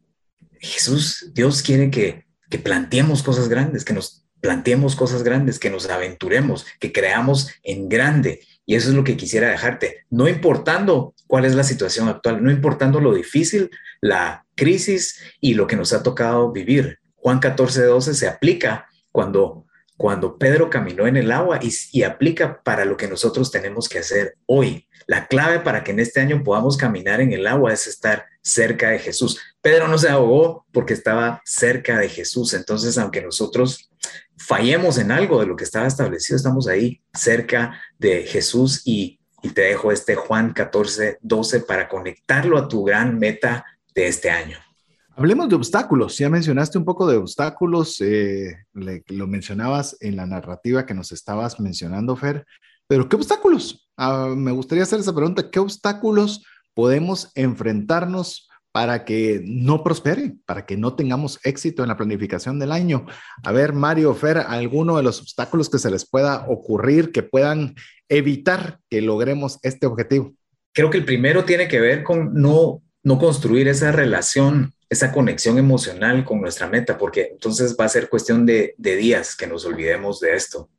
Jesús, 0.62 1.32
Dios 1.34 1.62
quiere 1.62 1.92
que, 1.92 2.26
que 2.50 2.60
planteemos 2.60 3.24
cosas 3.24 3.50
grandes, 3.50 3.84
que 3.84 3.94
nos 3.94 4.24
planteemos 4.40 4.96
cosas 4.96 5.24
grandes, 5.24 5.60
que 5.60 5.70
nos 5.70 5.90
aventuremos, 5.90 6.66
que 6.80 6.94
creamos 6.94 7.50
en 7.64 7.90
grande. 7.90 8.40
Y 8.66 8.76
eso 8.76 8.88
es 8.88 8.96
lo 8.96 9.04
que 9.04 9.18
quisiera 9.18 9.50
dejarte, 9.50 10.06
no 10.10 10.30
importando 10.30 11.14
cuál 11.26 11.44
es 11.44 11.56
la 11.56 11.64
situación 11.66 12.08
actual, 12.08 12.42
no 12.42 12.52
importando 12.52 13.02
lo 13.02 13.14
difícil, 13.14 13.70
la 14.00 14.47
crisis 14.58 15.22
y 15.40 15.54
lo 15.54 15.68
que 15.68 15.78
nos 15.78 15.94
ha 15.94 16.04
tocado 16.04 16.52
vivir. 16.52 17.00
Juan 17.16 17.40
14, 17.40 17.84
12 17.84 18.14
se 18.14 18.28
aplica 18.28 18.88
cuando, 19.14 19.66
cuando 19.96 20.38
Pedro 20.38 20.70
caminó 20.70 21.08
en 21.08 21.16
el 21.16 21.32
agua 21.32 21.60
y, 21.62 21.74
y 21.94 22.04
aplica 22.04 22.62
para 22.64 22.84
lo 22.84 22.98
que 22.98 23.08
nosotros 23.08 23.52
tenemos 23.52 23.88
que 23.88 24.00
hacer 24.00 24.36
hoy. 24.46 24.88
La 25.06 25.28
clave 25.28 25.62
para 25.62 25.86
que 25.86 25.92
en 25.92 26.02
este 26.02 26.20
año 26.20 26.44
podamos 26.44 26.76
caminar 26.76 27.22
en 27.22 27.32
el 27.32 27.48
agua 27.48 27.72
es 27.72 27.88
estar 27.88 28.26
cerca 28.42 28.90
de 28.90 29.00
Jesús. 29.00 29.40
Pedro 29.62 29.88
no 29.88 29.98
se 29.98 30.10
ahogó 30.10 30.66
porque 30.72 30.94
estaba 30.94 31.42
cerca 31.46 32.00
de 32.00 32.10
Jesús. 32.10 32.54
Entonces, 32.54 32.98
aunque 32.98 33.22
nosotros 33.22 33.90
fallemos 34.38 34.98
en 34.98 35.12
algo 35.12 35.40
de 35.40 35.48
lo 35.48 35.56
que 35.56 35.64
estaba 35.64 35.88
establecido, 35.88 36.38
estamos 36.38 36.68
ahí 36.68 37.02
cerca 37.14 37.82
de 37.98 38.24
Jesús 38.24 38.82
y, 38.86 39.20
y 39.42 39.50
te 39.50 39.62
dejo 39.62 39.92
este 39.92 40.16
Juan 40.16 40.54
14, 40.54 41.20
12 41.22 41.60
para 41.62 41.88
conectarlo 41.88 42.58
a 42.58 42.68
tu 42.68 42.84
gran 42.84 43.18
meta 43.18 43.66
de 43.98 44.08
este 44.08 44.30
año. 44.30 44.58
Hablemos 45.16 45.50
de 45.50 45.56
obstáculos. 45.56 46.18
Ya 46.20 46.30
mencionaste 46.30 46.78
un 46.78 46.86
poco 46.86 47.08
de 47.08 47.18
obstáculos, 47.18 48.00
eh, 48.02 48.56
lo 48.74 49.26
mencionabas 49.26 49.98
en 50.00 50.16
la 50.16 50.28
narrativa 50.28 50.86
que 50.86 50.94
nos 50.94 51.12
estabas 51.12 51.60
mencionando, 51.60 52.16
Fer, 52.16 52.46
pero 52.88 53.10
¿qué 53.10 53.16
obstáculos? 53.16 53.90
Ah, 53.98 54.34
me 54.38 54.52
gustaría 54.52 54.84
hacer 54.84 55.00
esa 55.00 55.16
pregunta. 55.16 55.50
¿Qué 55.50 55.60
obstáculos 55.60 56.46
podemos 56.76 57.32
enfrentarnos 57.34 58.48
para 58.72 59.04
que 59.04 59.42
no 59.44 59.84
prospere, 59.84 60.36
para 60.46 60.68
que 60.68 60.78
no 60.78 60.96
tengamos 60.96 61.40
éxito 61.44 61.82
en 61.82 61.90
la 61.90 61.98
planificación 61.98 62.60
del 62.60 62.72
año? 62.72 63.08
A 63.44 63.52
ver, 63.52 63.74
Mario, 63.74 64.14
Fer, 64.14 64.38
alguno 64.38 64.98
de 64.98 65.04
los 65.04 65.20
obstáculos 65.20 65.72
que 65.72 65.80
se 65.80 65.90
les 65.90 66.08
pueda 66.08 66.46
ocurrir 66.48 67.12
que 67.12 67.24
puedan 67.24 67.74
evitar 68.08 68.80
que 68.92 69.02
logremos 69.02 69.58
este 69.64 69.88
objetivo. 69.88 70.36
Creo 70.72 70.92
que 70.92 71.00
el 71.00 71.06
primero 71.06 71.44
tiene 71.44 71.68
que 71.68 71.80
ver 71.82 72.04
con 72.04 72.36
no, 72.36 72.84
no 73.08 73.18
construir 73.18 73.68
esa 73.68 73.92
relación 73.92 74.74
esa 74.90 75.12
conexión 75.12 75.58
emocional 75.58 76.24
con 76.24 76.40
nuestra 76.42 76.68
meta, 76.68 76.98
porque 76.98 77.30
entonces 77.32 77.76
va 77.80 77.86
a 77.86 77.90
ser 77.90 78.10
cuestión 78.10 78.46
de, 78.46 78.74
días 78.78 79.36
que 79.36 79.48
nos 79.48 79.66
olvidemos 79.66 80.20
de 80.20 80.36
esto. 80.36 80.70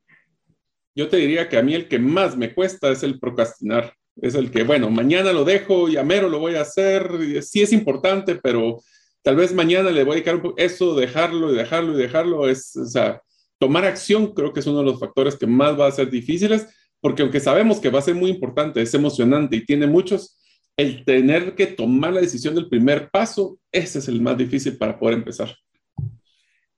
Yo 0.95 1.09
te 1.09 1.19
diría 1.19 1.49
que 1.49 1.59
a 1.59 1.63
mí 1.63 1.75
el 1.75 1.89
que 1.89 1.99
más 1.99 2.37
me 2.37 2.55
cuesta 2.55 2.91
es 2.91 3.03
el 3.03 3.19
procrastinar. 3.19 3.95
Es 4.21 4.35
el 4.35 4.51
que, 4.51 4.65
bueno, 4.65 4.91
mañana 4.91 5.33
lo 5.33 5.45
dejo 5.45 5.89
y 5.89 5.97
a 5.97 6.03
mero 6.03 6.29
lo 6.29 6.41
voy 6.41 6.57
a 6.57 6.63
hacer. 6.63 7.43
Sí 7.43 7.63
es 7.63 7.73
importante, 7.73 8.35
pero 8.37 8.83
tal 9.23 9.37
vez 9.37 9.55
mañana 9.55 9.91
le 9.91 10.03
voy 10.03 10.13
a 10.13 10.15
dedicar 10.15 10.37
un 10.37 10.43
poco. 10.43 10.55
Eso, 10.59 10.97
dejarlo 10.97 11.53
y 11.53 11.57
dejarlo 11.57 11.95
y 11.95 12.03
dejarlo, 12.03 12.49
es, 12.49 12.75
o 12.77 12.87
sea, 12.87 13.23
tomar 13.59 13.85
acción 13.85 14.33
creo 14.33 14.53
que 14.53 14.61
es 14.61 14.67
uno 14.67 14.79
de 14.79 14.87
los 14.87 14.99
factores 14.99 15.37
que 15.37 15.47
más 15.47 15.79
va 15.79 15.87
a 15.87 15.93
ser 15.93 16.11
difíciles, 16.11 16.67
porque 17.01 17.23
aunque 17.23 17.41
sabemos 17.41 17.79
que 17.79 17.91
va 17.91 18.01
a 18.01 18.03
ser 18.03 18.15
muy 18.15 18.31
importante, 18.31 18.83
es 18.83 18.93
emocionante 18.95 19.57
y 19.57 19.65
tiene 19.65 19.87
muchos, 19.87 20.38
el 20.79 21.05
tener 21.05 21.57
que 21.57 21.67
tomar 21.67 22.13
la 22.13 22.21
decisión 22.21 22.55
del 22.55 22.69
primer 22.69 23.11
paso, 23.11 23.59
ese 23.73 23.99
es 23.99 24.09
el 24.09 24.23
más 24.23 24.39
difícil 24.39 24.79
para 24.79 24.99
poder 24.99 25.19
empezar. 25.19 25.55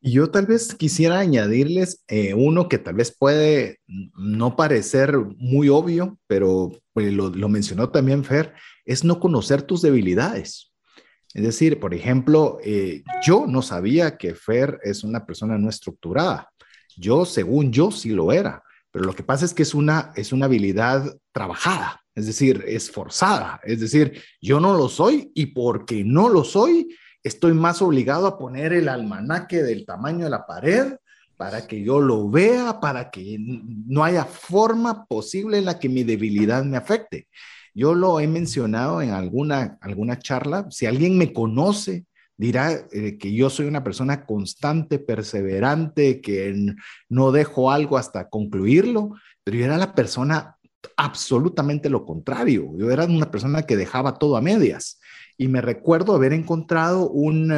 Yo 0.01 0.31
tal 0.31 0.47
vez 0.47 0.75
quisiera 0.75 1.19
añadirles 1.19 2.03
eh, 2.09 2.33
uno 2.33 2.67
que 2.71 2.79
tal 2.79 2.95
vez 2.95 3.15
puede 3.15 3.79
no 3.87 4.57
parecer 4.57 5.19
muy 5.37 5.69
obvio, 5.69 6.19
pero 6.27 6.73
pues, 6.95 7.13
lo, 7.13 7.49
mencionó 7.51 7.91
también 7.91 8.25
Fer, 8.25 8.55
es 8.87 9.05
no 9.05 9.21
conocer 9.21 9.61
tus 9.61 9.83
debilidades. 9.83 10.73
Es 11.35 11.43
decir, 11.43 11.79
por 11.79 11.93
ejemplo, 11.93 12.59
eh, 12.65 13.03
yo 13.23 13.45
no 13.47 13.61
sabía 13.61 14.17
que 14.17 14.35
Fer 14.35 14.79
es 14.83 15.05
una 15.05 15.27
persona 15.27 15.59
no 15.59 15.69
estructurada. 15.69 16.49
Yo, 16.97 17.27
según 17.27 17.71
yo, 17.71 17.91
sí 17.91 18.09
lo 18.09 18.33
era, 18.33 18.63
pero 18.91 19.05
lo 19.05 19.15
que 19.15 19.23
pasa 19.23 19.45
es 19.45 19.53
que 19.53 19.63
es 19.63 19.75
una, 19.75 20.13
es 20.17 20.33
una 20.33 20.47
habilidad 20.47 21.15
trabajada 21.33 22.01
es 22.21 22.27
decir, 22.27 22.65
esforzada. 22.69 23.61
Es 23.65 23.81
decir, 23.81 24.23
yo 24.41 24.61
no 24.61 24.77
lo 24.77 24.89
soy 24.89 25.33
y 25.35 25.47
porque 25.47 26.05
no 26.05 26.29
lo 26.29 26.45
soy, 26.45 26.97
estoy 27.23 27.55
más 27.55 27.83
obligado 27.83 28.27
a 28.27 28.39
poner 28.39 28.73
el 28.73 28.89
almanaque 28.89 29.63
del 29.63 29.85
tamaño 29.85 30.25
de 30.25 30.31
la 30.31 30.47
pared 30.47 30.95
para 31.37 31.67
que 31.67 31.83
yo 31.83 32.01
lo 32.01 32.29
vea, 32.29 32.81
para 32.81 33.11
que 33.11 33.39
no 33.41 34.05
haya 34.05 34.27
forma 34.27 35.07
posible 35.07 35.59
en 35.59 35.65
la 35.65 35.79
que 35.79 35.89
mi 35.89 36.05
debilidad 36.05 36.65
me 36.65 36.77
afecte. 36.77 37.29
Yo 37.75 37.95
lo 37.95 38.21
he 38.21 38.27
mencionado 38.27 39.01
en 39.01 39.11
alguna, 39.11 39.79
alguna 39.81 40.19
charla. 40.19 40.67
Si 40.71 40.85
alguien 40.85 41.17
me 41.17 41.33
conoce, 41.33 42.05
dirá 42.37 42.73
eh, 42.93 43.17
que 43.17 43.33
yo 43.33 43.49
soy 43.49 43.67
una 43.67 43.83
persona 43.83 44.27
constante, 44.27 44.99
perseverante, 44.99 46.21
que 46.21 46.75
no 47.09 47.33
dejo 47.33 47.71
algo 47.71 47.97
hasta 47.97 48.29
concluirlo, 48.29 49.13
pero 49.43 49.57
yo 49.57 49.65
era 49.65 49.79
la 49.79 49.95
persona 49.95 50.59
absolutamente 51.01 51.89
lo 51.89 52.05
contrario. 52.05 52.73
Yo 52.77 52.91
era 52.91 53.07
una 53.07 53.31
persona 53.31 53.63
que 53.63 53.79
dejaba 53.79 54.19
todo 54.19 54.37
a 54.37 54.43
medias 54.43 55.01
y 55.39 55.49
me 55.49 55.63
recuerdo 55.63 56.15
haber 56.15 56.35
encontrado 56.35 57.09
un, 57.09 57.51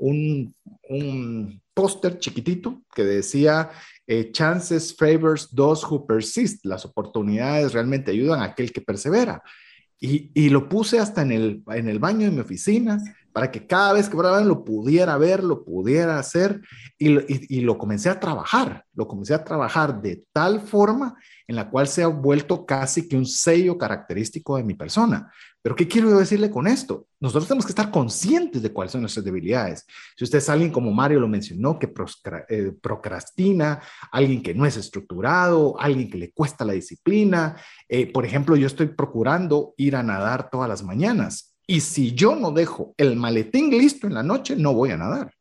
un 0.00 1.62
póster 1.72 2.18
chiquitito 2.18 2.82
que 2.94 3.04
decía 3.04 3.70
eh, 4.06 4.30
Chances 4.32 4.94
favors 4.94 5.48
those 5.48 5.86
who 5.86 6.06
persist. 6.06 6.66
Las 6.66 6.84
oportunidades 6.84 7.72
realmente 7.72 8.10
ayudan 8.10 8.40
a 8.40 8.44
aquel 8.44 8.70
que 8.70 8.82
persevera. 8.82 9.42
Y, 9.98 10.30
y, 10.34 10.50
lo 10.50 10.68
puse 10.68 10.98
hasta 10.98 11.22
en 11.22 11.32
el, 11.32 11.62
en 11.68 11.88
el 11.88 11.98
baño 11.98 12.26
de 12.26 12.32
mi 12.32 12.40
oficina 12.40 12.98
para 13.32 13.50
que 13.50 13.66
cada 13.66 13.92
vez 13.92 14.08
que 14.08 14.16
lo 14.16 14.64
pudiera 14.64 15.16
ver, 15.16 15.42
lo 15.42 15.64
pudiera 15.64 16.18
hacer 16.18 16.60
y, 16.98 17.10
y, 17.10 17.58
y, 17.58 17.60
lo 17.60 17.78
comencé 17.78 18.08
a 18.10 18.18
trabajar, 18.18 18.84
lo 18.94 19.06
comencé 19.06 19.34
a 19.34 19.44
trabajar 19.44 20.00
de 20.02 20.24
tal 20.32 20.60
forma 20.60 21.16
en 21.46 21.56
la 21.56 21.68
cual 21.68 21.88
se 21.88 22.02
ha 22.02 22.06
vuelto 22.06 22.64
casi 22.64 23.08
que 23.08 23.16
un 23.16 23.26
sello 23.26 23.76
característico 23.76 24.56
de 24.56 24.64
mi 24.64 24.74
persona. 24.74 25.32
Pero 25.62 25.76
¿qué 25.76 25.86
quiero 25.86 26.16
decirle 26.18 26.50
con 26.50 26.66
esto? 26.66 27.06
Nosotros 27.20 27.48
tenemos 27.48 27.66
que 27.66 27.72
estar 27.72 27.90
conscientes 27.90 28.62
de 28.62 28.72
cuáles 28.72 28.92
son 28.92 29.02
nuestras 29.02 29.24
debilidades. 29.24 29.84
Si 30.16 30.24
usted 30.24 30.38
es 30.38 30.48
alguien 30.48 30.70
como 30.70 30.90
Mario 30.90 31.20
lo 31.20 31.28
mencionó, 31.28 31.78
que 31.78 31.92
eh, 32.48 32.72
procrastina, 32.80 33.80
alguien 34.10 34.42
que 34.42 34.54
no 34.54 34.64
es 34.64 34.76
estructurado, 34.76 35.78
alguien 35.78 36.08
que 36.08 36.18
le 36.18 36.32
cuesta 36.32 36.64
la 36.64 36.72
disciplina, 36.72 37.56
eh, 37.88 38.10
por 38.10 38.24
ejemplo, 38.24 38.56
yo 38.56 38.66
estoy 38.66 38.86
procurando 38.86 39.74
ir 39.76 39.96
a 39.96 40.02
nadar 40.02 40.48
todas 40.50 40.68
las 40.68 40.82
mañanas 40.82 41.49
y 41.70 41.80
si 41.80 42.12
yo 42.14 42.34
no 42.34 42.50
dejo 42.50 42.94
el 42.96 43.14
maletín 43.14 43.70
listo 43.70 44.08
en 44.08 44.14
la 44.14 44.24
noche, 44.24 44.56
no 44.56 44.74
voy 44.74 44.90
a 44.90 44.96
nadar. 44.96 45.32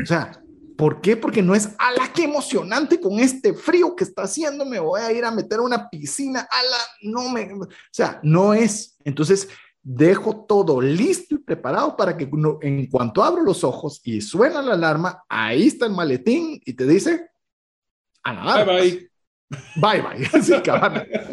O 0.00 0.06
sea, 0.06 0.40
¿Por 0.76 1.00
qué? 1.00 1.16
Porque 1.16 1.42
no 1.42 1.54
es, 1.54 1.74
a 1.78 1.92
la 1.92 2.12
que 2.12 2.24
emocionante 2.24 2.98
con 2.98 3.20
este 3.20 3.52
frío 3.52 3.94
que 3.94 4.04
está 4.04 4.22
haciendo, 4.22 4.64
me 4.64 4.80
voy 4.80 5.00
a 5.00 5.12
ir 5.12 5.24
a 5.24 5.30
meter 5.30 5.58
a 5.58 5.62
una 5.62 5.88
piscina, 5.88 6.40
a 6.40 6.62
la, 6.62 6.78
no 7.02 7.28
me, 7.28 7.52
o 7.52 7.68
sea, 7.90 8.18
no 8.22 8.54
es. 8.54 8.96
Entonces, 9.04 9.48
dejo 9.82 10.44
todo 10.46 10.80
listo 10.80 11.34
y 11.34 11.38
preparado 11.38 11.96
para 11.96 12.16
que 12.16 12.28
en 12.62 12.86
cuanto 12.86 13.22
abro 13.22 13.42
los 13.42 13.62
ojos 13.62 14.00
y 14.02 14.20
suena 14.22 14.62
la 14.62 14.74
alarma, 14.74 15.22
ahí 15.28 15.66
está 15.66 15.86
el 15.86 15.92
maletín 15.92 16.60
y 16.64 16.72
te 16.72 16.86
dice, 16.86 17.28
a 18.22 18.32
nadar. 18.32 18.66
Bye 18.66 18.76
bye. 18.80 19.10
Bye 19.76 20.02
bye. 20.02 20.26
Así 20.40 20.52
que 20.62 20.72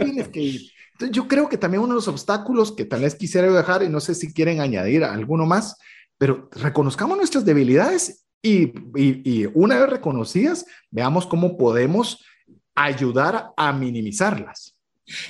tienes 0.04 0.28
que 0.28 0.42
ir. 0.42 0.72
Yo 1.12 1.28
creo 1.28 1.48
que 1.48 1.58
también 1.58 1.82
uno 1.82 1.94
de 1.94 1.98
los 1.98 2.08
obstáculos 2.08 2.74
que 2.74 2.86
tal 2.86 3.02
vez 3.02 3.16
quisiera 3.16 3.52
dejar, 3.52 3.84
y 3.84 3.90
no 3.90 4.00
sé 4.00 4.16
si 4.16 4.34
quieren 4.34 4.60
añadir 4.60 5.04
alguno 5.04 5.46
más, 5.46 5.78
pero 6.18 6.50
reconozcamos 6.52 7.18
nuestras 7.18 7.46
debilidades 7.46 8.26
y, 8.42 8.74
una 9.54 9.80
vez 9.80 9.90
reconocidas, 9.90 10.66
veamos 10.92 11.26
cómo 11.26 11.58
podemos 11.58 12.24
ayudar 12.76 13.52
a 13.58 13.74
minimizarlas. 13.74 14.76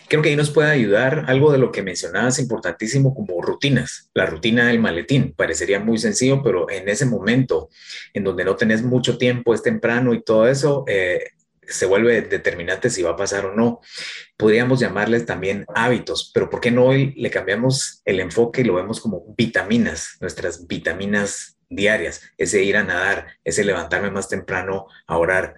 Creo 0.08 0.22
que 0.22 0.30
ahí 0.30 0.36
nos 0.36 0.52
puede 0.52 0.72
ayudar 0.72 1.26
algo 1.28 1.52
de 1.52 1.58
lo 1.58 1.72
que 1.72 1.82
mencionabas 1.82 2.40
importantísimo 2.40 3.16
como 3.16 3.42
rutinas. 3.42 4.10
La 4.14 4.26
rutina 4.26 4.68
del 4.68 4.80
maletín 4.80 5.34
parecería 5.36 5.80
muy 5.80 5.98
sencillo, 5.98 6.44
pero 6.44 6.70
en 6.70 6.90
ese 6.90 7.06
momento 7.06 7.70
en 8.14 8.26
donde 8.26 8.44
no 8.44 8.56
tenés 8.56 8.84
mucho 8.84 9.18
tiempo, 9.18 9.54
es 9.54 9.64
temprano 9.64 10.14
y 10.14 10.22
todo 10.22 10.48
eso, 10.48 10.84
eh, 10.88 11.24
se 11.70 11.86
vuelve 11.86 12.22
determinante 12.22 12.90
si 12.90 13.02
va 13.04 13.12
a 13.12 13.16
pasar 13.16 13.46
o 13.46 13.56
no. 13.56 13.82
Podríamos 14.38 14.80
llamarles 14.80 15.26
también 15.26 15.66
hábitos, 15.74 16.32
pero 16.34 16.50
¿por 16.50 16.60
qué 16.60 16.72
no 16.72 16.86
hoy 16.86 17.14
le 17.16 17.30
cambiamos 17.30 18.02
el 18.06 18.20
enfoque 18.20 18.62
y 18.62 18.66
lo 18.66 18.76
vemos 18.76 19.00
como 19.00 19.24
vitaminas, 19.38 20.18
nuestras 20.20 20.68
vitaminas 20.68 21.58
diarias, 21.70 22.22
ese 22.38 22.64
ir 22.64 22.78
a 22.78 22.84
nadar, 22.84 23.28
ese 23.44 23.64
levantarme 23.64 24.10
más 24.10 24.28
temprano 24.28 24.88
a 25.08 25.18
orar, 25.18 25.56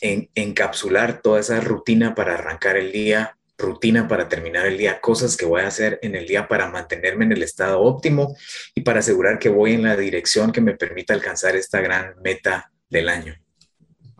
en, 0.00 0.30
encapsular 0.34 1.20
toda 1.20 1.40
esa 1.40 1.60
rutina 1.60 2.14
para 2.14 2.34
arrancar 2.34 2.76
el 2.76 2.92
día, 2.92 3.36
rutina 3.58 4.08
para 4.08 4.28
terminar 4.28 4.66
el 4.66 4.78
día, 4.78 5.00
cosas 5.00 5.36
que 5.36 5.46
voy 5.46 5.62
a 5.62 5.68
hacer 5.68 5.98
en 6.02 6.16
el 6.16 6.26
día 6.26 6.48
para 6.48 6.68
mantenerme 6.68 7.24
en 7.24 7.32
el 7.32 7.42
estado 7.42 7.80
óptimo 7.80 8.36
y 8.74 8.82
para 8.82 9.00
asegurar 9.00 9.38
que 9.38 9.48
voy 9.48 9.74
en 9.74 9.84
la 9.84 9.96
dirección 9.96 10.52
que 10.52 10.60
me 10.60 10.76
permita 10.76 11.14
alcanzar 11.14 11.56
esta 11.56 11.80
gran 11.80 12.14
meta 12.22 12.72
del 12.88 13.08
año. 13.08 13.41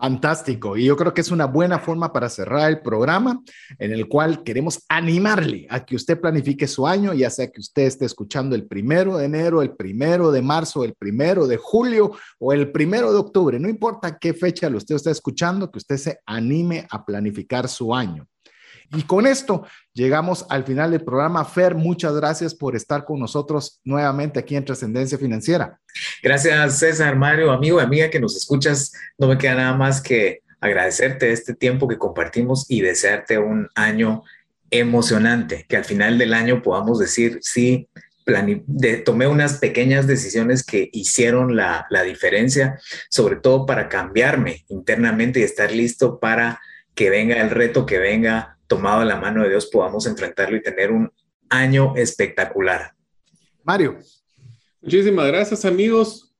Fantástico. 0.03 0.77
Y 0.77 0.87
yo 0.87 0.97
creo 0.97 1.15
que 1.15 1.21
es 1.21 1.31
una 1.31 1.45
buena 1.45 1.79
forma 1.79 2.13
para 2.13 2.29
cerrar 2.29 2.69
el 2.69 2.81
programa 2.81 3.41
en 3.79 3.93
el 3.93 4.09
cual 4.09 4.43
queremos 4.43 4.85
animarle 4.89 5.69
a 5.71 5.85
que 5.85 5.95
usted 5.95 6.21
planifique 6.21 6.67
su 6.67 6.89
año, 6.89 7.15
ya 7.15 7.31
sea 7.31 7.53
que 7.53 7.61
usted 7.61 7.85
esté 7.85 8.07
escuchando 8.07 8.57
el 8.57 8.67
primero 8.67 9.17
de 9.17 9.27
enero, 9.27 9.63
el 9.63 9.77
primero 9.77 10.33
de 10.33 10.43
marzo, 10.43 10.83
el 10.83 10.95
primero 10.95 11.47
de 11.47 11.57
julio 11.57 12.11
o 12.41 12.53
el 12.53 12.73
primero 12.73 13.13
de 13.13 13.19
octubre. 13.21 13.61
No 13.61 13.69
importa 13.69 14.19
qué 14.19 14.35
fecha 14.35 14.69
lo 14.69 14.79
usted 14.79 14.97
está 14.97 15.13
escuchando, 15.13 15.71
que 15.71 15.79
usted 15.79 15.97
se 15.99 16.19
anime 16.27 16.85
a 16.91 17.05
planificar 17.05 17.69
su 17.69 17.95
año. 17.95 18.27
Y 18.95 19.03
con 19.05 19.27
esto 19.27 19.67
llegamos 19.95 20.45
al 20.51 20.65
final 20.65 20.91
del 20.91 21.03
programa. 21.03 21.45
Fer, 21.45 21.75
muchas 21.75 22.15
gracias 22.15 22.55
por 22.55 22.77
estar 22.77 23.05
con 23.05 23.19
nosotros 23.19 23.81
nuevamente 23.85 24.39
aquí 24.39 24.55
en 24.55 24.65
Trascendencia 24.65 25.17
Financiera. 25.17 25.79
Gracias, 26.23 26.79
César, 26.79 27.17
Mario, 27.17 27.51
amigo 27.51 27.81
amiga 27.81 28.11
que 28.11 28.21
nos 28.21 28.37
escuchas. 28.37 28.93
No 29.19 29.29
me 29.29 29.39
queda 29.39 29.55
nada 29.55 29.75
más 29.75 30.01
que 30.03 30.43
agradecerte 30.61 31.33
este 31.33 31.55
tiempo 31.55 31.89
que 31.89 31.99
compartimos 31.99 32.67
y 32.69 32.83
desearte 32.83 33.39
un 33.39 33.69
año 33.75 34.23
emocionante, 34.71 35.67
que 35.69 35.77
al 35.77 35.85
final 35.85 36.19
del 36.19 36.35
año 36.35 36.63
podamos 36.63 36.99
decir, 36.99 37.39
sí, 37.43 37.89
tomé 39.05 39.27
unas 39.27 39.55
pequeñas 39.55 40.07
decisiones 40.07 40.65
que 40.65 40.89
hicieron 40.93 41.57
la 41.57 42.03
diferencia, 42.05 42.79
sobre 43.11 43.37
todo 43.37 43.67
para 43.67 43.89
cambiarme 43.89 44.65
internamente 44.69 45.41
y 45.41 45.43
estar 45.43 45.73
listo 45.73 46.21
para 46.21 46.61
que 46.95 47.11
venga 47.11 47.41
el 47.41 47.51
reto, 47.51 47.85
que 47.87 47.99
venga 47.99 48.59
tomado 48.73 49.05
la 49.05 49.17
mano 49.17 49.43
de 49.43 49.51
Dios, 49.51 49.67
podamos 49.67 50.07
enfrentarlo 50.07 50.57
y 50.57 50.63
tener 50.63 50.91
un 50.91 51.13
año 51.51 51.95
espectacular. 51.95 52.95
Mario. 53.63 53.99
Muchísimas 54.81 55.27
gracias 55.27 55.67
amigos. 55.67 56.35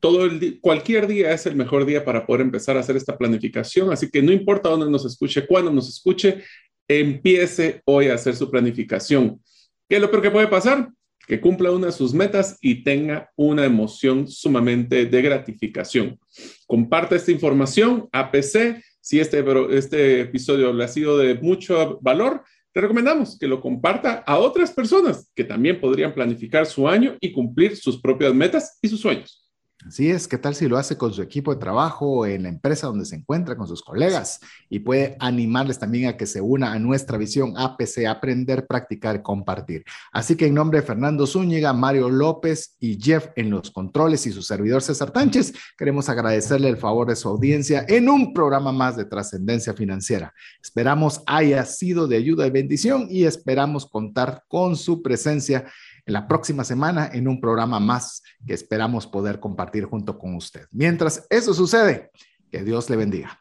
todo 0.00 0.24
el 0.24 0.60
cualquier 0.60 1.06
día 1.06 1.32
es 1.32 1.44
el 1.44 1.56
mejor 1.56 1.84
día 1.84 2.02
para 2.02 2.26
poder 2.26 2.40
empezar 2.40 2.76
a 2.76 2.80
hacer 2.80 2.96
esta 2.96 3.18
planificación, 3.18 3.92
así 3.92 4.10
que 4.10 4.22
no 4.22 4.32
importa 4.32 4.70
dónde 4.70 4.90
nos 4.90 5.04
escuche, 5.04 5.46
cuándo 5.46 5.70
nos 5.70 5.88
escuche, 5.88 6.42
empiece 6.88 7.82
hoy 7.84 8.08
a 8.08 8.14
hacer 8.14 8.34
su 8.34 8.50
planificación. 8.50 9.40
¿Qué 9.86 9.96
es 9.96 10.00
lo 10.02 10.10
peor 10.10 10.22
que 10.22 10.30
puede 10.30 10.48
pasar? 10.48 10.90
Que 11.26 11.40
cumpla 11.40 11.70
una 11.70 11.86
de 11.86 11.92
sus 11.92 12.14
metas 12.14 12.56
y 12.62 12.82
tenga 12.82 13.30
una 13.36 13.64
emoción 13.66 14.26
sumamente 14.26 15.04
de 15.04 15.22
gratificación. 15.22 16.18
Comparte 16.66 17.16
esta 17.16 17.30
información, 17.30 18.08
APC, 18.12 18.82
si 19.04 19.20
este, 19.20 19.44
este 19.76 20.22
episodio 20.22 20.72
le 20.72 20.82
ha 20.82 20.88
sido 20.88 21.18
de 21.18 21.34
mucho 21.34 21.98
valor, 22.00 22.42
te 22.72 22.80
recomendamos 22.80 23.38
que 23.38 23.46
lo 23.46 23.60
comparta 23.60 24.24
a 24.26 24.38
otras 24.38 24.70
personas 24.70 25.30
que 25.34 25.44
también 25.44 25.78
podrían 25.78 26.14
planificar 26.14 26.64
su 26.64 26.88
año 26.88 27.14
y 27.20 27.30
cumplir 27.30 27.76
sus 27.76 28.00
propias 28.00 28.32
metas 28.32 28.78
y 28.80 28.88
sus 28.88 29.00
sueños. 29.00 29.43
Así 29.86 30.10
es, 30.10 30.26
¿qué 30.28 30.38
tal 30.38 30.54
si 30.54 30.66
lo 30.66 30.78
hace 30.78 30.96
con 30.96 31.12
su 31.12 31.20
equipo 31.20 31.52
de 31.52 31.60
trabajo, 31.60 32.24
en 32.24 32.44
la 32.44 32.48
empresa 32.48 32.86
donde 32.86 33.04
se 33.04 33.16
encuentra, 33.16 33.54
con 33.54 33.66
sus 33.66 33.82
colegas? 33.82 34.40
Y 34.70 34.78
puede 34.78 35.14
animarles 35.20 35.78
también 35.78 36.08
a 36.08 36.16
que 36.16 36.26
se 36.26 36.40
una 36.40 36.72
a 36.72 36.78
nuestra 36.78 37.18
visión 37.18 37.52
APC, 37.54 38.06
aprender, 38.08 38.66
practicar, 38.66 39.20
compartir. 39.20 39.84
Así 40.10 40.36
que 40.36 40.46
en 40.46 40.54
nombre 40.54 40.80
de 40.80 40.86
Fernando 40.86 41.26
Zúñiga, 41.26 41.74
Mario 41.74 42.08
López 42.08 42.76
y 42.80 42.98
Jeff 42.98 43.28
en 43.36 43.50
los 43.50 43.70
controles 43.70 44.26
y 44.26 44.32
su 44.32 44.42
servidor 44.42 44.80
César 44.80 45.10
Tánchez, 45.10 45.52
queremos 45.76 46.08
agradecerle 46.08 46.68
el 46.68 46.78
favor 46.78 47.06
de 47.08 47.16
su 47.16 47.28
audiencia 47.28 47.84
en 47.86 48.08
un 48.08 48.32
programa 48.32 48.72
más 48.72 48.96
de 48.96 49.04
trascendencia 49.04 49.74
financiera. 49.74 50.32
Esperamos 50.62 51.22
haya 51.26 51.62
sido 51.66 52.08
de 52.08 52.16
ayuda 52.16 52.46
y 52.46 52.50
bendición 52.50 53.06
y 53.10 53.24
esperamos 53.24 53.84
contar 53.84 54.44
con 54.48 54.76
su 54.76 55.02
presencia 55.02 55.58
en 55.60 55.64
la 56.06 56.28
próxima 56.28 56.64
semana 56.64 57.10
en 57.12 57.28
un 57.28 57.40
programa 57.40 57.80
más 57.80 58.22
que 58.46 58.54
esperamos 58.54 59.06
poder 59.06 59.40
compartir 59.40 59.84
junto 59.84 60.18
con 60.18 60.34
usted. 60.34 60.66
Mientras 60.70 61.26
eso 61.30 61.54
sucede, 61.54 62.10
que 62.50 62.62
Dios 62.62 62.88
le 62.90 62.96
bendiga. 62.96 63.40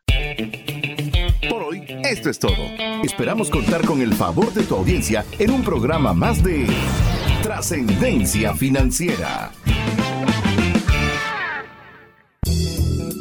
Por 1.49 1.63
hoy, 1.63 1.85
esto 2.03 2.29
es 2.29 2.39
todo. 2.39 2.55
Esperamos 3.03 3.49
contar 3.49 3.85
con 3.85 4.01
el 4.01 4.13
favor 4.13 4.53
de 4.53 4.63
tu 4.63 4.75
audiencia 4.75 5.25
en 5.37 5.51
un 5.51 5.63
programa 5.63 6.13
más 6.13 6.43
de 6.43 6.67
Trascendencia 7.41 8.53
Financiera. 8.55 9.51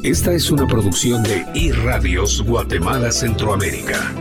Esta 0.05 0.33
es 0.33 0.51
una 0.51 0.67
producción 0.67 1.23
de 1.23 1.47
iRadios 1.55 2.43
Guatemala 2.43 3.13
Centroamérica. 3.13 4.13